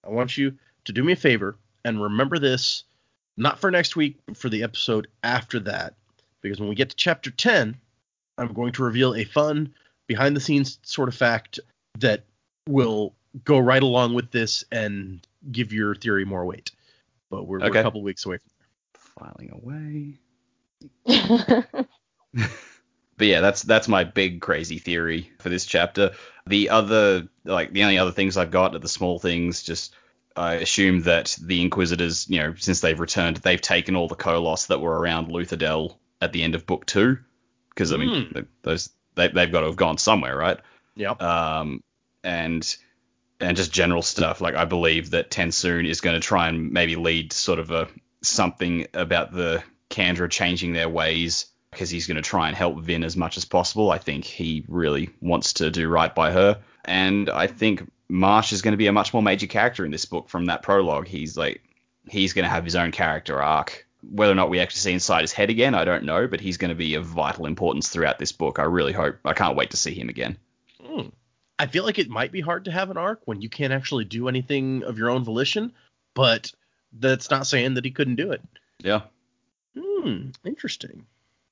I 0.03 0.09
want 0.09 0.37
you 0.37 0.53
to 0.85 0.91
do 0.93 1.03
me 1.03 1.13
a 1.13 1.17
favor 1.17 1.57
and 1.85 2.01
remember 2.01 2.39
this 2.39 2.83
not 3.37 3.59
for 3.59 3.71
next 3.71 3.95
week, 3.95 4.17
but 4.25 4.37
for 4.37 4.49
the 4.49 4.63
episode 4.63 5.07
after 5.23 5.59
that. 5.61 5.95
Because 6.41 6.59
when 6.59 6.69
we 6.69 6.75
get 6.75 6.89
to 6.89 6.95
chapter 6.95 7.31
10, 7.31 7.75
I'm 8.37 8.53
going 8.53 8.73
to 8.73 8.83
reveal 8.83 9.15
a 9.15 9.23
fun 9.23 9.73
behind 10.07 10.35
the 10.35 10.41
scenes 10.41 10.79
sort 10.83 11.09
of 11.09 11.15
fact 11.15 11.59
that 11.99 12.23
will 12.67 13.13
go 13.43 13.57
right 13.57 13.83
along 13.83 14.13
with 14.13 14.31
this 14.31 14.63
and 14.71 15.25
give 15.51 15.73
your 15.73 15.95
theory 15.95 16.25
more 16.25 16.45
weight. 16.45 16.71
But 17.29 17.47
we're, 17.47 17.59
we're 17.59 17.79
a 17.79 17.83
couple 17.83 18.01
weeks 18.03 18.25
away. 18.25 18.37
From 18.93 19.25
Filing 19.25 19.51
away. 19.51 20.19
But 23.17 23.27
yeah, 23.27 23.41
that's 23.41 23.61
that's 23.61 23.87
my 23.87 24.03
big 24.03 24.41
crazy 24.41 24.79
theory 24.79 25.31
for 25.39 25.49
this 25.49 25.65
chapter. 25.65 26.11
The 26.47 26.69
other 26.69 27.27
like 27.45 27.71
the 27.71 27.83
only 27.83 27.97
other 27.97 28.11
things 28.11 28.37
I've 28.37 28.51
got 28.51 28.75
are 28.75 28.79
the 28.79 28.87
small 28.87 29.19
things. 29.19 29.63
Just 29.63 29.95
I 30.35 30.55
assume 30.55 31.03
that 31.03 31.37
the 31.41 31.61
Inquisitors, 31.61 32.27
you 32.29 32.39
know, 32.39 32.55
since 32.57 32.81
they've 32.81 32.99
returned, 32.99 33.37
they've 33.37 33.61
taken 33.61 33.95
all 33.95 34.07
the 34.07 34.15
Koloss 34.15 34.67
that 34.67 34.81
were 34.81 34.97
around 34.97 35.27
Luthadel 35.27 35.95
at 36.21 36.33
the 36.33 36.43
end 36.43 36.55
of 36.55 36.65
book 36.65 36.85
two, 36.85 37.19
because 37.73 37.91
I 37.91 37.97
mean 37.97 38.31
th- 38.33 38.45
those 38.61 38.89
they, 39.15 39.27
they've 39.27 39.51
got 39.51 39.61
to 39.61 39.67
have 39.67 39.75
gone 39.75 39.97
somewhere, 39.97 40.35
right? 40.37 40.59
Yep. 40.95 41.21
um, 41.21 41.83
and 42.23 42.75
and 43.39 43.57
just 43.57 43.71
general 43.71 44.01
stuff. 44.01 44.41
Like 44.41 44.55
I 44.55 44.65
believe 44.65 45.11
that 45.11 45.29
TenSoon 45.29 45.87
is 45.87 46.01
going 46.01 46.19
to 46.19 46.25
try 46.25 46.47
and 46.47 46.71
maybe 46.71 46.95
lead 46.95 47.33
sort 47.33 47.59
of 47.59 47.71
a 47.71 47.87
something 48.21 48.87
about 48.93 49.31
the 49.33 49.63
Kandra 49.89 50.29
changing 50.29 50.73
their 50.73 50.89
ways 50.89 51.47
because 51.71 51.89
he's 51.89 52.07
going 52.07 52.15
to 52.15 52.21
try 52.21 52.47
and 52.47 52.55
help 52.55 52.79
Vin 52.79 53.03
as 53.03 53.17
much 53.17 53.37
as 53.37 53.45
possible. 53.45 53.91
I 53.91 53.97
think 53.97 54.25
he 54.25 54.63
really 54.67 55.09
wants 55.21 55.53
to 55.53 55.71
do 55.71 55.89
right 55.89 56.13
by 56.13 56.31
her, 56.31 56.61
and 56.85 57.29
I 57.29 57.47
think 57.47 57.89
Marsh 58.09 58.53
is 58.53 58.61
going 58.61 58.73
to 58.73 58.77
be 58.77 58.87
a 58.87 58.93
much 58.93 59.13
more 59.13 59.23
major 59.23 59.47
character 59.47 59.85
in 59.85 59.91
this 59.91 60.05
book 60.05 60.29
from 60.29 60.45
that 60.45 60.61
prologue. 60.61 61.07
He's 61.07 61.35
like 61.35 61.61
he's 62.07 62.33
going 62.33 62.43
to 62.43 62.49
have 62.49 62.65
his 62.65 62.75
own 62.75 62.91
character 62.91 63.41
arc. 63.41 63.87
Whether 64.09 64.31
or 64.31 64.35
not 64.35 64.49
we 64.49 64.59
actually 64.59 64.79
see 64.79 64.93
inside 64.93 65.21
his 65.21 65.31
head 65.31 65.49
again, 65.49 65.75
I 65.75 65.85
don't 65.85 66.03
know, 66.03 66.27
but 66.27 66.41
he's 66.41 66.57
going 66.57 66.69
to 66.69 66.75
be 66.75 66.95
of 66.95 67.05
vital 67.05 67.45
importance 67.45 67.89
throughout 67.89 68.19
this 68.19 68.31
book. 68.31 68.59
I 68.59 68.63
really 68.63 68.93
hope. 68.93 69.17
I 69.25 69.33
can't 69.33 69.55
wait 69.55 69.71
to 69.71 69.77
see 69.77 69.93
him 69.93 70.09
again. 70.09 70.37
Hmm. 70.81 71.09
I 71.57 71.67
feel 71.67 71.83
like 71.83 71.99
it 71.99 72.09
might 72.09 72.31
be 72.31 72.41
hard 72.41 72.65
to 72.65 72.71
have 72.71 72.89
an 72.89 72.97
arc 72.97 73.21
when 73.25 73.41
you 73.41 73.49
can't 73.49 73.73
actually 73.73 74.05
do 74.05 74.27
anything 74.27 74.83
of 74.83 74.97
your 74.97 75.09
own 75.09 75.23
volition, 75.23 75.71
but 76.13 76.51
that's 76.91 77.31
not 77.31 77.47
saying 77.47 77.75
that 77.75 77.85
he 77.85 77.91
couldn't 77.91 78.15
do 78.15 78.31
it. 78.31 78.41
Yeah. 78.79 79.01
Hmm, 79.77 80.29
interesting. 80.43 81.05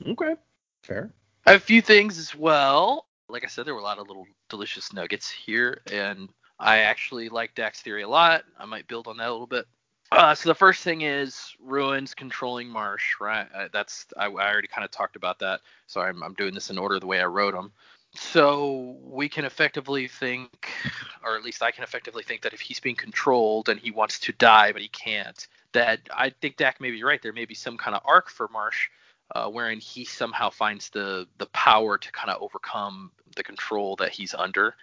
Okay, 0.06 0.36
fair. 0.84 1.12
A 1.46 1.60
few 1.60 1.82
things 1.82 2.18
as 2.18 2.36
well. 2.36 3.06
Like 3.30 3.44
I 3.44 3.48
said, 3.48 3.66
there 3.66 3.74
were 3.74 3.80
a 3.80 3.84
lot 3.84 4.00
of 4.00 4.08
little 4.08 4.28
delicious 4.50 4.94
nuggets 4.94 5.30
here, 5.30 5.82
and 5.92 6.30
I 6.60 6.80
actually 6.80 7.30
like 7.30 7.56
Dac's 7.56 7.82
theory 7.82 8.04
a 8.04 8.10
lot. 8.10 8.44
I 8.60 8.66
might 8.66 8.88
build 8.88 9.08
on 9.08 9.18
that 9.18 9.30
a 9.30 9.32
little 9.32 9.48
bit. 9.48 9.66
Uh, 10.12 10.36
so 10.36 10.50
the 10.50 10.56
first 10.56 10.84
thing 10.84 11.02
is 11.02 11.56
Ruin's 11.64 12.14
controlling 12.14 12.68
marsh, 12.68 13.16
right? 13.22 13.48
Uh, 13.56 13.70
that's 13.72 14.08
I, 14.18 14.26
I 14.26 14.52
already 14.52 14.68
kind 14.68 14.84
of 14.84 14.92
talked 14.92 15.16
about 15.16 15.40
that, 15.40 15.62
so 15.88 16.02
I'm, 16.02 16.22
I'm 16.22 16.34
doing 16.34 16.54
this 16.54 16.70
in 16.70 16.78
order 16.78 17.00
the 17.00 17.08
way 17.08 17.22
I 17.22 17.26
wrote 17.26 17.54
them. 17.54 17.72
So 18.14 18.98
we 19.04 19.30
can 19.30 19.46
effectively 19.46 20.10
think, 20.10 20.70
or 21.24 21.38
at 21.38 21.44
least 21.44 21.64
I 21.64 21.72
can 21.72 21.86
effectively 21.86 22.24
think 22.24 22.42
that 22.42 22.54
if 22.54 22.60
he's 22.60 22.82
being 22.82 22.98
controlled 22.98 23.70
and 23.70 23.80
he 23.80 23.90
wants 23.90 24.20
to 24.20 24.34
die 24.34 24.74
but 24.74 24.82
he 24.82 24.90
can't, 24.90 25.48
that 25.72 26.02
I 26.14 26.32
think 26.42 26.58
Dac 26.58 26.82
may 26.82 26.92
be 26.92 27.04
right. 27.04 27.22
There 27.22 27.32
may 27.32 27.46
be 27.46 27.56
some 27.56 27.78
kind 27.78 27.96
of 27.96 28.02
arc 28.06 28.30
for 28.30 28.50
Marsh, 28.50 28.90
uh, 29.34 29.48
wherein 29.48 29.80
he 29.80 30.04
somehow 30.04 30.50
finds 30.50 30.90
the 30.90 31.26
the 31.38 31.46
power 31.48 31.98
to 31.98 32.12
kind 32.12 32.30
of 32.30 32.42
overcome 32.42 33.12
the 33.38 33.44
control 33.44 33.96
that 33.96 34.12
he's 34.12 34.34
under. 34.34 34.76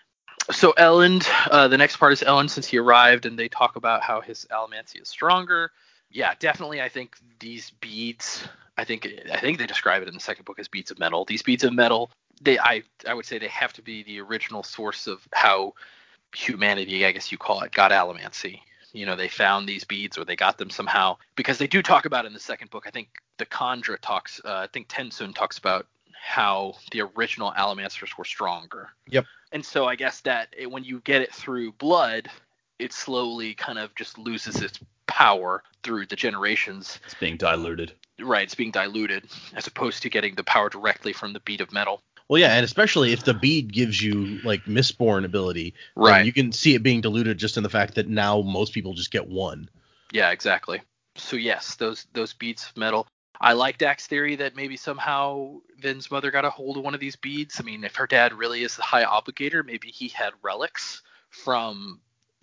So 0.51 0.73
Elend, 0.79 1.29
uh, 1.51 1.69
the 1.69 1.77
next 1.77 1.97
part 1.97 2.13
is 2.13 2.23
Elend 2.23 2.51
since 2.51 2.67
he 2.67 2.79
arrived, 2.79 3.27
and 3.27 3.39
they 3.39 3.49
talk 3.49 3.77
about 3.77 4.03
how 4.03 4.21
his 4.21 4.47
allomancy 4.51 5.03
is 5.03 5.09
stronger. 5.09 5.73
Yeah, 6.11 6.35
definitely. 6.39 6.81
I 6.81 6.89
think 6.89 7.17
these 7.39 7.71
beads. 7.81 8.45
I 8.77 8.85
think 8.85 9.09
I 9.33 9.39
think 9.39 9.59
they 9.59 9.67
describe 9.67 10.03
it 10.03 10.09
in 10.09 10.15
the 10.15 10.21
second 10.21 10.45
book 10.45 10.59
as 10.59 10.69
beads 10.69 10.91
of 10.91 10.99
metal. 10.99 11.25
These 11.25 11.43
beads 11.43 11.65
of 11.65 11.73
metal, 11.73 12.11
they 12.41 12.59
I 12.59 12.83
I 13.07 13.15
would 13.15 13.27
say 13.27 13.39
they 13.39 13.49
have 13.49 13.73
to 13.75 13.83
be 13.83 14.03
the 14.03 14.21
original 14.21 14.63
source 14.63 15.07
of 15.07 15.27
how 15.33 15.75
humanity, 16.35 17.05
I 17.05 17.13
guess 17.13 17.31
you 17.31 17.39
call 17.39 17.61
it, 17.63 17.73
got 17.73 17.91
allomancy. 17.91 18.61
You 18.93 19.05
know, 19.05 19.17
they 19.17 19.29
found 19.29 19.69
these 19.69 19.85
beads 19.85 20.17
or 20.17 20.25
they 20.25 20.37
got 20.37 20.57
them 20.57 20.71
somehow 20.71 21.19
because 21.37 21.59
they 21.59 21.67
do 21.67 21.83
talk 21.83 22.07
about 22.07 22.25
in 22.25 22.33
the 22.33 22.41
second 22.41 22.71
book. 22.71 22.85
I 22.87 22.91
think 22.91 23.09
the 23.37 23.47
Kandra 23.47 23.99
talks. 24.01 24.41
Uh, 24.43 24.55
I 24.55 24.67
think 24.67 24.89
TenSoon 24.89 25.35
talks 25.35 25.59
about 25.59 25.87
how 26.21 26.75
the 26.93 27.03
original 27.03 27.53
allomancers 27.57 28.17
were 28.17 28.25
stronger. 28.25 28.91
Yep. 29.09 29.27
And 29.53 29.65
so 29.65 29.87
I 29.87 29.97
guess 29.97 30.21
that 30.23 30.49
it, 30.57 30.71
when 30.71 30.85
you 30.85 31.01
get 31.01 31.23
it 31.23 31.33
through 31.33 31.73
blood, 31.73 32.29
it 32.79 32.93
slowly 32.93 33.55
kind 33.55 33.79
of 33.79 33.95
just 33.95 34.19
loses 34.19 34.61
its 34.63 34.79
power 35.07 35.63
through 35.83 36.07
the 36.07 36.17
generations. 36.17 37.01
It's 37.05 37.15
being 37.15 37.37
diluted. 37.37 37.93
Right, 38.21 38.43
it's 38.43 38.55
being 38.55 38.73
diluted 38.73 39.25
as 39.55 39.67
opposed 39.67 40.03
to 40.03 40.11
getting 40.11 40.35
the 40.35 40.45
power 40.45 40.69
directly 40.69 41.13
from 41.13 41.33
the 41.33 41.41
bead 41.41 41.61
of 41.61 41.73
metal. 41.73 42.03
Well, 42.29 42.41
yeah, 42.41 42.55
and 42.55 42.65
especially 42.65 43.13
if 43.13 43.25
the 43.25 43.33
bead 43.33 43.73
gives 43.73 44.03
you 44.03 44.41
like 44.45 44.65
Mistborn 44.65 45.25
ability, 45.25 45.75
Right. 45.97 46.27
You 46.27 46.33
can 46.33 46.53
see 46.53 46.75
it 46.75 46.83
being 46.83 47.01
diluted 47.01 47.39
just 47.39 47.57
in 47.57 47.63
the 47.63 47.71
fact 47.71 47.95
that 47.95 48.09
now 48.09 48.43
most 48.43 48.75
people 48.75 48.93
just 48.93 49.11
get 49.11 49.29
one. 49.29 49.71
Yeah, 50.13 50.31
exactly. 50.31 50.83
So 51.17 51.37
yes, 51.37 51.77
those 51.77 52.07
those 52.13 52.35
beads 52.35 52.69
of 52.69 52.77
metal. 52.77 53.07
I 53.41 53.53
like 53.53 53.79
Dac's 53.79 54.07
theory 54.07 54.37
that 54.37 54.57
maybe 54.57 54.77
somehow 54.77 55.59
Vin's 55.79 56.11
mother 56.11 56.31
got 56.31 56.45
a 56.45 56.51
hold 56.51 56.77
of 56.77 56.85
one 56.85 56.95
of 56.95 57.01
these 57.01 57.17
beads. 57.17 57.61
I 57.61 57.63
mean, 57.63 57.85
if 57.85 57.95
her 57.97 58.07
dad 58.07 58.33
really 58.33 58.63
is 58.63 58.77
the 58.77 58.83
high 58.83 59.05
obligator, 59.05 59.65
maybe 59.65 59.89
he 59.89 60.09
had 60.09 60.33
relics 60.43 61.03
from 61.31 62.01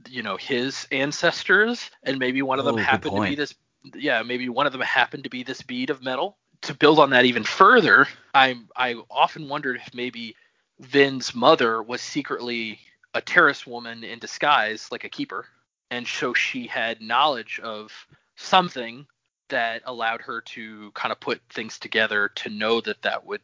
you 0.10 0.24
know 0.24 0.38
his 0.38 0.88
ancestors, 0.92 1.90
and 2.04 2.20
maybe 2.20 2.42
one 2.42 2.60
of 2.60 2.66
them 2.66 2.76
Oh, 2.76 2.80
happened 2.80 3.16
to 3.16 3.22
be 3.22 3.36
this. 3.36 3.56
Yeah, 3.94 4.24
maybe 4.24 4.50
one 4.50 4.66
of 4.66 4.72
them 4.72 4.82
happened 4.82 5.24
to 5.26 5.30
be 5.30 5.44
this 5.44 5.62
bead 5.62 5.90
of 5.90 6.02
metal. 6.02 6.38
To 6.62 6.74
build 6.74 7.00
on 7.00 7.10
that 7.12 7.26
even 7.26 7.44
further, 7.44 8.08
I 8.34 8.60
I 8.76 8.96
often 9.10 9.50
wondered 9.50 9.78
if 9.78 9.94
maybe 9.94 10.36
Vin's 10.80 11.36
mother 11.36 11.84
was 11.84 12.02
secretly 12.02 12.80
a 13.14 13.22
Terris 13.22 13.68
woman 13.68 14.04
in 14.04 14.20
disguise, 14.20 14.92
like 14.92 15.04
a 15.04 15.10
keeper, 15.10 15.46
and 15.92 16.08
so 16.08 16.34
she 16.34 16.68
had 16.68 17.02
knowledge 17.02 17.60
of 17.62 17.92
something 18.36 19.06
that 19.50 19.82
allowed 19.86 20.22
her 20.22 20.42
to 20.42 20.92
kind 20.92 21.12
of 21.12 21.20
put 21.20 21.42
things 21.50 21.80
together 21.80 22.30
to 22.36 22.50
know 22.50 22.82
that 22.82 23.02
that 23.04 23.26
would 23.26 23.42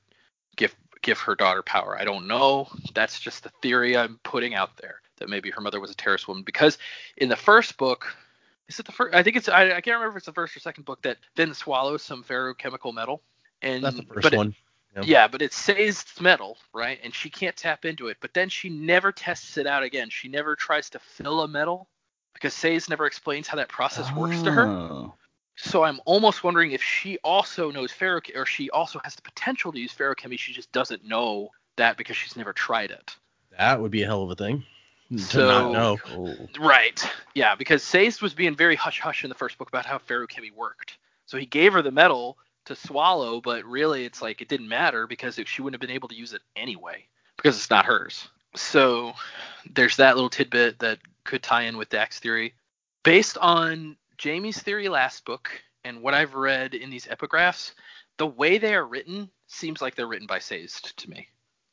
give 0.55 0.75
give 1.01 1.19
her 1.19 1.35
daughter 1.35 1.63
power. 1.63 1.97
I 1.99 2.03
don't 2.03 2.27
know. 2.27 2.67
That's 2.93 3.19
just 3.19 3.43
the 3.43 3.51
theory 3.61 3.97
I'm 3.97 4.19
putting 4.23 4.53
out 4.53 4.77
there 4.77 5.01
that 5.17 5.29
maybe 5.29 5.49
her 5.51 5.61
mother 5.61 5.79
was 5.79 5.91
a 5.91 5.95
terrorist 5.95 6.27
woman 6.27 6.43
because 6.43 6.77
in 7.17 7.29
the 7.29 7.35
first 7.35 7.77
book, 7.77 8.15
is 8.67 8.79
it 8.79 8.85
the 8.85 8.91
first? 8.91 9.15
I 9.15 9.23
think 9.23 9.35
it's 9.35 9.49
I, 9.49 9.65
I 9.65 9.81
can't 9.81 9.95
remember 9.97 10.09
if 10.09 10.17
it's 10.17 10.25
the 10.27 10.33
first 10.33 10.55
or 10.55 10.59
second 10.59 10.85
book 10.85 11.01
that 11.03 11.17
Vin 11.35 11.53
swallows 11.53 12.01
some 12.03 12.23
feruchemical 12.23 12.93
metal. 12.93 13.21
And 13.61 13.83
That's 13.83 13.95
the 13.97 14.03
first 14.03 14.23
but 14.23 14.33
it- 14.33 14.37
one. 14.37 14.55
Yep. 14.93 15.05
yeah, 15.05 15.27
but 15.29 15.41
it 15.41 15.53
says 15.53 16.01
it's 16.01 16.19
metal, 16.19 16.57
right? 16.73 16.99
And 17.01 17.15
she 17.15 17.29
can't 17.29 17.55
tap 17.55 17.85
into 17.85 18.07
it. 18.09 18.17
But 18.19 18.33
then 18.33 18.49
she 18.49 18.67
never 18.67 19.13
tests 19.13 19.55
it 19.55 19.65
out 19.65 19.83
again. 19.83 20.09
She 20.09 20.27
never 20.27 20.53
tries 20.53 20.89
to 20.89 20.99
fill 20.99 21.43
a 21.43 21.47
metal 21.47 21.87
because 22.33 22.53
Sazed 22.53 22.89
never 22.89 23.05
explains 23.05 23.47
how 23.47 23.55
that 23.55 23.69
process 23.69 24.11
works 24.13 24.41
to 24.41 24.51
her. 24.51 24.67
Oh. 24.67 25.13
So 25.63 25.83
I'm 25.83 25.99
almost 26.05 26.43
wondering 26.43 26.71
if 26.71 26.81
she 26.81 27.19
also 27.23 27.69
knows 27.69 27.91
ferrochem, 27.91 28.35
or 28.35 28.45
she 28.47 28.71
also 28.71 28.99
has 29.03 29.15
the 29.15 29.21
potential 29.21 29.71
to 29.71 29.79
use 29.79 29.93
feruchemy. 29.93 30.39
She 30.39 30.53
just 30.53 30.71
doesn't 30.71 31.05
know 31.05 31.49
that 31.75 31.97
because 31.97 32.17
she's 32.17 32.35
never 32.35 32.51
tried 32.51 32.89
it. 32.89 33.15
That 33.57 33.79
would 33.79 33.91
be 33.91 34.01
a 34.01 34.07
hell 34.07 34.23
of 34.23 34.31
a 34.31 34.35
thing 34.35 34.63
to 35.11 35.19
So- 35.19 35.47
not 35.47 35.71
know. 35.71 35.97
Cool. 35.97 36.49
Right. 36.59 37.07
Yeah, 37.35 37.53
because 37.55 37.83
Sazed 37.83 38.21
was 38.23 38.33
being 38.33 38.55
very 38.55 38.75
hush 38.75 38.99
hush 38.99 39.23
in 39.23 39.29
the 39.29 39.35
first 39.35 39.57
book 39.59 39.67
about 39.67 39.85
how 39.85 39.99
feruchemy 39.99 40.51
worked. 40.51 40.97
So 41.27 41.37
he 41.37 41.45
gave 41.45 41.73
her 41.73 41.83
the 41.83 41.91
metal 41.91 42.37
to 42.65 42.75
swallow, 42.75 43.39
but 43.39 43.63
really 43.65 44.03
it's 44.05 44.21
like 44.21 44.41
it 44.41 44.47
didn't 44.49 44.67
matter 44.67 45.05
because 45.05 45.39
she 45.45 45.61
wouldn't 45.61 45.79
have 45.81 45.87
been 45.87 45.95
able 45.95 46.07
to 46.09 46.15
use 46.15 46.33
it 46.33 46.41
anyway 46.55 47.05
because 47.37 47.55
it's 47.55 47.69
not 47.69 47.85
hers. 47.85 48.27
So 48.55 49.13
there's 49.69 49.97
that 49.97 50.15
little 50.15 50.29
tidbit 50.29 50.79
that 50.79 50.99
could 51.23 51.43
tie 51.43 51.63
in 51.63 51.77
with 51.77 51.89
Dac's 51.89 52.19
theory. 52.19 52.55
Based 53.03 53.37
on 53.37 53.95
Jaymee's 54.21 54.61
theory 54.61 54.87
last 54.87 55.25
book 55.25 55.49
and 55.83 56.01
what 56.03 56.13
I've 56.13 56.35
read 56.35 56.75
in 56.75 56.91
these 56.91 57.07
epigraphs, 57.07 57.73
the 58.17 58.27
way 58.27 58.59
they 58.59 58.75
are 58.75 58.85
written 58.85 59.31
seems 59.47 59.81
like 59.81 59.95
they're 59.95 60.07
written 60.07 60.27
by 60.27 60.37
Sazed 60.39 60.95
to 60.97 61.09
me. 61.09 61.27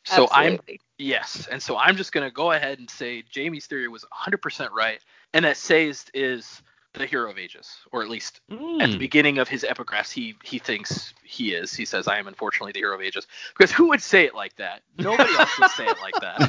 So 0.04 0.28
I'm 0.32 0.58
Yes, 0.98 1.46
and 1.50 1.62
so 1.62 1.76
I'm 1.76 1.96
just 1.96 2.12
going 2.12 2.26
to 2.26 2.32
go 2.34 2.52
ahead 2.52 2.78
and 2.78 2.88
say 2.88 3.22
Jaymee's 3.22 3.66
theory 3.66 3.86
was 3.88 4.04
100% 4.04 4.70
right, 4.72 5.00
and 5.34 5.44
that 5.44 5.58
Sazed 5.58 6.10
is 6.14 6.62
the 6.94 7.06
hero 7.06 7.30
of 7.30 7.38
ages, 7.38 7.76
or 7.92 8.02
at 8.02 8.08
least 8.08 8.40
at 8.80 8.90
the 8.90 8.96
Hmm. 8.96 8.98
beginning 8.98 9.38
of 9.38 9.48
his 9.48 9.62
epigraphs, 9.62 10.10
he 10.10 10.34
he 10.42 10.58
thinks 10.58 11.12
he 11.22 11.52
is. 11.52 11.74
He 11.74 11.84
says, 11.84 12.08
"I 12.08 12.18
am 12.18 12.26
unfortunately 12.26 12.72
the 12.72 12.80
hero 12.80 12.94
of 12.96 13.02
ages," 13.02 13.26
because 13.56 13.70
who 13.70 13.88
would 13.90 14.02
say 14.02 14.24
it 14.24 14.34
like 14.34 14.56
that? 14.56 14.82
Nobody 14.96 15.36
else 15.36 15.56
would 15.58 15.68
say 15.68 15.90
it 15.90 16.00
like 16.00 16.18
that. 16.20 16.42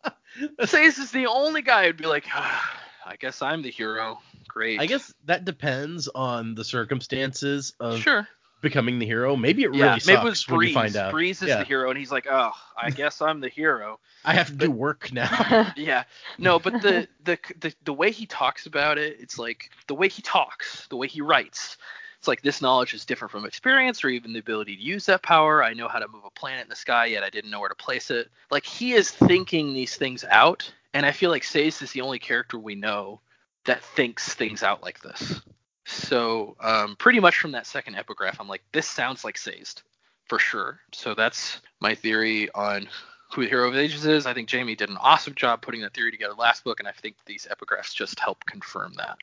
Sazed 0.64 0.98
is 0.98 1.12
the 1.12 1.26
only 1.26 1.62
guy 1.62 1.86
who'd 1.86 1.96
be 1.98 2.06
like, 2.06 2.26
ah, 2.32 2.80
"I 3.04 3.16
guess 3.16 3.42
I'm 3.42 3.62
the 3.62 3.70
hero." 3.70 4.18
Great. 4.48 4.80
I 4.80 4.86
guess 4.86 5.12
that 5.24 5.44
depends 5.44 6.08
on 6.08 6.54
the 6.54 6.64
circumstances 6.64 7.74
of 7.80 8.00
Sure. 8.00 8.26
becoming 8.60 8.98
the 8.98 9.06
hero. 9.06 9.36
Maybe 9.36 9.62
it 9.62 9.70
really 9.70 9.80
yeah, 9.82 9.94
sucks 9.94 10.06
maybe 10.06 10.20
it 10.20 10.24
was 10.24 10.48
when 10.48 10.60
you 10.62 10.74
find 10.74 10.96
out. 10.96 11.12
Breeze 11.12 11.42
is 11.42 11.48
Yeah. 11.48 11.58
the 11.58 11.64
hero, 11.64 11.90
and 11.90 11.98
he's 11.98 12.12
like, 12.12 12.26
"Oh, 12.30 12.52
I 12.80 12.90
guess 13.02 13.20
I'm 13.20 13.40
the 13.40 13.48
hero." 13.48 13.98
I 14.24 14.34
have 14.34 14.48
to 14.48 14.54
do 14.56 14.70
work 14.70 15.12
now. 15.12 15.72
Yeah, 15.76 16.04
no, 16.38 16.58
but 16.58 16.80
the, 16.82 17.08
the 17.24 17.38
the 17.60 17.74
the 17.84 17.92
way 17.92 18.10
he 18.10 18.26
talks 18.26 18.66
about 18.66 18.98
it, 18.98 19.16
it's 19.20 19.38
like 19.38 19.70
the 19.86 19.94
way 19.94 20.08
he 20.08 20.22
talks, 20.22 20.86
the 20.88 20.96
way 20.96 21.08
he 21.08 21.20
writes. 21.20 21.76
It's 22.18 22.28
like 22.28 22.42
this 22.42 22.62
knowledge 22.62 22.94
is 22.94 23.04
different 23.04 23.32
from 23.32 23.44
experience 23.46 24.04
or 24.04 24.08
even 24.08 24.32
the 24.32 24.38
ability 24.38 24.76
to 24.76 24.82
use 24.82 25.06
that 25.06 25.22
power. 25.24 25.64
I 25.64 25.74
know 25.74 25.88
how 25.88 25.98
to 25.98 26.06
move 26.06 26.24
a 26.24 26.30
planet 26.30 26.62
in 26.62 26.68
the 26.68 26.76
sky, 26.76 27.06
yet 27.06 27.24
I 27.24 27.30
didn't 27.30 27.50
know 27.50 27.58
where 27.58 27.68
to 27.68 27.74
place 27.74 28.12
it. 28.12 28.30
Like 28.48 28.64
he 28.64 28.92
is 28.92 29.10
thinking 29.10 29.72
these 29.72 29.96
things 29.96 30.24
out, 30.30 30.72
and 30.94 31.04
I 31.04 31.10
feel 31.10 31.30
like 31.30 31.42
Sazed 31.42 31.82
is 31.82 31.90
the 31.90 32.02
only 32.02 32.20
character 32.20 32.58
we 32.60 32.76
know 32.76 33.20
that 33.64 33.82
thinks 33.82 34.34
things 34.34 34.62
out 34.62 34.82
like 34.82 35.00
this. 35.00 35.40
So 35.86 36.56
um, 36.60 36.96
pretty 36.96 37.20
much 37.20 37.38
from 37.38 37.52
that 37.52 37.66
second 37.66 37.96
epigraph, 37.96 38.40
I'm 38.40 38.48
like, 38.48 38.62
this 38.72 38.86
sounds 38.86 39.24
like 39.24 39.36
Sazed 39.36 39.82
for 40.28 40.38
sure. 40.38 40.80
So 40.92 41.14
that's 41.14 41.60
my 41.80 41.94
theory 41.94 42.50
on 42.54 42.88
who 43.32 43.42
the 43.42 43.48
hero 43.48 43.68
of 43.68 43.76
ages 43.76 44.06
is. 44.06 44.26
I 44.26 44.34
think 44.34 44.48
Jaymee 44.48 44.76
did 44.76 44.90
an 44.90 44.96
awesome 44.98 45.34
job 45.34 45.62
putting 45.62 45.80
that 45.82 45.94
theory 45.94 46.10
together 46.10 46.34
last 46.34 46.64
book, 46.64 46.80
and 46.80 46.88
I 46.88 46.92
think 46.92 47.16
these 47.26 47.46
epigraphs 47.50 47.94
just 47.94 48.18
help 48.20 48.44
confirm 48.46 48.94
that. 48.98 49.16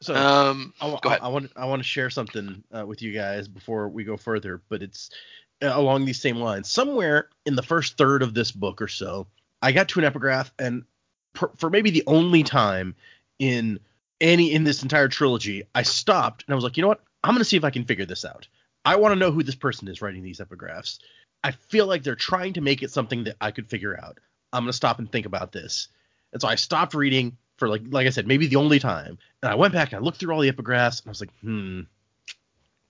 so 0.00 0.14
Um, 0.14 0.72
I, 0.80 0.98
go 1.02 1.08
ahead. 1.08 1.20
I 1.22 1.28
want 1.28 1.52
I 1.56 1.66
want 1.66 1.80
to 1.80 1.88
share 1.88 2.10
something 2.10 2.62
uh, 2.76 2.86
with 2.86 3.02
you 3.02 3.12
guys 3.12 3.48
before 3.48 3.88
we 3.88 4.04
go 4.04 4.16
further, 4.16 4.62
but 4.68 4.82
it's 4.82 5.10
uh, 5.62 5.72
along 5.74 6.04
these 6.04 6.20
same 6.20 6.36
lines. 6.36 6.70
Somewhere 6.70 7.28
in 7.44 7.56
the 7.56 7.62
first 7.62 7.98
third 7.98 8.22
of 8.22 8.34
this 8.34 8.52
book 8.52 8.80
or 8.80 8.88
so, 8.88 9.26
I 9.62 9.72
got 9.72 9.88
to 9.90 9.98
an 9.98 10.04
epigraph, 10.04 10.52
and 10.58 10.84
per, 11.34 11.50
for 11.56 11.70
maybe 11.70 11.90
the 11.90 12.04
only 12.06 12.42
time 12.42 12.94
in 13.38 13.80
any 14.20 14.52
in 14.52 14.64
this 14.64 14.82
entire 14.82 15.08
trilogy, 15.08 15.64
I 15.74 15.82
stopped 15.82 16.44
and 16.46 16.52
I 16.52 16.54
was 16.54 16.64
like, 16.64 16.76
you 16.76 16.82
know 16.82 16.88
what? 16.88 17.02
I'm 17.22 17.34
gonna 17.34 17.44
see 17.44 17.56
if 17.56 17.64
I 17.64 17.70
can 17.70 17.84
figure 17.84 18.06
this 18.06 18.24
out. 18.24 18.48
I 18.84 18.96
want 18.96 19.12
to 19.12 19.18
know 19.18 19.32
who 19.32 19.42
this 19.42 19.54
person 19.54 19.88
is 19.88 20.00
writing 20.00 20.22
these 20.22 20.40
epigraphs. 20.40 20.98
I 21.42 21.52
feel 21.52 21.86
like 21.86 22.02
they're 22.02 22.14
trying 22.14 22.54
to 22.54 22.60
make 22.60 22.82
it 22.82 22.90
something 22.90 23.24
that 23.24 23.36
I 23.40 23.50
could 23.50 23.68
figure 23.68 23.98
out. 23.98 24.18
I'm 24.52 24.62
gonna 24.62 24.72
stop 24.72 24.98
and 24.98 25.10
think 25.10 25.26
about 25.26 25.52
this. 25.52 25.88
And 26.32 26.40
so 26.40 26.48
I 26.48 26.54
stopped 26.54 26.94
reading 26.94 27.36
for 27.56 27.68
like 27.68 27.82
like 27.88 28.06
I 28.06 28.10
said, 28.10 28.26
maybe 28.26 28.46
the 28.46 28.56
only 28.56 28.78
time. 28.78 29.18
And 29.42 29.50
I 29.50 29.56
went 29.56 29.74
back 29.74 29.92
and 29.92 30.00
I 30.00 30.04
looked 30.04 30.18
through 30.18 30.32
all 30.32 30.40
the 30.40 30.52
epigraphs 30.52 31.00
and 31.00 31.08
I 31.08 31.10
was 31.10 31.20
like, 31.20 31.32
hmm, 31.40 31.80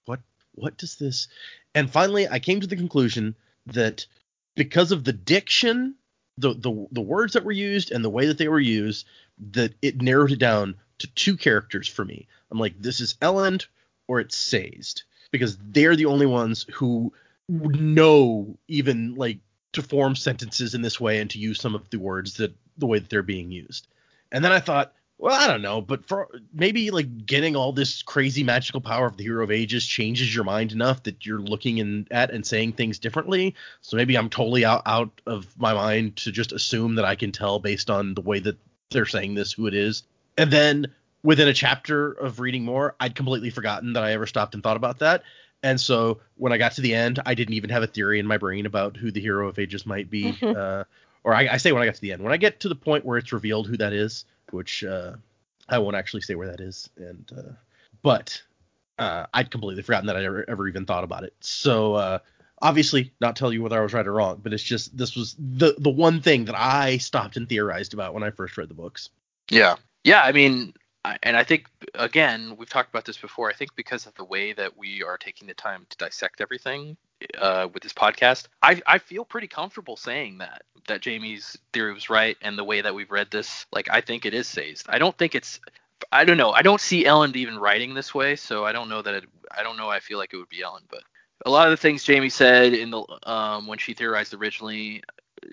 what 0.05 0.20
what 0.55 0.77
does 0.77 0.97
this? 0.97 1.28
And 1.74 1.90
finally 1.90 2.28
I 2.28 2.39
came 2.39 2.60
to 2.60 2.66
the 2.66 2.77
conclusion 2.77 3.35
that 3.66 4.06
because 4.55 4.93
of 4.93 5.05
the 5.05 5.12
diction, 5.12 5.97
the 6.38 6.54
the 6.54 6.86
the 6.92 7.00
words 7.00 7.32
that 7.32 7.44
were 7.44 7.52
used 7.52 7.90
and 7.90 8.04
the 8.04 8.10
way 8.10 8.26
that 8.26 8.38
they 8.38 8.48
were 8.48 8.60
used, 8.60 9.06
that 9.52 9.74
it 9.82 10.02
narrowed 10.02 10.32
it 10.32 10.38
down 10.38 10.76
to 10.98 11.06
two 11.14 11.36
characters 11.36 11.88
for 11.88 12.04
me. 12.04 12.26
I'm 12.50 12.58
like, 12.58 12.80
this 12.80 13.00
is 13.00 13.14
Elend 13.22 13.66
or 14.06 14.20
it's 14.20 14.36
Sazed. 14.36 15.02
Because 15.32 15.58
they're 15.60 15.96
the 15.96 16.06
only 16.06 16.26
ones 16.26 16.66
who 16.72 17.12
know 17.48 18.56
even 18.68 19.14
like 19.16 19.38
to 19.72 19.82
form 19.82 20.16
sentences 20.16 20.74
in 20.74 20.82
this 20.82 21.00
way 21.00 21.18
and 21.18 21.28
to 21.30 21.38
use 21.38 21.60
some 21.60 21.74
of 21.74 21.88
the 21.90 21.98
words 21.98 22.34
that 22.34 22.54
the 22.78 22.86
way 22.86 22.98
that 22.98 23.10
they're 23.10 23.22
being 23.22 23.50
used. 23.50 23.88
And 24.32 24.44
then 24.44 24.52
I 24.52 24.60
thought, 24.60 24.94
Well, 25.18 25.34
I 25.34 25.47
don't 25.47 25.62
know, 25.62 25.80
but 25.80 26.06
for 26.06 26.28
maybe 26.52 26.90
like 26.90 27.24
getting 27.24 27.56
all 27.56 27.72
this 27.72 28.02
crazy 28.02 28.44
magical 28.44 28.82
power 28.82 29.06
of 29.06 29.16
the 29.16 29.24
Hero 29.24 29.43
of 29.43 29.51
Ages 29.51 29.86
changes 29.86 30.34
your 30.34 30.44
mind 30.44 30.72
enough 30.72 31.05
that 31.05 31.24
you're 31.24 31.40
looking 31.40 31.78
in 31.78 32.06
at 32.10 32.30
and 32.30 32.47
saying 32.47 32.74
things 32.74 32.98
differently. 32.98 33.55
So 33.80 33.97
maybe 33.97 34.16
I'm 34.18 34.28
totally 34.28 34.66
out 34.66 34.82
out 34.84 35.22
of 35.26 35.47
my 35.59 35.72
mind 35.72 36.16
to 36.16 36.32
just 36.32 36.52
assume 36.52 36.97
that 36.97 37.06
I 37.06 37.14
can 37.14 37.32
tell 37.32 37.59
based 37.59 37.88
on 37.88 38.14
the 38.14 38.20
way 38.20 38.40
that 38.40 38.59
they're 38.90 39.06
saying 39.06 39.34
this 39.34 39.52
who 39.52 39.66
it 39.66 39.74
is. 39.74 40.02
And 40.36 40.51
then 40.51 40.93
within 41.22 41.48
a 41.48 41.55
chapter 41.55 42.12
of 42.12 42.38
reading 42.38 42.64
more, 42.64 42.94
I'd 43.01 43.14
completely 43.14 43.51
forgotten 43.51 43.94
that 43.94 44.05
I 44.05 44.12
ever 44.12 44.26
stopped 44.26 44.55
and 44.55 44.62
thought 44.62 44.76
about 44.76 44.98
that. 44.98 45.22
And 45.62 45.80
so 45.80 46.20
when 46.36 46.52
I 46.52 46.59
got 46.59 46.72
to 46.72 46.82
the 46.82 46.94
end, 46.94 47.20
I 47.24 47.34
didn't 47.34 47.55
even 47.55 47.70
have 47.70 47.82
a 47.82 47.86
theory 47.86 48.18
in 48.18 48.26
my 48.26 48.36
brain 48.36 48.66
about 48.66 48.98
who 48.98 49.10
the 49.10 49.20
Hero 49.20 49.48
of 49.48 49.59
Ages 49.59 49.86
might 49.86 50.10
be. 50.10 50.36
uh, 50.43 50.84
or 51.24 51.34
I, 51.34 51.48
I 51.52 51.56
say 51.56 51.72
when 51.72 51.82
I 51.82 51.86
got 51.86 51.94
to 51.94 52.01
the 52.01 52.12
end, 52.12 52.22
when 52.22 52.32
I 52.32 52.36
get 52.36 52.60
to 52.60 52.68
the 52.68 52.76
point 52.76 53.05
where 53.05 53.18
it's 53.18 53.32
revealed 53.32 53.66
who 53.66 53.76
that 53.78 53.93
is, 53.94 54.26
which 54.51 54.85
uh, 54.85 55.12
I 55.68 55.78
won't 55.78 55.97
actually 55.97 56.23
say 56.23 56.35
where 56.35 56.48
that 56.48 56.60
is. 56.60 56.89
And 56.97 57.31
uh, 57.36 57.52
but 58.02 58.43
uh, 58.98 59.27
I'd 59.32 59.51
completely 59.51 59.82
forgotten 59.82 60.06
that 60.06 60.16
I 60.16 60.24
ever, 60.24 60.44
ever 60.48 60.68
even 60.68 60.86
thought 60.86 61.05
about 61.05 61.24
it. 61.24 61.35
So 61.40 61.94
uh, 61.94 62.18
obviously, 62.60 63.12
not 63.20 63.36
tell 63.36 63.52
you 63.52 63.62
whether 63.62 63.78
I 63.78 63.82
was 63.82 63.93
right 63.93 64.06
or 64.06 64.12
wrong, 64.12 64.40
but 64.43 64.52
it's 64.52 64.62
just 64.62 64.97
this 64.97 65.16
was 65.16 65.36
the 65.39 65.74
the 65.78 65.90
one 65.90 66.20
thing 66.20 66.47
that 66.47 66.56
I 66.56 66.98
stopped 66.98 67.36
and 67.36 67.48
theorized 67.48 67.94
about 67.94 68.14
when 68.14 68.23
I 68.23 68.31
first 68.31 68.56
read 68.56 68.68
the 68.68 68.74
books. 68.74 69.10
Yeah. 69.51 69.77
Yeah, 70.05 70.23
I 70.23 70.31
mean, 70.31 70.73
and 71.23 71.36
I 71.36 71.43
think 71.43 71.66
again, 71.94 72.56
we've 72.56 72.70
talked 72.70 72.90
about 72.90 73.05
this 73.05 73.16
before. 73.16 73.51
I 73.51 73.55
think 73.55 73.74
because 73.74 74.06
of 74.06 74.14
the 74.14 74.24
way 74.24 74.52
that 74.52 74.77
we 74.77 75.02
are 75.02 75.18
taking 75.18 75.48
the 75.48 75.55
time 75.55 75.86
to 75.89 75.97
dissect 75.97 76.40
everything 76.40 76.97
uh, 77.38 77.68
with 77.72 77.82
this 77.82 77.93
podcast, 77.93 78.47
I, 78.62 78.80
I 78.86 78.98
feel 78.98 79.24
pretty 79.24 79.48
comfortable 79.48 79.97
saying 79.97 80.38
that 80.38 80.62
that 80.88 81.01
Jaymee's 81.01 81.59
theory 81.72 81.93
was 81.93 82.09
right, 82.09 82.36
and 82.43 82.56
the 82.56 82.64
way 82.64 82.80
that 82.80 82.94
we've 82.94 83.10
read 83.10 83.30
this, 83.30 83.66
like 83.72 83.88
I 83.90 84.01
think 84.01 84.24
it 84.24 84.34
is 84.34 84.47
Sazed. 84.47 84.86
I 84.88 84.98
don't 84.98 85.16
think 85.16 85.34
it's. 85.34 85.60
I 86.12 86.24
don't 86.24 86.36
know. 86.36 86.52
I 86.52 86.62
don't 86.62 86.80
see 86.80 87.05
Elend 87.05 87.36
even 87.36 87.59
writing 87.59 87.94
this 87.94 88.14
way, 88.14 88.36
so 88.36 88.64
I 88.64 88.72
don't 88.72 88.88
know 88.88 89.02
that 89.02 89.14
it. 89.14 89.24
I 89.56 89.62
don't 89.62 89.76
know. 89.76 89.88
I 89.88 90.01
feel 90.01 90.18
like 90.18 90.32
it 90.32 90.36
would 90.36 90.48
be 90.48 90.62
Elend, 90.62 90.84
but 90.88 91.02
a 91.44 91.51
lot 91.51 91.66
of 91.66 91.70
the 91.70 91.76
things 91.76 92.05
Jaymee 92.05 92.32
said 92.32 92.72
in 92.74 92.90
the 92.90 93.05
um, 93.24 93.66
when 93.66 93.78
she 93.78 93.94
theorized 93.94 94.34
originally 94.34 95.02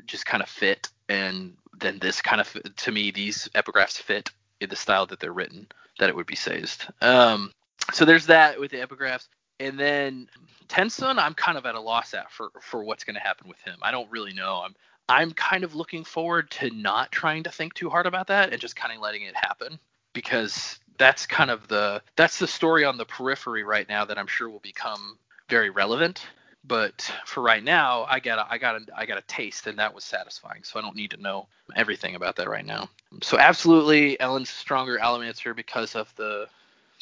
just 0.05 0.25
kind 0.25 0.43
of 0.43 0.49
fit, 0.49 0.89
and 1.09 1.55
then 1.79 1.99
this 1.99 2.21
kind 2.21 2.41
of 2.41 2.55
to 2.75 2.91
me 2.91 3.11
these 3.11 3.49
epigraphs 3.55 3.97
fit 3.97 4.29
in 4.59 4.69
the 4.69 4.75
style 4.75 5.05
that 5.07 5.19
they're 5.19 5.33
written 5.33 5.67
that 5.99 6.09
it 6.09 6.15
would 6.15 6.25
be 6.25 6.35
Sazed. 6.35 6.85
Um, 7.01 7.51
so 7.91 8.05
there's 8.05 8.27
that 8.27 8.59
with 8.59 8.71
the 8.71 8.77
epigraphs, 8.77 9.27
and 9.59 9.79
then 9.79 10.27
TenSoon, 10.67 11.19
I'm 11.19 11.33
kind 11.33 11.57
of 11.57 11.65
at 11.65 11.75
a 11.75 11.79
loss 11.79 12.13
at 12.13 12.31
for 12.31 12.49
for 12.61 12.83
what's 12.83 13.03
going 13.03 13.15
to 13.15 13.21
happen 13.21 13.47
with 13.47 13.61
him. 13.61 13.77
I 13.81 13.91
don't 13.91 14.09
really 14.11 14.33
know. 14.33 14.61
I'm 14.65 14.75
I'm 15.09 15.31
kind 15.31 15.63
of 15.63 15.75
looking 15.75 16.03
forward 16.03 16.49
to 16.51 16.69
not 16.69 17.11
trying 17.11 17.43
to 17.43 17.51
think 17.51 17.73
too 17.73 17.89
hard 17.89 18.05
about 18.05 18.27
that 18.27 18.51
and 18.51 18.61
just 18.61 18.75
kind 18.75 18.93
of 18.93 19.01
letting 19.01 19.23
it 19.23 19.35
happen 19.35 19.79
because 20.13 20.79
that's 20.97 21.25
kind 21.25 21.51
of 21.51 21.67
the 21.67 22.01
that's 22.15 22.39
the 22.39 22.47
story 22.47 22.85
on 22.85 22.97
the 22.97 23.05
periphery 23.05 23.63
right 23.63 23.87
now 23.87 24.05
that 24.05 24.17
I'm 24.17 24.27
sure 24.27 24.49
will 24.49 24.59
become 24.59 25.17
very 25.49 25.69
relevant. 25.69 26.25
But 26.65 27.11
for 27.25 27.43
right 27.43 27.61
now, 27.63 28.05
I 28.09 28.21
got 28.21 28.39
a, 28.39 28.49
I 28.49 28.57
got 28.57 28.75
a, 28.75 28.85
I 28.95 29.05
got 29.05 29.17
a 29.17 29.23
taste, 29.23 29.67
and 29.67 29.77
that 29.79 29.93
was 29.93 30.05
satisfying. 30.05 30.63
So 30.63 30.79
I 30.79 30.81
don't 30.81 30.95
need 30.95 31.11
to 31.11 31.17
know 31.17 31.47
everything 31.75 32.15
about 32.15 32.37
that 32.37 32.47
right 32.47 32.65
now. 32.65 32.89
So 33.21 33.37
absolutely, 33.37 34.17
Elend's 34.21 34.49
stronger 34.49 34.97
Allomancer 34.97 35.53
because 35.53 35.93
of 35.95 36.13
the 36.15 36.47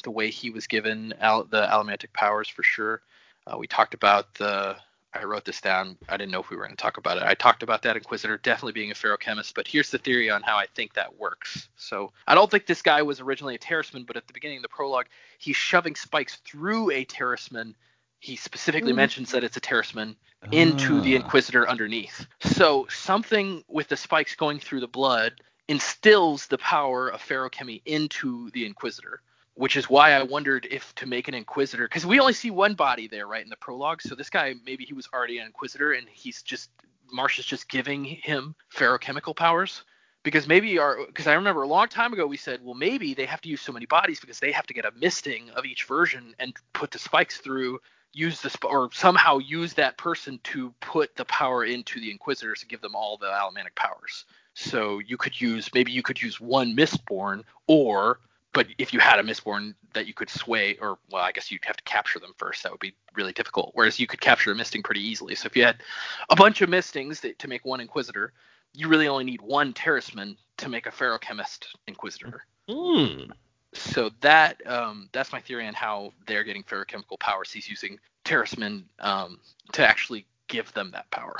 the 0.02 0.10
way 0.10 0.30
he 0.30 0.50
was 0.50 0.66
given 0.66 1.14
al- 1.20 1.44
the 1.44 1.66
Allomantic 1.66 2.12
powers 2.12 2.48
for 2.48 2.62
sure. 2.62 3.02
Uh, 3.46 3.56
we 3.58 3.66
talked 3.66 3.94
about 3.94 4.34
the. 4.34 4.76
I 5.14 5.24
wrote 5.24 5.44
this 5.44 5.60
down. 5.60 5.98
I 6.08 6.16
didn't 6.16 6.30
know 6.32 6.40
if 6.40 6.48
we 6.48 6.56
were 6.56 6.62
going 6.64 6.74
to 6.74 6.80
talk 6.82 6.96
about 6.96 7.18
it. 7.18 7.22
I 7.22 7.34
talked 7.34 7.62
about 7.62 7.82
that 7.82 7.96
Inquisitor 7.96 8.38
definitely 8.38 8.72
being 8.72 8.90
a 8.90 8.94
feruchemist, 8.94 9.52
but 9.54 9.68
here's 9.68 9.90
the 9.90 9.98
theory 9.98 10.30
on 10.30 10.40
how 10.42 10.56
I 10.56 10.64
think 10.74 10.94
that 10.94 11.18
works. 11.18 11.68
So 11.76 12.12
I 12.26 12.34
don't 12.34 12.50
think 12.50 12.64
this 12.64 12.80
guy 12.80 13.02
was 13.02 13.20
originally 13.20 13.54
a 13.54 13.58
Terrisman, 13.58 14.06
but 14.06 14.16
at 14.16 14.26
the 14.26 14.32
beginning 14.32 14.56
of 14.56 14.62
the 14.62 14.70
prologue, 14.70 15.04
he's 15.38 15.56
shoving 15.56 15.96
spikes 15.96 16.36
through 16.46 16.92
a 16.92 17.04
Terrisman. 17.04 17.74
He 18.20 18.36
specifically 18.36 18.92
Mm. 18.94 18.96
mentions 18.96 19.32
that 19.32 19.44
it's 19.44 19.58
a 19.58 19.60
Terrisman 19.60 20.16
into 20.50 21.02
the 21.02 21.12
Ah. 21.14 21.16
Inquisitor 21.18 21.68
underneath. 21.68 22.26
So 22.40 22.86
something 22.88 23.62
with 23.68 23.88
the 23.88 23.98
spikes 23.98 24.34
going 24.34 24.60
through 24.60 24.80
the 24.80 24.88
blood 24.88 25.42
instills 25.68 26.46
the 26.46 26.56
power 26.58 27.08
of 27.10 27.20
feruchemy 27.20 27.82
into 27.84 28.50
the 28.52 28.64
Inquisitor 28.64 29.20
which 29.54 29.76
is 29.76 29.90
why 29.90 30.12
I 30.12 30.22
wondered 30.22 30.66
if 30.70 30.94
to 30.96 31.06
make 31.06 31.28
an 31.28 31.34
Inquisitor, 31.34 31.86
because 31.86 32.06
we 32.06 32.20
only 32.20 32.32
see 32.32 32.50
one 32.50 32.74
body 32.74 33.06
there, 33.06 33.26
right, 33.26 33.44
in 33.44 33.50
the 33.50 33.56
prologue. 33.56 34.02
So 34.02 34.14
this 34.14 34.30
guy, 34.30 34.54
maybe 34.64 34.84
he 34.84 34.94
was 34.94 35.08
already 35.12 35.38
an 35.38 35.46
Inquisitor, 35.46 35.92
and 35.92 36.06
he's 36.08 36.42
just 36.42 36.70
Marsh 37.12 37.38
is 37.38 37.44
just 37.44 37.68
giving 37.68 38.04
him 38.04 38.54
feruchemical 38.74 39.36
powers. 39.36 39.82
Because 40.24 40.46
maybe 40.46 40.78
our, 40.78 41.04
because 41.06 41.26
I 41.26 41.34
remember 41.34 41.62
a 41.62 41.68
long 41.68 41.88
time 41.88 42.12
ago 42.12 42.26
we 42.26 42.36
said, 42.36 42.60
well, 42.62 42.74
maybe 42.74 43.12
they 43.12 43.26
have 43.26 43.40
to 43.40 43.48
use 43.48 43.60
so 43.60 43.72
many 43.72 43.86
bodies 43.86 44.20
because 44.20 44.38
they 44.38 44.52
have 44.52 44.66
to 44.68 44.74
get 44.74 44.84
a 44.84 44.92
misting 44.96 45.50
of 45.50 45.64
each 45.64 45.84
version 45.84 46.34
and 46.38 46.54
put 46.72 46.92
the 46.92 46.98
spikes 46.98 47.38
through, 47.38 47.80
use 48.12 48.40
the 48.40 48.48
sp- 48.54 48.70
or 48.70 48.88
somehow 48.92 49.38
use 49.38 49.74
that 49.74 49.98
person 49.98 50.38
to 50.44 50.72
put 50.80 51.16
the 51.16 51.24
power 51.24 51.64
into 51.64 51.98
the 51.98 52.10
Inquisitors 52.10 52.60
to 52.60 52.66
give 52.66 52.80
them 52.80 52.94
all 52.94 53.16
the 53.16 53.26
Allomantic 53.26 53.74
powers. 53.74 54.24
So 54.54 55.00
you 55.00 55.16
could 55.16 55.40
use 55.40 55.68
maybe 55.74 55.90
you 55.90 56.04
could 56.04 56.22
use 56.22 56.40
one 56.40 56.76
Mistborn, 56.76 57.42
or 57.66 58.20
but 58.52 58.66
if 58.78 58.92
you 58.92 59.00
had 59.00 59.18
a 59.18 59.22
Mistborn 59.22 59.74
that 59.94 60.06
you 60.06 60.14
could 60.14 60.28
sway, 60.28 60.76
or 60.80 60.98
well, 61.10 61.22
I 61.22 61.32
guess 61.32 61.50
you'd 61.50 61.64
have 61.64 61.76
to 61.76 61.84
capture 61.84 62.18
them 62.18 62.32
first. 62.36 62.62
That 62.62 62.72
would 62.72 62.80
be 62.80 62.94
really 63.14 63.32
difficult. 63.32 63.70
Whereas 63.74 63.98
you 63.98 64.06
could 64.06 64.20
capture 64.20 64.52
a 64.52 64.54
Misting 64.54 64.82
pretty 64.82 65.06
easily. 65.06 65.34
So 65.34 65.46
if 65.46 65.56
you 65.56 65.64
had 65.64 65.82
a 66.30 66.36
bunch 66.36 66.60
of 66.60 66.68
Mistings 66.68 67.20
that, 67.20 67.38
to 67.38 67.48
make 67.48 67.64
one 67.64 67.80
Inquisitor, 67.80 68.32
you 68.74 68.88
really 68.88 69.08
only 69.08 69.24
need 69.24 69.40
one 69.40 69.72
Terrisman 69.72 70.36
to 70.58 70.68
make 70.68 70.86
a 70.86 70.90
Feruchemist 70.90 71.66
Inquisitor. 71.86 72.44
Hmm. 72.68 73.30
So 73.74 74.10
that 74.20 74.64
um, 74.66 75.08
that's 75.12 75.32
my 75.32 75.40
theory 75.40 75.66
on 75.66 75.74
how 75.74 76.12
they're 76.26 76.44
getting 76.44 76.62
feruchemical 76.62 77.18
powers. 77.18 77.50
He's 77.50 77.68
using 77.68 77.98
Terrisman 78.24 78.84
um, 78.98 79.40
to 79.72 79.86
actually 79.86 80.26
give 80.48 80.72
them 80.74 80.90
that 80.92 81.10
power. 81.10 81.36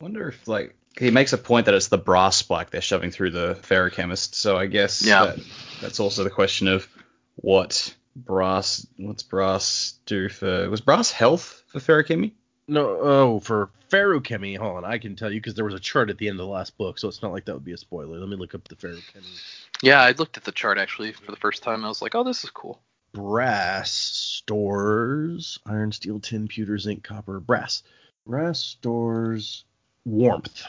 Wonder 0.00 0.28
if 0.28 0.46
like 0.46 0.76
he 0.98 1.10
makes 1.10 1.32
a 1.32 1.38
point 1.38 1.66
that 1.66 1.74
it's 1.74 1.88
the 1.88 1.98
brass 1.98 2.36
spike 2.36 2.70
they're 2.70 2.80
shoving 2.80 3.10
through 3.10 3.30
the 3.30 3.58
feruchemist. 3.62 4.34
So 4.34 4.56
I 4.56 4.66
guess 4.66 5.02
Yeah. 5.02 5.26
that, 5.26 5.38
that's 5.80 6.00
also 6.00 6.24
the 6.24 6.30
question 6.30 6.68
of 6.68 6.88
what 7.36 7.94
brass 8.14 8.86
what's 8.98 9.22
brass 9.22 9.94
do 10.06 10.28
for 10.28 10.68
was 10.70 10.80
brass 10.80 11.10
health 11.10 11.62
for 11.68 11.80
feruchemy? 11.80 12.32
No, 12.68 12.98
oh, 13.00 13.40
for 13.40 13.70
feruchemy, 13.90 14.58
hold 14.58 14.78
on, 14.78 14.84
I 14.84 14.98
can 14.98 15.14
tell 15.16 15.30
you 15.30 15.40
because 15.40 15.54
there 15.54 15.64
was 15.64 15.74
a 15.74 15.80
chart 15.80 16.10
at 16.10 16.18
the 16.18 16.28
end 16.28 16.40
of 16.40 16.46
the 16.46 16.52
last 16.52 16.76
book, 16.76 16.98
so 16.98 17.08
it's 17.08 17.22
not 17.22 17.32
like 17.32 17.44
that 17.44 17.54
would 17.54 17.64
be 17.64 17.72
a 17.72 17.78
spoiler. 17.78 18.18
Let 18.18 18.28
me 18.28 18.36
look 18.36 18.54
up 18.54 18.66
the 18.66 18.74
feruchemy. 18.74 19.40
Yeah, 19.82 20.00
I 20.02 20.12
looked 20.12 20.36
at 20.36 20.44
the 20.44 20.52
chart 20.52 20.78
actually 20.78 21.12
for 21.12 21.30
the 21.30 21.36
first 21.36 21.62
time. 21.62 21.84
I 21.84 21.88
was 21.88 22.02
like, 22.02 22.14
oh, 22.14 22.24
this 22.24 22.42
is 22.42 22.50
cool. 22.50 22.80
Brass 23.12 23.92
stores 23.92 25.58
iron, 25.64 25.92
steel, 25.92 26.18
tin, 26.18 26.48
pewter, 26.48 26.78
zinc, 26.78 27.04
copper, 27.04 27.38
brass. 27.38 27.82
Brass 28.26 28.58
stores 28.58 29.64
warmth. 30.06 30.62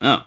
Oh. 0.00 0.24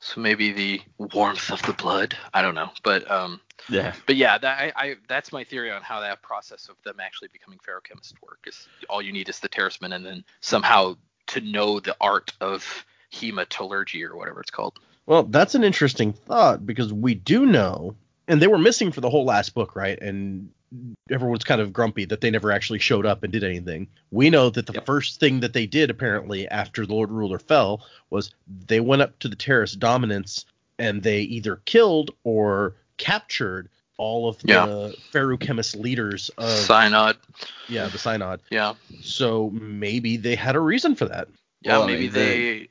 So 0.00 0.20
maybe 0.20 0.52
the 0.52 0.80
warmth 1.12 1.50
of 1.50 1.60
the 1.62 1.72
blood. 1.72 2.16
I 2.32 2.40
don't 2.40 2.54
know, 2.54 2.70
but 2.84 3.10
um, 3.10 3.40
Yeah. 3.68 3.94
but 4.06 4.16
yeah, 4.16 4.38
that 4.38 4.58
I, 4.58 4.72
I 4.76 4.94
that's 5.08 5.32
my 5.32 5.42
theory 5.44 5.70
on 5.72 5.82
how 5.82 6.00
that 6.00 6.22
process 6.22 6.68
of 6.68 6.76
them 6.84 6.96
actually 7.00 7.28
becoming 7.32 7.58
feruchemists 7.58 8.14
work. 8.22 8.38
Is 8.46 8.68
all 8.88 9.02
you 9.02 9.12
need 9.12 9.28
is 9.28 9.40
the 9.40 9.48
Terrisman, 9.48 9.94
and 9.94 10.06
then 10.06 10.24
somehow 10.40 10.96
to 11.28 11.40
know 11.40 11.80
the 11.80 11.96
art 12.00 12.32
of 12.40 12.86
hematology 13.12 14.08
or 14.08 14.16
whatever 14.16 14.40
it's 14.40 14.50
called. 14.50 14.78
Well, 15.06 15.24
that's 15.24 15.54
an 15.54 15.64
interesting 15.64 16.12
thought 16.12 16.64
because 16.64 16.92
we 16.92 17.14
do 17.14 17.44
know, 17.44 17.96
and 18.28 18.40
they 18.40 18.46
were 18.46 18.58
missing 18.58 18.92
for 18.92 19.00
the 19.00 19.10
whole 19.10 19.24
last 19.24 19.54
book, 19.54 19.74
right? 19.74 19.98
And 20.00 20.50
everyone's 21.10 21.44
kind 21.44 21.60
of 21.62 21.72
grumpy 21.72 22.04
that 22.04 22.20
they 22.20 22.30
never 22.30 22.52
actually 22.52 22.78
showed 22.78 23.06
up 23.06 23.22
and 23.22 23.32
did 23.32 23.42
anything. 23.42 23.88
We 24.10 24.28
know 24.28 24.50
that 24.50 24.66
the 24.66 24.74
Yep. 24.74 24.86
first 24.86 25.18
thing 25.18 25.40
that 25.40 25.54
they 25.54 25.66
did 25.66 25.88
apparently 25.90 26.46
after 26.46 26.84
the 26.84 26.92
Lord 26.92 27.10
Ruler 27.10 27.38
fell 27.38 27.86
was 28.10 28.30
they 28.66 28.80
went 28.80 29.00
up 29.02 29.18
to 29.20 29.28
the 29.28 29.36
Terris 29.36 29.72
dominance 29.72 30.44
and 30.78 31.02
they 31.02 31.20
either 31.22 31.56
killed 31.64 32.10
or 32.22 32.74
captured 32.98 33.70
all 33.96 34.28
of 34.28 34.38
the 34.40 34.48
Yeah. 34.48 34.90
feruchemist 35.12 35.74
leaders 35.80 36.30
of 36.36 36.50
Synod. 36.50 37.16
yeah 37.68 37.88
the 37.88 37.98
synod. 37.98 38.40
Yeah. 38.50 38.74
So 39.00 39.50
maybe 39.50 40.16
they 40.18 40.34
had 40.36 40.54
a 40.54 40.60
reason 40.60 40.94
for 40.94 41.06
that. 41.06 41.28
Yeah. 41.62 41.78
Well, 41.78 41.82
I 41.84 41.86
maybe 41.86 42.02
mean, 42.04 42.12
they. 42.12 42.68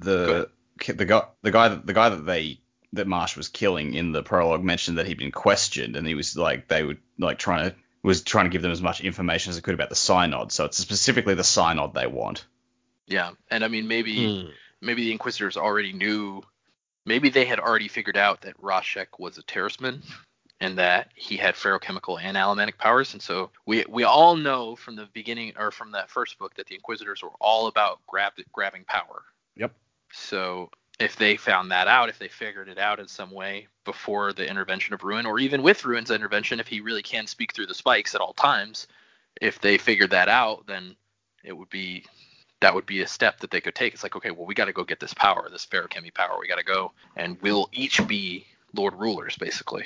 The 0.00 0.48
the 0.96 1.04
guy 1.06 1.22
the 1.42 1.50
guy 1.52 1.68
that 1.68 1.86
the 1.86 1.92
guy 1.94 2.08
that 2.08 2.26
they 2.26 2.58
that 2.94 3.06
Marsh 3.06 3.36
was 3.36 3.48
killing 3.48 3.94
in 3.94 4.12
the 4.12 4.22
prologue 4.22 4.64
mentioned 4.64 4.98
that 4.98 5.06
he'd 5.06 5.18
been 5.18 5.32
questioned 5.32 5.96
and 5.96 6.06
he 6.06 6.14
was 6.14 6.36
like 6.36 6.68
they 6.68 6.82
were 6.82 6.96
like 7.18 7.38
trying 7.38 7.70
to 7.70 7.76
was 8.02 8.22
trying 8.22 8.46
to 8.46 8.50
give 8.50 8.62
them 8.62 8.70
as 8.70 8.80
much 8.80 9.00
information 9.00 9.50
as 9.50 9.56
they 9.56 9.62
could 9.62 9.74
about 9.74 9.90
the 9.90 9.94
synod. 9.96 10.52
So 10.52 10.64
it's 10.64 10.78
specifically 10.78 11.34
the 11.34 11.44
synod 11.44 11.94
they 11.94 12.06
want. 12.06 12.46
Yeah. 13.06 13.32
And 13.50 13.64
I 13.64 13.68
mean 13.68 13.88
maybe 13.88 14.42
Hmm. 14.42 14.50
maybe 14.80 15.04
the 15.04 15.12
Inquisitors 15.12 15.56
already 15.56 15.92
knew. 15.92 16.42
Maybe 17.04 17.28
they 17.30 17.44
had 17.44 17.58
already 17.58 17.88
figured 17.88 18.16
out 18.16 18.42
that 18.42 18.60
Rashek 18.60 19.18
was 19.18 19.38
a 19.38 19.42
terraceman 19.42 20.02
and 20.60 20.78
that 20.78 21.10
he 21.14 21.36
had 21.36 21.54
feruchemical 21.54 22.20
and 22.20 22.36
allomantic 22.36 22.78
powers. 22.78 23.12
And 23.12 23.22
so 23.22 23.50
we 23.66 23.84
we 23.88 24.04
all 24.04 24.36
know 24.36 24.76
from 24.76 24.96
the 24.96 25.08
beginning 25.12 25.52
or 25.58 25.70
from 25.70 25.92
that 25.92 26.10
first 26.10 26.38
book 26.38 26.54
that 26.54 26.66
the 26.66 26.74
Inquisitors 26.74 27.22
were 27.22 27.30
all 27.40 27.66
about 27.66 28.00
grab, 28.06 28.32
grabbing 28.52 28.84
power. 28.84 29.22
Yep. 29.56 29.72
So 30.12 30.70
if 30.98 31.16
they 31.16 31.36
found 31.36 31.70
that 31.70 31.86
out, 31.86 32.08
if 32.08 32.18
they 32.18 32.28
figured 32.28 32.68
it 32.68 32.78
out 32.78 32.98
in 32.98 33.06
some 33.06 33.30
way 33.30 33.68
before 33.84 34.32
the 34.32 34.48
intervention 34.48 34.94
of 34.94 35.04
Ruin, 35.04 35.26
or 35.26 35.38
even 35.38 35.62
with 35.62 35.84
Ruin's 35.84 36.10
intervention, 36.10 36.58
if 36.58 36.66
he 36.66 36.80
really 36.80 37.02
can 37.02 37.26
speak 37.26 37.54
through 37.54 37.66
the 37.66 37.74
spikes 37.74 38.14
at 38.14 38.20
all 38.20 38.32
times, 38.32 38.88
if 39.40 39.60
they 39.60 39.78
figured 39.78 40.10
that 40.10 40.28
out, 40.28 40.66
then 40.66 40.96
it 41.44 41.52
would 41.52 41.70
be 41.70 42.04
that 42.60 42.74
would 42.74 42.86
be 42.86 43.02
a 43.02 43.06
step 43.06 43.38
that 43.38 43.52
they 43.52 43.60
could 43.60 43.76
take. 43.76 43.94
It's 43.94 44.02
like, 44.02 44.16
okay, 44.16 44.32
well, 44.32 44.44
we 44.44 44.54
got 44.54 44.64
to 44.64 44.72
go 44.72 44.82
get 44.82 44.98
this 44.98 45.14
power, 45.14 45.48
this 45.48 45.64
Feruchemy 45.64 46.12
power. 46.12 46.36
We 46.40 46.48
got 46.48 46.58
to 46.58 46.64
go, 46.64 46.90
and 47.16 47.40
we'll 47.40 47.68
each 47.72 48.04
be 48.08 48.46
Lord 48.74 48.94
Rulers, 48.94 49.36
basically. 49.36 49.84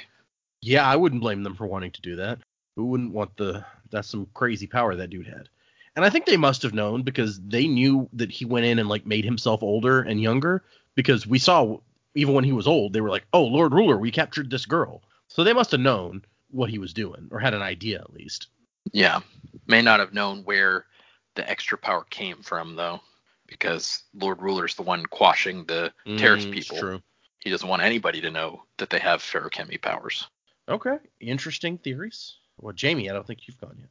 Yeah, 0.63 0.89
I 0.89 0.97
wouldn't 0.97 1.21
blame 1.21 1.43
them 1.43 1.55
for 1.55 1.67
wanting 1.67 1.91
to 1.91 2.01
do 2.01 2.17
that. 2.17 2.39
Who 2.77 2.87
wouldn't 2.87 3.13
want 3.13 3.37
the? 3.37 3.67
That's 3.91 4.09
some 4.09 4.27
crazy 4.33 4.67
power 4.67 4.97
that 4.97 5.11
dude 5.11 5.27
had. 5.27 5.51
And 5.95 6.05
I 6.07 6.09
think 6.09 6.25
they 6.25 6.39
must 6.39 6.63
have 6.63 6.73
known 6.73 7.03
because 7.03 7.39
they 7.41 7.67
knew 7.67 8.09
that 8.15 8.31
he 8.31 8.47
went 8.47 8.65
in 8.65 8.79
and 8.79 8.89
like 8.89 9.05
made 9.05 9.27
himself 9.27 9.63
older 9.63 10.01
and 10.01 10.23
younger 10.23 10.65
because 10.95 11.27
we 11.27 11.39
saw 11.39 11.79
even 12.15 12.35
when 12.35 12.45
he 12.45 12.53
was 12.53 12.67
old, 12.67 12.93
they 12.93 13.01
were 13.01 13.11
like, 13.11 13.27
"Oh, 13.33 13.45
Lord 13.45 13.73
Ruler, 13.73 13.97
we 13.97 14.11
captured 14.11 14.51
this 14.51 14.67
girl." 14.67 15.03
So 15.29 15.45
they 15.45 15.53
must 15.53 15.71
have 15.71 15.81
known 15.81 16.25
what 16.51 16.71
he 16.71 16.79
was 16.79 16.93
doing 16.93 17.29
or 17.31 17.41
had 17.41 17.55
an 17.55 17.63
idea 17.63 17.99
at 18.01 18.13
least. 18.13 18.49
Yeah, 18.93 19.21
may 19.67 19.83
not 19.83 20.01
have 20.01 20.13
known 20.13 20.45
where 20.45 20.87
the 21.35 21.49
extra 21.49 21.79
power 21.79 22.05
came 22.11 22.43
from 22.43 22.77
though, 22.77 23.01
because 23.47 24.03
Lord 24.15 24.43
Ruler's 24.43 24.75
the 24.75 24.83
one 24.83 25.07
quashing 25.07 25.65
the 25.65 25.93
terrorist 26.17 26.49
Mm, 26.49 26.57
it's 26.57 26.69
people. 26.69 26.79
True. 26.79 27.03
He 27.41 27.51
doesn't 27.51 27.69
want 27.69 27.83
anybody 27.83 28.21
to 28.21 28.31
know 28.31 28.63
that 28.79 28.91
they 28.91 28.99
have 28.99 29.23
Feruchemy 29.23 29.81
powers. 29.81 30.29
Okay, 30.69 30.97
interesting 31.21 31.79
theories. 31.79 32.37
Well, 32.59 32.75
Jaymee, 32.75 33.11
I 33.11 33.15
don't 33.15 33.27
think 33.27 33.49
you've 33.49 33.61
gone 33.61 33.77
yet. 33.79 33.89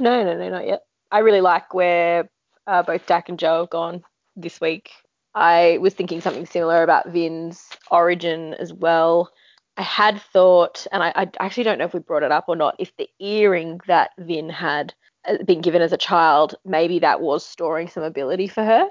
No, 0.00 0.24
no, 0.24 0.36
no, 0.36 0.48
not 0.48 0.66
yet. 0.66 0.82
I 1.10 1.20
really 1.20 1.40
like 1.40 1.74
where 1.74 2.28
uh, 2.66 2.82
both 2.82 3.06
Dac 3.06 3.28
and 3.28 3.38
Joe 3.38 3.60
have 3.60 3.70
gone 3.70 4.02
this 4.36 4.60
week. 4.60 4.90
I 5.38 5.78
was 5.78 5.94
thinking 5.94 6.20
something 6.20 6.46
similar 6.46 6.82
about 6.82 7.10
Vin's 7.10 7.64
origin 7.92 8.54
as 8.54 8.72
well. 8.72 9.30
I 9.76 9.82
had 9.82 10.20
thought, 10.20 10.84
and 10.90 11.00
I, 11.00 11.12
I 11.14 11.30
actually 11.38 11.62
don't 11.62 11.78
know 11.78 11.84
if 11.84 11.94
we 11.94 12.00
brought 12.00 12.24
it 12.24 12.32
up 12.32 12.46
or 12.48 12.56
not, 12.56 12.74
if 12.80 12.96
the 12.96 13.08
earring 13.20 13.80
that 13.86 14.10
Vin 14.18 14.50
had 14.50 14.92
uh, 15.28 15.40
been 15.44 15.60
given 15.60 15.80
as 15.80 15.92
a 15.92 15.96
child, 15.96 16.56
maybe 16.64 16.98
that 16.98 17.20
was 17.20 17.46
storing 17.46 17.88
some 17.88 18.02
ability 18.02 18.48
for 18.48 18.64
her. 18.64 18.88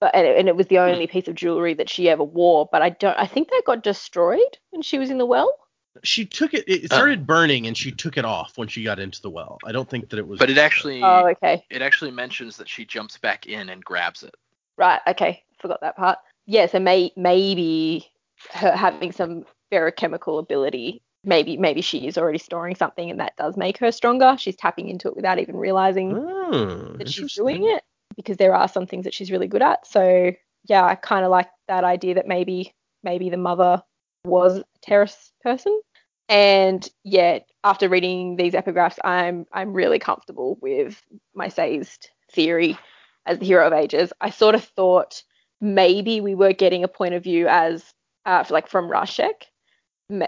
But 0.00 0.16
and 0.16 0.26
it, 0.26 0.36
and 0.36 0.48
it 0.48 0.56
was 0.56 0.66
the 0.66 0.78
only 0.80 1.06
piece 1.06 1.28
of 1.28 1.36
jewelry 1.36 1.74
that 1.74 1.88
she 1.88 2.08
ever 2.10 2.24
wore. 2.24 2.68
But 2.70 2.82
I 2.82 2.90
don't. 2.90 3.16
I 3.16 3.26
think 3.26 3.48
that 3.50 3.62
got 3.64 3.84
destroyed 3.84 4.58
when 4.70 4.82
she 4.82 4.98
was 4.98 5.10
in 5.10 5.18
the 5.18 5.26
well. 5.26 5.54
She 6.02 6.26
took 6.26 6.54
it. 6.54 6.64
It 6.68 6.90
Uh. 6.90 6.96
started 6.96 7.24
burning, 7.24 7.68
and 7.68 7.78
she 7.78 7.92
took 7.92 8.18
it 8.18 8.24
off 8.24 8.58
when 8.58 8.66
she 8.66 8.82
got 8.82 8.98
into 8.98 9.22
the 9.22 9.30
well. 9.30 9.58
I 9.64 9.70
don't 9.70 9.88
think 9.88 10.10
that 10.10 10.18
it 10.18 10.26
was. 10.26 10.40
But 10.40 10.50
it 10.50 10.58
actually 10.58 11.00
Oh, 11.04 11.28
okay. 11.28 11.64
it 11.70 11.80
actually 11.82 12.10
mentions 12.10 12.56
that 12.56 12.68
she 12.68 12.84
jumps 12.84 13.16
back 13.16 13.46
in 13.46 13.68
and 13.68 13.84
grabs 13.84 14.24
it. 14.24 14.34
Right. 14.76 15.00
Okay. 15.06 15.44
Forgot 15.64 15.80
that 15.80 15.96
part. 15.96 16.18
Yeah. 16.44 16.66
So 16.66 16.78
may, 16.78 17.10
maybe 17.16 18.06
her 18.52 18.76
having 18.76 19.12
some 19.12 19.46
feruchemical 19.72 20.38
ability, 20.38 21.02
maybe 21.24 21.56
maybe 21.56 21.80
she 21.80 22.06
is 22.06 22.18
already 22.18 22.36
storing 22.38 22.76
something, 22.76 23.10
and 23.10 23.18
that 23.18 23.34
does 23.38 23.56
make 23.56 23.78
her 23.78 23.90
stronger. 23.90 24.36
She's 24.38 24.56
tapping 24.56 24.90
into 24.90 25.08
it 25.08 25.16
without 25.16 25.38
even 25.38 25.56
realizing 25.56 26.16
Hmm, 26.16 26.98
that 26.98 27.08
she's 27.08 27.32
doing 27.32 27.64
it 27.64 27.82
because 28.14 28.36
there 28.36 28.54
are 28.54 28.68
some 28.68 28.86
things 28.86 29.04
that 29.04 29.14
she's 29.14 29.30
really 29.30 29.48
good 29.48 29.62
at. 29.62 29.86
So 29.86 30.32
yeah, 30.66 30.84
I 30.84 30.96
kind 30.96 31.24
of 31.24 31.30
like 31.30 31.48
that 31.66 31.82
idea 31.82 32.16
that 32.16 32.28
maybe 32.28 32.74
maybe 33.02 33.30
the 33.30 33.38
mother 33.38 33.82
was 34.26 34.58
a 34.58 34.64
terrorist 34.82 35.32
person. 35.42 35.80
And 36.28 36.86
yeah, 37.04 37.38
after 37.64 37.88
reading 37.88 38.36
these 38.36 38.52
epigraphs, 38.52 38.98
I'm 39.02 39.46
I'm 39.50 39.72
really 39.72 39.98
comfortable 39.98 40.58
with 40.60 41.02
my 41.34 41.48
Sazed's 41.48 41.98
theory 42.32 42.78
as 43.24 43.38
the 43.38 43.46
hero 43.46 43.66
of 43.66 43.72
ages. 43.72 44.12
I 44.20 44.28
sort 44.28 44.54
of 44.54 44.64
thought 44.64 45.22
maybe 45.60 46.20
we 46.20 46.34
were 46.34 46.52
getting 46.52 46.84
a 46.84 46.88
point 46.88 47.14
of 47.14 47.22
view 47.22 47.46
as 47.48 47.84
uh, 48.26 48.44
like 48.50 48.68
from 48.68 48.88
Rashek, 48.88 49.44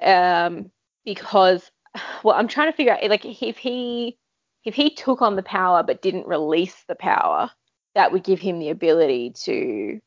um, 0.02 0.70
because 1.04 1.70
well, 2.22 2.36
I'm 2.36 2.48
trying 2.48 2.70
to 2.70 2.76
figure 2.76 2.92
out 2.94 3.08
like 3.08 3.24
if 3.24 3.56
he 3.56 4.18
if 4.64 4.74
he 4.74 4.90
took 4.90 5.22
on 5.22 5.36
the 5.36 5.42
power 5.42 5.82
but 5.82 6.02
didn't 6.02 6.26
release 6.26 6.84
the 6.88 6.96
power, 6.96 7.50
that 7.94 8.12
would 8.12 8.24
give 8.24 8.40
him 8.40 8.58
the 8.58 8.70
ability 8.70 9.30
to 9.44 10.00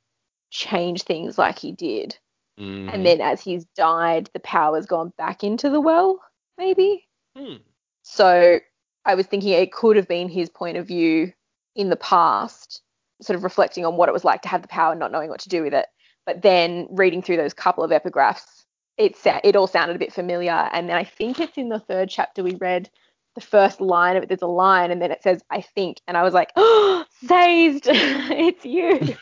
change 0.52 1.04
things 1.04 1.38
like 1.38 1.60
he 1.60 1.72
did. 1.72 2.18
Mhm. 2.60 2.94
And 2.94 3.06
then 3.06 3.22
as 3.22 3.42
he's 3.42 3.66
died, 3.76 4.30
the 4.34 4.40
power's 4.40 4.86
gone 4.86 5.14
back 5.18 5.44
into 5.44 5.70
the 5.70 5.80
well, 5.80 6.20
maybe. 6.58 7.08
Hmm. 7.36 7.58
So 8.04 8.60
I 9.06 9.16
was 9.16 9.28
thinking 9.28 9.50
it 9.54 9.72
could 9.72 9.96
have 9.96 10.08
been 10.08 10.30
his 10.30 10.50
point 10.50 10.78
of 10.78 10.88
view 10.88 11.32
in 11.76 11.90
the 11.90 11.96
past, 11.96 12.82
sort 13.22 13.36
of 13.36 13.44
reflecting 13.44 13.86
on 13.86 13.98
what 13.98 14.10
it 14.10 14.14
was 14.14 14.24
like 14.24 14.42
to 14.44 14.48
have 14.48 14.62
the 14.62 14.68
power 14.68 14.92
and 14.92 15.00
not 15.00 15.12
knowing 15.12 15.30
what 15.30 15.42
to 15.42 15.50
do 15.50 15.64
with 15.64 15.74
it. 15.74 15.88
But 16.26 16.42
then 16.42 16.88
reading 16.92 17.22
through 17.22 17.38
those 17.38 17.54
couple 17.54 17.84
of 17.84 17.92
epigraphs, 17.92 18.66
it 18.98 19.16
sa- 19.18 19.40
it 19.44 19.56
all 19.56 19.68
sounded 19.68 19.96
a 19.96 20.00
bit 20.00 20.14
familiar. 20.14 20.70
And 20.72 20.90
then 20.90 20.98
I 20.98 21.04
think 21.04 21.40
it's 21.40 21.58
in 21.58 21.70
the 21.70 21.80
third 21.80 22.10
chapter 22.10 22.44
we 22.44 22.56
read 22.56 22.90
the 23.36 23.42
first 23.42 23.82
line 23.82 24.16
of 24.16 24.24
it. 24.24 24.30
There's 24.30 24.42
a 24.42 24.48
line 24.48 24.92
and 24.92 25.02
then 25.02 25.12
it 25.12 25.24
says 25.24 25.42
I 25.50 25.62
think, 25.62 26.02
and 26.08 26.18
I 26.18 26.24
was 26.24 26.34
like, 26.34 26.52
oh, 26.56 27.06
Sazed, 27.26 27.88
it's 27.90 28.66
you. 28.66 29.16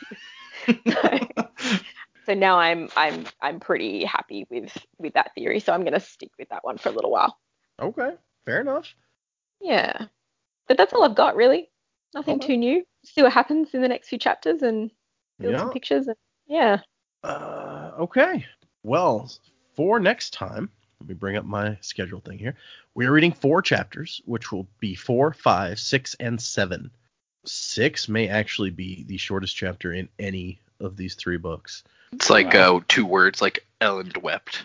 so 2.26 2.34
now 2.34 2.58
I'm 2.58 2.88
I'm 2.96 3.26
I'm 3.40 3.60
pretty 3.60 4.04
happy 4.04 4.46
with 4.50 4.76
with 4.98 5.14
that 5.14 5.34
theory. 5.34 5.60
So 5.60 5.72
I'm 5.72 5.84
gonna 5.84 6.00
stick 6.00 6.30
with 6.38 6.48
that 6.50 6.64
one 6.64 6.78
for 6.78 6.90
a 6.90 6.92
little 6.92 7.10
while. 7.10 7.38
Okay, 7.80 8.10
fair 8.44 8.60
enough. 8.60 8.94
Yeah. 9.60 10.06
But 10.66 10.76
that's 10.76 10.92
all 10.92 11.04
I've 11.04 11.14
got 11.14 11.36
really. 11.36 11.70
Nothing 12.14 12.40
too 12.40 12.56
new. 12.56 12.84
See 13.04 13.22
what 13.22 13.32
happens 13.32 13.74
in 13.74 13.82
the 13.82 13.88
next 13.88 14.08
few 14.08 14.18
chapters 14.18 14.62
and 14.62 14.90
build 15.38 15.52
Yeah. 15.54 15.60
some 15.60 15.70
pictures 15.70 16.08
and 16.08 16.16
yeah. 16.46 16.80
Uh, 17.22 17.92
okay. 17.98 18.46
Well, 18.82 19.30
for 19.76 20.00
next 20.00 20.32
time, 20.32 20.70
let 21.00 21.08
me 21.08 21.14
bring 21.14 21.36
up 21.36 21.44
my 21.44 21.76
schedule 21.80 22.20
thing 22.20 22.38
here. 22.38 22.56
We 22.94 23.06
are 23.06 23.12
reading 23.12 23.32
four 23.32 23.60
chapters, 23.62 24.20
which 24.24 24.50
will 24.50 24.66
be 24.80 24.94
four, 24.94 25.32
five, 25.32 25.78
six, 25.78 26.14
and 26.18 26.40
seven. 26.40 26.90
Six 27.44 28.08
may 28.08 28.28
actually 28.28 28.70
be 28.70 29.04
the 29.04 29.16
shortest 29.16 29.54
chapter 29.56 29.92
in 29.92 30.08
any 30.18 30.60
of 30.80 30.96
these 30.96 31.14
three 31.14 31.36
books. 31.36 31.84
It's 32.12 32.30
like 32.30 32.54
Wow. 32.54 32.78
uh, 32.78 32.80
two 32.88 33.06
words, 33.06 33.40
like 33.42 33.64
Elend 33.80 34.16
wept. 34.22 34.64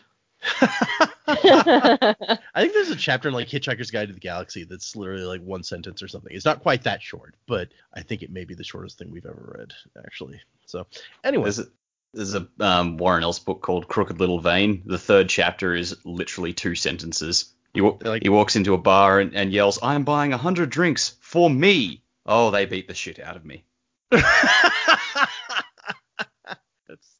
I 1.27 2.15
think 2.57 2.73
there's 2.73 2.89
a 2.89 2.95
chapter 2.95 3.27
in 3.29 3.33
like 3.33 3.47
Hitchhiker's 3.47 3.91
Guide 3.91 4.07
to 4.09 4.13
the 4.13 4.19
Galaxy 4.19 4.63
that's 4.63 4.95
literally 4.95 5.23
like 5.25 5.41
one 5.41 5.63
sentence 5.63 6.01
or 6.03 6.07
something. 6.07 6.35
It's 6.35 6.45
not 6.45 6.61
quite 6.61 6.83
that 6.83 7.01
short, 7.01 7.35
but 7.47 7.69
I 7.93 8.01
think 8.01 8.21
it 8.23 8.31
may 8.31 8.43
be 8.45 8.53
the 8.55 8.63
shortest 8.63 8.97
thing 8.97 9.11
we've 9.11 9.25
ever 9.25 9.55
read, 9.57 9.73
actually. 10.05 10.41
So, 10.65 10.85
anyway, 11.23 11.43
There's 11.45 11.59
a, 11.59 11.65
there's 12.13 12.35
a 12.35 12.47
um, 12.59 12.97
Warren 12.97 13.23
Ellis 13.23 13.39
book 13.39 13.61
called 13.61 13.87
Crooked 13.87 14.19
Little 14.19 14.39
Vein. 14.39 14.83
The 14.85 14.99
third 14.99 15.29
chapter 15.29 15.73
is 15.75 15.97
literally 16.05 16.53
two 16.53 16.75
sentences. 16.75 17.53
He, 17.73 17.81
wa- 17.81 17.97
like- 18.01 18.23
he 18.23 18.29
walks 18.29 18.55
into 18.55 18.73
a 18.73 18.77
bar 18.77 19.19
and, 19.19 19.35
and 19.35 19.51
yells, 19.51 19.79
"I'm 19.81 20.03
buying 20.03 20.31
a 20.33 20.37
hundred 20.37 20.69
drinks 20.69 21.15
for 21.21 21.49
me." 21.49 22.03
Oh, 22.25 22.51
they 22.51 22.65
beat 22.65 22.87
the 22.87 22.93
shit 22.93 23.19
out 23.19 23.35
of 23.35 23.43
me. 23.43 23.65
that's 24.11 24.27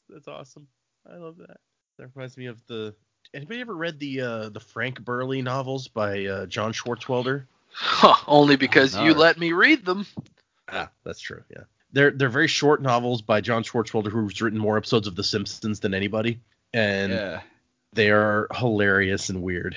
that's 0.10 0.28
awesome. 0.28 0.68
I 1.12 1.18
love 1.18 1.38
that. 1.38 1.58
That 1.98 2.10
reminds 2.16 2.38
me 2.38 2.46
of 2.48 2.62
the. 2.68 2.96
Anybody 3.34 3.62
ever 3.62 3.76
read 3.76 4.00
the 4.00 4.22
uh, 4.22 4.50
the 4.50 4.60
Frank 4.60 5.04
Burly 5.04 5.42
novels 5.42 5.88
by 5.88 6.26
uh, 6.26 6.46
John 6.46 6.74
Swartzwelder? 6.74 7.46
Huh, 7.72 8.16
only 8.28 8.56
because 8.56 8.96
you 8.96 9.14
no. 9.14 9.20
let 9.20 9.40
me 9.40 9.52
read 9.54 9.84
them. 9.86 10.06
Ah, 10.70 10.90
that's 11.04 11.20
true. 11.20 11.44
Yeah, 11.50 11.64
they're 11.92 12.12
they're 12.12 12.30
very 12.30 12.48
short 12.48 12.82
novels 12.82 13.22
by 13.22 13.42
John 13.42 13.64
Swartzwelder, 13.64 14.12
who's 14.12 14.42
written 14.42 14.60
more 14.60 14.78
episodes 14.78 15.08
of 15.08 15.16
The 15.16 15.24
Simpsons 15.24 15.80
than 15.80 15.94
anybody, 15.94 16.40
and 16.74 17.12
yeah. 17.12 17.42
they 17.94 18.12
are 18.12 18.48
hilarious 18.54 19.30
and 19.30 19.42
weird. 19.42 19.76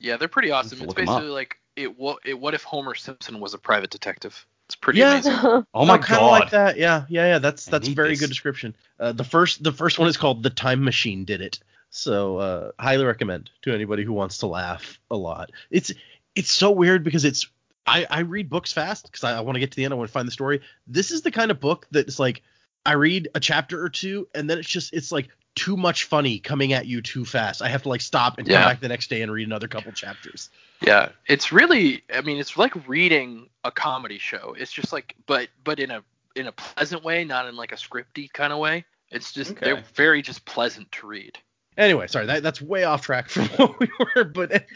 Yeah, 0.00 0.16
they're 0.16 0.28
pretty 0.28 0.50
awesome. 0.50 0.78
It's 0.78 0.86
look 0.86 0.98
'em 0.98 1.08
up. 1.08 1.16
basically 1.16 1.30
like 1.34 1.58
it. 1.76 1.98
What, 1.98 2.20
it. 2.24 2.38
What 2.40 2.54
if 2.54 2.62
Homer 2.62 2.94
Simpson 2.94 3.40
was 3.40 3.52
a 3.54 3.58
private 3.58 3.90
detective? 3.90 4.46
It's 4.66 4.76
pretty 4.76 5.00
Yeah. 5.00 5.12
amazing. 5.12 5.32
Oh 5.74 5.84
my 5.84 5.98
kind 5.98 6.22
of 6.22 6.30
like 6.30 6.50
that. 6.50 6.78
Yeah, 6.78 7.04
yeah, 7.10 7.26
yeah. 7.26 7.38
That's 7.38 7.66
that's 7.66 7.88
a 7.88 7.92
very 7.92 8.10
this. 8.10 8.20
good 8.20 8.28
description. 8.30 8.74
Uh, 8.98 9.12
the 9.12 9.24
first 9.24 9.62
the 9.62 9.72
first 9.72 9.98
one 9.98 10.08
is 10.08 10.16
called 10.16 10.42
The 10.42 10.48
Time 10.50 10.82
Machine 10.84 11.26
Did 11.26 11.42
It. 11.42 11.58
So 11.96 12.38
uh, 12.38 12.70
highly 12.80 13.04
recommend 13.04 13.50
to 13.62 13.72
anybody 13.72 14.02
who 14.02 14.12
wants 14.12 14.38
to 14.38 14.48
laugh 14.48 14.98
a 15.12 15.16
lot. 15.16 15.52
It's 15.70 15.92
it's 16.34 16.50
so 16.50 16.72
weird 16.72 17.04
because 17.04 17.24
it's 17.24 17.46
I 17.86 18.04
I 18.10 18.20
read 18.20 18.50
books 18.50 18.72
fast 18.72 19.04
because 19.06 19.22
I, 19.22 19.38
I 19.38 19.40
want 19.42 19.54
to 19.54 19.60
get 19.60 19.70
to 19.70 19.76
the 19.76 19.84
end. 19.84 19.94
I 19.94 19.96
want 19.96 20.08
to 20.08 20.12
find 20.12 20.26
the 20.26 20.32
story. 20.32 20.60
This 20.88 21.12
is 21.12 21.22
the 21.22 21.30
kind 21.30 21.52
of 21.52 21.60
book 21.60 21.86
that's 21.92 22.18
like 22.18 22.42
I 22.84 22.94
read 22.94 23.28
a 23.36 23.40
chapter 23.40 23.80
or 23.80 23.88
two 23.90 24.26
and 24.34 24.50
then 24.50 24.58
it's 24.58 24.68
just 24.68 24.92
it's 24.92 25.12
like 25.12 25.28
too 25.54 25.76
much 25.76 26.02
funny 26.04 26.40
coming 26.40 26.72
at 26.72 26.86
you 26.86 27.00
too 27.00 27.24
fast. 27.24 27.62
I 27.62 27.68
have 27.68 27.84
to 27.84 27.88
like 27.88 28.00
stop 28.00 28.38
and 28.38 28.46
come 28.48 28.54
Yeah. 28.54 28.64
back 28.64 28.80
the 28.80 28.88
next 28.88 29.08
day 29.08 29.22
and 29.22 29.30
read 29.30 29.46
another 29.46 29.68
couple 29.68 29.92
chapters. 29.92 30.50
Yeah, 30.80 31.10
it's 31.28 31.52
really. 31.52 32.02
I 32.12 32.22
mean, 32.22 32.38
it's 32.38 32.56
like 32.56 32.88
reading 32.88 33.48
a 33.62 33.70
comedy 33.70 34.18
show. 34.18 34.56
It's 34.58 34.72
just 34.72 34.92
like, 34.92 35.14
but 35.26 35.48
but 35.62 35.78
in 35.78 35.92
a 35.92 36.02
in 36.34 36.48
a 36.48 36.52
pleasant 36.52 37.04
way, 37.04 37.24
not 37.24 37.46
in 37.46 37.54
like 37.54 37.70
a 37.70 37.76
scripty 37.76 38.32
kind 38.32 38.52
of 38.52 38.58
way. 38.58 38.84
It's 39.12 39.32
just 39.32 39.52
Okay. 39.52 39.60
they're 39.62 39.84
very 39.94 40.22
just 40.22 40.44
pleasant 40.44 40.90
to 40.90 41.06
read. 41.06 41.38
Anyway, 41.76 42.06
sorry, 42.06 42.26
that, 42.26 42.42
that's 42.42 42.60
way 42.62 42.84
off 42.84 43.02
track 43.02 43.28
from 43.30 43.46
what 43.56 43.78
we 43.80 43.88
were. 44.14 44.24
But 44.24 44.66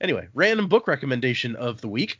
anyway, 0.00 0.28
random 0.34 0.68
book 0.68 0.86
recommendation 0.86 1.56
of 1.56 1.80
the 1.80 1.88
week. 1.88 2.18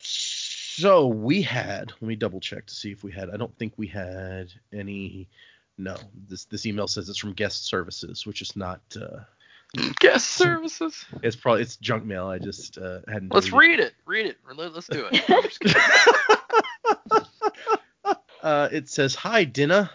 So 0.00 1.06
we 1.06 1.42
had, 1.42 1.92
let 2.00 2.02
me 2.02 2.16
double 2.16 2.40
check 2.40 2.66
to 2.66 2.74
see 2.74 2.90
if 2.92 3.04
we 3.04 3.12
had, 3.12 3.30
I 3.30 3.36
don't 3.36 3.56
think 3.58 3.74
we 3.76 3.86
had 3.86 4.48
any 4.72 5.28
No, 5.78 5.96
this 6.28 6.44
this 6.46 6.66
email 6.66 6.88
says 6.88 7.08
it's 7.08 7.18
from 7.18 7.32
guest 7.34 7.66
services, 7.66 8.26
which 8.26 8.42
is 8.42 8.56
not. 8.56 8.80
Uh, 8.96 9.20
Guest 10.00 10.32
services. 10.32 11.06
it's 11.22 11.34
probably 11.34 11.62
it's 11.62 11.76
junk 11.76 12.04
mail. 12.04 12.26
I 12.26 12.38
just 12.38 12.76
uh, 12.76 12.98
hadn't. 13.08 13.32
Let's 13.32 13.52
read 13.52 13.80
it. 13.80 13.94
Read 14.04 14.26
it. 14.26 14.36
Let- 14.54 14.74
Let's 14.74 14.86
do 14.86 15.06
it. 15.10 15.24
I'm 15.30 15.42
just 15.44 15.60
kidding. 15.60 15.80
Uh, 18.42 18.68
it 18.72 18.88
says, 18.88 19.14
"Hi, 19.14 19.44
Dinah. 19.44 19.88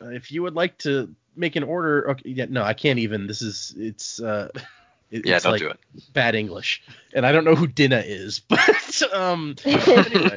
Uh, 0.00 0.08
if 0.08 0.30
you 0.30 0.42
would 0.42 0.54
like 0.54 0.76
to 0.78 1.14
make 1.36 1.56
an 1.56 1.62
order, 1.64 2.10
okay, 2.10 2.30
yeah, 2.30 2.46
no, 2.48 2.62
I 2.62 2.74
can't 2.74 2.98
even. 2.98 3.26
This 3.26 3.42
is 3.42 3.74
it's 3.76 4.20
uh, 4.20 4.48
it- 5.10 5.26
yeah, 5.26 5.36
it's 5.36 5.44
don't 5.44 5.52
like 5.52 5.60
do 5.60 5.68
it. 5.68 5.78
bad 6.12 6.34
English, 6.34 6.82
and 7.14 7.24
I 7.26 7.32
don't 7.32 7.44
know 7.44 7.54
who 7.54 7.66
Dinah 7.66 8.02
is, 8.06 8.40
but 8.48 9.02
um, 9.12 9.54
anyway, 9.64 10.36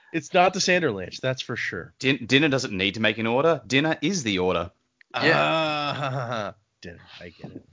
it's 0.12 0.32
not 0.34 0.54
the 0.54 0.60
Sanderlanche, 0.60 1.20
that's 1.20 1.42
for 1.42 1.56
sure. 1.56 1.92
Din- 1.98 2.26
dinner 2.26 2.48
doesn't 2.48 2.72
need 2.76 2.94
to 2.94 3.00
make 3.00 3.18
an 3.18 3.26
order. 3.26 3.60
Dinner 3.66 3.96
is 4.02 4.22
the 4.22 4.38
order. 4.38 4.70
Yeah. 5.14 5.32
Ah, 5.34 6.54
Dinah, 6.82 6.98
I 7.20 7.28
get 7.30 7.50
it. 7.52 7.64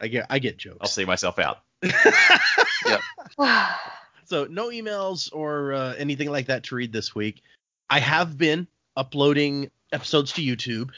I 0.00 0.08
get 0.08 0.26
I 0.30 0.38
get 0.38 0.56
jokes. 0.58 0.78
I'll 0.82 0.88
see 0.88 1.04
myself 1.04 1.38
out. 1.38 1.58
So 4.28 4.44
no 4.50 4.70
emails 4.70 5.30
or 5.32 5.72
uh, 5.72 5.94
anything 5.96 6.28
like 6.30 6.46
that 6.46 6.64
to 6.64 6.74
read 6.74 6.92
this 6.92 7.14
week. 7.14 7.42
I 7.88 8.00
have 8.00 8.36
been 8.36 8.66
uploading 8.96 9.70
episodes 9.92 10.32
to 10.32 10.42
YouTube. 10.42 10.90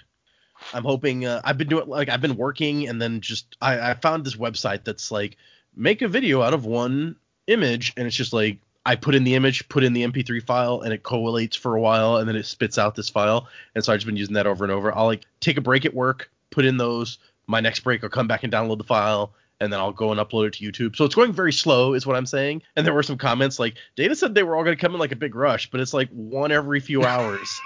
I'm 0.72 0.84
hoping 0.84 1.24
uh, 1.24 1.40
I've 1.44 1.58
been 1.58 1.68
doing 1.68 1.88
like 1.88 2.08
I've 2.08 2.20
been 2.20 2.36
working 2.36 2.88
and 2.88 3.00
then 3.00 3.20
just 3.20 3.56
I, 3.60 3.90
I 3.90 3.94
found 3.94 4.24
this 4.24 4.36
website 4.36 4.84
that's 4.84 5.10
like 5.10 5.36
make 5.76 6.02
a 6.02 6.08
video 6.08 6.42
out 6.42 6.54
of 6.54 6.64
one 6.64 7.16
image 7.46 7.92
and 7.96 8.06
it's 8.06 8.16
just 8.16 8.32
like 8.32 8.58
I 8.88 8.96
put 8.96 9.14
in 9.14 9.22
the 9.22 9.34
image, 9.34 9.68
put 9.68 9.84
in 9.84 9.92
the 9.92 10.02
MP3 10.02 10.42
file, 10.42 10.80
and 10.80 10.94
it 10.94 11.02
collates 11.02 11.54
for 11.54 11.76
a 11.76 11.80
while, 11.80 12.16
and 12.16 12.26
then 12.26 12.36
it 12.36 12.46
spits 12.46 12.78
out 12.78 12.94
this 12.94 13.10
file. 13.10 13.46
And 13.74 13.84
so 13.84 13.92
I've 13.92 13.98
just 13.98 14.06
been 14.06 14.16
using 14.16 14.32
that 14.32 14.46
over 14.46 14.64
and 14.64 14.72
over. 14.72 14.96
I'll 14.96 15.04
like 15.04 15.26
take 15.40 15.58
a 15.58 15.60
break 15.60 15.84
at 15.84 15.92
work, 15.92 16.30
put 16.48 16.64
in 16.64 16.78
those. 16.78 17.18
My 17.46 17.60
next 17.60 17.80
break, 17.80 18.02
I'll 18.02 18.08
come 18.08 18.28
back 18.28 18.44
and 18.44 18.52
download 18.52 18.78
the 18.78 18.84
file, 18.84 19.34
and 19.60 19.70
then 19.70 19.78
I'll 19.78 19.92
go 19.92 20.10
and 20.10 20.18
upload 20.18 20.46
it 20.46 20.54
to 20.54 20.64
YouTube. 20.64 20.96
So 20.96 21.04
it's 21.04 21.14
going 21.14 21.34
very 21.34 21.52
slow, 21.52 21.92
is 21.92 22.06
what 22.06 22.16
I'm 22.16 22.24
saying. 22.24 22.62
And 22.76 22.86
there 22.86 22.94
were 22.94 23.02
some 23.02 23.18
comments 23.18 23.58
like 23.58 23.76
Dana 23.94 24.14
said 24.14 24.34
they 24.34 24.42
were 24.42 24.56
all 24.56 24.64
going 24.64 24.74
to 24.74 24.80
come 24.80 24.94
in 24.94 25.00
like 25.00 25.12
a 25.12 25.16
big 25.16 25.34
rush, 25.34 25.70
but 25.70 25.80
it's 25.80 25.92
like 25.92 26.08
one 26.08 26.50
every 26.50 26.80
few 26.80 27.04
hours. 27.04 27.60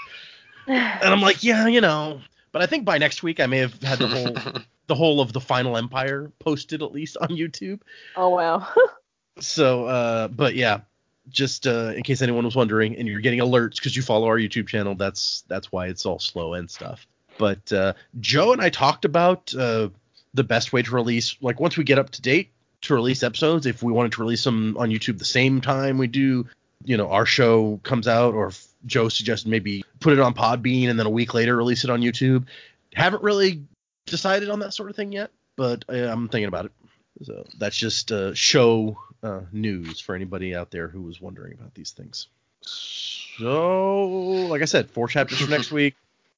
and 0.66 1.05
I'm 1.05 1.20
like, 1.20 1.44
yeah, 1.44 1.69
you 1.69 1.81
know. 1.81 2.20
But 2.52 2.62
I 2.62 2.66
think 2.66 2.84
by 2.84 2.98
next 2.98 3.22
week 3.22 3.40
I 3.40 3.46
may 3.46 3.58
have 3.58 3.82
had 3.82 3.98
the 3.98 4.08
whole 4.08 4.62
the 4.86 4.94
whole 4.94 5.20
of 5.20 5.32
the 5.32 5.40
Final 5.40 5.76
Empire 5.76 6.30
posted 6.38 6.82
at 6.82 6.92
least 6.92 7.16
on 7.16 7.28
YouTube. 7.28 7.80
oh 8.16 8.28
wow. 8.28 8.66
So, 9.38 9.86
uh, 9.86 10.28
but 10.28 10.54
yeah, 10.54 10.80
just 11.30 11.66
uh, 11.66 11.92
in 11.96 12.02
case 12.02 12.20
anyone 12.20 12.44
was 12.44 12.54
wondering, 12.54 12.96
and 12.96 13.08
you're 13.08 13.20
getting 13.20 13.40
alerts 13.40 13.76
because 13.76 13.96
you 13.96 14.02
follow 14.02 14.26
our 14.26 14.36
YouTube 14.36 14.68
channel, 14.68 14.94
that's 14.94 15.44
that's 15.48 15.72
why 15.72 15.86
it's 15.86 16.04
all 16.04 16.18
slow 16.18 16.52
and 16.52 16.70
stuff. 16.70 17.06
But 17.38 17.72
uh, 17.72 17.94
Joe 18.20 18.52
and 18.52 18.60
I 18.60 18.68
talked 18.68 19.04
about 19.04 19.54
uh, 19.54 19.88
the 20.34 20.44
best 20.44 20.72
way 20.72 20.82
to 20.82 20.90
release, 20.94 21.36
like 21.40 21.60
once 21.60 21.76
we 21.76 21.84
get 21.84 21.98
up 21.98 22.10
to 22.10 22.22
date 22.22 22.50
to 22.82 22.94
release 22.94 23.22
episodes, 23.22 23.66
if 23.66 23.82
we 23.82 23.92
wanted 23.92 24.12
to 24.12 24.20
release 24.20 24.44
them 24.44 24.76
on 24.76 24.90
YouTube 24.90 25.18
the 25.18 25.24
same 25.24 25.60
time 25.60 25.98
we 25.98 26.08
do, 26.08 26.46
you 26.84 26.96
know, 26.96 27.10
our 27.10 27.26
show 27.26 27.80
comes 27.82 28.09
out, 28.09 28.34
or 28.34 28.48
if 28.48 28.66
Joe 28.86 29.09
suggested 29.09 29.48
maybe 29.48 29.84
put 30.00 30.12
it 30.12 30.20
on 30.20 30.34
Podbean 30.34 30.88
and 30.88 30.98
then 30.98 31.06
a 31.06 31.10
week 31.10 31.34
later 31.34 31.56
release 31.56 31.84
it 31.84 31.90
on 31.90 32.00
YouTube. 32.00 32.46
Haven't 32.94 33.22
really 33.22 33.62
decided 34.06 34.50
on 34.50 34.60
that 34.60 34.74
sort 34.74 34.90
of 34.90 34.96
thing 34.96 35.12
yet, 35.12 35.30
but 35.56 35.84
uh, 35.88 35.94
I'm 35.94 36.28
thinking 36.28 36.48
about 36.48 36.66
it. 36.66 36.72
So 37.22 37.44
that's 37.59 37.76
just 37.76 38.10
uh, 38.10 38.34
show 38.34 38.98
uh, 39.22 39.42
news 39.52 40.00
for 40.00 40.14
anybody 40.14 40.54
out 40.54 40.70
there 40.70 40.88
who 40.88 41.02
was 41.02 41.20
wondering 41.20 41.54
about 41.54 41.74
these 41.74 41.92
things. 41.92 42.28
So, 42.62 44.09
like 44.48 44.62
I 44.62 44.66
said, 44.66 44.90
four 44.90 45.09
chapters 45.09 45.40
for 45.40 45.50
next 45.50 45.72
week. 45.72 45.94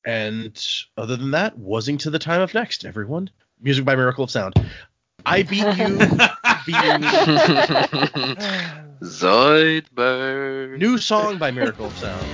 And 0.07 0.63
other 0.99 1.17
than 1.17 1.31
that, 1.31 1.59
wasing 1.59 1.97
to 1.99 2.11
the 2.11 2.19
time 2.19 2.43
of 2.43 2.53
next, 2.53 2.85
everyone. 2.85 3.31
Music 3.61 3.85
by 3.85 3.97
Miracle 3.97 4.25
of 4.25 4.31
Sound. 4.31 4.55
I 5.25 5.43
beat 5.43 5.65
you. 5.79 5.99
beat 6.67 6.77
Zoidberg. 9.05 10.79
New 10.79 10.97
song 10.97 11.37
by 11.37 11.51
Miracle 11.51 11.87
of 11.87 11.99
Sound. 11.99 12.27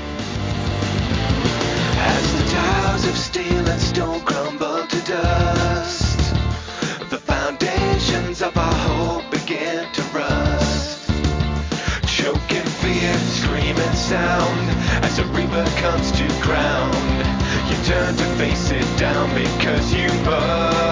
As 1.99 2.33
the 2.33 2.51
towers 2.51 3.05
of 3.07 3.17
steel 3.17 3.69
and 3.69 3.81
stone 3.81 4.21
crumble 4.21 4.87
to 4.87 5.01
dust, 5.05 6.19
the 7.11 7.19
foundations 7.19 8.41
of 8.41 8.57
our 8.57 8.75
hope 8.87 9.31
begin 9.33 9.93
to 9.93 10.03
rust. 10.15 11.11
Choking 12.07 12.69
fear, 12.81 13.15
screaming 13.19 13.95
sound, 13.95 14.71
as 15.05 15.17
the 15.17 15.25
reaper 15.25 15.65
comes 15.81 16.13
to 16.13 16.27
ground. 16.41 16.95
You 17.69 17.77
turn 17.85 18.17
to 18.17 18.25
face 18.39 18.71
it 18.71 18.99
down 18.99 19.29
because 19.35 19.93
you 19.93 20.09
must. 20.23 20.90